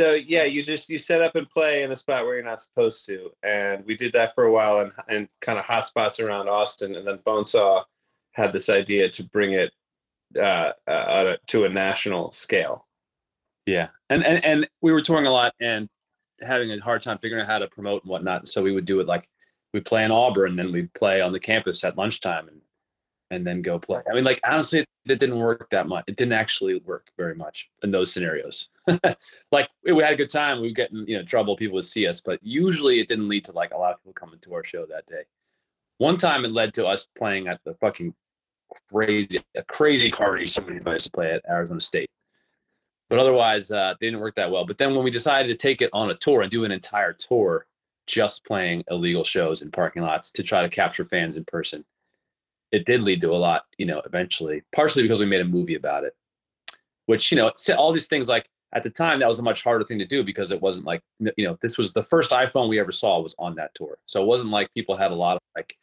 so 0.00 0.14
yeah, 0.14 0.44
you 0.44 0.62
just 0.62 0.88
you 0.88 0.98
set 0.98 1.22
up 1.22 1.34
and 1.34 1.48
play 1.48 1.82
in 1.82 1.90
a 1.90 1.96
spot 1.96 2.24
where 2.24 2.36
you're 2.36 2.44
not 2.44 2.60
supposed 2.60 3.04
to, 3.06 3.30
and 3.42 3.84
we 3.84 3.96
did 3.96 4.12
that 4.12 4.32
for 4.34 4.44
a 4.44 4.52
while, 4.52 4.80
and 4.80 4.92
and 5.08 5.28
kind 5.40 5.58
of 5.58 5.64
hot 5.64 5.86
spots 5.86 6.20
around 6.20 6.48
Austin, 6.48 6.94
and 6.94 7.06
then 7.06 7.18
Bonesaw 7.18 7.82
had 8.32 8.52
this 8.52 8.68
idea 8.68 9.08
to 9.10 9.24
bring 9.24 9.54
it 9.54 9.72
uh, 10.40 10.72
uh, 10.86 11.36
to 11.48 11.64
a 11.64 11.68
national 11.68 12.30
scale. 12.30 12.86
Yeah, 13.66 13.88
and, 14.08 14.24
and 14.24 14.44
and 14.44 14.68
we 14.82 14.92
were 14.92 15.02
touring 15.02 15.26
a 15.26 15.32
lot 15.32 15.52
and 15.60 15.88
having 16.40 16.70
a 16.70 16.78
hard 16.78 17.02
time 17.02 17.18
figuring 17.18 17.42
out 17.42 17.48
how 17.48 17.58
to 17.58 17.68
promote 17.68 18.02
and 18.04 18.10
whatnot. 18.10 18.48
So 18.48 18.62
we 18.62 18.72
would 18.72 18.84
do 18.84 19.00
it 19.00 19.06
like 19.06 19.28
we 19.72 19.80
play 19.80 20.04
in 20.04 20.10
Auburn, 20.10 20.56
then 20.56 20.72
we 20.72 20.82
play 20.94 21.20
on 21.20 21.32
the 21.32 21.40
campus 21.40 21.84
at 21.84 21.96
lunchtime, 21.96 22.48
and 22.48 22.60
and 23.30 23.46
then 23.46 23.60
go 23.60 23.78
play. 23.78 24.00
I 24.10 24.14
mean, 24.14 24.24
like 24.24 24.40
honestly, 24.44 24.80
it 24.80 25.18
didn't 25.18 25.38
work 25.38 25.68
that 25.70 25.86
much. 25.86 26.04
It 26.06 26.16
didn't 26.16 26.32
actually 26.32 26.80
work 26.80 27.10
very 27.16 27.34
much 27.34 27.70
in 27.82 27.90
those 27.90 28.12
scenarios. 28.12 28.68
like 29.52 29.68
we 29.84 30.02
had 30.02 30.14
a 30.14 30.16
good 30.16 30.30
time. 30.30 30.60
We 30.60 30.68
would 30.68 30.76
get 30.76 30.92
in 30.92 31.06
you 31.06 31.18
know 31.18 31.24
trouble. 31.24 31.56
People 31.56 31.76
would 31.76 31.84
see 31.84 32.06
us, 32.06 32.20
but 32.20 32.38
usually 32.42 33.00
it 33.00 33.08
didn't 33.08 33.28
lead 33.28 33.44
to 33.44 33.52
like 33.52 33.72
a 33.72 33.78
lot 33.78 33.92
of 33.92 33.98
people 33.98 34.14
coming 34.14 34.38
to 34.40 34.54
our 34.54 34.64
show 34.64 34.86
that 34.86 35.06
day. 35.06 35.22
One 35.98 36.16
time 36.16 36.44
it 36.44 36.52
led 36.52 36.74
to 36.74 36.86
us 36.86 37.06
playing 37.16 37.48
at 37.48 37.60
the 37.64 37.74
fucking 37.74 38.14
crazy 38.92 39.40
a 39.54 39.62
crazy 39.64 40.10
party 40.10 40.46
somebody 40.46 40.76
invited 40.76 40.96
us 40.96 41.04
to 41.04 41.10
play 41.10 41.32
at 41.32 41.42
Arizona 41.48 41.80
State 41.80 42.10
but 43.08 43.18
otherwise 43.18 43.70
uh, 43.70 43.94
they 44.00 44.06
didn't 44.06 44.20
work 44.20 44.34
that 44.36 44.50
well. 44.50 44.66
But 44.66 44.78
then 44.78 44.94
when 44.94 45.04
we 45.04 45.10
decided 45.10 45.48
to 45.48 45.54
take 45.54 45.82
it 45.82 45.90
on 45.92 46.10
a 46.10 46.14
tour 46.14 46.42
and 46.42 46.50
do 46.50 46.64
an 46.64 46.72
entire 46.72 47.12
tour, 47.12 47.66
just 48.06 48.44
playing 48.44 48.84
illegal 48.90 49.24
shows 49.24 49.62
in 49.62 49.70
parking 49.70 50.02
lots 50.02 50.32
to 50.32 50.42
try 50.42 50.62
to 50.62 50.68
capture 50.68 51.04
fans 51.04 51.36
in 51.36 51.44
person, 51.44 51.84
it 52.72 52.86
did 52.86 53.02
lead 53.02 53.20
to 53.20 53.30
a 53.30 53.36
lot, 53.36 53.64
you 53.78 53.86
know, 53.86 54.02
eventually. 54.04 54.62
Partially 54.74 55.02
because 55.02 55.20
we 55.20 55.26
made 55.26 55.40
a 55.40 55.44
movie 55.44 55.74
about 55.74 56.04
it, 56.04 56.14
which 57.06 57.30
you 57.30 57.36
know, 57.36 57.50
all 57.76 57.92
these 57.92 58.08
things 58.08 58.28
like 58.28 58.48
at 58.74 58.82
the 58.82 58.90
time 58.90 59.20
that 59.20 59.28
was 59.28 59.38
a 59.38 59.42
much 59.42 59.62
harder 59.62 59.84
thing 59.84 59.98
to 59.98 60.06
do 60.06 60.22
because 60.22 60.50
it 60.50 60.60
wasn't 60.60 60.84
like 60.84 61.02
you 61.18 61.44
know 61.44 61.56
this 61.62 61.78
was 61.78 61.92
the 61.92 62.02
first 62.02 62.30
iPhone 62.32 62.68
we 62.68 62.78
ever 62.78 62.92
saw 62.92 63.20
was 63.20 63.34
on 63.38 63.54
that 63.54 63.74
tour, 63.74 63.98
so 64.06 64.22
it 64.22 64.26
wasn't 64.26 64.50
like 64.50 64.72
people 64.74 64.96
had 64.96 65.10
a 65.10 65.14
lot 65.14 65.36
of 65.36 65.42
like 65.56 65.76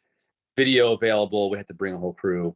video 0.56 0.92
available. 0.92 1.50
We 1.50 1.58
had 1.58 1.68
to 1.68 1.74
bring 1.74 1.94
a 1.94 1.98
whole 1.98 2.14
crew. 2.14 2.54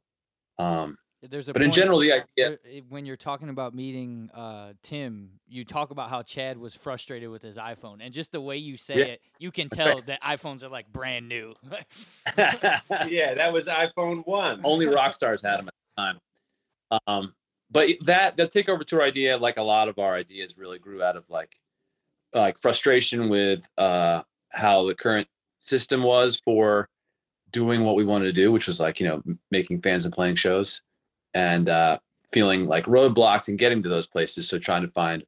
Um, 0.58 0.98
There's 1.22 1.48
a 1.50 1.52
but 1.52 1.62
in 1.62 1.70
general, 1.70 1.98
the 1.98 2.12
idea. 2.12 2.58
eh, 2.64 2.80
when 2.88 3.04
you're 3.04 3.16
talking 3.16 3.50
about 3.50 3.74
meeting 3.74 4.30
uh, 4.32 4.72
Tim, 4.82 5.32
you 5.46 5.64
talk 5.66 5.90
about 5.90 6.08
how 6.08 6.22
Chad 6.22 6.56
was 6.56 6.74
frustrated 6.74 7.28
with 7.28 7.42
his 7.42 7.56
iPhone, 7.58 7.98
and 8.00 8.14
just 8.14 8.32
the 8.32 8.40
way 8.40 8.56
you 8.56 8.78
say 8.78 8.94
Yeah. 8.94 9.04
it, 9.04 9.20
you 9.38 9.50
can 9.50 9.68
tell 9.70 10.00
that 10.02 10.22
iPhones 10.22 10.62
are 10.62 10.70
like 10.70 10.90
brand 10.92 11.28
new. 11.28 11.54
yeah, 12.38 13.34
that 13.34 13.52
was 13.52 13.66
iPhone 13.66 14.26
one. 14.26 14.60
only 14.64 14.86
rock 14.86 15.12
stars 15.14 15.42
had 15.42 15.58
them 15.58 15.68
at 15.68 15.74
the 15.96 16.02
time. 16.02 17.00
Um, 17.06 17.34
but 17.70 17.88
that 18.06 18.36
the 18.36 18.48
takeover 18.48 18.84
tour 18.84 19.02
idea, 19.02 19.36
like 19.36 19.58
a 19.58 19.62
lot 19.62 19.88
of 19.88 19.98
our 19.98 20.14
ideas, 20.14 20.56
really 20.56 20.78
grew 20.78 21.02
out 21.02 21.16
of 21.16 21.24
like 21.28 21.54
like 22.32 22.58
frustration 22.60 23.28
with 23.28 23.66
uh, 23.76 24.22
how 24.50 24.86
the 24.86 24.94
current 24.94 25.28
system 25.60 26.02
was 26.02 26.40
for 26.44 26.88
doing 27.52 27.84
what 27.84 27.94
we 27.96 28.04
wanted 28.04 28.24
to 28.26 28.32
do, 28.32 28.50
which 28.52 28.66
was 28.66 28.80
like 28.80 29.00
you 29.00 29.06
know 29.06 29.22
making 29.50 29.82
fans 29.82 30.04
and 30.04 30.14
playing 30.14 30.34
shows, 30.36 30.80
and 31.34 31.68
uh, 31.68 31.98
feeling 32.32 32.66
like 32.66 32.86
roadblocks 32.86 33.48
and 33.48 33.58
getting 33.58 33.82
to 33.82 33.88
those 33.88 34.06
places. 34.06 34.48
So 34.48 34.58
trying 34.58 34.82
to 34.82 34.88
find 34.88 35.24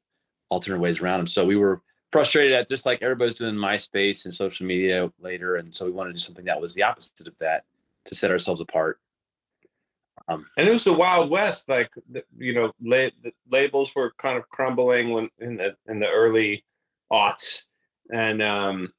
alternate 0.49 0.79
ways 0.79 0.99
around 0.99 1.19
them. 1.19 1.27
So 1.27 1.45
we 1.45 1.55
were 1.55 1.81
frustrated 2.11 2.53
at 2.53 2.69
just 2.69 2.85
like 2.85 3.01
everybody's 3.01 3.35
doing 3.35 3.55
MySpace 3.55 4.25
and 4.25 4.33
social 4.33 4.65
media 4.65 5.11
later, 5.19 5.55
and 5.55 5.75
so 5.75 5.85
we 5.85 5.91
wanted 5.91 6.09
to 6.09 6.13
do 6.13 6.19
something 6.19 6.45
that 6.45 6.61
was 6.61 6.73
the 6.73 6.83
opposite 6.83 7.27
of 7.27 7.33
that 7.39 7.63
to 8.05 8.15
set 8.15 8.31
ourselves 8.31 8.61
apart. 8.61 8.99
Um, 10.27 10.45
and 10.57 10.67
it 10.67 10.71
was 10.71 10.83
the 10.83 10.93
Wild 10.93 11.29
West. 11.29 11.67
Like 11.67 11.89
you 12.37 12.53
know, 12.53 12.71
la- 12.81 13.31
labels 13.49 13.93
were 13.95 14.13
kind 14.17 14.37
of 14.37 14.47
crumbling 14.49 15.11
when 15.11 15.29
in 15.39 15.57
the 15.57 15.75
in 15.87 15.99
the 15.99 16.07
early 16.07 16.63
aughts, 17.11 17.63
and 18.11 18.41
um, 18.41 18.93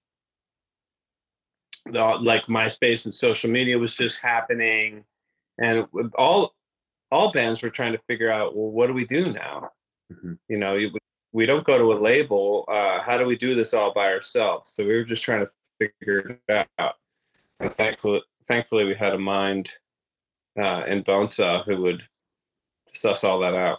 the, 1.86 2.02
like 2.02 2.46
MySpace 2.46 3.06
and 3.06 3.14
social 3.14 3.50
media 3.50 3.78
was 3.78 3.94
just 3.94 4.20
happening, 4.20 5.04
and 5.58 5.86
all 6.18 6.54
all 7.14 7.30
bands 7.30 7.62
were 7.62 7.70
trying 7.70 7.92
to 7.92 8.00
figure 8.08 8.30
out, 8.30 8.56
well, 8.56 8.70
what 8.70 8.88
do 8.88 8.92
we 8.92 9.06
do 9.06 9.32
now? 9.32 9.70
Mhm. 10.12 10.36
You 10.48 10.58
know, 10.58 10.76
we 11.32 11.46
don't 11.46 11.64
go 11.64 11.78
to 11.78 11.92
a 11.92 11.98
label. 12.00 12.64
Uh, 12.66 13.02
how 13.02 13.16
do 13.16 13.24
we 13.24 13.36
do 13.36 13.54
this 13.54 13.72
all 13.72 13.94
by 13.94 14.12
ourselves? 14.12 14.72
So 14.72 14.84
we 14.84 14.96
were 14.96 15.04
just 15.04 15.22
trying 15.22 15.46
to 15.46 15.50
figure 15.78 16.40
it 16.48 16.66
out. 16.78 16.94
And 17.60 17.72
thankfully, 17.72 18.22
thankfully, 18.48 18.84
we 18.84 18.94
had 18.94 19.14
a 19.14 19.18
mind 19.18 19.70
uh, 20.60 20.84
in 20.88 21.04
Bonesaw 21.04 21.64
who 21.64 21.82
would 21.82 22.02
suss 22.92 23.22
all 23.22 23.38
that 23.40 23.54
out. 23.54 23.78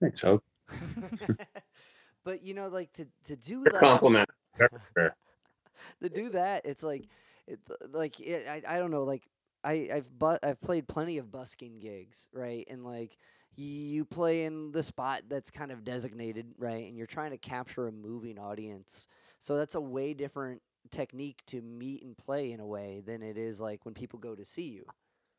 Thanks, 0.00 0.20
Hoag. 0.20 0.40
but 2.24 2.42
you 2.42 2.54
know, 2.54 2.68
like 2.68 2.92
to 2.94 3.06
to 3.24 3.36
do 3.36 3.64
that, 3.64 3.74
compliment. 3.74 4.30
to 4.58 6.08
do 6.08 6.28
that, 6.30 6.64
it's 6.64 6.82
like, 6.82 7.08
it, 7.46 7.60
like 7.90 8.20
it, 8.20 8.46
I 8.48 8.76
I 8.76 8.78
don't 8.78 8.90
know, 8.92 9.02
like 9.02 9.22
I 9.64 9.88
I've 9.92 10.18
but 10.18 10.44
I've 10.44 10.60
played 10.60 10.88
plenty 10.88 11.18
of 11.18 11.30
busking 11.30 11.78
gigs, 11.78 12.28
right? 12.32 12.66
And 12.70 12.84
like 12.84 13.16
you 13.56 14.04
play 14.04 14.44
in 14.44 14.72
the 14.72 14.82
spot 14.82 15.22
that's 15.28 15.50
kind 15.50 15.70
of 15.70 15.84
designated, 15.84 16.46
right? 16.58 16.88
And 16.88 16.96
you're 16.96 17.06
trying 17.06 17.32
to 17.32 17.38
capture 17.38 17.86
a 17.86 17.92
moving 17.92 18.38
audience, 18.38 19.08
so 19.38 19.56
that's 19.56 19.74
a 19.74 19.80
way 19.80 20.14
different 20.14 20.62
technique 20.90 21.42
to 21.46 21.60
meet 21.60 22.02
and 22.02 22.16
play 22.16 22.52
in 22.52 22.60
a 22.60 22.66
way 22.66 23.02
than 23.04 23.22
it 23.22 23.38
is 23.38 23.60
like 23.60 23.84
when 23.84 23.94
people 23.94 24.18
go 24.18 24.34
to 24.34 24.44
see 24.44 24.68
you. 24.68 24.84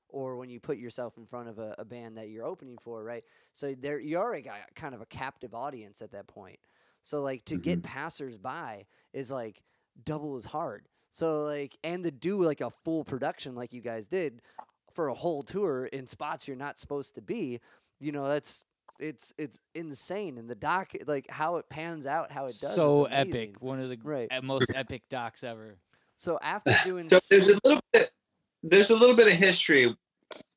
Or 0.09 0.37
when 0.37 0.51
you 0.51 0.59
put 0.59 0.77
yourself 0.77 1.17
in 1.17 1.25
front 1.25 1.49
of 1.49 1.57
a, 1.57 1.73
a 1.79 1.85
band 1.85 2.19
that 2.19 2.29
you're 2.29 2.45
opening 2.45 2.77
for, 2.77 3.03
right? 3.03 3.23
So 3.51 3.73
there 3.73 3.99
you 3.99 4.17
already 4.17 4.43
got 4.43 4.59
kind 4.75 4.93
of 4.93 5.01
a 5.01 5.07
captive 5.07 5.55
audience 5.55 6.03
at 6.03 6.11
that 6.11 6.27
point. 6.27 6.59
So 7.01 7.21
like 7.21 7.45
to 7.45 7.57
get 7.57 7.79
mm-hmm. 7.81 7.91
passersby 7.91 8.85
is 9.11 9.31
like 9.31 9.63
double 10.05 10.35
as 10.35 10.45
hard. 10.45 10.87
So 11.13 11.43
like 11.43 11.77
and 11.83 12.03
to 12.03 12.11
do 12.11 12.41
like 12.43 12.59
a 12.59 12.71
full 12.83 13.03
production 13.03 13.53
like 13.53 13.71
you 13.71 13.81
guys 13.81 14.07
did, 14.07 14.41
for 14.91 15.09
a 15.09 15.13
whole 15.13 15.43
tour 15.43 15.85
in 15.85 16.07
spots 16.07 16.47
you're 16.47 16.57
not 16.57 16.79
supposed 16.79 17.13
to 17.15 17.21
be. 17.21 17.59
You 17.99 18.11
know, 18.11 18.27
that's 18.27 18.63
it's 18.99 19.31
it's 19.37 19.59
insane. 19.75 20.39
And 20.39 20.49
the 20.49 20.55
doc, 20.55 20.91
like 21.05 21.29
how 21.29 21.57
it 21.57 21.69
pans 21.69 22.07
out, 22.07 22.31
how 22.31 22.47
it 22.47 22.59
does, 22.59 22.73
so 22.73 23.05
epic. 23.05 23.61
One 23.61 23.79
of 23.79 23.89
the 23.89 23.97
Right. 24.03 24.27
most 24.43 24.71
epic 24.73 25.03
docs 25.11 25.43
ever. 25.43 25.77
So 26.17 26.39
after 26.41 26.75
doing 26.83 27.07
So 27.07 27.19
there's 27.29 27.47
a 27.47 27.59
little 27.63 27.81
bit 27.93 28.11
there's 28.63 28.89
a 28.89 28.95
little 28.95 29.15
bit 29.15 29.27
of 29.27 29.33
history 29.33 29.95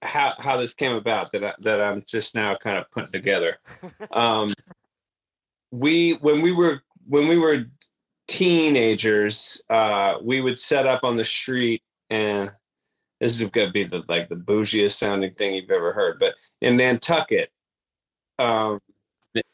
how 0.00 0.32
how 0.38 0.56
this 0.56 0.72
came 0.72 0.92
about 0.92 1.32
that 1.32 1.44
I, 1.44 1.54
that 1.60 1.82
I'm 1.82 2.02
just 2.06 2.34
now 2.34 2.56
kind 2.56 2.78
of 2.78 2.90
putting 2.90 3.12
together. 3.12 3.58
Um, 4.12 4.48
we 5.72 6.12
when 6.14 6.40
we 6.40 6.52
were 6.52 6.80
when 7.08 7.28
we 7.28 7.36
were 7.36 7.66
teenagers, 8.28 9.62
uh, 9.70 10.16
we 10.22 10.40
would 10.40 10.58
set 10.58 10.86
up 10.86 11.04
on 11.04 11.16
the 11.16 11.24
street 11.24 11.82
and 12.10 12.50
this 13.20 13.40
is 13.40 13.48
gonna 13.48 13.70
be 13.70 13.84
the 13.84 14.02
like 14.08 14.28
the 14.28 14.36
bougiest 14.36 14.98
sounding 14.98 15.34
thing 15.34 15.54
you've 15.54 15.70
ever 15.70 15.92
heard, 15.92 16.18
but 16.18 16.34
in 16.60 16.76
Nantucket, 16.76 17.50
um, 18.38 18.80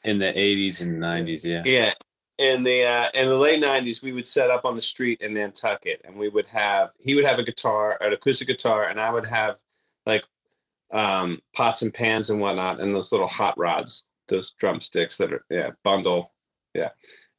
in 0.04 0.18
the 0.18 0.32
80s 0.32 0.80
and 0.80 1.00
90s. 1.00 1.44
Yeah. 1.44 1.62
yeah. 1.64 1.92
In 2.38 2.64
the 2.64 2.84
uh, 2.84 3.08
in 3.14 3.28
the 3.28 3.36
late 3.36 3.62
'90s, 3.62 4.02
we 4.02 4.12
would 4.12 4.26
set 4.26 4.50
up 4.50 4.64
on 4.64 4.74
the 4.74 4.82
street 4.82 5.20
in 5.20 5.34
Nantucket, 5.34 6.00
and 6.04 6.16
we 6.16 6.28
would 6.28 6.46
have 6.46 6.90
he 6.98 7.14
would 7.14 7.24
have 7.24 7.38
a 7.38 7.44
guitar, 7.44 7.98
an 8.00 8.12
acoustic 8.12 8.48
guitar, 8.48 8.88
and 8.88 8.98
I 8.98 9.12
would 9.12 9.26
have 9.26 9.58
like 10.06 10.24
um, 10.92 11.40
pots 11.54 11.82
and 11.82 11.92
pans 11.94 12.30
and 12.30 12.40
whatnot, 12.40 12.80
and 12.80 12.92
those 12.92 13.12
little 13.12 13.28
hot 13.28 13.56
rods, 13.58 14.04
those 14.28 14.52
drumsticks 14.58 15.18
that 15.18 15.32
are 15.32 15.44
yeah 15.50 15.70
bundle, 15.84 16.32
yeah. 16.74 16.88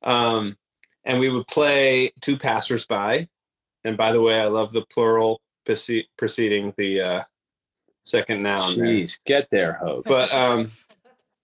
Um, 0.04 0.56
and 1.06 1.20
we 1.20 1.30
would 1.30 1.47
play 1.47 2.12
to 2.22 2.38
passersby. 2.38 3.28
And 3.84 3.97
by 3.97 4.12
the 4.14 4.22
way, 4.22 4.39
I 4.39 4.45
love 4.45 4.72
the 4.72 4.86
plural 4.93 5.41
prece- 5.68 6.08
preceding 6.18 6.74
the 6.78 7.01
uh, 7.01 7.24
second 8.06 8.43
noun. 8.43 8.76
there 8.78 8.86
Jeez, 8.86 9.20
get 9.26 9.47
there, 9.51 9.74
Hoag. 9.74 10.04
but 10.06 10.32
um 10.34 10.70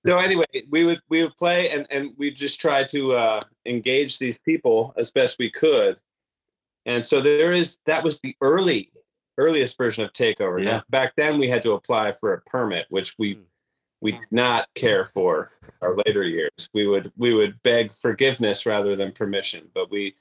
so 0.06 0.18
anyway 0.18 0.46
we 0.70 0.84
would 0.86 1.02
we 1.10 1.24
would 1.24 1.36
play 1.38 1.70
and 1.72 1.86
and 1.90 2.12
we 2.18 2.32
just 2.32 2.60
try 2.62 2.84
to 2.86 3.12
uh 3.12 3.42
engage 3.66 4.18
these 4.20 4.38
people 4.38 4.94
as 4.98 5.12
best 5.12 5.38
we 5.40 5.50
could 5.52 5.98
and 6.86 7.04
so 7.04 7.20
there 7.20 7.52
is 7.52 7.78
that 7.86 8.02
was 8.04 8.20
the 8.22 8.34
early 8.42 8.92
earliest 9.38 9.78
version 9.78 10.04
of 10.06 10.12
takeover 10.14 10.64
Yeah. 10.64 10.72
now, 10.78 10.84
back 10.90 11.14
then 11.18 11.38
we 11.38 11.50
had 11.50 11.62
to 11.64 11.74
apply 11.74 12.14
for 12.14 12.34
a 12.34 12.42
permit 12.42 12.86
which 12.90 13.16
we 13.20 13.36
Mm. 13.36 13.44
We 14.02 14.14
did 14.14 14.32
not 14.32 14.68
care 14.76 15.06
for 15.06 15.52
our 15.82 15.96
later 16.06 16.24
years 16.24 16.70
we 16.74 16.88
would 16.88 17.12
we 17.18 17.34
would 17.34 17.62
beg 17.64 17.94
forgiveness 17.94 18.66
rather 18.66 18.96
than 18.96 19.12
permission 19.12 19.68
but 19.74 19.90
we 19.92 20.16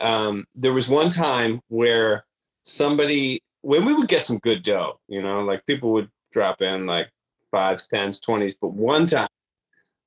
um 0.00 0.44
there 0.54 0.72
was 0.72 0.88
one 0.88 1.08
time 1.08 1.60
where 1.68 2.24
somebody 2.64 3.42
when 3.62 3.84
we 3.84 3.94
would 3.94 4.08
get 4.08 4.22
some 4.22 4.38
good 4.38 4.62
dough 4.62 4.98
you 5.08 5.22
know 5.22 5.42
like 5.42 5.64
people 5.66 5.92
would 5.92 6.10
drop 6.34 6.60
in 6.60 6.84
like 6.84 7.08
fives, 7.54 7.86
tens, 7.86 8.18
twenties, 8.18 8.56
but 8.60 8.72
one 8.72 9.06
time 9.06 9.28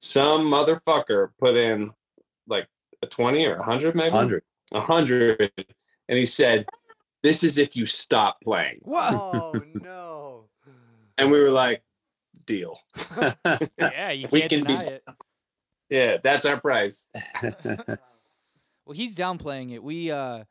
some 0.02 0.42
motherfucker 0.42 1.30
put 1.40 1.56
in 1.56 1.92
like 2.46 2.68
a 3.02 3.08
twenty 3.08 3.46
or 3.46 3.56
a 3.56 3.64
hundred, 3.64 3.96
maybe 3.96 4.12
100. 4.12 4.44
a 4.74 4.82
hundred, 4.82 5.52
and 6.10 6.18
he 6.18 6.26
said, 6.26 6.68
"This 7.24 7.44
is 7.44 7.58
if 7.58 7.76
you 7.76 7.86
stop 7.86 8.40
playing." 8.44 8.80
Whoa, 8.82 9.54
no. 9.74 10.50
And 11.18 11.32
we 11.32 11.40
were 11.40 11.50
like, 11.50 11.82
"Deal, 12.48 12.80
Yeah, 13.78 14.12
you 14.12 14.28
can't 14.28 14.50
can 14.50 14.62
be- 14.62 14.68
deny 14.74 14.84
it. 14.84 15.04
yeah, 15.90 16.18
that's 16.24 16.46
our 16.46 16.60
price." 16.60 17.08
Well, 18.86 18.96
he's 18.96 19.16
downplaying 19.18 19.74
it. 19.74 19.84
We 19.84 20.12
uh, 20.12 20.46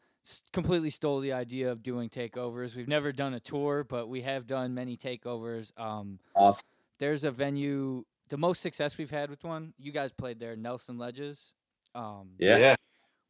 completely 0.52 0.90
stole 0.90 1.20
the 1.20 1.32
idea 1.32 1.72
of 1.72 1.82
doing 1.82 2.10
takeovers. 2.10 2.76
We've 2.76 2.86
never 2.86 3.10
done 3.10 3.32
a 3.32 3.40
tour, 3.40 3.82
but 3.82 4.08
we 4.08 4.20
have 4.22 4.46
done 4.46 4.74
many 4.74 4.98
takeovers. 4.98 5.72
Um, 5.80 6.18
awesome. 6.34 6.66
there's 6.98 7.24
a 7.24 7.30
venue. 7.30 8.04
The 8.28 8.36
most 8.36 8.60
success 8.60 8.98
we've 8.98 9.10
had 9.10 9.30
with 9.30 9.42
one, 9.42 9.72
you 9.78 9.90
guys 9.90 10.12
played 10.12 10.38
there, 10.38 10.54
Nelson 10.54 10.98
Ledges. 10.98 11.54
Um, 11.94 12.32
Yeah. 12.38 12.76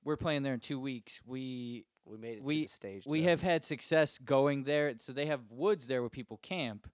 we're 0.03 0.17
playing 0.17 0.43
there 0.43 0.55
in 0.55 0.61
two 0.61 0.81
weeks. 0.81 1.21
We 1.25 1.85
We 2.05 2.17
made 2.19 2.39
it 2.39 2.43
We- 2.43 2.55
to 2.62 2.62
the 2.62 2.69
stage. 2.69 3.05
we 3.07 3.21
though. 3.21 3.29
have 3.29 3.43
had 3.43 3.62
success 3.62 4.19
going 4.19 4.64
there. 4.64 4.93
So 4.99 5.12
they 5.12 5.27
have 5.27 5.41
woods 5.51 5.87
there 5.87 6.01
where 6.01 6.11
people 6.11 6.39
camp. 6.39 6.89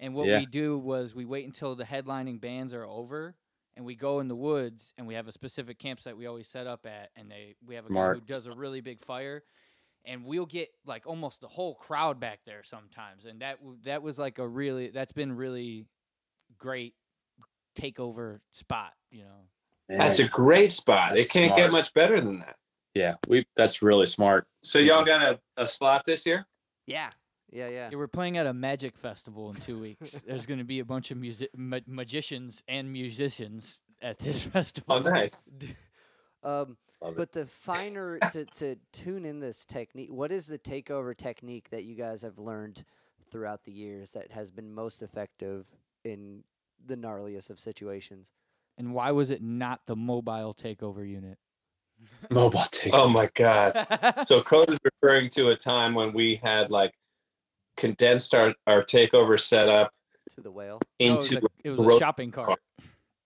And 0.00 0.14
what 0.14 0.26
Yeah. 0.26 0.40
we 0.40 0.46
do 0.46 0.76
was 0.78 1.14
we 1.14 1.24
wait 1.24 1.44
until 1.46 1.76
the 1.76 1.84
headlining 1.84 2.40
bands 2.40 2.72
are 2.72 2.84
over 2.84 3.36
and 3.76 3.84
we 3.84 3.94
go 3.94 4.18
in 4.18 4.26
the 4.26 4.34
woods 4.34 4.92
and 4.98 5.06
we 5.06 5.14
have 5.14 5.28
a 5.28 5.32
specific 5.32 5.78
campsite 5.78 6.16
we 6.16 6.26
always 6.26 6.48
set 6.48 6.66
up 6.66 6.84
at 6.86 7.10
and 7.14 7.30
they 7.30 7.54
we 7.64 7.76
have 7.76 7.86
a 7.86 7.92
guy 7.92 8.14
who 8.14 8.20
does 8.20 8.46
a 8.46 8.52
really 8.52 8.80
big 8.80 9.00
fire 9.00 9.44
and 10.04 10.24
we'll 10.24 10.46
get 10.46 10.70
like 10.84 11.06
almost 11.06 11.40
the 11.40 11.46
whole 11.48 11.74
crowd 11.76 12.18
back 12.18 12.40
there 12.44 12.64
sometimes 12.64 13.26
and 13.26 13.40
that 13.42 13.58
that 13.84 14.02
was 14.02 14.18
like 14.18 14.38
a 14.38 14.48
really 14.48 14.88
that's 14.88 15.12
been 15.12 15.32
really 15.36 15.86
great 16.58 16.94
takeover 17.78 18.40
spot, 18.52 18.92
you 19.10 19.22
know. 19.22 19.46
That's 19.88 20.18
a 20.18 20.28
great 20.28 20.72
spot. 20.72 21.12
That's 21.14 21.26
it 21.26 21.32
can't 21.32 21.56
get 21.56 21.72
much 21.72 21.92
better 21.94 22.20
than 22.20 22.40
that. 22.40 22.56
yeah. 22.94 23.14
We 23.28 23.46
that's 23.56 23.82
really 23.82 24.06
smart. 24.06 24.46
So 24.62 24.78
y'all 24.78 25.04
got 25.04 25.22
a, 25.22 25.40
a 25.62 25.68
slot 25.68 26.04
this 26.06 26.24
year? 26.26 26.46
Yeah. 26.86 27.10
Yeah, 27.52 27.68
yeah. 27.68 27.88
Yeah, 27.90 27.96
we're 27.98 28.06
playing 28.08 28.36
at 28.36 28.46
a 28.46 28.52
magic 28.52 28.96
festival 28.96 29.50
in 29.50 29.56
two 29.56 29.78
weeks. 29.78 30.12
There's 30.26 30.46
going 30.46 30.58
to 30.58 30.64
be 30.64 30.78
a 30.78 30.84
bunch 30.84 31.10
of 31.10 31.18
music 31.18 31.50
ma- 31.56 31.80
magicians 31.86 32.62
and 32.68 32.92
musicians 32.92 33.82
at 34.00 34.18
this 34.18 34.42
festival. 34.46 34.96
Oh, 34.96 35.10
nice. 35.10 35.32
Um, 36.42 36.78
Love 37.02 37.12
it. 37.12 37.16
but 37.18 37.32
the 37.32 37.44
finer 37.44 38.18
to, 38.32 38.46
to 38.46 38.76
tune 38.92 39.26
in 39.26 39.40
this 39.40 39.66
technique, 39.66 40.10
what 40.10 40.32
is 40.32 40.46
the 40.46 40.58
takeover 40.58 41.14
technique 41.14 41.68
that 41.68 41.84
you 41.84 41.94
guys 41.94 42.22
have 42.22 42.38
learned 42.38 42.82
throughout 43.30 43.64
the 43.64 43.72
years 43.72 44.12
that 44.12 44.30
has 44.30 44.50
been 44.50 44.72
most 44.72 45.02
effective 45.02 45.66
in 46.02 46.42
the 46.86 46.96
gnarliest 46.96 47.50
of 47.50 47.58
situations? 47.58 48.32
And 48.78 48.94
why 48.94 49.10
was 49.10 49.30
it 49.30 49.42
not 49.42 49.82
the 49.84 49.94
mobile 49.96 50.54
takeover 50.54 51.06
unit? 51.06 51.36
Mobile 52.30 52.64
take. 52.70 52.94
Oh 52.94 53.06
my 53.06 53.28
god. 53.34 53.86
So 54.26 54.40
Code 54.40 54.70
is 54.70 54.78
referring 54.82 55.28
to 55.32 55.48
a 55.48 55.56
time 55.56 55.92
when 55.92 56.14
we 56.14 56.40
had 56.42 56.70
like 56.70 56.94
condensed 57.80 58.34
our, 58.34 58.54
our 58.66 58.84
takeover 58.84 59.40
setup 59.40 59.92
To 60.34 60.42
the 60.42 60.50
whale. 60.50 60.78
No, 61.00 61.06
it 61.06 61.16
was, 61.16 61.32
into 61.32 61.46
a, 61.46 61.48
it 61.64 61.70
was 61.70 61.80
a 61.80 61.82
road 61.82 61.98
shopping 61.98 62.30
cart. 62.30 62.60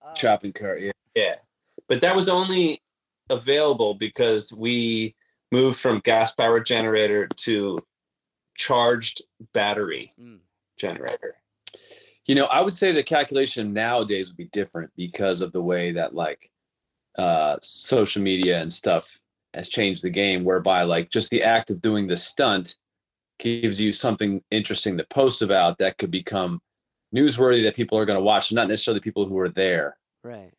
Oh, 0.03 0.09
Shopping 0.15 0.53
cart. 0.53 0.81
Yeah. 0.81 0.91
Yeah. 1.13 1.35
But 1.89 2.01
that 2.01 2.15
was 2.15 2.29
only 2.29 2.81
available 3.29 3.93
because 3.93 4.53
we 4.53 5.13
moved 5.51 5.77
from 5.79 5.99
gas 5.99 6.31
powered 6.33 6.65
generator 6.65 7.27
to 7.27 7.77
charged 8.55 9.21
battery 9.53 10.13
Mm. 10.19 10.39
generator. 10.77 11.35
You 12.25 12.35
know, 12.35 12.45
I 12.45 12.61
would 12.61 12.73
say 12.73 12.91
the 12.91 13.03
calculation 13.03 13.73
nowadays 13.73 14.29
would 14.29 14.37
be 14.37 14.45
different 14.45 14.91
because 14.95 15.41
of 15.41 15.51
the 15.51 15.61
way 15.61 15.91
that 15.91 16.15
like 16.15 16.49
uh, 17.17 17.57
social 17.61 18.21
media 18.21 18.61
and 18.61 18.71
stuff 18.71 19.19
has 19.53 19.69
changed 19.69 20.01
the 20.03 20.09
game. 20.09 20.43
Whereby 20.43 20.83
like 20.83 21.09
just 21.11 21.29
the 21.29 21.43
act 21.43 21.69
of 21.71 21.81
doing 21.81 22.07
the 22.07 22.17
stunt 22.17 22.77
gives 23.39 23.79
you 23.81 23.91
something 23.91 24.41
interesting 24.51 24.97
to 24.97 25.03
post 25.05 25.41
about 25.41 25.77
that 25.79 25.97
could 25.97 26.11
become 26.11 26.61
newsworthy 27.13 27.63
that 27.63 27.75
people 27.75 27.97
are 27.97 28.05
going 28.05 28.17
to 28.17 28.23
watch, 28.23 28.51
not 28.51 28.67
necessarily 28.67 28.99
people 28.99 29.25
who 29.25 29.37
are 29.37 29.49
there. 29.49 29.97
Right. 30.23 30.51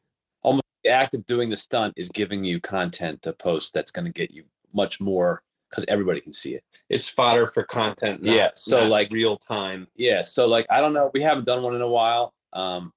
Almost 0.43 0.65
the 0.85 0.91
act 0.91 1.15
of 1.15 1.27
doing 1.27 1.51
the 1.51 1.57
stunt 1.57 1.95
is 1.97 2.09
giving 2.09 2.45
you 2.45 2.61
content 2.61 3.23
to 3.23 3.33
post 3.33 3.75
that's 3.75 3.91
going 3.91 4.05
to 4.05 4.13
get 4.13 4.33
you 4.33 4.45
much 4.73 5.01
more 5.01 5.43
because 5.71 5.85
everybody 5.89 6.21
can 6.21 6.33
see 6.33 6.55
it. 6.55 6.63
It's 6.89 7.09
fodder 7.09 7.49
for 7.49 7.65
content. 7.65 8.23
Not, 8.23 8.35
Yeah, 8.35 8.51
so, 8.55 8.81
not 8.81 8.91
like- 8.91 9.13
real 9.13 9.37
time. 9.37 9.89
Yeah, 9.97 10.23
so 10.23 10.47
like 10.47 10.67
I 10.71 10.81
don't 10.81 10.93
know, 10.93 11.11
we 11.13 11.23
haven't 11.23 11.45
done 11.45 11.63
one 11.63 11.75
in 11.75 11.83
a 11.83 11.89
while. 11.89 12.33
Um, 12.53 12.93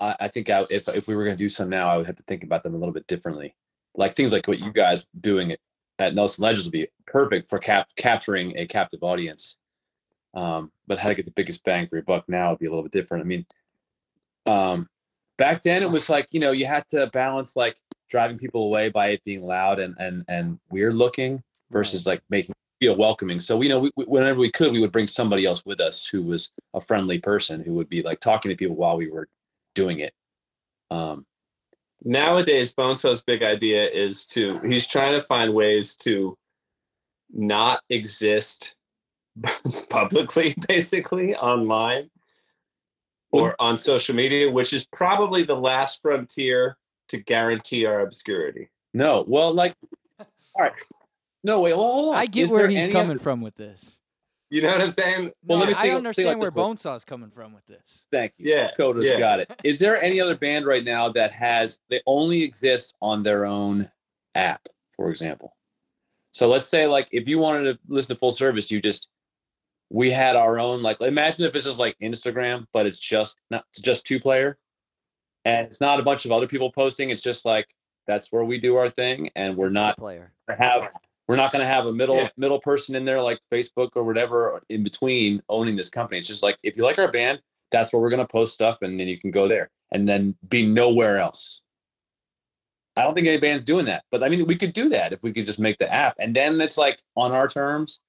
I, 0.00 0.16
I 0.20 0.28
think 0.28 0.50
I, 0.50 0.64
if 0.70 0.88
if 0.88 1.06
we 1.06 1.14
were 1.14 1.24
going 1.24 1.36
to 1.36 1.42
do 1.42 1.48
some 1.48 1.68
now, 1.68 1.88
I 1.88 1.96
would 1.96 2.06
have 2.06 2.16
to 2.16 2.22
think 2.24 2.42
about 2.42 2.62
them 2.62 2.74
a 2.74 2.78
little 2.78 2.92
bit 2.94 3.06
differently. 3.06 3.54
Like 3.94 4.14
things 4.14 4.32
like 4.32 4.46
what 4.48 4.58
you 4.58 4.72
guys 4.72 5.06
doing 5.20 5.52
at, 5.52 5.58
at 5.98 6.14
Nelson 6.14 6.42
Ledges 6.42 6.64
would 6.64 6.72
be 6.72 6.88
perfect 7.06 7.48
for 7.48 7.58
cap- 7.58 7.88
capturing 7.96 8.56
a 8.56 8.66
captive 8.66 9.02
audience. 9.02 9.56
Um, 10.34 10.70
but 10.86 10.98
how 10.98 11.08
to 11.08 11.14
get 11.14 11.24
the 11.24 11.32
biggest 11.32 11.64
bang 11.64 11.88
for 11.88 11.96
your 11.96 12.04
buck 12.04 12.28
now 12.28 12.50
would 12.50 12.58
be 12.58 12.66
a 12.66 12.70
little 12.70 12.82
bit 12.82 12.92
different. 12.92 13.24
I 13.24 13.26
mean, 13.26 13.46
um, 14.46 14.88
back 15.36 15.62
then 15.62 15.82
it 15.82 15.90
was 15.90 16.08
like 16.10 16.28
you 16.30 16.40
know 16.40 16.52
you 16.52 16.66
had 16.66 16.88
to 16.90 17.06
balance 17.08 17.56
like 17.56 17.76
driving 18.08 18.38
people 18.38 18.64
away 18.64 18.88
by 18.88 19.08
it 19.08 19.24
being 19.24 19.42
loud 19.42 19.78
and 19.78 19.94
and 19.98 20.24
and 20.28 20.58
weird 20.70 20.94
looking 20.94 21.42
versus 21.70 22.06
like 22.06 22.22
making 22.30 22.54
feel 22.80 22.96
welcoming. 22.96 23.40
So 23.40 23.60
you 23.62 23.68
know, 23.68 23.80
we, 23.80 23.90
we, 23.96 24.04
whenever 24.04 24.38
we 24.38 24.50
could, 24.50 24.72
we 24.72 24.80
would 24.80 24.92
bring 24.92 25.06
somebody 25.06 25.44
else 25.44 25.64
with 25.64 25.80
us 25.80 26.06
who 26.06 26.22
was 26.22 26.50
a 26.74 26.80
friendly 26.80 27.18
person 27.18 27.62
who 27.62 27.74
would 27.74 27.88
be 27.88 28.02
like 28.02 28.20
talking 28.20 28.50
to 28.50 28.56
people 28.56 28.76
while 28.76 28.96
we 28.96 29.10
were 29.10 29.28
doing 29.74 30.00
it. 30.00 30.12
Um, 30.90 31.26
Nowadays, 32.04 32.74
Bonesaw's 32.74 33.22
big 33.22 33.42
idea 33.42 33.88
is 33.88 34.26
to 34.26 34.58
he's 34.60 34.86
trying 34.86 35.12
to 35.12 35.22
find 35.26 35.52
ways 35.52 35.96
to 35.96 36.36
not 37.30 37.82
exist 37.90 38.74
publicly, 39.90 40.54
basically 40.68 41.34
online 41.34 42.10
or 43.30 43.50
mm-hmm. 43.50 43.64
on 43.64 43.78
social 43.78 44.14
media, 44.14 44.50
which 44.50 44.72
is 44.72 44.86
probably 44.86 45.42
the 45.42 45.56
last 45.56 46.00
frontier 46.02 46.76
to 47.08 47.18
guarantee 47.18 47.86
our 47.86 48.00
obscurity. 48.00 48.68
no, 48.94 49.24
well, 49.26 49.52
like, 49.52 49.74
all 50.18 50.26
right, 50.58 50.72
no, 51.44 51.60
wait, 51.60 51.74
well, 51.74 51.90
hold 51.90 52.08
on. 52.10 52.20
I 52.20 52.26
get 52.26 52.44
Is 52.44 52.50
where 52.50 52.68
he's 52.68 52.86
coming 52.86 53.12
other- 53.12 53.18
from 53.18 53.40
with 53.40 53.56
this. 53.56 54.00
You 54.50 54.62
know 54.62 54.72
what 54.72 54.80
I'm 54.80 54.90
saying? 54.90 55.24
No, 55.26 55.30
Well, 55.46 55.58
let 55.58 55.68
me 55.68 55.74
I 55.74 55.82
think- 55.82 55.94
understand 55.96 56.28
think 56.28 56.40
where 56.40 56.50
like 56.50 56.76
this, 56.76 56.82
Bonesaw's 56.84 57.04
coming 57.04 57.30
from 57.30 57.52
with 57.52 57.66
this. 57.66 58.06
Thank 58.10 58.32
you. 58.38 58.50
Yeah, 58.54 58.70
Coda's 58.78 59.06
yeah. 59.06 59.18
got 59.18 59.40
it. 59.40 59.50
Is 59.62 59.78
there 59.78 60.02
any 60.02 60.20
other 60.20 60.36
band 60.36 60.64
right 60.66 60.84
now 60.84 61.10
that 61.12 61.32
has 61.32 61.80
they 61.90 62.00
only 62.06 62.42
exist 62.42 62.94
on 63.02 63.22
their 63.22 63.44
own 63.44 63.90
app, 64.34 64.66
for 64.96 65.10
example? 65.10 65.54
So 66.32 66.48
let's 66.48 66.66
say 66.66 66.86
like 66.86 67.08
if 67.10 67.28
you 67.28 67.38
wanted 67.38 67.64
to 67.64 67.78
listen 67.88 68.14
to 68.14 68.18
full 68.18 68.30
service, 68.30 68.70
you 68.70 68.80
just 68.80 69.08
we 69.90 70.10
had 70.10 70.36
our 70.36 70.58
own 70.58 70.82
like 70.82 71.00
imagine 71.00 71.44
if 71.44 71.52
this 71.52 71.66
is 71.66 71.78
like 71.78 71.96
Instagram, 72.02 72.66
but 72.72 72.86
it's 72.86 72.98
just 72.98 73.36
not 73.50 73.64
it's 73.70 73.80
just 73.80 74.06
two 74.06 74.18
player, 74.20 74.56
and 75.44 75.66
it's 75.66 75.80
not 75.80 76.00
a 76.00 76.02
bunch 76.02 76.24
of 76.24 76.32
other 76.32 76.46
people 76.46 76.70
posting. 76.72 77.10
It's 77.10 77.22
just 77.22 77.44
like 77.44 77.66
that's 78.06 78.32
where 78.32 78.44
we 78.44 78.58
do 78.58 78.76
our 78.76 78.88
thing, 78.88 79.30
and 79.36 79.56
we're 79.56 79.66
It's 79.66 79.74
not 79.74 79.98
player. 79.98 80.32
gonna 80.48 80.62
have 80.62 80.88
we're 81.28 81.36
not 81.36 81.52
going 81.52 81.60
to 81.60 81.66
have 81.68 81.86
a 81.86 81.92
middle 81.92 82.16
Yeah. 82.16 82.28
middle 82.36 82.58
person 82.60 82.94
in 82.96 83.04
there 83.04 83.20
like 83.22 83.38
Facebook 83.52 83.90
or 83.94 84.02
whatever 84.02 84.60
in 84.70 84.82
between 84.82 85.42
owning 85.48 85.76
this 85.76 85.90
company. 85.90 86.18
It's 86.18 86.26
just 86.26 86.42
like 86.42 86.56
if 86.62 86.76
you 86.76 86.82
like 86.82 86.98
our 86.98 87.12
band, 87.12 87.40
that's 87.70 87.92
where 87.92 88.00
we're 88.00 88.08
going 88.10 88.26
to 88.26 88.32
post 88.32 88.54
stuff, 88.54 88.78
and 88.82 88.98
then 88.98 89.06
you 89.08 89.18
can 89.18 89.30
go 89.30 89.46
there 89.46 89.70
and 89.92 90.08
then 90.08 90.34
be 90.48 90.64
nowhere 90.66 91.18
else. 91.18 91.60
I 92.96 93.02
don't 93.04 93.14
think 93.14 93.28
any 93.28 93.38
band's 93.38 93.62
doing 93.62 93.84
that, 93.86 94.04
but 94.10 94.22
I 94.24 94.28
mean 94.28 94.44
we 94.46 94.56
could 94.56 94.72
do 94.72 94.88
that 94.88 95.12
if 95.12 95.22
we 95.22 95.32
could 95.32 95.46
just 95.46 95.60
make 95.60 95.78
the 95.78 95.92
app, 95.92 96.16
and 96.18 96.34
then 96.34 96.60
it's 96.60 96.78
like 96.78 96.98
on 97.16 97.30
our 97.32 97.46
terms. 97.46 98.00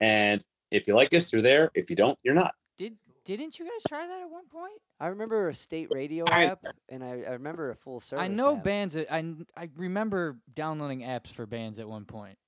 And 0.00 0.42
if 0.70 0.86
you 0.88 0.94
like 0.94 1.12
us, 1.14 1.32
you're 1.32 1.42
there. 1.42 1.70
If 1.74 1.90
you 1.90 1.96
don't, 1.96 2.18
you're 2.22 2.34
not. 2.34 2.54
Did 2.78 2.94
didn't 3.24 3.58
you 3.58 3.64
guys 3.66 3.82
try 3.86 4.06
that 4.06 4.20
at 4.20 4.30
one 4.30 4.46
point? 4.48 4.72
I 4.98 5.08
remember 5.08 5.48
a 5.48 5.54
state 5.54 5.88
radio 5.92 6.24
I- 6.26 6.44
app, 6.46 6.64
and 6.88 7.04
I, 7.04 7.22
I 7.28 7.32
remember 7.32 7.70
a 7.70 7.76
full 7.76 8.00
service. 8.00 8.24
I 8.24 8.28
know 8.28 8.56
app. 8.56 8.64
bands. 8.64 8.96
I 8.96 9.06
I 9.10 9.18
n- 9.18 9.46
I 9.56 9.68
remember 9.76 10.38
downloading 10.54 11.00
apps 11.00 11.28
for 11.28 11.44
bands 11.44 11.78
at 11.78 11.88
one 11.88 12.04
point. 12.04 12.38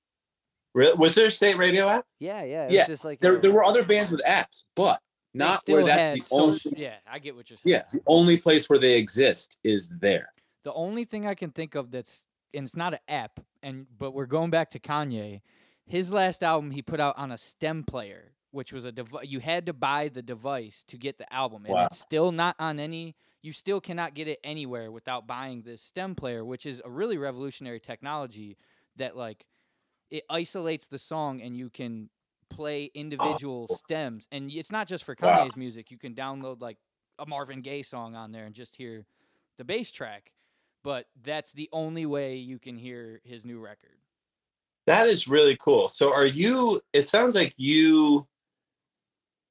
Really? 0.75 0.95
Was 0.97 1.15
there 1.15 1.27
a 1.27 1.31
state 1.31 1.57
radio 1.57 1.89
app? 1.89 2.05
Yeah, 2.19 2.43
yeah. 2.43 2.65
It 2.67 2.73
Yeah, 2.73 2.87
just 2.87 3.05
like 3.05 3.21
There 3.21 3.37
a- 3.37 3.41
there 3.41 3.53
were 3.53 3.65
other 3.65 3.85
bands 3.85 4.11
with 4.11 4.21
apps, 4.27 4.65
but 4.75 5.01
not 5.33 5.63
where 5.69 5.85
that's 5.85 6.03
had 6.03 6.21
the 6.21 6.27
only. 6.33 6.59
Yeah, 6.77 6.97
I 7.07 7.19
get 7.19 7.35
what 7.37 7.49
you're 7.49 7.57
saying. 7.59 7.73
Yeah, 7.73 7.85
the 7.93 8.03
only 8.07 8.37
place 8.39 8.69
where 8.69 8.79
they 8.79 8.95
exist 8.95 9.59
is 9.65 9.89
there. 10.01 10.31
The 10.65 10.73
only 10.73 11.05
thing 11.05 11.27
I 11.27 11.35
can 11.35 11.51
think 11.51 11.75
of 11.75 11.91
that's 11.91 12.25
and 12.53 12.65
it's 12.65 12.77
not 12.77 12.93
an 12.95 13.01
app, 13.09 13.41
and 13.63 13.87
but 13.99 14.13
we're 14.13 14.27
going 14.27 14.51
back 14.51 14.71
to 14.71 14.79
Kanye. 14.79 15.41
His 15.87 16.13
last 16.13 16.43
album 16.43 16.71
he 16.71 16.83
put 16.83 17.01
out 17.01 17.19
on 17.19 17.31
a 17.33 17.37
stem 17.37 17.83
player, 17.85 18.33
which 18.53 18.73
was 18.73 18.85
a 18.85 18.93
device. 18.93 19.27
You 19.29 19.41
had 19.41 19.67
to 19.67 19.73
buy 19.73 20.09
the 20.09 20.23
device 20.23 20.85
to 20.89 20.97
get 20.97 21.19
the 21.19 21.33
album, 21.33 21.65
and 21.67 21.75
Wow. 21.75 21.87
it's 21.87 21.99
still 21.99 22.33
not 22.33 22.57
on 22.59 22.79
any. 22.81 23.17
You 23.43 23.53
still 23.53 23.81
cannot 23.81 24.15
get 24.15 24.27
it 24.29 24.39
anywhere 24.43 24.91
without 24.91 25.27
buying 25.27 25.63
this 25.63 25.83
stem 25.83 26.15
player, 26.15 26.45
which 26.45 26.65
is 26.65 26.81
a 26.85 26.91
really 26.91 27.19
revolutionary 27.19 27.79
technology 27.81 28.57
that 28.97 29.17
like 29.17 29.45
it 30.11 30.25
isolates 30.31 30.87
the 30.89 30.99
song 30.99 31.41
and 31.41 31.57
you 31.57 31.71
can 31.71 32.09
play 32.51 32.91
oh. 32.95 32.99
individual 32.99 33.69
stems. 33.69 34.27
And 34.31 34.51
it's 34.51 34.73
not 34.73 34.87
just 34.87 35.05
for 35.05 35.17
Wow. 35.21 35.33
Kanye's 35.33 35.57
music. 35.57 35.91
You 35.91 35.99
can 35.99 36.15
download 36.15 36.61
like 36.61 36.79
a 37.19 37.27
Marvin 37.27 37.63
Gaye 37.63 37.83
song 37.83 38.15
on 38.15 38.33
there 38.33 38.45
and 38.45 38.55
just 38.55 38.77
hear 38.77 39.07
the 39.59 39.65
bass 39.65 39.91
track. 39.91 40.33
But 40.83 41.07
that's 41.23 41.53
the 41.53 41.69
only 41.73 42.05
way 42.05 42.37
you 42.37 42.59
can 42.59 42.77
hear 42.77 43.21
his 43.25 43.45
new 43.45 43.59
record. 43.59 43.97
That 44.87 45.09
is 45.09 45.27
really 45.27 45.57
cool. 45.57 45.89
So 45.89 46.13
are 46.13 46.27
you 46.27 46.83
it 46.93 47.05
sounds 47.05 47.35
like 47.35 47.55
you 47.57 48.27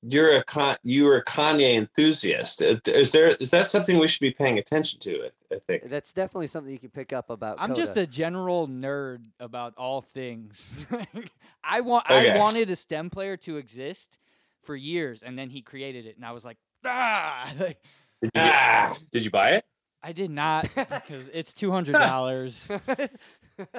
you're 0.03 0.37
a 0.37 0.43
con 0.43 0.77
you're 0.83 1.17
a 1.17 1.25
Kanye 1.25 1.75
enthusiast. 1.75 2.61
Is 2.61 3.11
there 3.11 3.31
is 3.35 3.49
that 3.51 3.67
something 3.67 3.97
we 3.97 4.07
should 4.07 4.19
be 4.19 4.31
paying 4.31 4.59
attention 4.59 4.99
to? 4.99 5.25
I, 5.25 5.29
I 5.53 5.59
think. 5.59 5.83
That's 5.89 6.13
definitely 6.13 6.47
something 6.47 6.71
you 6.71 6.79
can 6.79 6.89
pick 6.89 7.13
up 7.13 7.29
about. 7.29 7.57
I'm 7.59 7.75
just 7.75 7.95
a 7.97 8.07
general 8.07 8.67
nerd 8.67 9.25
about 9.39 9.73
all 9.77 10.01
things. 10.01 10.85
I 11.63 11.81
want 11.81 12.05
Okay. 12.09 12.31
I 12.31 12.37
wanted 12.37 12.69
a 12.69 12.75
stem 12.75 13.09
player 13.09 13.37
to 13.37 13.57
exist 13.57 14.17
for 14.61 14.75
years 14.75 15.23
and 15.23 15.37
then 15.37 15.49
he 15.49 15.61
created 15.61 16.05
it 16.05 16.15
and 16.15 16.25
I 16.25 16.31
was 16.31 16.43
like, 16.45 16.57
ah 16.85 17.51
Did 17.57 17.75
you, 18.23 18.41
Ah, 18.41 18.97
did 19.11 19.25
you 19.25 19.31
buy 19.31 19.49
it? 19.51 19.65
I 20.01 20.11
did 20.11 20.31
not 20.31 20.63
because 20.75 21.29
it's 21.33 21.53
two 21.53 21.71
hundred 21.71 21.93
dollars. 21.93 22.69
and 22.69 23.09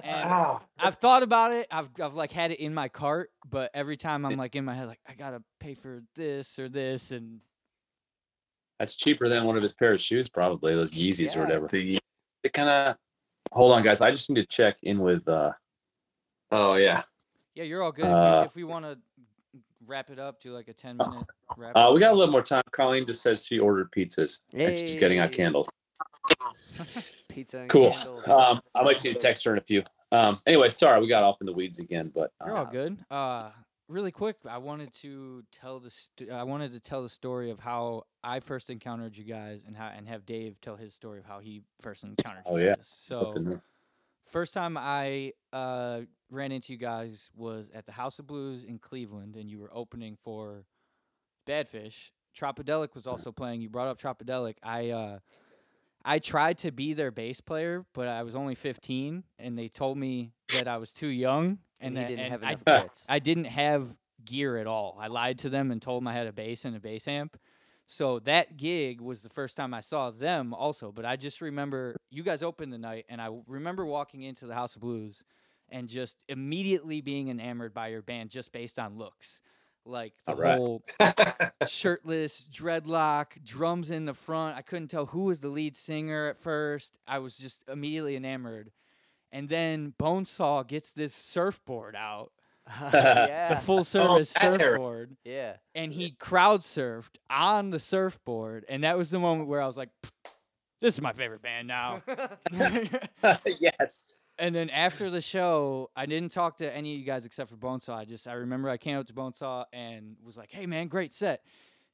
ah, 0.02 0.60
I've 0.78 0.96
thought 0.96 1.22
about 1.22 1.52
it. 1.52 1.66
I've 1.70 1.90
I've 2.00 2.14
like 2.14 2.32
had 2.32 2.50
it 2.50 2.60
in 2.60 2.72
my 2.74 2.88
cart, 2.88 3.30
but 3.48 3.70
every 3.74 3.96
time 3.96 4.24
I'm 4.24 4.36
like 4.36 4.54
in 4.56 4.64
my 4.64 4.74
head, 4.74 4.86
like 4.86 5.00
I 5.08 5.14
gotta 5.14 5.42
pay 5.60 5.74
for 5.74 6.02
this 6.14 6.58
or 6.58 6.68
this, 6.68 7.10
and 7.10 7.40
That's 8.78 8.96
cheaper 8.96 9.28
than 9.28 9.44
one 9.44 9.56
of 9.56 9.62
his 9.62 9.72
pair 9.72 9.92
of 9.92 10.00
shoes, 10.00 10.28
probably 10.28 10.74
those 10.74 10.90
Yeezys 10.90 11.34
or 11.36 11.38
Yeah. 11.40 11.44
whatever. 11.44 11.68
the- 11.68 11.98
It 12.42 12.52
kind 12.52 12.68
of. 12.68 12.96
Hold 13.52 13.72
on, 13.72 13.82
guys. 13.82 14.00
I 14.00 14.10
just 14.10 14.28
need 14.30 14.40
to 14.40 14.46
check 14.46 14.76
in 14.82 14.98
with. 14.98 15.26
uh 15.28 15.52
oh 16.50 16.74
yeah. 16.74 17.02
yeah, 17.54 17.64
you're 17.64 17.82
all 17.82 17.92
good. 17.92 18.04
Uh, 18.06 18.42
if, 18.46 18.54
we, 18.56 18.62
if 18.62 18.66
we 18.66 18.72
want 18.72 18.84
to 18.84 18.98
wrap 19.86 20.10
it 20.10 20.18
up 20.18 20.40
to 20.40 20.50
like 20.52 20.68
a 20.68 20.72
ten 20.72 20.96
minute 20.96 21.24
wrap. 21.56 21.76
uh. 21.76 21.90
We 21.94 22.00
got 22.00 22.12
a 22.12 22.16
little 22.16 22.32
more 22.32 22.42
time. 22.42 22.62
Colleen 22.72 23.06
just 23.06 23.22
says 23.22 23.46
she 23.46 23.58
ordered 23.58 23.90
pizzas 23.92 24.40
and 24.52 24.76
she's 24.76 24.96
getting 24.96 25.18
out 25.20 25.30
candles. 25.32 25.68
Pizza 27.28 27.58
and 27.58 27.70
Cool. 27.70 27.92
candles. 27.92 28.26
Um, 28.28 28.60
I 28.74 28.82
might 28.82 28.96
see 28.96 29.10
a 29.10 29.14
text 29.14 29.44
her 29.44 29.52
in 29.52 29.58
a 29.58 29.62
few. 29.62 29.82
Um, 30.12 30.38
anyway, 30.46 30.68
sorry 30.68 31.00
we 31.00 31.08
got 31.08 31.22
off 31.22 31.36
in 31.40 31.46
the 31.46 31.52
weeds 31.52 31.78
again, 31.78 32.10
but 32.14 32.30
You're 32.44 32.56
uh, 32.56 32.64
all 32.64 32.70
good. 32.70 32.98
Uh, 33.10 33.50
really 33.88 34.10
quick, 34.12 34.36
I 34.48 34.58
wanted 34.58 34.92
to 35.02 35.44
tell 35.52 35.80
the 35.80 35.90
st- 35.90 36.30
I 36.30 36.42
wanted 36.44 36.72
to 36.72 36.80
tell 36.80 37.02
the 37.02 37.08
story 37.08 37.50
of 37.50 37.60
how 37.60 38.04
I 38.22 38.40
first 38.40 38.70
encountered 38.70 39.16
you 39.16 39.24
guys, 39.24 39.64
and 39.66 39.76
how 39.76 39.88
and 39.88 40.08
have 40.08 40.24
Dave 40.26 40.60
tell 40.60 40.76
his 40.76 40.94
story 40.94 41.18
of 41.18 41.24
how 41.26 41.40
he 41.40 41.62
first 41.80 42.04
encountered 42.04 42.44
Oh, 42.46 42.56
you 42.56 42.66
yeah. 42.66 42.74
guys. 42.76 42.92
So 42.96 43.20
up 43.20 43.32
to 43.32 43.40
now. 43.40 43.62
first 44.26 44.54
time 44.54 44.76
I 44.76 45.32
uh, 45.52 46.02
ran 46.30 46.52
into 46.52 46.72
you 46.72 46.78
guys 46.78 47.30
was 47.36 47.70
at 47.74 47.86
the 47.86 47.92
House 47.92 48.18
of 48.18 48.26
Blues 48.26 48.64
in 48.64 48.78
Cleveland, 48.78 49.36
and 49.36 49.50
you 49.50 49.58
were 49.58 49.70
opening 49.72 50.16
for 50.22 50.64
Badfish. 51.46 52.10
Tropidelic 52.36 52.94
was 52.94 53.06
also 53.06 53.30
playing. 53.30 53.60
You 53.60 53.68
brought 53.68 53.88
up 53.88 54.00
Tropidelic. 54.00 54.56
I 54.62 54.90
uh, 54.90 55.18
I 56.04 56.18
tried 56.18 56.58
to 56.58 56.70
be 56.70 56.92
their 56.92 57.10
bass 57.10 57.40
player, 57.40 57.84
but 57.94 58.08
I 58.08 58.22
was 58.22 58.36
only 58.36 58.54
15, 58.54 59.24
and 59.38 59.58
they 59.58 59.68
told 59.68 59.96
me 59.96 60.32
that 60.52 60.68
I 60.68 60.76
was 60.76 60.92
too 60.92 61.06
young, 61.08 61.58
and 61.80 61.96
and, 61.96 61.96
that- 61.96 62.08
didn't 62.08 62.20
and 62.24 62.32
have 62.32 62.42
I, 62.44 62.48
enough 62.52 62.64
grits. 62.64 63.04
I 63.08 63.18
didn't 63.18 63.44
have 63.46 63.96
gear 64.24 64.56
at 64.58 64.66
all. 64.66 64.96
I 65.00 65.06
lied 65.08 65.38
to 65.40 65.50
them 65.50 65.70
and 65.70 65.80
told 65.80 66.02
them 66.02 66.08
I 66.08 66.12
had 66.12 66.26
a 66.26 66.32
bass 66.32 66.64
and 66.64 66.76
a 66.76 66.80
bass 66.80 67.06
amp. 67.08 67.38
So 67.86 68.18
that 68.20 68.56
gig 68.56 69.00
was 69.00 69.22
the 69.22 69.28
first 69.28 69.56
time 69.56 69.74
I 69.74 69.80
saw 69.80 70.10
them 70.10 70.54
also. 70.54 70.90
But 70.90 71.04
I 71.04 71.16
just 71.16 71.42
remember 71.42 71.94
you 72.10 72.22
guys 72.22 72.42
opened 72.42 72.72
the 72.72 72.78
night, 72.78 73.04
and 73.08 73.20
I 73.20 73.28
remember 73.46 73.84
walking 73.84 74.22
into 74.22 74.46
the 74.46 74.54
House 74.54 74.74
of 74.74 74.80
Blues 74.80 75.22
and 75.68 75.88
just 75.88 76.16
immediately 76.28 77.00
being 77.00 77.28
enamored 77.28 77.74
by 77.74 77.88
your 77.88 78.02
band 78.02 78.30
just 78.30 78.52
based 78.52 78.78
on 78.78 78.96
looks. 78.96 79.42
Like 79.86 80.14
the 80.24 80.32
All 80.32 80.38
right. 80.38 80.56
whole 80.56 80.82
shirtless, 81.68 82.46
dreadlock, 82.52 83.44
drums 83.44 83.90
in 83.90 84.06
the 84.06 84.14
front. 84.14 84.56
I 84.56 84.62
couldn't 84.62 84.88
tell 84.88 85.06
who 85.06 85.24
was 85.24 85.40
the 85.40 85.48
lead 85.48 85.76
singer 85.76 86.26
at 86.28 86.38
first. 86.38 86.98
I 87.06 87.18
was 87.18 87.36
just 87.36 87.64
immediately 87.68 88.16
enamored. 88.16 88.70
And 89.30 89.48
then 89.48 89.92
Bonesaw 89.98 90.66
gets 90.66 90.92
this 90.92 91.12
surfboard 91.12 91.96
out, 91.96 92.30
yeah. 92.92 93.54
the 93.54 93.60
full 93.60 93.80
oh, 93.80 93.82
service 93.82 94.32
that 94.34 94.44
era. 94.44 94.58
surfboard, 94.58 95.16
yeah. 95.24 95.56
and 95.74 95.92
he 95.92 96.12
crowd 96.12 96.60
surfed 96.60 97.16
on 97.28 97.70
the 97.70 97.80
surfboard. 97.80 98.64
And 98.68 98.84
that 98.84 98.96
was 98.96 99.10
the 99.10 99.18
moment 99.18 99.48
where 99.48 99.60
I 99.60 99.66
was 99.66 99.76
like, 99.76 99.90
this 100.80 100.94
is 100.94 101.00
my 101.00 101.12
favorite 101.12 101.42
band 101.42 101.66
now. 101.66 102.02
yes. 103.60 104.23
And 104.38 104.54
then 104.54 104.70
after 104.70 105.10
the 105.10 105.20
show, 105.20 105.90
I 105.94 106.06
didn't 106.06 106.30
talk 106.32 106.58
to 106.58 106.74
any 106.76 106.94
of 106.94 106.98
you 107.00 107.04
guys 107.06 107.24
except 107.26 107.50
for 107.50 107.56
Bonesaw. 107.56 107.94
I 107.94 108.04
just 108.04 108.26
I 108.26 108.34
remember 108.34 108.68
I 108.68 108.76
came 108.76 108.98
up 108.98 109.06
to 109.06 109.12
Bonesaw 109.12 109.64
and 109.72 110.16
was 110.24 110.36
like, 110.36 110.50
"Hey 110.50 110.66
man, 110.66 110.88
great 110.88 111.12
set." 111.12 111.42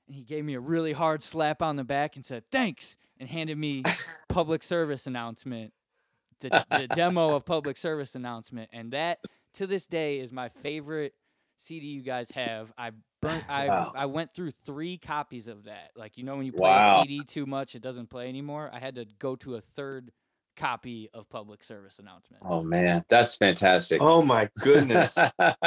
And 0.07 0.17
he 0.17 0.23
gave 0.23 0.45
me 0.45 0.55
a 0.55 0.61
really 0.61 0.93
hard 0.93 1.23
slap 1.23 1.62
on 1.62 1.77
the 1.77 1.85
back 1.85 2.17
and 2.17 2.25
said, 2.25 2.45
"Thanks," 2.51 2.97
and 3.19 3.29
handed 3.29 3.59
me 3.59 3.85
public 4.29 4.62
service 4.62 5.07
announcement, 5.07 5.73
the, 6.41 6.65
the 6.71 6.89
demo 6.89 7.35
of 7.35 7.45
public 7.45 7.77
service 7.77 8.15
announcement, 8.15 8.71
and 8.73 8.93
that 8.93 9.19
to 9.55 9.67
this 9.67 9.87
day 9.87 10.21
is 10.21 10.33
my 10.33 10.49
favorite 10.49 11.15
CD 11.57 11.87
you 11.89 12.03
guys 12.03 12.31
have. 12.31 12.73
I 12.79 12.93
burnt. 13.21 13.45
I 13.49 13.69
Wow. 13.69 13.93
I 13.95 14.07
went 14.07 14.33
through 14.35 14.53
three 14.65 14.97
copies 14.97 15.47
of 15.47 15.65
that. 15.65 15.91
Like 15.95 16.17
you 16.17 16.25
know 16.25 16.37
when 16.37 16.47
you 16.47 16.53
play 16.53 16.71
Wow. 16.71 16.97
a 16.97 17.05
CD 17.05 17.23
too 17.25 17.45
much, 17.45 17.75
it 17.75 17.83
doesn't 17.83 18.09
play 18.09 18.29
anymore. 18.29 18.71
I 18.73 18.79
had 18.79 18.95
to 18.95 19.05
go 19.19 19.37
to 19.37 19.57
a 19.57 19.61
third 19.61 20.11
copy 20.61 21.09
of 21.15 21.28
public 21.31 21.65
service 21.65 21.99
announcement. 21.99 22.43
Oh 22.47 22.62
man, 22.62 23.05
that's 23.09 23.37
fantastic. 23.37 24.01
Oh 24.03 24.23
my 24.23 24.49
goodness. 24.61 25.16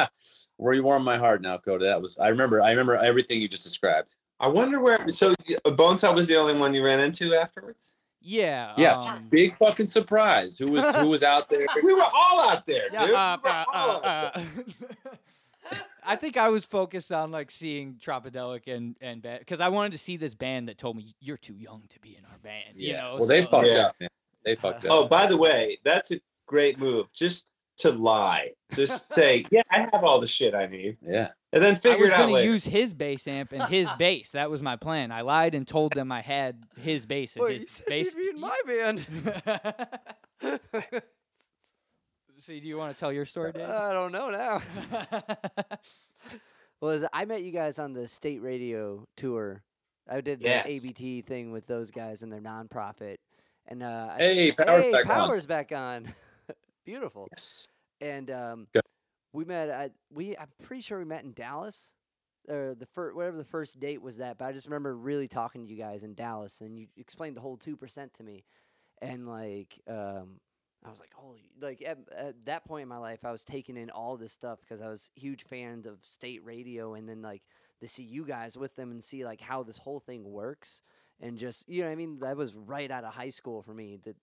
Where 0.57 0.73
you 0.73 0.83
warm 0.83 1.03
my 1.03 1.17
heart 1.17 1.41
now, 1.41 1.57
Coda. 1.57 1.85
That 1.85 2.01
was 2.01 2.17
I 2.19 2.27
remember 2.27 2.61
I 2.61 2.69
remember 2.69 2.95
everything 2.95 3.41
you 3.41 3.47
just 3.47 3.63
described. 3.63 4.09
I 4.39 4.47
wonder 4.47 4.79
where. 4.79 5.11
So 5.11 5.31
uh, 5.31 5.71
Bonesaw 5.71 6.13
was 6.13 6.27
the 6.27 6.35
only 6.35 6.53
one 6.53 6.73
you 6.73 6.83
ran 6.85 6.99
into 6.99 7.33
afterwards. 7.35 7.91
Yeah. 8.21 8.73
Yeah. 8.77 8.97
Um, 8.97 9.27
Big 9.29 9.57
fucking 9.57 9.87
surprise. 9.87 10.57
Who 10.57 10.71
was 10.71 10.83
who 10.97 11.07
was 11.07 11.23
out 11.23 11.49
there? 11.49 11.65
We 11.83 11.93
were 11.93 12.03
all 12.03 12.49
out 12.49 12.65
there, 12.65 12.89
dude. 12.89 12.93
yeah, 12.93 13.05
We 13.05 13.13
uh, 13.13 13.37
were 13.43 13.49
uh, 13.49 13.65
all 13.73 14.01
uh, 14.03 14.07
out 14.07 14.37
uh. 14.37 14.41
I 16.05 16.17
think 16.17 16.35
I 16.35 16.49
was 16.49 16.65
focused 16.65 17.11
on 17.11 17.31
like 17.31 17.49
seeing 17.49 17.95
Tropidelic 17.95 18.67
and 18.67 18.95
and 19.01 19.21
because 19.21 19.59
I 19.59 19.69
wanted 19.69 19.93
to 19.93 19.97
see 19.97 20.17
this 20.17 20.35
band 20.35 20.67
that 20.69 20.77
told 20.77 20.97
me 20.97 21.15
you're 21.19 21.37
too 21.37 21.55
young 21.55 21.83
to 21.89 21.99
be 21.99 22.15
in 22.15 22.25
our 22.25 22.37
band. 22.39 22.75
You 22.75 22.93
know. 22.93 23.15
Well 23.17 23.27
they 23.27 23.43
fucked 23.43 23.67
Yeah. 23.67 23.87
up, 23.87 23.95
man. 23.99 24.09
They 24.45 24.55
fucked 24.55 24.81
there. 24.81 24.91
Oh, 24.91 25.07
by 25.07 25.27
the 25.27 25.37
way, 25.37 25.77
that's 25.83 26.11
a 26.11 26.19
great 26.47 26.77
move. 26.79 27.07
Just 27.13 27.49
to 27.77 27.91
lie. 27.91 28.51
Just 28.75 29.11
say, 29.13 29.45
yeah, 29.51 29.61
I 29.71 29.81
have 29.91 30.03
all 30.03 30.19
the 30.21 30.27
shit 30.27 30.53
I 30.53 30.67
need, 30.67 30.97
Yeah. 31.01 31.29
and 31.53 31.63
then 31.63 31.75
figure 31.77 32.05
it 32.05 32.13
out 32.13 32.27
going 32.27 32.35
to 32.35 32.43
use 32.51 32.63
his 32.63 32.93
bass 32.93 33.27
amp 33.27 33.51
and 33.51 33.63
his 33.63 33.89
bass. 33.97 34.29
That 34.31 34.51
was 34.51 34.61
my 34.61 34.75
plan. 34.75 35.11
I 35.11 35.21
lied 35.21 35.55
and 35.55 35.67
told 35.67 35.93
them 35.93 36.11
I 36.11 36.21
had 36.21 36.63
his 36.79 37.05
bass 37.07 37.35
and 37.35 37.45
Wait, 37.45 37.53
you 37.55 37.59
his 37.61 37.71
said 37.71 37.85
bass. 37.87 38.13
you'd 38.15 38.21
be 38.21 38.29
in 38.29 38.39
my 38.39 38.59
band. 38.67 39.07
See, 42.37 42.59
do 42.59 42.67
you 42.67 42.77
want 42.77 42.93
to 42.93 42.99
tell 42.99 43.11
your 43.13 43.25
story, 43.25 43.53
Dave? 43.53 43.69
I 43.69 43.93
don't 43.93 44.11
know 44.11 44.29
now. 44.29 44.61
Was 46.81 47.05
I 47.13 47.25
met 47.25 47.43
you 47.43 47.51
guys 47.51 47.79
on 47.79 47.93
the 47.93 48.07
state 48.07 48.41
radio 48.41 49.07
tour? 49.15 49.63
I 50.09 50.19
did 50.19 50.39
the 50.39 50.45
Yes. 50.45 50.65
ABT 50.67 51.21
thing 51.21 51.53
with 51.53 51.65
those 51.67 51.89
guys 51.89 52.21
and 52.21 52.31
their 52.31 52.41
nonprofit. 52.41 53.17
And 53.67 53.83
uh, 53.83 54.09
I- 54.11 54.17
Hey, 54.17 54.51
Power's 54.51 54.83
hey, 54.83 54.91
back 54.91 55.09
on. 55.09 55.39
Back 55.45 55.71
on. 55.71 56.13
Beautiful. 56.85 57.27
Yes. 57.31 57.67
And 58.01 58.29
um, 58.31 58.67
Good. 58.73 58.83
we 59.31 59.45
met. 59.45 59.69
At, 59.69 59.91
we 60.11 60.35
I'm 60.37 60.49
pretty 60.63 60.81
sure 60.81 60.99
we 60.99 61.05
met 61.05 61.23
in 61.23 61.31
Dallas, 61.31 61.93
or 62.49 62.75
the 62.77 62.85
first 62.87 63.15
whatever 63.15 63.37
the 63.37 63.45
first 63.45 63.79
date 63.79 64.01
was 64.01 64.17
that. 64.17 64.37
But 64.37 64.45
I 64.45 64.51
just 64.51 64.67
remember 64.67 64.95
really 64.97 65.27
talking 65.29 65.65
to 65.65 65.71
you 65.73 65.77
guys 65.79 66.03
in 66.03 66.13
Dallas, 66.13 66.59
and 66.61 66.77
you 66.77 66.87
explained 66.97 67.37
the 67.37 67.41
whole 67.41 67.55
two 67.55 67.77
percent 67.77 68.13
to 68.15 68.23
me, 68.23 68.43
and 69.01 69.25
like 69.27 69.79
um, 69.89 70.41
I 70.85 70.89
was 70.89 70.99
like, 70.99 71.13
holy! 71.15 71.45
Like 71.61 71.81
at, 71.87 71.99
at 72.17 72.35
that 72.45 72.65
point 72.65 72.83
in 72.83 72.89
my 72.89 72.97
life, 72.97 73.19
I 73.23 73.31
was 73.31 73.45
taking 73.45 73.77
in 73.77 73.89
all 73.89 74.17
this 74.17 74.33
stuff 74.33 74.59
because 74.59 74.81
I 74.81 74.89
was 74.89 75.09
huge 75.15 75.43
fans 75.43 75.85
of 75.87 75.99
state 76.01 76.43
radio, 76.43 76.95
and 76.95 77.07
then 77.07 77.21
like 77.21 77.43
to 77.79 77.87
see 77.87 78.03
you 78.03 78.25
guys 78.25 78.57
with 78.57 78.75
them 78.75 78.91
and 78.91 79.01
see 79.01 79.23
like 79.23 79.39
how 79.39 79.63
this 79.63 79.77
whole 79.77 80.01
thing 80.01 80.25
works, 80.29 80.81
and 81.23 81.37
just 81.37 81.67
you 81.69 81.81
know 81.81 81.87
what 81.87 81.93
I 81.93 81.95
mean. 81.95 82.19
That 82.19 82.37
was 82.37 82.53
right 82.53 82.91
out 82.91 83.03
of 83.03 83.13
high 83.13 83.29
school 83.31 83.61
for 83.63 83.73
me 83.73 83.97
to 84.05 84.13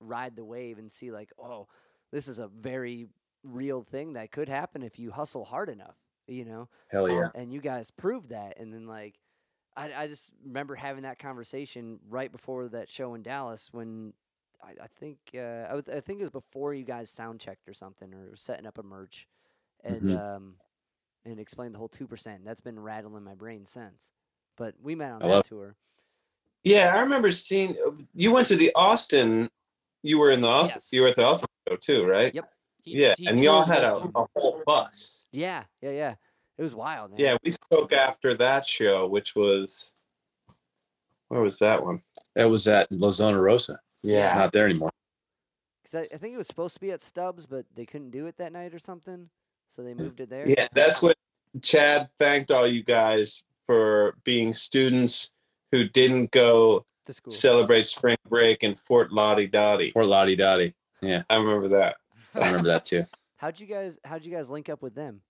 ride 0.00 0.36
the 0.36 0.44
wave 0.44 0.78
and 0.78 0.90
see 0.90 1.10
like, 1.10 1.32
oh, 1.42 1.66
this 2.12 2.28
is 2.28 2.38
a 2.38 2.46
very 2.48 3.06
real 3.42 3.82
thing 3.82 4.12
that 4.12 4.30
could 4.30 4.48
happen 4.48 4.82
if 4.82 4.98
you 4.98 5.10
hustle 5.10 5.44
hard 5.44 5.68
enough, 5.68 5.96
you 6.28 6.44
know. 6.44 6.68
Hell 6.88 7.08
yeah. 7.10 7.28
And 7.34 7.52
you 7.52 7.60
guys 7.60 7.90
proved 7.90 8.28
that. 8.30 8.58
And 8.58 8.72
then 8.72 8.86
like, 8.86 9.18
I 9.76 9.92
I 9.94 10.06
just 10.06 10.32
remember 10.44 10.74
having 10.76 11.02
that 11.02 11.18
conversation 11.18 11.98
right 12.08 12.30
before 12.30 12.68
that 12.68 12.88
show 12.88 13.14
in 13.14 13.22
Dallas 13.22 13.68
when. 13.72 14.12
I, 14.62 14.72
I 14.84 14.86
think 14.98 15.16
uh, 15.34 15.66
I, 15.70 15.74
would- 15.74 15.88
I 15.88 16.00
think 16.00 16.20
it 16.20 16.24
was 16.24 16.30
before 16.30 16.74
you 16.74 16.84
guys 16.84 17.08
sound 17.08 17.40
checked 17.40 17.66
or 17.66 17.72
something, 17.72 18.12
or 18.12 18.36
setting 18.36 18.66
up 18.66 18.76
a 18.76 18.82
merch, 18.82 19.26
and 19.82 20.02
Mhm. 20.02 20.20
um, 20.36 20.56
and 21.24 21.40
explained 21.40 21.72
the 21.74 21.78
whole 21.78 21.88
two 21.88 22.06
percent. 22.06 22.44
That's 22.44 22.60
been 22.60 22.78
rattling 22.78 23.24
my 23.24 23.32
brain 23.34 23.64
since. 23.64 24.12
But 24.58 24.74
we 24.82 24.94
met 24.94 25.12
on 25.12 25.22
I 25.22 25.28
that 25.28 25.34
love- 25.36 25.48
tour. 25.48 25.76
Yeah, 26.64 26.94
I 26.94 27.00
remember 27.00 27.32
seeing 27.32 27.76
you 28.14 28.30
went 28.32 28.46
to 28.48 28.56
the 28.56 28.70
Austin. 28.74 29.48
You 30.02 30.18
were 30.18 30.30
in 30.30 30.40
the 30.40 30.48
Austin. 30.48 30.76
Yes. 30.76 30.88
You 30.92 31.02
were 31.02 31.08
at 31.08 31.16
the 31.16 31.24
Austin 31.24 31.48
show 31.68 31.76
too, 31.76 32.04
right? 32.04 32.34
Yep. 32.34 32.50
He- 32.82 32.98
Yeah, 33.02 33.14
he 33.16 33.26
and 33.26 33.38
y'all 33.42 33.62
had 33.64 33.84
a, 33.84 33.96
a 33.96 34.26
whole 34.36 34.62
bus. 34.66 35.26
Yeah, 35.32 35.64
yeah, 35.80 35.90
yeah. 35.90 36.14
It 36.58 36.62
was 36.62 36.74
wild, 36.74 37.10
man. 37.12 37.20
Yeah, 37.20 37.36
we 37.44 37.52
spoke 37.52 37.92
after 37.92 38.34
that 38.34 38.66
show, 38.68 39.06
which 39.06 39.34
was 39.34 39.92
where 41.28 41.40
was 41.40 41.58
that 41.60 41.82
one? 41.82 42.02
That 42.34 42.44
was 42.50 42.66
at 42.68 42.88
La 42.92 43.10
Zona 43.10 43.40
Rosa. 43.40 43.78
Yeah. 44.02 44.34
Not 44.34 44.52
there 44.52 44.66
anymore. 44.66 44.90
Because 45.82 46.06
I, 46.10 46.14
I 46.14 46.18
think 46.18 46.34
it 46.34 46.38
was 46.38 46.46
supposed 46.48 46.74
to 46.74 46.80
be 46.80 46.90
at 46.92 47.00
Stubbs, 47.02 47.46
but 47.46 47.64
they 47.74 47.86
couldn't 47.86 48.10
do 48.10 48.26
it 48.26 48.36
that 48.38 48.52
night 48.52 48.74
or 48.74 48.78
something, 48.78 49.28
so 49.68 49.82
they 49.82 49.94
moved 49.94 50.20
it 50.20 50.28
there. 50.28 50.46
Yeah, 50.48 50.68
that's 50.74 51.00
what 51.02 51.16
Chad 51.62 52.08
thanked 52.18 52.50
all 52.50 52.66
you 52.66 52.82
guys 52.82 53.42
for 53.66 54.16
being 54.24 54.52
students 54.54 55.30
who 55.72 55.84
didn't 55.88 56.30
go 56.30 56.84
to 57.06 57.12
school. 57.12 57.32
celebrate 57.32 57.86
spring 57.86 58.16
break 58.28 58.62
in 58.62 58.74
Fort 58.74 59.12
Lottie 59.12 59.46
Dottie. 59.46 59.90
Fort 59.90 60.06
Lottie 60.06 60.36
Dottie. 60.36 60.74
Yeah, 61.00 61.22
I 61.30 61.36
remember 61.36 61.68
that. 61.68 61.96
I 62.34 62.46
remember 62.46 62.68
that 62.68 62.84
too. 62.84 63.04
how'd 63.36 63.58
you 63.58 63.66
guys 63.66 63.98
How'd 64.04 64.24
you 64.24 64.32
guys 64.32 64.50
link 64.50 64.68
up 64.68 64.82
with 64.82 64.94
them? 64.94 65.20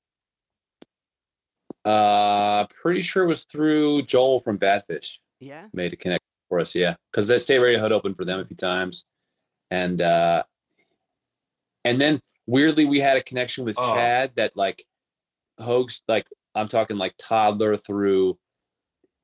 Uh, 1.85 2.67
pretty 2.67 3.01
sure 3.01 3.25
it 3.25 3.29
was 3.29 3.45
through 3.45 4.03
Joel 4.03 4.41
from 4.41 4.59
Badfish. 4.59 5.19
Yeah. 5.41 5.67
made 5.73 5.93
a 5.93 5.97
connection 5.97 6.27
for 6.49 6.61
us. 6.61 6.75
Yeah, 6.75 6.97
because 7.11 7.27
the 7.29 7.39
state 7.39 7.59
radio 7.59 7.81
had 7.81 7.93
opened 7.93 8.17
for 8.17 8.25
them 8.27 8.41
a 8.41 8.45
few 8.45 8.57
times, 8.57 9.07
and 9.71 10.03
uh, 10.03 10.43
and 11.87 11.99
then 12.01 12.21
weirdly 12.47 12.85
we 12.85 13.01
had 13.01 13.17
a 13.17 13.23
connection 13.23 13.65
with 13.65 13.77
Oh. 13.79 13.95
Chad 13.95 14.33
that 14.37 14.57
like 14.57 14.85
Hoax 15.59 16.03
like 16.09 16.27
I'm 16.55 16.69
talking 16.69 16.99
like 16.99 17.15
toddler 17.19 17.77
through 17.79 18.37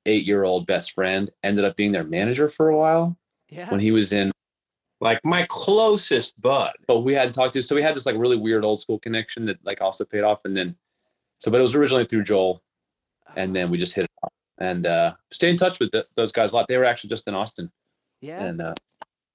eight 0.06 0.24
year 0.24 0.44
old 0.44 0.66
best 0.66 0.92
friend 0.92 1.30
ended 1.42 1.64
up 1.64 1.76
being 1.76 1.92
their 1.92 2.04
manager 2.04 2.48
for 2.48 2.70
a 2.70 2.76
while 2.76 3.16
Yeah. 3.48 3.70
when 3.70 3.80
he 3.80 3.90
was 3.92 4.12
in. 4.12 4.32
Like 5.00 5.20
my 5.24 5.44
closest 5.50 6.40
bud. 6.40 6.72
But 6.86 7.00
we 7.00 7.12
hadn't 7.14 7.34
talked 7.34 7.52
to, 7.52 7.62
so 7.62 7.74
we 7.74 7.82
had 7.82 7.94
this 7.94 8.06
like 8.06 8.16
really 8.16 8.36
weird 8.38 8.64
old 8.64 8.80
school 8.80 8.98
connection 8.98 9.44
that 9.46 9.58
like 9.64 9.80
also 9.82 10.04
paid 10.06 10.22
off, 10.22 10.40
and 10.46 10.56
then 10.56 10.74
so 11.38 11.50
but 11.50 11.58
it 11.58 11.62
was 11.62 11.74
originally 11.74 12.06
through 12.06 12.22
Joel, 12.24 12.62
and 13.36 13.54
then 13.54 13.70
we 13.70 13.76
just 13.76 13.94
hit 13.94 14.04
it 14.04 14.10
off 14.22 14.32
and 14.58 14.86
uh, 14.86 15.12
stay 15.32 15.50
in 15.50 15.58
touch 15.58 15.78
with 15.80 15.90
th 15.92 16.06
those 16.16 16.32
guys 16.32 16.52
a 16.52 16.56
lot. 16.56 16.66
They 16.66 16.78
were 16.78 16.84
actually 16.86 17.10
just 17.10 17.28
in 17.28 17.34
Austin. 17.34 17.70
yeah. 18.22 18.42
And 18.42 18.62
uh, 18.62 18.74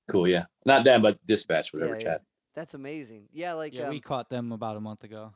cool, 0.10 0.28
yeah. 0.28 0.46
Not 0.66 0.84
them, 0.84 1.04
but 1.04 1.20
dispatch, 1.28 1.72
whatever, 1.74 1.94
Yeah, 1.94 2.00
yeah. 2.00 2.12
Chad. 2.14 2.22
That's 2.56 2.74
amazing. 2.74 3.30
Yeah, 3.32 3.54
like 3.54 3.76
Yeah, 3.76 3.84
um, 3.84 3.90
we 3.92 4.00
caught 4.02 4.30
them 4.30 4.52
about 4.52 4.78
a 4.78 4.80
month 4.82 5.04
ago. 5.04 5.32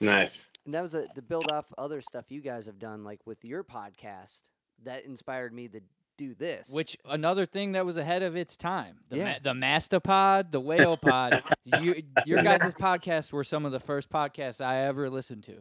Nice. 0.00 0.48
And 0.64 0.74
that 0.74 0.82
was 0.82 0.94
a, 0.94 1.06
to 1.14 1.22
build 1.22 1.50
off 1.50 1.66
other 1.78 2.00
stuff 2.00 2.26
you 2.30 2.40
guys 2.40 2.66
have 2.66 2.78
done, 2.78 3.04
like 3.04 3.20
with 3.26 3.44
your 3.44 3.64
podcast. 3.64 4.42
That 4.84 5.04
inspired 5.04 5.52
me 5.52 5.68
to 5.68 5.80
do 6.18 6.34
this. 6.34 6.68
Which 6.70 6.96
another 7.04 7.46
thing 7.46 7.72
that 7.72 7.86
was 7.86 7.96
ahead 7.96 8.22
of 8.22 8.36
its 8.36 8.56
time. 8.56 8.96
The 9.10 9.16
Yeah. 9.18 9.24
ma- 9.24 9.38
the 9.42 9.52
Mastopod, 9.58 10.50
the 10.50 10.60
Whale 10.60 10.96
Pod. 10.96 11.42
you, 11.64 12.02
your 12.26 12.42
guys' 12.42 12.74
podcasts 12.74 13.32
were 13.32 13.44
some 13.44 13.64
of 13.64 13.72
the 13.72 13.80
first 13.80 14.10
podcasts 14.10 14.60
I 14.64 14.78
ever 14.82 15.08
listened 15.08 15.44
to. 15.44 15.54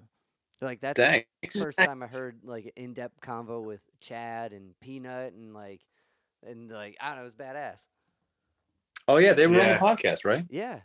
like 0.61 0.81
that's 0.81 0.97
the 0.99 1.23
first 1.59 1.77
time 1.79 2.03
I 2.03 2.07
heard 2.07 2.37
like 2.43 2.65
an 2.65 2.71
in 2.75 2.93
depth 2.93 3.19
convo 3.21 3.63
with 3.63 3.81
Chad 3.99 4.53
and 4.53 4.73
Peanut 4.81 5.33
and 5.33 5.53
like 5.53 5.81
and 6.45 6.69
like 6.71 6.97
I 6.99 7.07
don't 7.09 7.15
know, 7.17 7.21
it 7.21 7.25
was 7.25 7.35
badass. 7.35 7.87
Oh 9.07 9.17
yeah, 9.17 9.33
they 9.33 9.47
were 9.47 9.55
Yeah. 9.55 9.73
on 9.73 9.79
the 9.79 10.03
podcast, 10.03 10.25
right? 10.25 10.45
Yeah. 10.49 10.79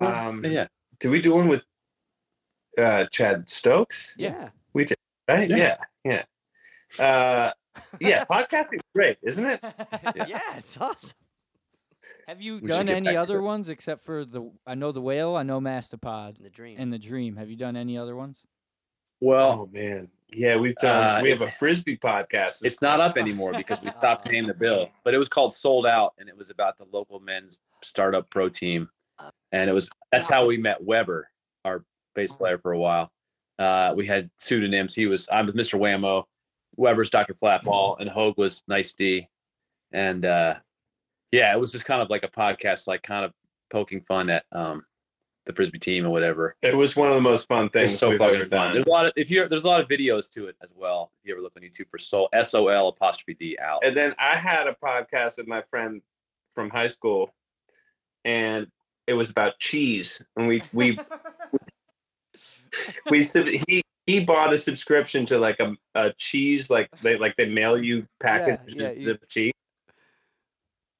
Um, 0.00 0.44
yeah. 0.44 0.66
Did 1.00 1.10
we 1.10 1.20
do 1.20 1.32
one 1.34 1.48
with 1.48 1.64
uh, 2.78 3.06
Chad 3.06 3.48
Stokes? 3.48 4.12
Yeah. 4.16 4.50
We 4.72 4.84
did, 4.84 4.98
right? 5.28 5.48
Yeah. 5.48 5.76
Yeah, 6.04 6.22
yeah. 6.98 7.04
Uh, 7.04 7.52
yeah, 8.00 8.24
podcasting's 8.30 8.82
great, 8.94 9.18
isn't 9.22 9.44
it? 9.44 9.60
yeah, 10.26 10.40
it's 10.56 10.76
awesome. 10.78 11.16
Have 12.28 12.40
you 12.40 12.58
We 12.58 12.68
done 12.68 12.88
any 12.88 13.16
other 13.16 13.40
ones 13.40 13.68
except 13.68 14.04
for 14.04 14.24
the? 14.24 14.50
I 14.66 14.74
know 14.74 14.92
the 14.92 15.00
Whale. 15.00 15.36
I 15.36 15.42
know 15.44 15.60
Mastopod 15.60 16.42
The 16.42 16.50
dream. 16.50 16.76
and 16.78 16.92
the 16.92 16.98
Dream. 16.98 17.36
Have 17.36 17.48
you 17.50 17.56
done 17.56 17.76
any 17.76 17.96
other 17.96 18.16
ones? 18.16 18.44
Well, 19.20 19.50
oh 19.62 19.70
man, 19.72 20.08
yeah, 20.28 20.56
we've 20.56 20.74
done. 20.76 21.20
Uh, 21.20 21.22
we 21.22 21.30
have 21.30 21.40
a 21.40 21.50
frisbee 21.52 21.96
podcast. 21.96 22.64
it's 22.64 22.82
not 22.82 23.00
up 23.00 23.16
anymore 23.16 23.52
because 23.52 23.80
we 23.80 23.90
stopped 23.98 24.26
paying 24.26 24.46
the 24.46 24.54
bill. 24.54 24.90
But 25.04 25.14
it 25.14 25.18
was 25.18 25.28
called 25.28 25.54
Sold 25.54 25.86
Out, 25.86 26.14
and 26.18 26.28
it 26.28 26.36
was 26.36 26.50
about 26.50 26.76
the 26.76 26.86
local 26.92 27.20
men's 27.20 27.60
startup 27.82 28.28
pro 28.30 28.48
team. 28.48 28.88
And 29.52 29.70
it 29.70 29.72
was 29.72 29.88
that's 30.12 30.28
how 30.28 30.46
we 30.46 30.58
met 30.58 30.82
Weber, 30.82 31.30
our 31.64 31.84
bass 32.16 32.32
player 32.32 32.58
for 32.58 32.72
a 32.72 32.78
while. 32.78 33.12
Uh, 33.58 33.94
we 33.96 34.06
had 34.06 34.30
pseudonyms. 34.36 34.94
He 34.94 35.06
was 35.06 35.28
I'm 35.30 35.46
Mr. 35.48 35.78
Whammo, 35.78 36.24
Weber's 36.76 37.10
Dr. 37.10 37.34
Flatball, 37.34 38.00
and 38.00 38.10
Hoag 38.10 38.34
was 38.36 38.64
Nice 38.66 38.92
D. 38.94 39.28
And 39.92 40.24
uh, 40.24 40.54
yeah, 41.30 41.54
it 41.54 41.60
was 41.60 41.70
just 41.72 41.84
kind 41.86 42.02
of 42.02 42.10
like 42.10 42.24
a 42.24 42.28
podcast, 42.28 42.88
like 42.88 43.02
kind 43.02 43.24
of 43.24 43.32
poking 43.70 44.00
fun 44.02 44.30
at 44.30 44.44
um, 44.52 44.84
the 45.46 45.52
frisbee 45.52 45.78
team 45.78 46.04
or 46.04 46.10
whatever. 46.10 46.56
It 46.62 46.76
was 46.76 46.96
one 46.96 47.08
of 47.08 47.14
the 47.14 47.20
most 47.20 47.48
fun 47.48 47.70
things 47.70 47.92
It's 47.92 48.00
so 48.00 48.10
we've 48.10 48.18
fucking 48.18 48.34
ever 48.34 48.46
fun. 48.46 48.58
done. 48.66 48.72
There's 48.74 48.86
a 48.86 48.90
lot 48.90 49.06
of 49.06 49.12
if 49.16 49.30
you 49.30 49.48
there's 49.48 49.64
a 49.64 49.68
lot 49.68 49.80
of 49.80 49.88
videos 49.88 50.30
to 50.32 50.48
it 50.48 50.56
as 50.62 50.70
well. 50.74 51.12
If 51.22 51.28
you 51.28 51.34
ever 51.34 51.42
look 51.42 51.54
on 51.56 51.62
YouTube 51.62 51.88
for 51.90 51.98
Soul 51.98 52.28
S 52.32 52.52
O 52.54 52.68
L 52.68 52.88
apostrophe 52.88 53.34
D 53.34 53.56
out. 53.62 53.84
And 53.84 53.96
then 53.96 54.14
I 54.18 54.36
had 54.36 54.66
a 54.66 54.76
podcast 54.82 55.38
with 55.38 55.46
my 55.46 55.62
friend 55.70 56.02
from 56.54 56.68
high 56.68 56.88
school, 56.88 57.34
and 58.24 58.66
it 59.06 59.14
was 59.14 59.30
about 59.30 59.58
cheese. 59.58 60.22
And 60.36 60.48
we 60.48 60.62
we 60.72 60.98
we 63.10 63.24
he 63.68 63.82
he 64.06 64.20
bought 64.20 64.52
a 64.52 64.58
subscription 64.58 65.26
to 65.26 65.38
like 65.38 65.58
a, 65.60 65.74
a 65.94 66.12
cheese 66.18 66.70
like 66.70 66.88
they 67.02 67.16
like 67.16 67.34
they 67.36 67.48
mail 67.48 67.76
you 67.82 68.06
packages 68.20 68.74
yeah, 68.74 68.92
you- 68.92 69.10
of 69.12 69.28
cheese. 69.28 69.52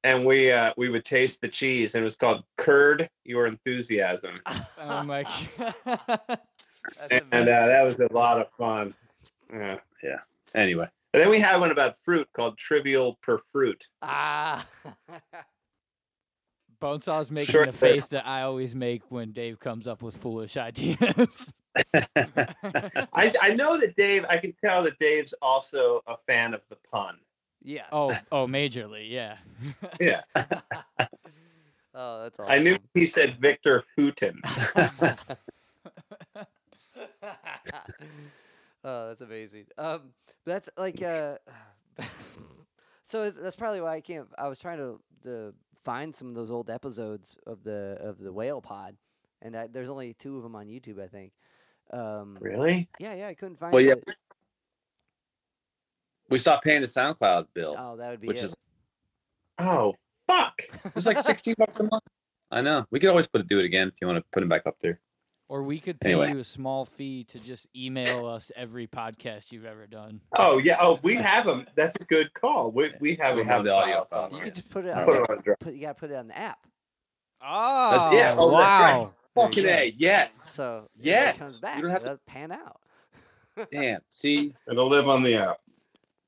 And 0.04 0.24
we 0.24 0.52
uh, 0.52 0.72
we 0.76 0.88
would 0.88 1.04
taste 1.04 1.40
the 1.40 1.48
cheese, 1.48 1.94
and 1.96 2.02
it 2.02 2.04
was 2.04 2.14
called 2.14 2.44
Curd 2.56 3.08
Your 3.24 3.46
Enthusiasm, 3.48 4.40
Oh 4.80 5.02
my 5.02 5.24
god. 5.58 6.38
And 7.10 7.32
uh, 7.48 7.66
that 7.66 7.82
was 7.82 7.98
a 7.98 8.12
lot 8.12 8.40
of 8.40 8.46
fun. 8.56 8.94
Yeah. 9.52 9.78
Anyway, 10.54 10.88
And 11.12 11.20
then 11.22 11.28
we 11.28 11.40
had 11.40 11.58
one 11.58 11.72
about 11.72 11.96
fruit 12.04 12.28
called 12.32 12.56
Trivial 12.56 13.18
Per 13.20 13.40
Fruit. 13.52 13.84
ah. 14.02 14.64
Bonesaw's 16.80 17.30
making 17.30 17.50
Sure. 17.52 17.66
the 17.66 17.72
face 17.72 18.06
that 18.08 18.26
I 18.26 18.42
always 18.42 18.74
make 18.74 19.10
when 19.10 19.32
Dave 19.32 19.58
comes 19.58 19.86
up 19.88 20.02
with 20.02 20.16
foolish 20.16 20.56
ideas. 20.56 21.52
I, 23.12 23.32
I 23.42 23.54
know 23.54 23.78
that 23.78 23.94
Dave. 23.96 24.24
I 24.28 24.38
can 24.38 24.52
tell 24.52 24.82
that 24.84 24.98
Dave's 24.98 25.34
also 25.42 26.02
a 26.06 26.16
fan 26.26 26.54
of 26.54 26.62
the 26.68 26.76
pun. 26.90 27.16
yeah. 27.62 27.86
oh, 27.92 28.16
oh, 28.32 28.46
majorly, 28.46 29.10
yeah. 29.10 29.36
Yeah. 30.00 30.20
Oh, 31.98 32.24
that's 32.24 32.38
awesome. 32.38 32.52
I 32.52 32.58
knew 32.58 32.76
he 32.92 33.06
said 33.06 33.36
Victor 33.36 33.82
Hooten. 33.96 34.38
oh, 38.84 39.08
that's 39.08 39.22
amazing. 39.22 39.64
Um, 39.78 40.10
that's 40.44 40.68
like 40.76 41.00
uh, 41.02 41.36
so 43.02 43.24
it's- 43.24 43.42
that's 43.42 43.56
probably 43.56 43.80
why 43.80 43.94
I 43.94 44.00
can't. 44.02 44.28
I 44.38 44.48
was 44.48 44.58
trying 44.58 44.76
to, 44.78 45.00
to 45.24 45.54
find 45.84 46.14
some 46.14 46.28
of 46.28 46.34
those 46.34 46.50
old 46.50 46.68
episodes 46.68 47.36
of 47.46 47.62
the 47.64 47.96
of 48.00 48.18
the 48.18 48.32
whale 48.32 48.60
pod, 48.60 48.96
and 49.40 49.56
I, 49.56 49.66
there's 49.66 49.88
only 49.88 50.14
two 50.14 50.36
of 50.36 50.42
them 50.42 50.54
on 50.54 50.66
YouTube, 50.66 51.02
I 51.02 51.06
think. 51.08 51.32
Um, 51.92 52.36
Really? 52.40 52.88
yeah, 52.98 53.14
yeah, 53.14 53.28
I 53.28 53.34
couldn't 53.34 53.56
find. 53.58 53.72
It. 53.72 53.74
Well, 53.74 53.84
yeah, 53.84 53.94
the- 53.94 54.14
We 56.30 56.38
stopped 56.38 56.64
paying 56.64 56.80
the 56.80 56.86
SoundCloud 56.88 57.46
bill, 57.54 57.76
oh, 57.78 57.96
that 57.96 58.10
would 58.10 58.20
be 58.20 58.28
which 58.28 58.38
it. 58.38 58.44
is 58.46 58.54
Oh, 59.58 59.94
fuck. 60.26 60.60
it's 60.94 61.06
like 61.06 61.18
sixteen 61.20 61.54
bucks 61.58 61.80
a 61.80 61.84
month. 61.84 62.02
I 62.50 62.60
know. 62.60 62.84
We 62.90 63.00
could 63.00 63.08
always 63.10 63.26
put 63.26 63.40
it 63.40 63.48
do 63.48 63.58
it 63.58 63.64
again 63.64 63.88
if 63.88 63.94
you 64.00 64.06
want 64.06 64.18
to 64.18 64.24
put 64.32 64.42
it 64.42 64.48
back 64.48 64.66
up 64.66 64.76
there. 64.82 65.00
Or 65.48 65.62
we 65.62 65.78
could 65.78 66.00
pay 66.00 66.10
Anyway. 66.10 66.30
you 66.32 66.38
a 66.40 66.44
small 66.44 66.84
fee 66.84 67.22
to 67.24 67.38
just 67.42 67.68
email 67.76 68.26
us 68.26 68.50
every 68.56 68.88
podcast 68.88 69.52
you've 69.52 69.64
ever 69.64 69.86
done. 69.86 70.20
Oh, 70.36 70.58
yeah. 70.58 70.76
Oh, 70.80 70.98
we 71.04 71.14
have 71.14 71.46
them. 71.46 71.66
That's 71.76 71.94
a 72.00 72.04
good 72.04 72.34
call. 72.34 72.72
We, 72.72 72.92
we 73.00 73.14
have 73.20 73.36
We 73.36 73.44
have 73.44 73.62
the 73.62 73.72
audio 73.72 74.04
file 74.04 74.04
file. 74.04 74.24
you 74.24 74.30
somewhere. 74.32 74.44
could 74.44 74.54
just 74.56 74.70
put 74.70 74.84
it 74.86 74.90
on. 74.90 75.04
Put 75.04 75.14
it 75.14 75.30
on 75.30 75.42
drive. 75.42 75.58
Put, 75.60 75.74
you 75.74 75.80
gotta 75.82 75.94
put 75.94 76.10
it 76.10 76.16
on 76.16 76.26
the 76.26 76.36
app. 76.36 76.58
Oh, 77.40 78.10
yeah, 78.12 78.34
oh, 78.36 78.50
that's 78.50 78.96
right. 78.96 79.08
Wow. 79.36 79.48
There 79.48 79.62
you 79.62 79.62
Fucking 79.62 79.66
a 79.66 79.94
yes. 79.96 80.34
So 80.50 80.88
when 80.96 81.06
Yes, 81.06 81.36
it 81.36 81.38
comes 81.38 81.60
you 81.76 81.82
don't 81.82 81.90
have 81.90 82.00
to- 82.02 82.06
it'll 82.06 82.18
pan 82.26 82.52
out. 82.52 82.80
Damn. 83.70 84.00
See, 84.08 84.52
It'll 84.70 84.88
live 84.88 85.08
on 85.08 85.22
the 85.22 85.36
app. 85.36 85.60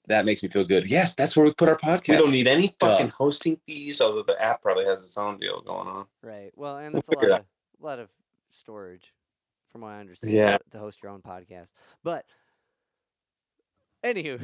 that 0.07 0.25
makes 0.25 0.43
me 0.43 0.49
feel 0.49 0.65
good. 0.65 0.89
Yes, 0.89 1.15
that's 1.15 1.37
where 1.37 1.45
we 1.45 1.53
put 1.53 1.69
our 1.69 1.77
podcast. 1.79 2.09
We 2.09 2.17
don't 2.17 2.33
need 2.33 2.47
any 2.47 2.69
Duh. 2.79 2.89
fucking 2.89 3.09
hosting 3.09 3.59
fees, 3.67 4.01
although 4.01 4.23
the 4.23 4.41
app 4.41 4.63
probably 4.63 4.85
has 4.87 5.03
its 5.03 5.19
own 5.19 5.39
deal 5.39 5.61
going 5.61 5.89
on. 5.89 6.07
Right. 6.23 6.51
Well, 6.57 6.79
and 6.79 6.95
We'll 6.95 7.03
that's 7.03 7.09
a 7.11 7.15
lot 7.27 7.41
of 7.41 7.45
a 7.83 7.87
lot 7.87 7.99
of 7.99 8.09
storage, 8.51 9.13
from 9.71 9.83
what 9.83 9.89
I 9.89 10.01
understand. 10.01 10.33
Yeah. 10.33 10.57
To, 10.59 10.71
to 10.71 10.79
host 10.79 11.03
your 11.03 11.13
own 11.13 11.21
podcast, 11.21 11.73
but 12.03 12.25
anywho, 14.03 14.41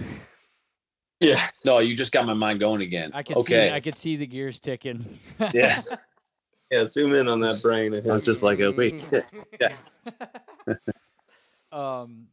Yeah. 1.21 1.47
No, 1.65 1.79
you 1.79 1.97
just 1.97 2.13
got 2.13 2.27
my 2.27 2.35
mind 2.35 2.61
going 2.61 2.83
again. 2.83 3.13
I 3.15 3.23
could 3.23 3.39
okay. 3.39 3.69
see 3.71 3.75
I 3.75 3.81
could 3.81 3.97
see 3.97 4.17
the 4.17 4.27
gears 4.27 4.61
ticking. 4.61 5.19
Yeah. 5.55 5.81
Yeah, 6.71 6.87
zoom 6.87 7.15
in 7.15 7.29
on 7.29 7.41
that 7.41 7.63
brain. 7.63 7.95
of 7.95 8.07
I 8.07 8.13
was 8.13 8.23
just 8.23 8.43
like, 8.43 8.61
oh, 8.61 8.73
wait. 8.77 9.13
Yeah. 9.61 9.73
um 11.73 12.27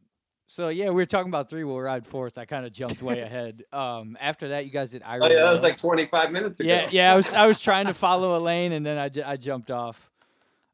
so 0.46 0.68
yeah, 0.68 0.86
we 0.88 0.94
were 0.94 1.06
talking 1.06 1.30
about 1.30 1.48
three 1.48 1.64
We'll 1.64 1.80
ride 1.80 2.06
fourth. 2.06 2.36
I 2.36 2.44
kind 2.44 2.66
of 2.66 2.72
jumped 2.72 3.02
way 3.02 3.20
ahead. 3.22 3.62
Um 3.72 4.16
after 4.20 4.48
that 4.48 4.64
you 4.64 4.70
guys 4.70 4.90
did 4.90 5.02
I 5.02 5.18
Oh, 5.18 5.26
yeah, 5.28 5.42
that 5.42 5.52
was 5.52 5.62
like 5.62 5.78
25 5.78 6.32
minutes 6.32 6.60
ago. 6.60 6.68
Yeah, 6.68 6.88
yeah, 6.90 7.12
I 7.12 7.16
was 7.16 7.32
I 7.32 7.46
was 7.46 7.60
trying 7.60 7.86
to 7.86 7.94
follow 7.94 8.36
a 8.36 8.40
lane 8.40 8.72
and 8.72 8.84
then 8.84 8.98
I, 8.98 9.32
I 9.32 9.36
jumped 9.36 9.70
off. 9.70 10.10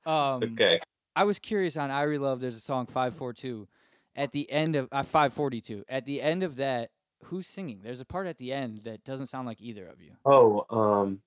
Um 0.07 0.43
Okay. 0.43 0.81
I 1.15 1.25
was 1.25 1.39
curious 1.39 1.77
on 1.77 1.91
Irie 1.91 2.21
Love. 2.21 2.41
There's 2.41 2.57
a 2.57 2.61
song 2.61 2.87
542 2.87 3.67
at 4.15 4.33
the 4.33 4.51
end 4.51 4.77
of 4.77 4.89
uh, 4.93 5.03
542. 5.03 5.85
At 5.89 6.05
the 6.07 6.23
end 6.23 6.43
of 6.45 6.57
that, 6.57 6.91
who's 7.25 7.47
singing? 7.47 7.81
There's 7.83 8.01
a 8.01 8.05
part 8.05 8.27
at 8.27 8.39
the 8.39 8.53
end 8.53 8.83
that 8.85 9.05
doesn't 9.05 9.27
sound 9.27 9.47
like 9.47 9.61
either 9.61 9.87
of 9.87 10.01
you. 10.01 10.13
Oh, 10.25 10.65
um, 10.71 11.21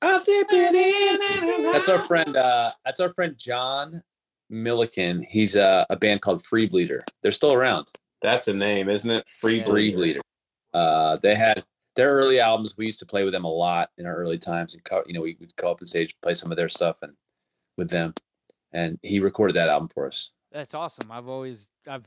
That's 0.00 1.88
our 1.88 2.02
friend. 2.02 2.36
Uh, 2.36 2.72
that's 2.84 3.00
our 3.00 3.12
friend 3.12 3.36
John 3.38 4.02
Milliken. 4.50 5.22
He's 5.28 5.56
uh, 5.56 5.84
a 5.90 5.96
band 5.96 6.20
called 6.20 6.44
Free 6.44 6.68
Bleeder. 6.68 7.04
They're 7.22 7.32
still 7.32 7.52
around. 7.52 7.88
that's 8.22 8.48
a 8.48 8.54
name, 8.54 8.88
isn't 8.88 9.10
it? 9.10 9.28
Free 9.28 9.58
Yeah. 9.58 9.64
Free 9.64 9.92
Bleeder. 9.94 10.20
Bleeder. 10.20 10.20
Uh, 10.74 11.16
they 11.22 11.34
had 11.34 11.64
their 11.96 12.12
early 12.12 12.38
albums. 12.40 12.76
We 12.76 12.86
used 12.86 12.98
to 13.00 13.06
play 13.06 13.24
with 13.24 13.32
them 13.32 13.44
a 13.44 13.52
lot 13.52 13.90
in 13.98 14.06
our 14.06 14.14
early 14.16 14.38
times, 14.38 14.74
and 14.74 14.84
co- 14.84 15.02
you 15.06 15.14
know 15.14 15.22
we 15.22 15.36
would 15.40 15.54
go 15.56 15.70
up 15.70 15.78
on 15.80 15.86
stage, 15.86 16.14
play 16.22 16.34
some 16.34 16.50
of 16.52 16.56
their 16.56 16.68
stuff, 16.68 16.98
and 17.02 17.12
with 17.76 17.90
them. 17.90 18.14
And 18.72 18.98
he 19.02 19.18
recorded 19.18 19.56
that 19.56 19.68
album 19.68 19.88
for 19.92 20.06
us. 20.06 20.30
That's 20.52 20.74
awesome. 20.74 21.10
I've 21.10 21.28
always 21.28 21.68
I've 21.88 22.06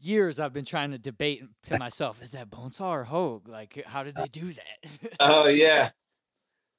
years 0.00 0.38
I've 0.38 0.52
been 0.52 0.64
trying 0.64 0.92
to 0.92 0.98
debate 0.98 1.42
to 1.66 1.78
myself, 1.78 2.22
is 2.22 2.30
that 2.32 2.50
Bonesaw 2.50 2.88
or 2.88 3.04
Hoag? 3.04 3.48
Like 3.48 3.82
how 3.86 4.02
did 4.04 4.14
they 4.14 4.28
do 4.28 4.52
that? 4.52 5.16
Oh, 5.20 5.48
yeah. 5.48 5.90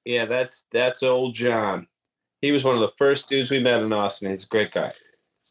Yeah, 0.09 0.25
that's 0.25 0.65
that's 0.71 1.03
old 1.03 1.35
John. 1.35 1.85
He 2.41 2.51
was 2.51 2.63
one 2.63 2.73
of 2.73 2.81
the 2.81 2.91
first 2.97 3.29
dudes 3.29 3.51
we 3.51 3.59
met 3.59 3.83
in 3.83 3.93
Austin. 3.93 4.31
He's 4.31 4.43
a 4.43 4.47
great 4.47 4.71
guy. 4.71 4.91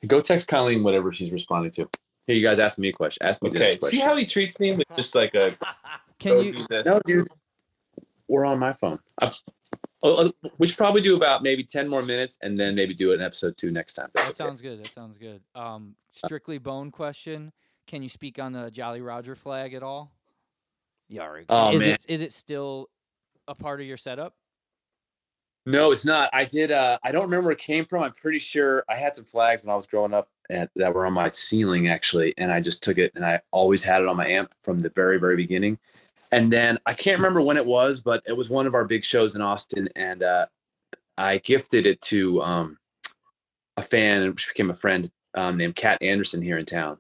Go 0.09 0.21
text 0.21 0.49
Colleen 0.49 0.83
whatever 0.83 1.13
she's 1.13 1.31
responding 1.31 1.71
to. 1.73 1.89
Here, 2.27 2.35
you 2.35 2.43
guys 2.45 2.59
ask 2.59 2.77
me 2.77 2.89
a 2.89 2.93
question. 2.93 3.25
Ask 3.25 3.41
me 3.41 3.51
the 3.51 3.57
Okay. 3.57 3.65
next 3.67 3.79
question. 3.79 4.01
See 4.01 4.05
how 4.05 4.17
he 4.17 4.27
treats 4.27 4.59
me 4.59 4.73
with 4.73 4.83
just 4.97 5.15
like 5.15 5.33
a. 5.37 5.57
Can 6.19 6.43
you. 6.43 6.67
No, 6.85 7.01
dude. 7.05 7.29
We're 8.27 8.45
on 8.45 8.59
my 8.59 8.73
phone. 8.73 8.99
i 9.23 9.31
we 10.59 10.67
should 10.67 10.77
probably 10.77 11.03
do 11.03 11.15
about 11.15 11.45
maybe 11.45 11.63
10 11.63 11.87
more 11.87 12.03
minutes 12.05 12.41
and 12.43 12.59
then 12.59 12.75
maybe 12.75 12.95
do 12.95 13.13
an 13.13 13.21
episode 13.21 13.57
two 13.57 13.71
next 13.71 13.93
time. 13.95 14.09
That's 14.15 14.27
That 14.27 14.43
okay. 14.43 14.49
sounds 14.49 14.63
good. 14.63 14.85
That 14.85 14.93
sounds 14.93 15.19
good. 15.19 15.41
Um 15.55 15.95
strictly 16.11 16.59
bone 16.59 16.91
question. 16.91 17.53
Can 17.87 18.03
you 18.03 18.09
speak 18.09 18.41
on 18.41 18.51
the 18.53 18.73
Jolly 18.73 19.03
Roger 19.03 19.37
flag 19.37 19.73
at 19.75 19.85
all? 19.85 20.11
Yarg. 21.13 21.45
Oh, 21.49 21.73
is 21.75 21.81
man. 21.81 21.91
it 21.91 22.05
is 22.09 22.21
it 22.23 22.33
still 22.33 22.89
a 23.47 23.55
part 23.55 23.81
of 23.81 23.87
your 23.87 23.97
setup? 23.97 24.35
No, 25.69 25.93
it's 25.93 26.07
not. 26.07 26.31
I 26.33 26.47
did. 26.47 26.73
Uh, 26.73 26.97
I 27.03 27.13
don't 27.13 27.25
remember 27.25 27.49
where 27.49 27.53
it 27.53 27.59
came 27.59 27.85
from. 27.85 28.03
I'm 28.03 28.15
pretty 28.15 28.39
sure 28.39 28.85
I 28.89 28.97
had 28.97 29.15
some 29.15 29.27
flags 29.27 29.63
when 29.63 29.71
I 29.71 29.77
was 29.77 29.87
growing 29.87 30.15
up 30.15 30.31
and, 30.49 30.67
that 30.77 30.95
were 30.95 31.05
on 31.05 31.13
my 31.13 31.29
ceiling 31.29 31.89
actually, 31.89 32.33
and 32.39 32.51
I 32.51 32.59
just 32.59 32.83
took 32.83 32.97
it 32.97 33.13
and 33.15 33.23
I 33.23 33.43
always 33.51 33.83
had 33.83 34.01
it 34.01 34.09
on 34.09 34.17
my 34.17 34.27
amp 34.27 34.55
from 34.63 34.81
the 34.81 34.89
very, 34.89 35.21
very 35.21 35.37
beginning. 35.37 35.79
And 36.33 36.51
then 36.51 36.79
I 36.87 36.95
can't 36.95 37.19
remember 37.19 37.43
when 37.43 37.59
it 37.59 37.67
was, 37.67 38.01
but 38.01 38.23
it 38.27 38.35
was 38.35 38.49
one 38.49 38.67
of 38.67 38.75
our 38.75 38.87
big 38.87 39.05
shows 39.05 39.35
in 39.37 39.43
Austin, 39.43 39.91
and 39.95 40.23
uh, 40.23 40.47
I 41.19 41.37
gifted 41.37 41.85
it 41.85 42.01
to 42.03 42.41
um, 42.41 42.79
a 43.77 43.83
fan, 43.83 44.27
which 44.27 44.49
became 44.49 44.71
a 44.71 44.77
friend 44.77 45.11
um, 45.35 45.59
named 45.59 45.77
Kat 45.77 46.03
Anderson 46.03 46.41
here 46.41 46.57
in 46.57 46.65
town, 46.65 46.97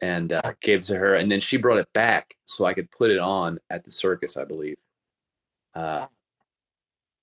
and 0.00 0.32
uh, 0.32 0.54
gave 0.62 0.80
it 0.80 0.84
to 0.84 0.96
her. 0.96 1.16
And 1.16 1.30
then 1.30 1.40
she 1.40 1.58
brought 1.58 1.78
it 1.78 1.92
back 1.92 2.32
so 2.46 2.64
I 2.64 2.72
could 2.72 2.90
put 2.90 3.10
it 3.10 3.18
on 3.18 3.58
at 3.68 3.84
the 3.84 3.90
circus, 3.90 4.38
I 4.38 4.46
believe. 4.46 4.78
Uh, 5.74 6.06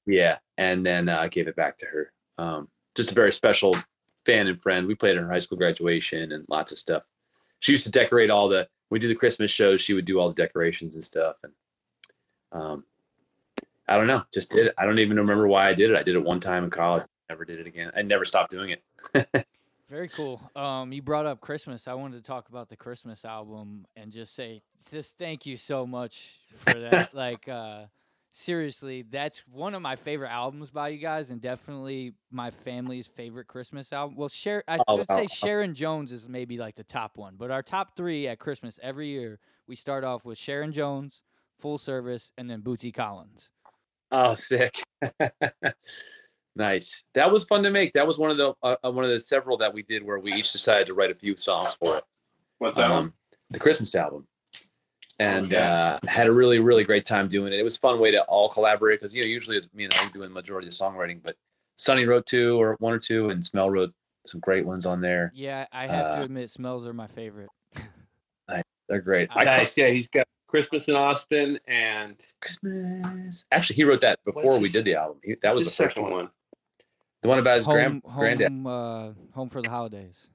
yeah, 0.10 0.38
and 0.57 0.86
then 0.86 1.10
uh, 1.10 1.18
I 1.18 1.27
gave 1.27 1.48
it 1.48 1.56
back 1.56 1.77
to 1.80 1.86
her. 1.86 2.11
Um, 2.38 2.68
just 2.95 3.11
a 3.11 3.15
very 3.15 3.31
special 3.31 3.76
fan 4.26 4.48
and 4.48 4.61
friend. 4.61 4.88
We 4.88 4.95
played 4.95 5.18
at 5.18 5.23
her 5.23 5.30
high 5.30 5.40
school 5.40 5.57
graduation 5.57 6.31
and 6.31 6.45
lots 6.49 6.72
of 6.72 6.80
stuff. 6.80 7.03
She 7.60 7.73
used 7.73 7.86
to 7.86 7.91
decorate 7.91 8.30
all 8.30 8.49
the. 8.49 8.68
We 8.90 8.99
did 8.99 9.10
the 9.10 9.15
Christmas 9.15 9.52
shows. 9.52 9.81
She 9.81 9.94
would 9.94 10.06
do 10.06 10.19
all 10.19 10.30
the 10.30 10.36
decorations 10.36 10.95
and 10.95 11.03
stuff. 11.03 11.36
And 11.44 11.53
um, 12.52 12.84
I 13.88 13.98
don't 13.98 14.07
know, 14.07 14.23
just 14.34 14.52
did 14.52 14.68
it. 14.68 14.76
I 14.77 14.86
don't 14.86 14.99
even 14.99 15.18
remember 15.18 15.48
why 15.48 15.69
I 15.69 15.73
did 15.73 15.91
it. 15.91 15.95
I 15.95 16.03
did 16.03 16.15
it 16.15 16.23
one 16.23 16.40
time 16.40 16.64
in 16.64 16.69
college. 16.69 17.03
Never 17.30 17.45
did 17.45 17.60
it 17.60 17.68
again. 17.68 17.91
I 17.95 18.02
never 18.02 18.26
stopped 18.26 18.52
doing 18.52 18.76
it. 19.14 19.48
Very 19.90 20.10
cool. 20.10 20.40
Um, 20.56 20.94
you 20.94 21.02
brought 21.02 21.26
up 21.26 21.41
Christmas. 21.41 21.88
I 21.88 21.95
wanted 21.95 22.18
to 22.18 22.23
talk 22.23 22.49
about 22.49 22.69
the 22.69 22.76
Christmas 22.76 23.26
album 23.26 23.88
and 23.95 24.11
just 24.11 24.36
say, 24.36 24.61
just 24.91 25.18
thank 25.18 25.48
you 25.48 25.57
so 25.57 25.88
much 25.88 26.36
for 26.56 26.80
that. 26.80 27.14
like, 27.15 27.49
uh, 27.49 27.86
seriously, 28.32 29.04
that's 29.10 29.40
one 29.48 29.74
of 29.74 29.82
my 29.82 29.96
favorite 29.96 30.30
albums 30.30 30.72
by 30.72 30.90
you 30.90 30.98
guys, 31.00 31.30
and 31.30 31.42
definitely 31.42 32.14
my 32.32 32.52
family's 32.52 33.08
favorite 33.08 33.48
Christmas 33.48 33.92
album. 33.94 34.16
Well, 34.16 34.30
Sher- 34.30 34.64
I 34.68 34.80
Oh, 34.88 34.98
should 34.98 35.10
wow. 35.10 35.16
say 35.18 35.28
Sharon 35.28 35.74
Jones 35.76 36.12
is 36.12 36.30
maybe 36.30 36.58
like 36.58 36.76
the 36.76 36.84
top 36.84 37.18
one, 37.18 37.36
but 37.38 37.52
our 37.52 37.64
top 37.64 37.96
three 37.96 38.28
at 38.28 38.40
Christmas 38.40 38.80
every 38.82 39.08
year, 39.08 39.40
we 39.68 39.76
start 39.76 40.04
off 40.04 40.26
with 40.26 40.38
Sharon 40.38 40.72
Jones, 40.72 41.22
Full 41.60 41.78
Service, 41.78 42.32
and 42.38 42.50
then 42.50 42.62
Bootsy 42.62 42.94
Collins. 42.94 43.50
Oh, 44.12 44.34
sick. 44.34 44.82
nice. 46.56 47.04
That 47.14 47.32
was 47.32 47.44
fun 47.44 47.64
to 47.64 47.70
make. 47.72 47.94
That 47.94 48.08
was 48.08 48.18
one 48.18 48.32
of 48.32 48.38
the 48.38 48.54
uh, 48.64 48.76
uh, 48.84 48.92
one 48.92 49.06
of 49.06 49.12
the 49.12 49.20
several 49.20 49.58
that 49.58 49.74
we 49.74 49.84
did 49.84 50.04
where 50.04 50.20
we 50.20 50.34
each 50.34 50.52
decided 50.52 50.88
to 50.88 50.94
write 50.94 51.12
a 51.12 51.16
few 51.16 51.36
songs 51.36 51.78
for 51.84 51.98
it. 51.98 52.04
What's 52.58 52.78
that 52.78 52.90
one? 52.90 53.00
um, 53.00 53.14
the 53.52 53.60
Christmas 53.60 53.94
album, 53.96 54.28
and 55.20 55.52
yeah. 55.52 56.00
uh, 56.04 56.08
had 56.08 56.28
a 56.28 56.32
really 56.32 56.60
really 56.60 56.84
great 56.84 57.06
time 57.06 57.28
doing 57.28 57.54
it. 57.54 57.60
It 57.60 57.64
was 57.64 57.76
a 57.76 57.80
fun 57.80 58.00
way 58.00 58.12
to 58.12 58.22
all 58.24 58.50
collaborate 58.50 59.00
because 59.00 59.14
you 59.16 59.22
know 59.22 59.28
usually 59.28 59.58
it's 59.58 59.68
me 59.74 59.84
and 59.84 59.94
I 59.96 60.08
doing 60.10 60.30
the 60.30 60.34
majority 60.34 60.68
of 60.68 60.74
the 60.74 60.84
songwriting, 60.84 61.22
but 61.24 61.36
Sonny 61.78 62.06
wrote 62.06 62.26
two 62.26 62.60
or 62.62 62.76
one 62.80 62.94
or 62.94 63.00
two, 63.00 63.30
and 63.30 63.46
Smell 63.46 63.70
wrote 63.70 63.94
some 64.28 64.40
great 64.41 64.66
ones 64.66 64.86
on 64.86 65.02
there. 65.02 65.32
Yeah, 65.36 65.66
I 65.72 65.88
have 65.88 66.06
Uh, 66.06 66.16
to 66.18 66.22
admit, 66.24 66.50
smells 66.50 66.86
are 66.86 66.94
my 66.94 67.08
favorite. 67.08 67.50
They're 68.88 69.02
great. 69.02 69.30
I- 69.32 69.41
I 69.41 69.44
nice. 69.46 69.78
Yeah, 69.78 69.90
he's 69.90 70.08
got 70.08 70.26
Christmas 70.48 70.88
in 70.88 70.96
Austin 70.96 71.60
and 71.68 72.16
Christmas. 72.41 73.46
Actually, 73.52 73.76
he 73.76 73.84
wrote 73.84 74.02
that 74.02 74.18
before 74.26 74.56
we 74.56 74.62
his- 74.64 74.74
did 74.74 74.86
the 74.86 74.96
album. 74.96 75.20
He, 75.24 75.36
that 75.44 75.54
was 75.54 75.60
the 75.60 75.64
first 75.66 75.76
second 75.96 76.04
one. 76.04 76.12
one. 76.12 76.30
The 77.22 77.28
one 77.28 77.38
about 77.38 77.56
his 77.56 77.66
home, 77.66 77.76
grand 77.76 78.04
home, 78.04 78.20
granddad. 78.20 78.66
uh, 78.66 79.12
home 79.36 79.50
for 79.50 79.62
the 79.62 79.70
holidays. 79.70 80.28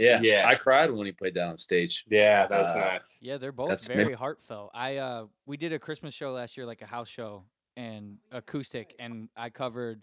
Yeah, 0.00 0.20
Yeah. 0.22 0.48
I 0.48 0.54
cried 0.54 0.90
when 0.90 1.06
he 1.06 1.12
played 1.12 1.34
that 1.34 1.46
on 1.46 1.58
stage. 1.58 2.04
Yeah, 2.08 2.46
that 2.46 2.58
was 2.58 2.68
Uh, 2.70 2.78
nice. 2.78 3.18
Yeah, 3.20 3.36
they're 3.36 3.52
both 3.52 3.68
That's 3.68 3.86
very 3.86 4.04
maybe- 4.04 4.14
heartfelt. 4.14 4.70
I 4.74 4.96
uh 4.96 5.26
we 5.46 5.56
did 5.56 5.72
a 5.72 5.78
Christmas 5.78 6.14
show 6.14 6.32
last 6.32 6.56
year, 6.56 6.66
like 6.66 6.80
a 6.82 6.86
house 6.86 7.08
show 7.08 7.44
and 7.76 8.18
acoustic, 8.32 8.94
and 8.98 9.28
I 9.36 9.50
covered 9.50 10.02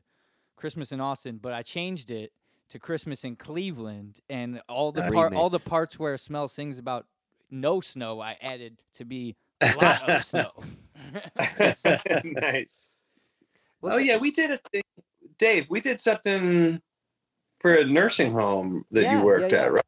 Christmas 0.55 0.91
in 0.91 1.01
Austin, 1.01 1.37
but 1.41 1.53
I 1.53 1.63
changed 1.63 2.11
it 2.11 2.31
to 2.69 2.79
Christmas 2.79 3.23
in 3.23 3.35
Cleveland, 3.35 4.19
and 4.29 4.61
all 4.67 4.91
the 4.91 5.07
A 5.07 5.11
part, 5.11 5.33
all 5.33 5.49
the 5.49 5.59
parts 5.59 5.97
where 5.97 6.17
Smell 6.17 6.47
sings 6.47 6.77
about 6.77 7.05
no 7.49 7.79
snow, 7.81 8.19
I 8.19 8.37
added 8.41 8.81
to 8.95 9.05
be 9.05 9.35
a 9.61 9.73
lot 9.81 10.09
of 10.09 10.23
snow. 10.23 10.51
nice. 12.23 12.67
What's- 13.79 13.95
oh 13.95 13.97
yeah, 13.99 14.17
we 14.17 14.31
did 14.31 14.51
a 14.51 14.57
thing. 14.71 14.81
Dave, 15.37 15.67
we 15.69 15.79
did 15.81 16.01
something 16.01 16.81
for 17.59 17.75
a 17.75 17.85
nursing 17.85 18.31
home 18.33 18.85
that 18.91 19.03
Yeah, 19.03 19.19
you 19.19 19.25
worked 19.25 19.51
yeah, 19.51 19.57
yeah. 19.59 19.65
at, 19.65 19.73
right? 19.73 19.83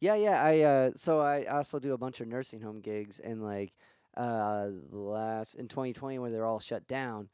Yeah, 0.00 0.14
yeah. 0.14 0.42
I 0.42 0.60
uh, 0.60 0.90
so 0.96 1.20
I 1.20 1.44
also 1.44 1.78
do 1.78 1.92
a 1.92 1.98
bunch 1.98 2.20
of 2.20 2.28
nursing 2.28 2.60
home 2.60 2.80
gigs, 2.80 3.20
and 3.20 3.42
like 3.42 3.72
uh, 4.16 4.68
the 4.90 4.98
last 4.98 5.54
in 5.54 5.68
2020 5.68 6.18
when 6.18 6.32
they're 6.32 6.46
all 6.46 6.58
shut 6.58 6.86
down, 6.88 7.28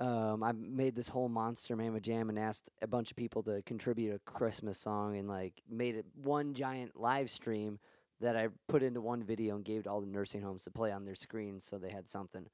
um, 0.00 0.42
I 0.42 0.52
made 0.52 0.94
this 0.94 1.08
whole 1.08 1.28
Monster 1.28 1.76
Mamma 1.76 2.00
Jam 2.00 2.28
and 2.28 2.38
asked 2.38 2.68
a 2.82 2.86
bunch 2.86 3.10
of 3.10 3.16
people 3.16 3.42
to 3.44 3.62
contribute 3.62 4.14
a 4.14 4.18
Christmas 4.30 4.78
song, 4.78 5.16
and 5.16 5.28
like 5.28 5.62
made 5.68 5.96
it 5.96 6.04
one 6.14 6.52
giant 6.52 6.94
live 6.94 7.30
stream 7.30 7.78
that 8.20 8.36
I 8.36 8.48
put 8.68 8.82
into 8.82 9.00
one 9.00 9.22
video 9.24 9.56
and 9.56 9.64
gave 9.64 9.84
to 9.84 9.90
all 9.90 10.02
the 10.02 10.06
nursing 10.06 10.42
homes 10.42 10.64
to 10.64 10.70
play 10.70 10.92
on 10.92 11.06
their 11.06 11.14
screens 11.14 11.64
so 11.64 11.78
they 11.78 11.90
had 11.90 12.06
something. 12.06 12.44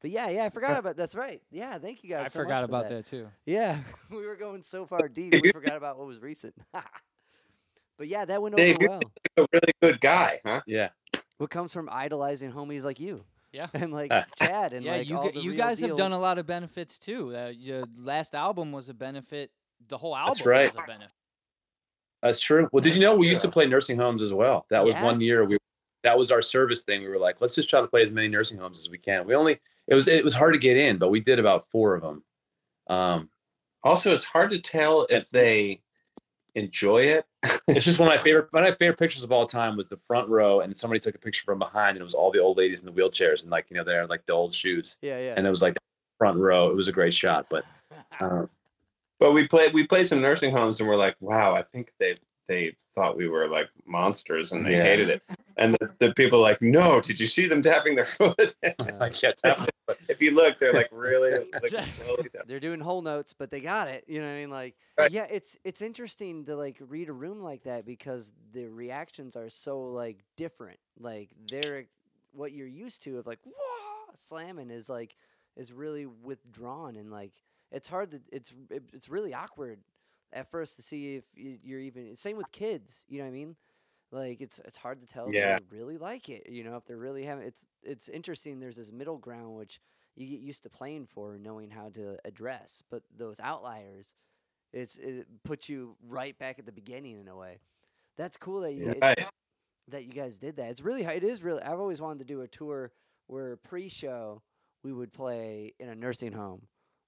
But 0.00 0.10
yeah, 0.10 0.28
yeah, 0.28 0.44
I 0.44 0.50
forgot 0.50 0.78
about 0.78 0.96
that's 0.96 1.16
right. 1.16 1.42
Yeah, 1.50 1.78
thank 1.78 2.04
you 2.04 2.10
guys. 2.10 2.26
I 2.26 2.28
so 2.28 2.38
much 2.40 2.44
forgot 2.44 2.60
for 2.60 2.64
about 2.66 2.88
that. 2.88 3.06
that 3.06 3.06
too. 3.06 3.26
Yeah, 3.44 3.78
we 4.10 4.24
were 4.24 4.36
going 4.36 4.62
so 4.62 4.86
far 4.86 5.08
deep, 5.08 5.34
we 5.42 5.50
forgot 5.52 5.76
about 5.76 5.98
what 5.98 6.06
was 6.06 6.20
recent. 6.20 6.54
but 7.98 8.08
yeah, 8.08 8.24
that 8.24 8.40
went 8.42 8.56
Dave, 8.56 8.76
over 8.76 8.82
you're 8.82 8.90
well. 8.90 9.00
A 9.38 9.46
really 9.52 9.72
good 9.82 10.00
guy, 10.00 10.40
huh? 10.44 10.60
Yeah. 10.66 10.88
What 11.38 11.50
comes 11.50 11.72
from 11.72 11.88
idolizing 11.90 12.52
homies 12.52 12.84
like 12.84 12.98
you? 13.00 13.24
Yeah. 13.52 13.68
and 13.74 13.92
like 13.92 14.10
Ah. 14.12 14.24
Chad 14.38 14.72
and 14.72 14.84
yeah, 14.84 14.96
like 14.96 15.08
you 15.08 15.16
all 15.16 15.30
the 15.30 15.40
you 15.40 15.50
real 15.52 15.58
guys 15.58 15.78
deal- 15.78 15.88
have 15.88 15.96
done 15.96 16.12
a 16.12 16.18
lot 16.18 16.38
of 16.38 16.46
benefits 16.46 16.98
too. 16.98 17.36
Uh, 17.36 17.48
your 17.48 17.82
last 17.98 18.34
album 18.34 18.72
was 18.72 18.88
a 18.88 18.94
benefit. 18.94 19.50
The 19.88 19.98
whole 19.98 20.16
album 20.16 20.46
right. 20.48 20.66
was 20.66 20.82
a 20.82 20.86
benefit. 20.86 21.12
That's 22.22 22.40
true. 22.40 22.68
Well, 22.72 22.82
did 22.82 22.94
you 22.94 23.02
know 23.02 23.14
we 23.16 23.26
used 23.28 23.42
to 23.42 23.48
play 23.50 23.66
nursing 23.66 23.96
homes 23.98 24.22
as 24.22 24.32
well? 24.32 24.66
That 24.70 24.84
was 24.84 24.94
Yeah. 24.94 25.04
one 25.04 25.20
year 25.20 25.44
we 25.44 25.58
that 26.02 26.16
was 26.16 26.30
our 26.30 26.42
service 26.42 26.84
thing. 26.84 27.02
We 27.02 27.08
were 27.08 27.18
like, 27.18 27.40
let's 27.40 27.54
just 27.54 27.68
try 27.68 27.80
to 27.80 27.86
play 27.88 28.00
as 28.02 28.12
many 28.12 28.28
nursing 28.28 28.58
homes 28.58 28.78
as 28.84 28.90
we 28.90 28.98
can. 28.98 29.26
We 29.26 29.34
only 29.34 29.58
it 29.88 29.94
was 29.94 30.08
it 30.08 30.24
was 30.24 30.34
hard 30.34 30.54
to 30.54 30.58
get 30.58 30.76
in, 30.76 30.98
but 30.98 31.08
we 31.10 31.20
did 31.20 31.38
about 31.38 31.66
four 31.70 31.94
of 31.94 32.02
them. 32.02 32.24
Um, 32.88 33.30
Also, 33.84 34.12
it's 34.12 34.24
hard 34.24 34.50
to 34.50 34.58
tell 34.58 35.06
if 35.10 35.28
they 35.30 35.80
enjoy 36.56 37.02
it. 37.02 37.24
it's 37.68 37.84
just 37.84 38.00
one 38.00 38.08
of 38.08 38.16
my 38.16 38.22
favorite 38.22 38.48
one 38.50 38.64
of 38.64 38.70
my 38.70 38.76
favorite 38.76 38.98
pictures 38.98 39.22
of 39.22 39.30
all 39.30 39.46
time 39.46 39.76
was 39.76 39.88
the 39.88 40.00
front 40.08 40.28
row, 40.28 40.60
and 40.60 40.76
somebody 40.76 40.98
took 40.98 41.14
a 41.14 41.18
picture 41.18 41.44
from 41.44 41.60
behind, 41.60 41.90
and 41.90 42.00
it 42.00 42.04
was 42.04 42.14
all 42.14 42.32
the 42.32 42.40
old 42.40 42.56
ladies 42.58 42.82
in 42.82 42.92
the 42.92 43.00
wheelchairs, 43.00 43.42
and 43.42 43.50
like 43.50 43.66
you 43.70 43.76
know 43.76 43.84
they're 43.84 44.06
like 44.06 44.26
the 44.26 44.32
old 44.32 44.52
shoes, 44.52 44.96
Yeah, 45.02 45.18
yeah. 45.20 45.34
and 45.36 45.46
it 45.46 45.50
was 45.50 45.62
like 45.62 45.76
front 46.18 46.38
row. 46.38 46.70
It 46.70 46.74
was 46.76 46.88
a 46.88 46.92
great 46.92 47.14
shot, 47.14 47.46
but 47.48 47.64
uh, 48.20 48.46
But 49.18 49.32
we 49.32 49.48
played 49.48 49.72
we 49.72 49.86
played 49.86 50.08
some 50.08 50.20
nursing 50.20 50.50
homes 50.52 50.80
and 50.80 50.88
we're 50.88 50.96
like, 50.96 51.16
wow, 51.20 51.54
I 51.54 51.62
think 51.62 51.92
they 51.98 52.16
they 52.48 52.74
thought 52.94 53.16
we 53.16 53.28
were 53.28 53.48
like 53.48 53.68
monsters 53.84 54.52
and 54.52 54.64
they 54.64 54.72
Yeah. 54.72 54.82
hated 54.84 55.08
it. 55.08 55.22
And 55.58 55.74
the, 55.74 55.90
the 55.98 56.14
people 56.14 56.40
like, 56.40 56.60
no, 56.60 57.00
did 57.00 57.18
you 57.18 57.26
see 57.26 57.46
them 57.48 57.62
tapping 57.62 57.94
their 57.94 58.04
foot? 58.06 58.54
I 59.00 59.08
can't 59.08 59.36
tell. 59.36 59.66
if 60.08 60.20
you 60.20 60.32
look, 60.32 60.58
they're 60.58 60.72
like 60.74 60.88
really 60.92 61.46
like, 61.62 61.70
slowly 61.84 62.28
they're 62.46 62.60
doing 62.60 62.80
whole 62.80 63.02
notes, 63.02 63.32
but 63.32 63.50
they 63.50 63.60
got 63.60 63.88
it. 63.88 64.04
You 64.06 64.20
know 64.20 64.26
what 64.26 64.32
I 64.32 64.36
mean? 64.36 64.50
Like, 64.50 64.76
Right. 64.98 65.10
yeah, 65.10 65.26
it's 65.30 65.58
it's 65.64 65.82
interesting 65.82 66.44
to 66.46 66.56
like 66.56 66.76
read 66.80 67.08
a 67.08 67.12
room 67.12 67.40
like 67.40 67.64
that 67.64 67.84
because 67.84 68.32
the 68.52 68.66
reactions 68.66 69.36
are 69.36 69.50
so 69.50 69.80
like 69.80 70.24
different. 70.36 70.78
Like 70.98 71.30
they're 71.48 71.86
what 72.32 72.52
you're 72.52 72.66
used 72.66 73.02
to 73.04 73.18
of 73.18 73.26
like 73.26 73.40
whoa 73.44 74.12
slamming 74.14 74.70
is 74.70 74.88
like 74.88 75.16
is 75.56 75.72
really 75.72 76.06
withdrawn 76.06 76.96
and 76.96 77.10
like 77.10 77.32
it's 77.72 77.88
hard 77.88 78.10
to 78.10 78.20
it's 78.30 78.52
it, 78.70 78.82
it's 78.92 79.08
really 79.08 79.32
awkward 79.34 79.80
at 80.32 80.50
first 80.50 80.76
to 80.76 80.82
see 80.82 81.16
if 81.16 81.24
you're 81.34 81.80
even 81.80 82.16
same 82.16 82.36
with 82.36 82.50
kids. 82.52 83.04
You 83.08 83.18
know 83.18 83.24
what 83.24 83.30
I 83.30 83.32
mean? 83.34 83.56
Like 84.12 84.40
it's 84.40 84.60
it's 84.64 84.78
hard 84.78 85.00
to 85.00 85.06
tell 85.06 85.32
Yeah. 85.32 85.56
if 85.56 85.68
they 85.70 85.76
really 85.76 85.98
like 85.98 86.28
it. 86.28 86.48
You 86.48 86.64
know 86.64 86.76
if 86.76 86.84
they're 86.86 86.96
really 86.96 87.24
having 87.24 87.44
it's 87.46 87.66
it's 87.82 88.08
interesting. 88.08 88.60
There's 88.60 88.76
this 88.76 88.92
middle 88.92 89.18
ground 89.18 89.56
which 89.56 89.80
you 90.14 90.26
get 90.26 90.40
used 90.40 90.62
to 90.62 90.70
playing 90.70 91.06
for 91.06 91.38
knowing 91.38 91.70
how 91.70 91.90
to 91.90 92.16
address. 92.24 92.82
But 92.90 93.02
those 93.16 93.38
outliers, 93.40 94.14
it's 94.72 94.96
it 94.98 95.26
puts 95.44 95.68
you 95.68 95.96
right 96.06 96.38
back 96.38 96.58
at 96.58 96.66
the 96.66 96.72
beginning 96.72 97.18
in 97.20 97.28
a 97.28 97.36
way. 97.36 97.58
That's 98.16 98.36
cool 98.36 98.60
that 98.60 98.72
you 98.72 98.90
it- 99.00 99.26
that 99.88 100.04
you 100.04 100.12
guys 100.12 100.38
did 100.38 100.56
that. 100.56 100.70
It's 100.70 100.80
really 100.80 101.04
it 101.04 101.22
is 101.24 101.42
really. 101.42 101.62
I've 101.62 101.78
always 101.80 102.00
wanted 102.00 102.20
to 102.20 102.24
do 102.24 102.40
a 102.42 102.48
tour 102.48 102.92
where 103.28 103.56
pre-show 103.56 104.42
we 104.82 104.92
would 104.92 105.12
play 105.12 105.74
in 105.80 105.88
a 105.88 105.94
nursing 105.94 106.32
home, 106.32 106.62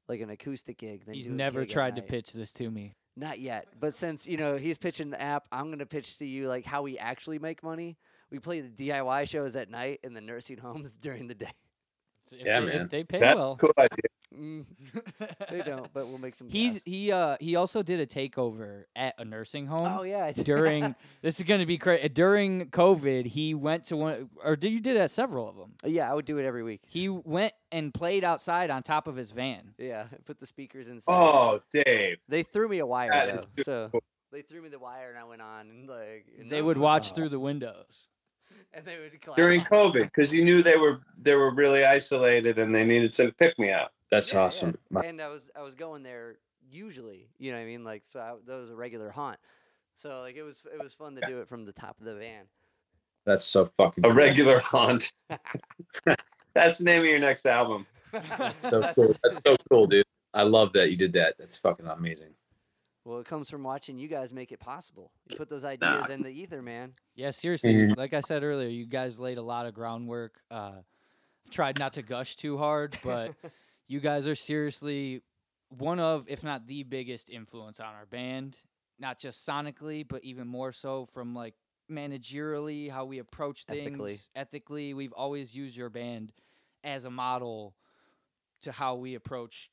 like 0.09 0.21
an 0.21 0.31
acoustic 0.31 0.79
gig. 0.79 1.05
Then 1.07 1.15
He's 1.15 1.29
never 1.29 1.61
gig 1.61 1.71
tried 1.71 1.97
to 1.97 2.03
pitch 2.03 2.33
this 2.33 2.53
to 2.55 2.71
me. 2.71 2.95
Not 3.19 3.41
yet, 3.41 3.67
but 3.81 3.95
since 3.95 4.29
you 4.29 4.37
know 4.37 4.57
he's 4.57 4.79
pitching 4.79 5.11
the 5.11 5.21
app, 5.21 5.49
I'm 5.51 5.71
gonna 5.71 5.87
pitch 5.87 6.19
to 6.19 6.27
you 6.27 6.47
like 6.47 6.65
how 6.65 6.83
we 6.83 6.97
actually 6.99 7.41
make 7.41 7.65
money. 7.65 7.99
We 8.31 8.39
play 8.39 8.61
the 8.61 8.69
DIY 8.69 9.29
shows 9.29 9.57
at 9.57 9.69
night 9.71 9.99
and 10.05 10.15
the 10.15 10.21
nursing 10.21 10.57
homes 10.59 10.93
during 11.01 11.27
the 11.27 11.35
day. 11.35 11.51
If 12.31 12.47
Yeah, 12.47 12.61
they, 12.61 12.67
man. 12.67 12.81
If 12.83 12.91
they 12.91 13.03
pay 13.03 13.19
That's 13.19 13.35
well. 13.37 13.57
cool 13.57 13.73
idea. 13.77 13.89
Mm, 14.39 14.65
they 15.51 15.63
don't, 15.63 15.93
but 15.93 16.07
we'll 16.07 16.19
make 16.19 16.35
some. 16.35 16.49
He's 16.49 16.75
cash. 16.75 16.83
he 16.85 17.11
uh 17.13 17.37
he 17.41 17.57
also 17.57 17.83
did 17.83 17.99
a 18.01 18.07
takeover 18.07 18.85
at 18.95 19.15
a 19.19 19.25
nursing 19.25 19.67
home. 19.67 19.81
Oh 19.99 20.03
yeah, 20.03 20.31
during 20.33 20.95
this 21.23 21.39
is 21.41 21.47
going 21.47 21.61
to 21.61 21.67
be 21.67 21.77
crazy. 21.79 22.09
During 22.09 22.67
COVID, 22.71 23.27
he 23.27 23.55
went 23.55 23.87
to 23.87 23.97
one, 23.97 24.31
or 24.45 24.55
did 24.57 24.73
you 24.73 24.81
did 24.81 24.97
at 24.97 25.11
several 25.11 25.49
of 25.49 25.57
them? 25.57 25.73
yeah, 25.85 26.11
I 26.11 26.15
would 26.15 26.25
do 26.25 26.39
it 26.39 26.45
every 26.45 26.63
week. 26.63 26.83
He 26.87 27.09
went 27.09 27.53
and 27.73 27.93
played 27.93 28.23
outside 28.25 28.71
on 28.71 28.83
top 28.83 29.07
of 29.09 29.17
his 29.17 29.31
van. 29.33 29.75
Yeah, 29.79 30.07
put 30.25 30.39
the 30.39 30.47
speakers 30.47 30.89
inside. 30.89 31.13
Oh, 31.13 31.61
Dave. 31.73 32.19
They 32.29 32.43
threw 32.45 32.69
me 32.69 32.79
a 32.79 32.87
wire 32.87 33.11
That 33.11 33.45
though, 33.57 33.63
so 33.63 33.89
cool. 33.93 34.03
they 34.33 34.43
threw 34.43 34.63
me 34.63 34.69
the 34.69 34.79
wire 34.79 35.11
and 35.11 35.19
I 35.19 35.25
went 35.25 35.43
on 35.43 35.69
and 35.69 35.89
like 35.89 36.27
They 36.49 36.61
no, 36.61 36.65
would 36.67 36.79
watch 36.79 37.11
no. 37.11 37.15
through 37.17 37.29
the 37.31 37.41
windows. 37.41 38.07
and 38.73 38.85
they 38.85 38.99
would 38.99 39.21
clap. 39.21 39.37
During 39.37 39.61
COVID, 39.63 40.05
because 40.05 40.33
you 40.33 40.45
knew 40.45 40.63
they 40.63 40.77
were 40.77 41.01
they 41.21 41.35
were 41.35 41.53
really 41.55 41.85
isolated 41.85 42.59
and 42.59 42.75
they 42.75 42.85
needed 42.85 43.13
some 43.15 43.33
pick 43.33 43.59
me 43.59 43.73
up. 43.73 43.93
That's 44.11 44.33
Yeah, 44.33 44.39
yeah. 44.41 44.45
awesome. 44.47 44.79
My- 44.91 45.05
And 45.05 45.21
I 45.21 45.29
was 45.29 45.51
I 45.57 45.63
was 45.63 45.75
going 45.75 46.03
there 46.03 46.37
usually, 46.71 47.29
you 47.39 47.51
know 47.53 47.59
what 47.59 47.63
I 47.63 47.67
mean? 47.67 47.85
Like 47.85 48.05
so 48.05 48.21
I, 48.21 48.35
that 48.47 48.57
was 48.57 48.71
a 48.71 48.77
regular 48.77 49.11
haunt. 49.11 49.39
So 49.95 50.21
like 50.21 50.37
it 50.37 50.43
was 50.43 50.63
it 50.73 50.83
was 50.83 50.95
fun 50.95 51.15
to 51.17 51.27
do 51.27 51.41
it 51.41 51.49
from 51.49 51.65
the 51.65 51.73
top 51.73 51.99
of 51.99 52.05
the 52.07 52.15
van. 52.15 52.45
That's 53.27 53.45
so 53.45 53.71
fucking. 53.77 54.05
A 54.05 54.09
cool. 54.09 54.17
regular 54.17 54.59
haunt. 54.61 55.13
That's 56.55 56.79
the 56.79 56.85
name 56.85 57.01
of 57.03 57.07
your 57.09 57.19
next 57.19 57.47
album. 57.47 57.87
That's 58.13 58.69
So 58.69 58.81
cool. 58.95 59.15
That's 59.23 59.41
so 59.45 59.57
cool, 59.71 59.87
dude. 59.87 60.05
I 60.35 60.43
love 60.43 60.73
that 60.75 60.91
you 60.91 60.97
did 60.97 61.13
that. 61.15 61.35
That's 61.39 61.59
fucking 61.59 61.87
amazing. 61.87 62.33
Well, 63.05 63.21
it 63.21 63.27
comes 63.27 63.49
from 63.49 63.63
watching 63.63 63.97
you 63.97 64.07
guys 64.09 64.35
make 64.35 64.53
it 64.53 64.61
possible. 64.61 65.11
You 65.29 65.37
put 65.37 65.49
those 65.49 65.65
ideas 65.65 66.11
in 66.11 66.23
the 66.23 66.29
ether, 66.31 66.61
man. 66.61 66.93
Yeah, 67.15 67.31
seriously. 67.31 67.73
Mhm. 67.75 67.97
Like 67.97 68.13
I 68.13 68.21
said 68.21 68.43
earlier, 68.43 68.69
you 68.69 68.87
guys 68.87 69.19
laid 69.19 69.39
a 69.39 69.43
lot 69.43 69.65
of 69.67 69.73
groundwork. 69.75 70.41
Uh, 70.51 70.83
tried 71.51 71.79
not 71.79 71.95
to 71.95 72.03
gush 72.03 72.37
too 72.37 72.59
hard, 72.59 72.97
but 73.03 73.35
you 73.89 74.01
guys 74.01 74.29
are 74.29 74.35
seriously 74.35 75.23
one 75.71 75.99
of, 76.01 76.27
if 76.29 76.45
not 76.45 76.67
the 76.67 76.83
biggest 76.83 77.31
influence 77.31 77.81
on 77.81 77.87
our 77.95 78.07
band. 78.07 78.59
Not 79.01 79.19
just 79.19 79.47
sonically, 79.47 80.07
but 80.07 80.25
even 80.25 80.47
more 80.49 80.73
so 80.73 81.07
from 81.07 81.35
like 81.35 81.55
managerially, 81.91 82.91
how 82.91 83.05
we 83.05 83.19
approach 83.19 83.65
things 83.65 83.87
Ethically. 83.89 84.17
ethically. 84.35 84.95
We've 84.95 85.13
always 85.13 85.55
used 85.55 85.77
your 85.77 85.89
band 85.91 86.33
as 86.85 87.05
a 87.05 87.11
model 87.11 87.75
to 88.63 88.73
how 88.73 88.97
we 88.97 89.15
approach 89.15 89.71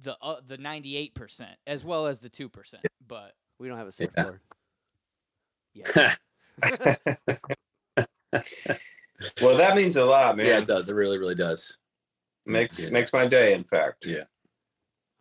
the 0.00 0.16
uh, 0.20 0.40
the 0.46 0.56
ninety 0.58 0.96
eight 0.96 1.14
percent 1.14 1.56
as 1.66 1.84
well 1.84 2.06
as 2.06 2.18
the 2.20 2.28
two 2.28 2.48
percent. 2.48 2.84
But 3.06 3.32
We 3.60 3.68
don't 3.68 3.78
have 3.78 3.86
a 3.88 3.92
Yeah. 3.98 4.24
surfboard. 4.24 4.40
Yeah. 5.74 6.14
Well, 9.42 9.56
that 9.56 9.74
means 9.76 9.96
a 9.96 10.04
lot, 10.04 10.36
man. 10.36 10.46
Yeah, 10.46 10.58
it 10.58 10.66
does. 10.66 10.88
It 10.88 10.94
really, 10.94 11.18
really 11.18 11.34
does. 11.34 11.76
Makes 12.48 12.84
Yeah. 12.84 12.90
makes 12.90 13.12
my 13.12 13.26
day. 13.26 13.52
In 13.52 13.64
fact. 13.64 14.06
Yeah. 14.06 14.24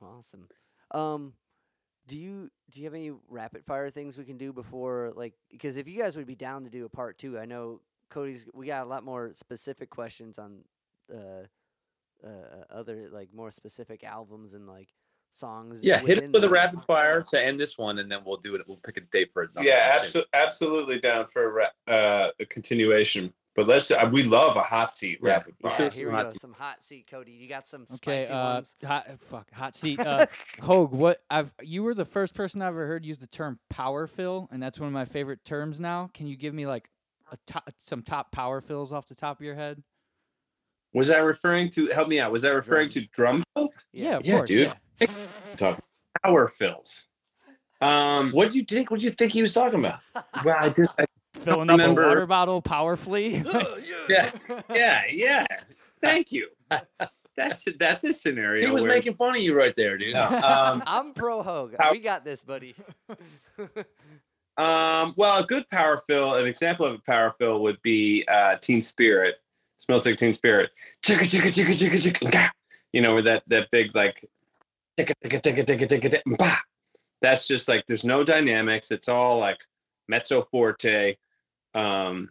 Awesome. 0.02 0.48
Um, 0.91 1.34
do 2.08 2.18
you 2.18 2.49
do 2.72 2.80
you 2.80 2.86
have 2.86 2.94
any 2.94 3.12
rapid 3.28 3.66
fire 3.66 3.90
things 3.90 4.18
we 4.18 4.24
can 4.24 4.38
do 4.38 4.54
before 4.54 5.12
like 5.16 5.34
because 5.52 5.76
if 5.78 5.88
you 5.88 5.99
guys 5.99 6.16
would 6.16 6.26
be 6.26 6.36
down 6.36 6.64
to 6.64 6.70
do 6.70 6.86
a 6.86 6.90
part 6.90 7.18
two, 7.18 7.38
I 7.38 7.45
know 7.45 7.82
Cody's 8.10 8.48
we 8.54 8.68
got 8.68 8.86
a 8.86 8.90
lot 8.90 9.04
more 9.04 9.32
specific 9.34 9.90
questions 9.90 10.40
on 10.40 10.60
uh, 11.14 11.44
uh 12.26 12.64
other 12.70 13.10
like 13.12 13.34
more 13.34 13.52
specific 13.52 14.06
albums 14.06 14.54
and 14.54 14.68
like 14.68 14.94
songs. 15.32 15.84
Yeah, 15.84 15.99
hit 15.99 16.24
us 16.24 16.30
with 16.32 16.44
a 16.45 16.49
rapid 16.49 16.82
fire 16.84 17.22
to 17.24 17.44
end 17.44 17.60
this 17.60 17.78
one, 17.78 17.99
and 17.99 18.10
then 18.10 18.20
we'll 18.26 18.38
do 18.38 18.56
it. 18.56 18.62
We'll 18.68 18.78
pick 18.78 18.95
a 18.98 19.02
date 19.02 19.32
for 19.34 19.44
another 19.44 19.68
Yeah, 19.68 19.91
abso- 19.91 20.24
absolutely 20.34 20.99
down 20.99 21.28
for 21.28 21.44
a, 21.44 21.52
ra- 21.52 21.94
uh, 21.94 22.30
a 22.40 22.45
continuation. 22.45 23.34
But 23.58 23.68
let's. 23.68 23.90
Uh, 23.90 24.08
we 24.14 24.22
love 24.22 24.56
a 24.56 24.62
hot 24.62 24.94
seat 24.94 25.18
Yeah, 25.22 25.30
rapid 25.32 25.56
let's 25.64 25.74
Yeah, 25.74 25.78
fire. 25.86 25.90
some 25.90 26.00
here 26.00 26.10
we 26.10 26.16
hot 26.16 26.24
go. 26.26 26.30
seat. 26.30 26.42
Some 26.42 26.54
hot 26.54 26.84
seat, 26.84 27.08
Cody. 27.10 27.32
You 27.32 27.50
got 27.50 27.68
some 27.68 27.82
okay, 27.96 28.22
spicy 28.22 28.32
uh, 28.34 28.54
ones. 28.54 28.76
hot 28.86 29.08
fuck 29.20 29.52
hot 29.52 29.76
seat. 29.76 30.00
Uh, 30.00 30.28
Hoag, 30.62 30.92
what 30.92 31.24
I've 31.32 31.52
you 31.64 31.82
were 31.82 31.96
the 31.96 32.06
first 32.06 32.36
person 32.36 32.62
I've 32.62 32.68
ever 32.70 32.86
heard 32.86 33.04
use 33.04 33.18
the 33.18 33.26
term 33.26 33.58
power 33.72 34.06
fill, 34.06 34.48
and 34.52 34.62
that's 34.62 34.80
one 34.80 34.86
of 34.88 34.94
my 34.94 35.06
favorite 35.06 35.44
terms 35.44 35.80
now. 35.80 36.12
Can 36.14 36.28
you 36.28 36.38
give 36.38 36.54
me 36.54 36.68
like 36.68 36.88
a 37.32 37.38
top, 37.48 37.68
some 37.78 38.04
top 38.04 38.32
power 38.32 38.62
fills 38.62 38.94
off 38.94 39.08
the 39.08 39.16
top 39.16 39.40
of 39.40 39.44
your 39.44 39.56
head? 39.56 39.82
Was 40.94 41.08
that 41.08 41.18
referring 41.24 41.72
to? 41.72 41.88
Help 41.88 42.08
me 42.10 42.20
out. 42.20 42.32
Was 42.32 42.44
that 42.44 42.54
referring 42.54 42.90
to 42.90 43.02
drum 43.08 43.44
fills? 43.56 43.86
Yeah, 43.92 44.18
of 44.18 44.26
Yeah, 44.26 44.36
course. 44.36 44.48
dude. 44.50 44.74
Yeah. 45.02 45.08
Talk. 45.58 45.80
Power 46.24 46.48
fills. 46.50 47.06
Um. 47.82 48.32
What 48.34 48.52
do 48.52 48.60
you 48.60 48.66
think? 48.66 48.92
What 48.92 49.00
do 49.00 49.06
you 49.08 49.12
think 49.12 49.32
he 49.32 49.42
was 49.42 49.54
talking 49.56 49.80
about? 49.80 50.02
Well, 50.46 50.58
I 50.60 50.70
did. 50.70 50.88
I, 51.00 51.06
Filling 51.40 51.70
up 51.70 51.78
remember- 51.80 52.04
a 52.04 52.08
water 52.10 52.26
bottle 52.26 52.62
powerfully. 52.62 53.42
Yeah. 54.10 54.32
yeah, 54.74 55.02
yeah. 55.12 55.46
Thank 56.02 56.32
you. 56.32 56.48
That's 57.36 57.68
that's 57.78 58.02
his 58.02 58.20
scenario. 58.20 58.66
He 58.66 58.72
was 58.72 58.82
where- 58.82 58.94
making 58.96 59.14
fun 59.14 59.36
of 59.36 59.42
you 59.44 59.56
right 59.56 59.76
there, 59.76 59.96
dude. 59.98 60.16
um, 60.16 60.82
I'm 60.88 61.14
pro 61.14 61.44
Hoag. 61.44 61.76
How- 61.80 61.92
We 61.92 62.00
got 62.00 62.26
this, 62.26 62.42
buddy. 62.42 62.74
Um, 64.58 65.14
well, 65.18 65.44
a 65.44 65.46
good 65.46 65.70
power 65.70 66.02
fill, 66.10 66.34
an 66.36 66.48
example 66.48 66.86
of 66.88 66.96
a 66.96 67.00
power 67.00 67.36
fill 67.38 67.62
would 67.62 67.80
be 67.84 68.26
uh, 68.28 68.56
Teen 68.60 68.82
Spirit. 68.82 69.36
Smells 69.78 70.06
like 70.08 70.18
Teen 70.18 70.34
Spirit. 70.34 70.72
Chicka 71.06 71.26
chicka 71.26 71.52
chicka 71.52 71.74
chicka 71.78 71.98
chicka. 72.02 72.28
nga. 72.28 72.52
You 72.92 73.02
know, 73.02 73.14
where 73.14 73.22
that 73.22 73.44
that 73.48 73.70
big 73.72 73.96
like 73.96 74.26
ticka 74.98 75.14
ticka 75.24 75.40
ticka 75.40 75.64
ticka 75.64 75.86
ticka 75.88 76.10
ticka. 76.10 76.36
bah. 76.40 76.58
That's 77.22 77.48
just 77.48 77.68
like 77.68 77.86
there's 77.88 78.04
no 78.04 78.24
dynamics. 78.24 78.90
It's 78.90 79.08
all 79.08 79.38
like 79.38 79.60
mezzo 80.08 80.48
forte. 80.52 81.16
Um, 81.78 82.30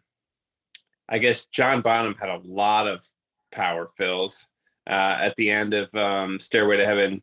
I 1.09 1.19
guess 1.19 1.47
John 1.47 1.83
Bonham 1.83 2.17
had 2.19 2.29
a 2.29 2.41
lot 2.45 2.89
of 2.89 3.05
power 3.53 3.91
fills 3.97 4.49
uh, 4.89 5.19
at 5.21 5.37
the 5.37 5.51
end 5.51 5.73
of 5.73 5.95
um, 5.95 6.41
Stairway 6.41 6.79
to 6.79 6.87
Heaven. 6.87 7.23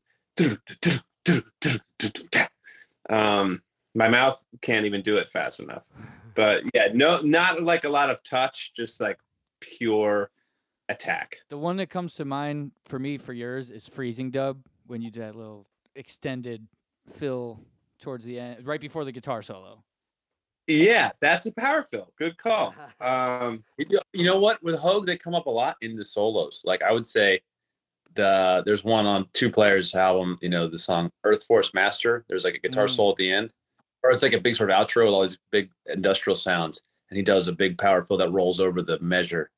Um, 3.09 3.61
my 3.93 4.07
mouth 4.07 4.41
can't 4.61 4.85
even 4.85 5.01
do 5.01 5.17
it 5.17 5.29
fast 5.29 5.59
enough. 5.59 5.83
But 6.35 6.63
yeah, 6.73 6.87
no, 6.93 7.19
not 7.21 7.61
like 7.61 7.83
a 7.83 7.89
lot 7.89 8.09
of 8.09 8.23
touch, 8.23 8.71
just 8.73 9.01
like 9.01 9.17
pure 9.59 10.31
attack. 10.89 11.37
The 11.49 11.57
one 11.57 11.77
that 11.77 11.89
comes 11.89 12.15
to 12.15 12.25
mind 12.25 12.71
for 12.85 12.97
me 12.97 13.17
for 13.17 13.33
yours 13.33 13.69
is 13.69 13.87
freezing 13.87 14.31
dub 14.31 14.65
when 14.87 15.01
you 15.01 15.11
do 15.11 15.19
that 15.19 15.35
little 15.35 15.67
extended 15.95 16.67
fill 17.17 17.59
towards 18.01 18.25
the 18.25 18.39
end, 18.39 18.65
right 18.65 18.81
before 18.81 19.05
the 19.05 19.11
guitar 19.11 19.41
solo. 19.41 19.83
Yeah, 20.67 21.11
that's 21.19 21.45
a 21.45 21.53
power 21.53 21.83
fill. 21.83 22.11
Good 22.17 22.37
call. 22.37 22.73
Um, 23.01 23.63
You 23.77 23.99
you 24.13 24.23
know 24.25 24.39
what? 24.39 24.63
With 24.63 24.75
Hoag, 24.79 25.05
they 25.05 25.17
come 25.17 25.35
up 25.35 25.45
a 25.47 25.49
lot 25.49 25.75
in 25.81 25.95
the 25.97 26.03
solos. 26.03 26.61
Like 26.63 26.81
I 26.81 26.91
would 26.91 27.05
say, 27.05 27.41
the 28.15 28.61
there's 28.65 28.83
one 28.83 29.05
on 29.05 29.27
Two 29.33 29.49
Players 29.51 29.93
album. 29.95 30.37
You 30.41 30.49
know 30.49 30.67
the 30.69 30.79
song 30.79 31.11
Earth 31.25 31.43
Force 31.45 31.73
Master. 31.73 32.23
There's 32.29 32.45
like 32.45 32.55
a 32.55 32.59
guitar 32.59 32.85
Mm. 32.85 32.91
solo 32.91 33.11
at 33.11 33.17
the 33.17 33.31
end, 33.31 33.51
or 34.03 34.11
it's 34.11 34.23
like 34.23 34.33
a 34.33 34.39
big 34.39 34.55
sort 34.55 34.69
of 34.69 34.75
outro 34.77 35.05
with 35.05 35.13
all 35.13 35.21
these 35.23 35.37
big 35.51 35.69
industrial 35.87 36.35
sounds, 36.35 36.81
and 37.09 37.17
he 37.17 37.23
does 37.23 37.47
a 37.47 37.51
big 37.53 37.77
power 37.77 38.03
fill 38.05 38.17
that 38.17 38.31
rolls 38.31 38.59
over 38.61 38.81
the 38.81 38.99
measure. 38.99 39.49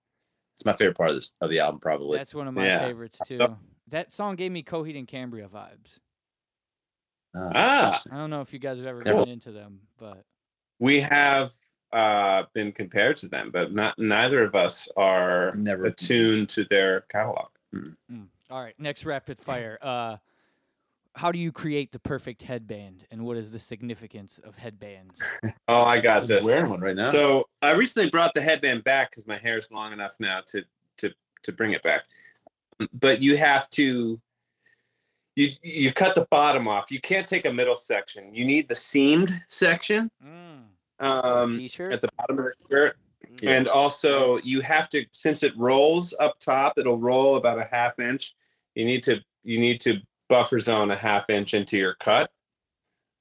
It's 0.56 0.66
my 0.66 0.74
favorite 0.76 0.98
part 0.98 1.10
of 1.10 1.16
this 1.18 1.36
of 1.42 1.50
the 1.52 1.60
album, 1.60 1.80
probably. 1.82 2.18
That's 2.18 2.34
one 2.34 2.48
of 2.48 2.54
my 2.56 2.66
Yeah. 2.66 2.80
favorites 2.80 3.22
too. 3.24 3.58
That 3.90 4.12
song 4.14 4.38
gave 4.38 4.52
me 4.52 4.64
Coheed 4.64 4.98
and 4.98 5.08
Cambria 5.08 5.48
vibes. 5.50 6.00
Uh, 7.36 7.52
ah, 7.54 8.02
I 8.10 8.16
don't 8.16 8.30
know 8.30 8.42
if 8.42 8.54
you 8.54 8.60
guys 8.60 8.78
have 8.78 8.88
ever 8.88 9.04
Cool. 9.04 9.18
gotten 9.18 9.28
into 9.34 9.52
them, 9.52 9.82
but 9.98 10.26
we 10.80 11.00
have 11.00 11.52
uh, 11.94 12.44
been 12.54 12.72
compared 12.72 13.18
to 13.18 13.28
them, 13.28 13.52
but 13.52 13.74
not 13.74 13.98
neither 13.98 14.44
of 14.44 14.56
us 14.56 14.88
are 14.98 15.54
Never. 15.56 15.86
attuned 15.86 16.50
to 16.50 16.66
their 16.66 17.02
catalog. 17.10 17.48
Mm. 17.74 18.28
all 18.50 18.62
right. 18.62 18.74
Next 18.80 19.06
rapid 19.06 19.38
fire. 19.40 19.78
Uh, 19.82 20.18
how 21.16 21.32
do 21.32 21.40
you 21.40 21.52
create 21.54 21.94
the 21.94 22.00
perfect 22.00 22.42
headband, 22.42 23.06
and 23.10 23.24
what 23.24 23.38
is 23.38 23.52
the 23.54 23.60
significance 23.60 24.40
of 24.44 24.58
headbands? 24.58 25.22
Oh, 25.68 25.82
I 25.82 26.00
got 26.00 26.22
I'm 26.24 26.28
this. 26.28 26.46
wearing 26.46 26.70
one 26.70 26.80
right 26.82 26.96
now. 26.96 27.10
So 27.12 27.46
I 27.62 27.72
recently 27.72 28.10
brought 28.10 28.34
the 28.36 28.42
headband 28.42 28.84
back 28.84 29.10
because 29.12 29.26
my 29.26 29.38
hair 29.38 29.58
is 29.58 29.72
long 29.72 29.94
enough 29.94 30.12
now 30.20 30.42
to 30.48 30.64
to 30.98 31.12
to 31.44 31.52
bring 31.52 31.72
it 31.72 31.82
back. 31.84 32.04
But 32.94 33.22
you 33.22 33.36
have 33.38 33.68
to 33.72 34.20
you 35.36 35.50
you 35.64 35.92
cut 35.92 36.14
the 36.16 36.28
bottom 36.30 36.68
off. 36.68 36.92
You 36.92 37.02
can't 37.02 37.26
take 37.26 37.46
a 37.46 37.52
middle 37.54 37.76
section. 37.78 38.34
You 38.36 38.46
need 38.46 38.68
the 38.70 38.76
seamed 38.76 39.32
section 39.48 40.12
Mm. 40.24 40.45
Um, 41.00 41.52
T-shirt. 41.58 41.92
at 41.92 42.02
the 42.02 42.10
bottom 42.18 42.40
of 42.40 42.46
the 42.46 42.54
shirt, 42.70 42.98
Yeah. 43.42 43.52
and 43.52 43.68
also 43.68 44.38
you 44.44 44.62
have 44.62 44.88
to 44.90 45.06
since 45.12 45.44
it 45.44 45.54
rolls 45.58 46.14
up 46.20 46.40
top, 46.40 46.78
it'll 46.78 47.00
roll 47.00 47.36
about 47.36 47.60
a 47.60 47.68
half 47.72 48.00
inch. 48.00 48.34
You 48.76 48.86
need 48.86 49.04
to 49.04 49.20
you 49.44 49.60
need 49.60 49.80
to 49.82 50.00
buffer 50.30 50.60
zone 50.60 50.92
a 50.92 50.96
half 50.96 51.30
inch 51.30 51.54
into 51.54 51.78
your 51.78 51.96
cut, 51.96 52.32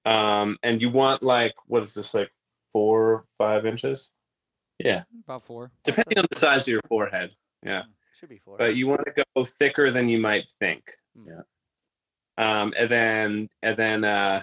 um, 0.07 0.59
and 0.63 0.81
you 0.81 0.91
want 0.91 1.23
like 1.23 1.55
what 1.67 1.83
is 1.83 1.95
this 1.95 2.15
like 2.15 2.31
four 2.73 3.27
five 3.39 3.67
inches? 3.67 4.11
yeah, 4.79 5.05
About 5.27 5.43
four. 5.43 5.71
depending 5.85 6.19
on 6.19 6.27
the 6.31 6.37
size 6.39 6.67
of 6.67 6.73
your 6.73 6.81
forehead. 6.89 7.31
Yeah, 7.63 7.83
Should 8.19 8.29
be 8.29 8.39
four. 8.39 8.57
but 8.59 8.75
you 8.77 8.87
want 8.89 9.03
to 9.07 9.25
go 9.37 9.45
thicker 9.45 9.91
than 9.91 10.09
you 10.09 10.19
might 10.19 10.45
think. 10.59 10.83
Mm. 11.17 11.27
Yeah. 11.29 11.43
Um, 12.37 12.75
and 12.77 12.91
then 12.91 13.49
and 13.63 13.77
then 13.77 14.05
uh, 14.05 14.43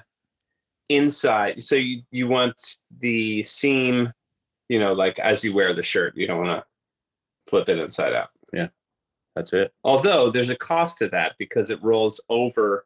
inside, 0.95 1.61
so 1.61 1.75
you 1.75 2.03
you 2.11 2.27
want 2.27 2.77
the 2.99 3.43
seam, 3.43 4.11
you 4.69 4.79
know, 4.79 4.93
like 4.93 5.19
as 5.19 5.43
you 5.43 5.53
wear 5.53 5.73
the 5.73 5.83
shirt, 5.83 6.15
you 6.15 6.27
don't 6.27 6.45
want 6.45 6.59
to 6.61 6.65
flip 7.49 7.69
it 7.69 7.79
inside 7.79 8.13
out. 8.13 8.29
Yeah, 8.53 8.67
that's 9.35 9.53
it. 9.53 9.73
Although 9.83 10.29
there's 10.29 10.49
a 10.49 10.55
cost 10.55 10.97
to 10.99 11.09
that 11.09 11.33
because 11.37 11.69
it 11.69 11.81
rolls 11.83 12.21
over 12.29 12.85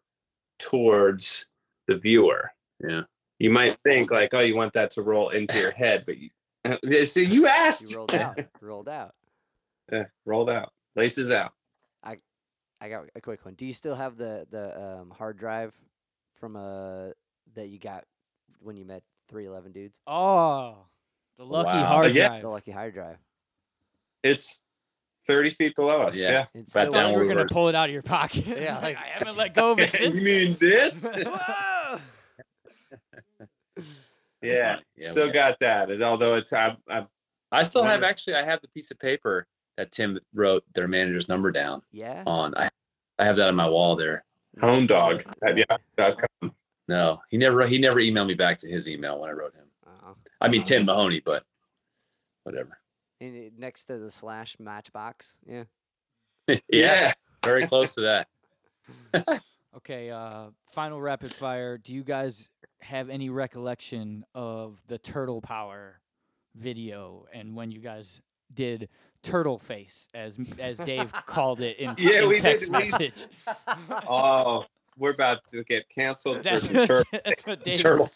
towards 0.60 1.45
the 1.88 1.98
viewer. 1.98 2.52
Yeah. 2.80 3.03
You 3.40 3.49
might 3.49 3.77
think 3.84 4.11
like, 4.11 4.34
oh, 4.34 4.40
you 4.40 4.56
want 4.56 4.73
that 4.73 4.91
to 4.91 5.02
roll 5.02 5.30
into 5.30 5.60
your 5.60 5.72
head, 5.72 6.03
but 6.06 6.18
you, 6.18 6.30
so 7.06 7.19
you 7.19 7.48
asked. 7.48 7.91
you 7.91 7.98
rolled 7.98 8.15
out. 8.15 8.40
rolled 8.61 8.90
out. 8.90 9.14
Yeah, 9.91 10.06
rolled 10.26 10.49
out, 10.49 10.73
laces 10.95 11.30
out. 11.30 11.53
I 12.03 12.18
I 12.82 12.90
got 12.90 13.06
a 13.15 13.22
quick 13.22 13.45
one. 13.45 13.53
Do 13.53 13.68
you 13.68 13.72
still 13.72 13.94
have 13.94 14.18
the 14.18 14.48
the 14.49 14.84
um, 14.84 15.11
hard 15.11 15.38
drive 15.38 15.76
from 16.40 16.56
uh 16.56 17.10
that 17.56 17.68
you 17.69 17.80
got 17.80 18.06
when 18.60 18.77
you 18.77 18.86
met 18.86 19.03
311 19.30 19.72
dudes? 19.72 19.99
Oh, 20.07 20.77
the 21.38 21.45
lucky 21.45 21.69
Wow. 21.77 21.86
hard 21.86 22.14
Yeah. 22.14 22.27
drive. 22.30 22.41
The 22.44 22.49
lucky 22.49 22.72
hard 22.72 22.94
drive. 22.94 23.18
It's 24.23 24.61
30 25.27 25.52
feet 25.52 25.76
below 25.76 26.03
us. 26.03 26.15
Yeah. 26.15 26.30
Yeah. 26.30 26.45
It's 26.53 26.73
Back 26.73 26.88
still 26.88 26.99
I 26.99 27.03
thought 27.03 27.11
you 27.11 27.18
were 27.18 27.27
gonna 27.34 27.45
pull 27.49 27.68
it 27.69 27.76
out 27.76 27.90
of 27.90 27.94
your 27.94 28.02
pocket. 28.03 28.45
Yeah, 28.45 28.77
like- 28.84 28.98
I 28.98 29.07
haven't 29.07 29.38
let 29.38 29.53
go 29.53 29.72
of 29.72 29.80
it 29.80 29.91
since. 29.91 30.19
you 30.19 30.23
mean 30.26 30.57
this? 30.60 31.06
Yeah. 34.41 34.77
Yeah, 34.95 35.11
Still 35.11 35.32
got 35.32 35.60
that. 35.61 35.90
And 35.90 36.03
although 36.03 36.36
it's 36.36 36.53
I, 36.53 36.77
I, 36.88 37.06
I 37.52 37.64
still 37.64 37.84
have 37.84 38.03
actually. 38.03 38.36
I 38.36 38.44
have 38.45 38.61
the 38.61 38.68
piece 38.68 38.91
of 38.91 38.99
paper 38.99 39.48
that 39.76 39.91
Tim 39.91 40.19
wrote 40.36 40.64
their 40.76 40.88
manager's 40.88 41.27
number 41.27 41.52
down 41.52 41.82
yeah. 41.91 42.22
on. 42.27 42.56
I 42.56 42.69
I 43.18 43.26
have 43.26 43.38
that 43.38 43.48
on 43.48 43.56
my 43.56 43.68
wall 43.68 43.95
there. 43.95 44.23
home 44.61 44.86
dog 44.86 45.23
Yeah. 45.56 45.65
No, 46.88 47.20
he 47.30 47.38
never 47.38 47.66
he 47.68 47.78
never 47.80 47.99
emailed 47.99 48.28
me 48.28 48.34
back 48.36 48.60
to 48.60 48.68
his 48.70 48.88
email 48.88 49.20
when 49.20 49.30
I 49.30 49.34
wrote 49.34 49.53
him. 49.56 49.66
Uh-huh. 49.88 50.14
I 50.41 50.48
mean 50.48 50.64
Tim 50.64 50.86
Mahoney, 50.86 51.20
but 51.20 51.44
whatever. 52.44 52.78
And 53.22 53.57
next 53.57 53.86
to 53.86 53.98
the 53.98 54.12
slash 54.12 54.57
matchbox. 54.60 55.38
Yeah. 55.48 55.64
yeah, 56.48 56.57
Yeah. 56.70 57.14
very 57.44 57.66
close 57.68 57.95
to 57.95 58.26
that. 59.14 59.41
Okay, 59.78 60.10
uh, 60.10 60.45
final 60.72 61.02
rapid 61.02 61.34
fire. 61.34 61.78
Do 61.78 61.94
you 61.94 62.02
guys 62.02 62.49
have 62.80 63.10
any 63.10 63.30
recollection 63.30 64.24
of 64.34 64.80
the 64.88 64.98
Turtle 64.98 65.41
Power 65.41 65.99
video 66.56 67.26
and 67.34 67.57
when 67.57 67.72
you 67.72 67.82
guys 67.82 68.22
did 68.53 68.88
Turtle 69.22 69.60
Face, 69.60 70.07
as 70.14 70.38
as 70.60 70.78
Dave 70.78 71.12
called 71.12 71.60
it 71.60 71.78
in, 71.78 71.94
Yeah, 71.98 72.22
in 72.22 72.30
we 72.30 72.36
did- 72.36 72.41
text 72.44 72.68
we- 72.70 72.78
message? 72.80 73.26
Oh, 74.07 74.64
we're 74.98 75.12
about 75.12 75.40
to 75.52 75.64
get 75.64 75.88
canceled. 75.90 76.44
That's 76.44 76.68
some 76.68 76.78
what, 76.78 76.88
tur- 76.88 77.04
that's 77.12 77.48
what 77.48 77.64
Dave. 77.64 77.80
Turtle. 77.80 78.10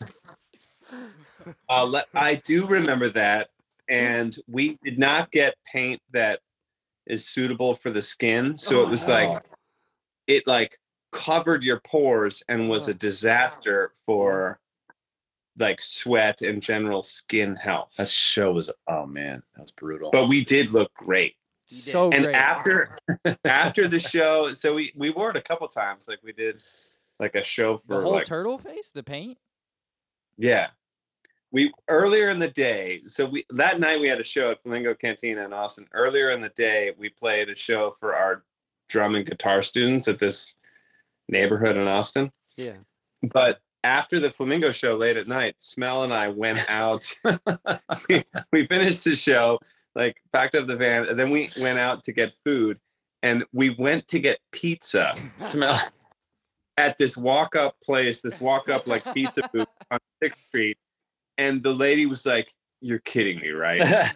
uh, 1.70 1.86
let, 1.86 2.08
I 2.14 2.36
do 2.36 2.66
remember 2.66 3.10
that. 3.10 3.50
And 3.88 4.38
we 4.48 4.78
did 4.84 5.00
not 5.00 5.32
get 5.32 5.56
paint 5.72 6.02
that 6.12 6.40
is 7.08 7.28
suitable 7.28 7.76
for 7.76 7.90
the 7.90 8.02
skin. 8.02 8.56
So 8.56 8.84
it 8.84 8.90
was 8.90 9.08
like, 9.08 9.42
it 10.28 10.46
like 10.46 10.78
covered 11.12 11.64
your 11.64 11.80
pores 11.80 12.44
and 12.48 12.70
was 12.70 12.88
a 12.88 12.94
disaster 12.94 13.94
for 14.06 14.60
like 15.58 15.82
sweat 15.82 16.42
and 16.42 16.62
general 16.62 17.04
skin 17.04 17.56
health. 17.56 17.96
That 17.98 18.10
show 18.10 18.52
was 18.52 18.70
oh 18.88 19.06
man, 19.06 19.44
that 19.56 19.62
was 19.62 19.72
brutal. 19.72 20.12
but 20.12 20.28
we 20.28 20.44
did 20.44 20.72
look 20.72 20.94
great. 20.94 21.36
You 21.70 21.78
did. 21.78 21.92
So 21.92 22.12
and 22.12 22.24
great. 22.26 22.36
after 22.36 22.98
after 23.46 23.88
the 23.88 24.00
show, 24.00 24.54
so 24.54 24.76
we 24.76 24.92
we 24.96 25.10
wore 25.10 25.30
it 25.32 25.38
a 25.38 25.42
couple 25.42 25.68
times. 25.68 26.08
Like 26.08 26.20
we 26.24 26.34
did 26.34 26.58
like 27.20 27.36
a 27.36 27.44
show 27.44 27.78
the 27.78 27.96
for 27.96 28.02
whole 28.02 28.14
like 28.14 28.26
turtle 28.26 28.58
face, 28.58 28.92
the 28.92 29.04
paint. 29.04 29.38
yeah. 30.38 30.68
We 31.52 31.74
earlier 31.88 32.30
in 32.30 32.38
the 32.38 32.52
day, 32.52 33.02
so 33.08 33.26
we 33.26 33.44
that 33.50 33.80
night 33.80 34.00
we 34.00 34.08
had 34.08 34.20
a 34.20 34.24
show 34.24 34.52
at 34.52 34.62
Flamingo 34.62 34.94
Cantina 34.94 35.46
in 35.46 35.52
Austin. 35.52 35.88
Earlier 35.94 36.30
in 36.30 36.42
the 36.42 36.50
day, 36.50 36.94
we 36.96 37.10
played 37.10 37.50
a 37.50 37.56
show 37.56 37.96
for 38.00 38.14
our 38.14 38.44
drum 38.88 39.16
and 39.16 39.26
guitar 39.26 39.64
students 39.64 40.08
at 40.08 40.20
this 40.20 40.54
neighborhood 41.28 41.76
in 41.76 41.88
Austin. 41.88 42.32
Yeah. 42.56 42.76
But 43.24 43.62
after 43.84 44.20
the 44.20 44.32
Flamingo 44.32 44.72
show 44.72 44.96
late 44.96 45.18
at 45.18 45.28
night, 45.28 45.56
Smell 45.60 46.04
and 46.04 46.14
I 46.14 46.28
went 46.28 46.64
out. 46.70 47.16
we, 48.10 48.24
we 48.52 48.68
finished 48.68 49.04
the 49.04 49.16
show, 49.16 49.60
like 50.00 50.18
packed 50.34 50.56
up 50.56 50.68
the 50.68 50.76
van, 50.76 51.06
and 51.08 51.20
then 51.20 51.30
we 51.32 51.50
went 51.60 51.80
out 51.80 52.04
to 52.06 52.12
get 52.12 52.34
food. 52.46 52.80
And 53.22 53.44
we 53.52 53.72
went 53.72 54.08
to 54.08 54.20
get 54.20 54.40
pizza 54.54 55.14
Smell. 55.36 55.78
at 56.78 56.98
this 56.98 57.18
walk 57.18 57.56
up 57.58 57.76
place, 57.84 58.22
this 58.22 58.40
walk 58.40 58.70
up 58.70 58.88
like 58.88 59.04
pizza 59.14 59.42
booth 59.52 59.68
on 59.92 60.00
Sixth 60.24 60.42
Street. 60.48 60.78
And 61.38 61.62
the 61.62 61.74
lady 61.74 62.06
was 62.06 62.26
like, 62.26 62.54
You're 62.80 63.00
kidding 63.00 63.40
me, 63.42 63.50
right? 63.50 63.82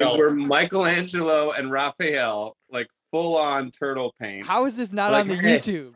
And 0.00 0.18
we're 0.18 0.30
Michelangelo 0.30 1.52
and 1.52 1.70
Raphael, 1.70 2.56
like 2.70 2.88
full 3.10 3.36
on 3.36 3.70
turtle 3.70 4.14
paint. 4.18 4.46
How 4.46 4.64
is 4.64 4.76
this 4.76 4.92
not 4.92 5.12
Like, 5.12 5.22
on 5.22 5.28
the 5.28 5.36
hey. 5.36 5.58
YouTube? 5.58 5.92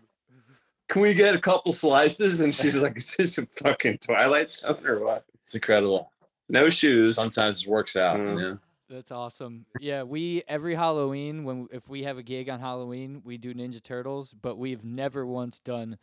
Can 0.91 1.01
we 1.01 1.15
get 1.15 1.35
a 1.35 1.41
couple 1.41 1.73
slices? 1.73 2.41
And 2.41 2.55
she's 2.55 2.77
like, 2.77 2.99
"Is 2.99 3.15
this 3.17 3.39
a 3.39 3.47
fucking 3.63 3.99
Twilight 3.99 4.51
Zone 4.51 4.87
or 4.87 5.01
what?" 5.03 5.25
It's 5.45 5.55
incredible. 5.55 6.13
No 6.51 6.69
shoes. 6.69 7.15
Sometimes 7.15 7.63
it 7.63 7.69
works 7.71 7.97
out. 7.97 8.19
Mm. 8.19 8.35
You 8.35 8.41
know? 8.41 8.59
That's 8.89 9.11
awesome. 9.11 9.65
Yeah, 9.81 10.03
we 10.03 10.43
every 10.47 10.75
Halloween 10.75 11.45
when 11.45 11.69
if 11.73 11.89
we 11.89 12.03
have 12.05 12.19
a 12.19 12.23
gig 12.23 12.49
on 12.49 12.61
Halloween, 12.61 13.23
we 13.25 13.39
do 13.39 13.55
Ninja 13.55 13.83
Turtles, 13.83 14.35
but 14.41 14.57
we've 14.59 14.85
never 14.85 15.25
once 15.27 15.59
done 15.59 15.99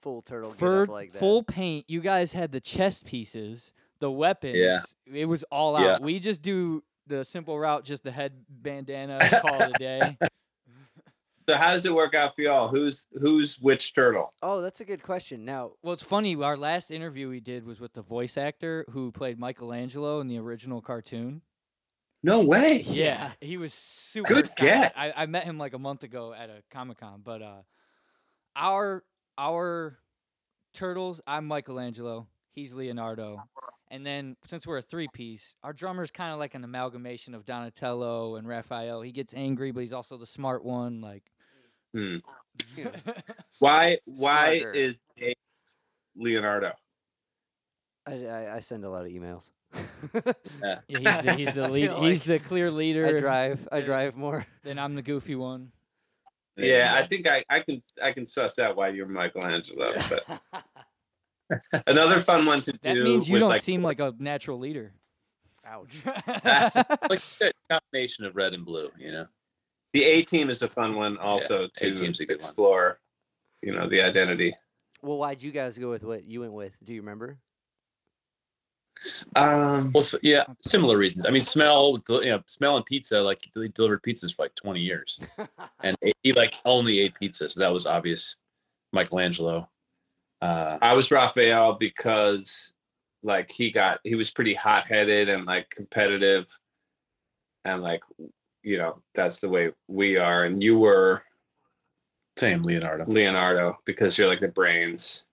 Full 0.00 0.22
turtle 0.22 0.50
get 0.50 0.58
for 0.58 0.86
like 0.86 1.12
that. 1.12 1.18
full 1.18 1.42
paint. 1.42 1.84
You 1.88 2.00
guys 2.00 2.32
had 2.32 2.52
the 2.52 2.60
chest 2.60 3.04
pieces, 3.04 3.72
the 3.98 4.10
weapons. 4.10 4.56
Yeah. 4.56 4.80
It 5.12 5.26
was 5.26 5.42
all 5.50 5.76
out. 5.76 5.82
Yeah. 5.82 5.98
We 6.00 6.18
just 6.20 6.40
do 6.40 6.82
the 7.06 7.24
simple 7.24 7.58
route, 7.58 7.84
just 7.84 8.04
the 8.04 8.12
head 8.12 8.32
bandana, 8.48 9.18
call 9.42 9.60
it 9.60 9.72
a 9.74 9.78
day. 9.78 10.18
So 11.48 11.56
how 11.56 11.72
does 11.72 11.86
it 11.86 11.94
work 11.94 12.14
out 12.14 12.36
for 12.36 12.42
y'all? 12.42 12.68
Who's 12.68 13.06
who's 13.20 13.58
which 13.58 13.94
turtle? 13.94 14.32
Oh, 14.42 14.60
that's 14.60 14.80
a 14.80 14.84
good 14.84 15.02
question. 15.02 15.44
Now, 15.44 15.72
Well, 15.82 15.94
it's 15.94 16.02
funny. 16.02 16.36
Our 16.36 16.56
last 16.56 16.90
interview 16.90 17.28
we 17.30 17.40
did 17.40 17.64
was 17.66 17.80
with 17.80 17.94
the 17.94 18.02
voice 18.02 18.36
actor 18.36 18.84
who 18.90 19.10
played 19.12 19.38
Michelangelo 19.38 20.20
in 20.20 20.28
the 20.28 20.38
original 20.38 20.80
cartoon. 20.82 21.40
No 22.22 22.40
way. 22.40 22.82
Yeah, 22.86 23.32
he 23.40 23.56
was 23.56 23.72
super. 23.72 24.28
Good 24.34 24.50
talented. 24.56 24.92
get. 24.92 24.98
I, 24.98 25.12
I 25.22 25.26
met 25.26 25.44
him 25.44 25.56
like 25.58 25.72
a 25.74 25.78
month 25.78 26.02
ago 26.02 26.32
at 26.32 26.50
a 26.50 26.62
comic 26.70 26.98
con, 26.98 27.20
but 27.24 27.42
uh, 27.42 27.62
our 28.56 29.04
our 29.36 29.98
turtles. 30.74 31.20
I'm 31.26 31.46
Michelangelo. 31.46 32.26
He's 32.52 32.74
Leonardo. 32.74 33.40
And 33.90 34.04
then 34.04 34.36
since 34.46 34.66
we're 34.66 34.78
a 34.78 34.82
three 34.82 35.08
piece, 35.14 35.56
our 35.62 35.72
drummer's 35.72 36.10
kind 36.10 36.32
of 36.32 36.38
like 36.38 36.54
an 36.54 36.64
amalgamation 36.64 37.34
of 37.34 37.44
Donatello 37.44 38.34
and 38.36 38.46
Raphael. 38.48 39.00
He 39.00 39.12
gets 39.12 39.32
angry, 39.32 39.70
but 39.70 39.80
he's 39.80 39.92
also 39.94 40.18
the 40.18 40.26
smart 40.26 40.64
one. 40.64 41.00
Like, 41.00 41.22
Hmm. 41.94 42.16
Why 43.60 43.98
why 44.04 44.58
Smarter. 44.58 44.72
is 44.72 44.96
Dave 45.16 45.36
Leonardo? 46.16 46.72
I, 48.06 48.26
I, 48.26 48.56
I 48.56 48.60
send 48.60 48.84
a 48.84 48.90
lot 48.90 49.06
of 49.06 49.12
emails. 49.12 49.50
Yeah, 50.62 50.80
he's 50.88 51.22
the, 51.22 51.34
he's 51.36 51.54
the 51.54 51.68
lead. 51.70 51.88
feel 51.88 52.00
he's 52.02 52.26
like 52.28 52.42
the 52.42 52.48
clear 52.48 52.66
I 52.66 52.70
leader. 52.70 53.20
drive. 53.20 53.68
I 53.70 53.80
drive 53.80 54.16
more. 54.16 54.46
Then 54.62 54.78
I'm 54.78 54.94
the 54.94 55.02
goofy 55.02 55.34
one. 55.34 55.72
Yeah, 56.56 56.94
I 56.96 57.06
think 57.06 57.28
I, 57.28 57.44
I 57.48 57.60
can 57.60 57.82
I 58.02 58.12
can 58.12 58.26
suss 58.26 58.58
out 58.58 58.76
why 58.76 58.88
you're 58.88 59.06
Michelangelo. 59.06 59.92
But 60.10 60.40
another 61.86 62.20
fun 62.20 62.46
one 62.46 62.60
to 62.62 62.72
do. 62.72 62.78
That 62.82 62.96
means 62.96 63.28
you 63.28 63.34
with, 63.34 63.40
don't 63.40 63.50
like, 63.50 63.62
seem 63.62 63.82
like 63.82 64.00
a 64.00 64.14
natural 64.18 64.58
leader. 64.58 64.92
Ouch. 65.64 65.92
like 66.04 67.20
a 67.42 67.52
combination 67.70 68.24
of 68.24 68.34
red 68.34 68.54
and 68.54 68.64
blue. 68.64 68.90
You 68.98 69.12
know. 69.12 69.26
the 69.92 70.02
A 70.04 70.22
team 70.22 70.50
is 70.50 70.62
a 70.62 70.68
fun 70.68 70.96
one 70.96 71.16
also 71.18 71.68
to 71.76 71.92
A-Team's 71.92 72.20
a 72.20 72.26
good 72.26 72.40
one. 72.40 72.48
explore. 72.48 72.98
You 73.62 73.74
know 73.74 73.88
the 73.88 74.00
identity. 74.02 74.56
well, 75.02 75.18
why'd 75.18 75.42
you 75.42 75.52
guys 75.52 75.76
go 75.78 75.90
with 75.90 76.02
what 76.04 76.24
you 76.24 76.40
went 76.40 76.52
with? 76.54 76.76
Do 76.82 76.92
you 76.94 77.00
remember? 77.02 77.38
Um, 79.36 79.92
Well, 79.92 80.02
s 80.02 80.14
yeah, 80.22 80.44
similar 80.60 80.98
reasons. 80.98 81.24
I 81.26 81.30
mean, 81.30 81.42
Smell 81.42 81.92
was 81.92 82.02
you 82.08 82.30
know, 82.30 82.42
smell 82.46 82.76
and 82.76 82.84
pizza. 82.86 83.20
Like 83.20 83.40
he 83.54 83.68
delivered 83.68 84.02
pizzas 84.02 84.34
for 84.34 84.42
like 84.42 84.54
20 84.56 84.80
years, 84.80 85.20
and 85.82 85.96
he 86.22 86.32
like 86.32 86.54
only 86.64 87.00
ate 87.00 87.14
pizza, 87.14 87.50
so 87.50 87.60
that 87.60 87.72
was 87.72 87.86
obvious. 87.86 88.36
Michelangelo. 88.92 89.68
Uh, 90.40 90.78
I 90.80 90.94
was 90.94 91.10
Raphael 91.10 91.74
because 91.74 92.72
like 93.22 93.50
he 93.50 93.70
got 93.70 94.00
he 94.04 94.14
was 94.14 94.30
pretty 94.30 94.54
hot 94.54 94.86
headed 94.86 95.28
and 95.28 95.44
like 95.44 95.68
competitive, 95.70 96.46
and 97.64 97.82
like 97.82 98.02
you 98.62 98.78
know 98.78 99.02
that's 99.14 99.40
the 99.40 99.48
way 99.48 99.72
we 99.88 100.16
are. 100.16 100.44
And 100.44 100.62
you 100.62 100.78
were 100.78 101.22
same 102.36 102.62
Leonardo. 102.62 103.04
Leonardo 103.08 103.78
because 103.84 104.16
you're 104.16 104.28
like 104.28 104.40
the 104.40 104.48
brains 104.48 105.24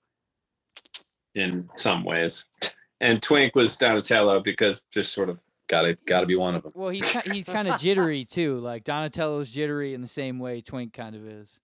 in 1.35 1.69
some 1.75 2.03
ways. 2.03 2.45
And 3.01 3.21
Twink 3.21 3.55
was 3.55 3.75
Donatello 3.77 4.39
because 4.41 4.81
just 4.91 5.13
sort 5.13 5.29
of 5.29 5.39
Gotta 5.67 5.97
gotta 6.05 6.27
be 6.27 6.35
one 6.35 6.53
of 6.53 6.61
them. 6.61 6.73
Well, 6.75 6.89
he's 6.89 7.09
he's 7.21 7.45
kind 7.45 7.67
of 7.67 7.79
jittery 7.79 8.23
too. 8.23 8.59
Like 8.59 8.83
Donatello's 8.83 9.49
jittery 9.49 9.95
in 9.95 10.01
the 10.01 10.07
same 10.07 10.37
way 10.37 10.61
Twink 10.61 10.93
kind 10.93 11.15
of 11.15 11.25
is. 11.27 11.59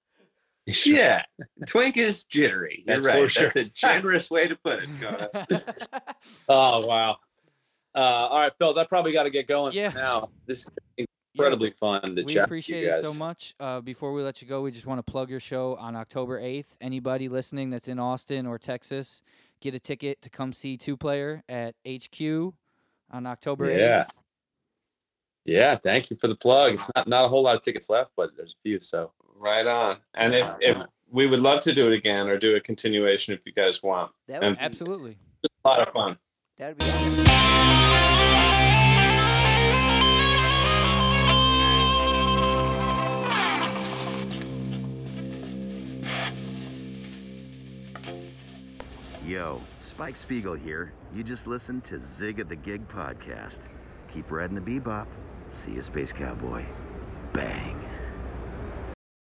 yeah. 0.85 1.21
Twink 1.67 1.97
is 1.97 2.23
jittery. 2.23 2.83
You're 2.87 2.95
That's 2.95 3.05
right. 3.05 3.31
for 3.31 3.39
That's 3.41 3.55
a 3.57 3.65
generous 3.65 4.31
way 4.31 4.47
to 4.47 4.55
put 4.55 4.79
it. 4.83 4.89
Oh 6.49 6.85
wow. 6.85 7.17
Uh, 7.93 7.97
all 7.99 8.39
right, 8.39 8.51
fellas, 8.57 8.77
I 8.77 8.85
probably 8.85 9.11
got 9.11 9.23
to 9.23 9.29
get 9.29 9.47
going 9.47 9.73
Yeah. 9.73 9.91
now. 9.93 10.29
This 10.47 10.59
is 10.61 10.71
Yeah, 10.97 11.05
incredibly 11.35 11.69
fun 11.71 12.15
to 12.15 12.23
we 12.23 12.33
chat 12.33 12.45
appreciate 12.45 12.77
with 12.77 12.83
you 12.85 12.89
it 12.99 13.03
guys. 13.03 13.13
so 13.13 13.19
much. 13.19 13.53
Uh, 13.59 13.81
before 13.81 14.13
we 14.13 14.23
let 14.23 14.41
you 14.41 14.47
go, 14.47 14.61
we 14.63 14.71
just 14.71 14.87
want 14.87 14.97
to 15.05 15.11
plug 15.11 15.29
your 15.29 15.39
show 15.41 15.75
on 15.75 15.95
October 15.95 16.39
8th. 16.41 16.77
Anybody 16.79 17.27
listening 17.29 17.69
that's 17.69 17.87
in 17.87 17.99
Austin 17.99 18.47
or 18.47 18.57
Texas, 18.57 19.21
get 19.61 19.73
a 19.75 19.79
ticket 19.79 20.21
to 20.23 20.29
come 20.29 20.51
see 20.51 20.75
Two 20.77 20.97
Player 20.97 21.43
at 21.47 21.75
HQ 21.87 22.21
on 23.11 23.25
October 23.25 23.67
8th. 23.69 23.77
Yeah. 23.77 24.05
Yeah, 25.45 25.75
thank 25.77 26.11
you 26.11 26.17
for 26.17 26.27
the 26.27 26.35
plug. 26.35 26.73
It's 26.75 26.85
not 26.95 27.07
not 27.07 27.25
a 27.25 27.27
whole 27.27 27.43
lot 27.43 27.55
of 27.55 27.61
tickets 27.63 27.89
left, 27.89 28.11
but 28.15 28.29
there's 28.37 28.53
a 28.53 28.61
few. 28.61 28.79
So 28.79 29.11
right 29.37 29.65
on. 29.65 29.97
And 30.13 30.35
if, 30.35 30.47
if 30.59 30.77
we 31.09 31.25
would 31.25 31.39
love 31.39 31.61
to 31.61 31.73
do 31.73 31.87
it 31.91 31.93
again 31.97 32.27
or 32.29 32.37
do 32.37 32.55
a 32.55 32.59
continuation 32.61 33.33
if 33.33 33.39
you 33.45 33.51
guys 33.51 33.81
want. 33.81 34.11
That 34.27 34.41
would 34.41 34.49
And- 34.49 34.61
Absolutely. 34.61 35.17
Just 35.43 35.53
a 35.65 35.67
lot 35.67 35.79
of 35.79 35.91
fun. 35.93 36.17
that'd 36.57 36.77
be 36.77 36.85
awesome. 36.85 37.90
Yo, 49.31 49.61
Spike 49.79 50.17
Spiegel 50.17 50.55
here. 50.55 50.91
You 51.13 51.23
just 51.23 51.47
listened 51.47 51.85
to 51.85 52.01
Zig 52.01 52.41
at 52.41 52.49
the 52.49 52.55
Gig 52.57 52.85
podcast. 52.89 53.59
Keep 54.13 54.29
riding 54.29 54.55
the 54.55 54.61
bebop. 54.61 55.07
See 55.47 55.71
you, 55.71 55.81
Space 55.81 56.11
Cowboy. 56.11 56.65
Bang. 57.31 57.90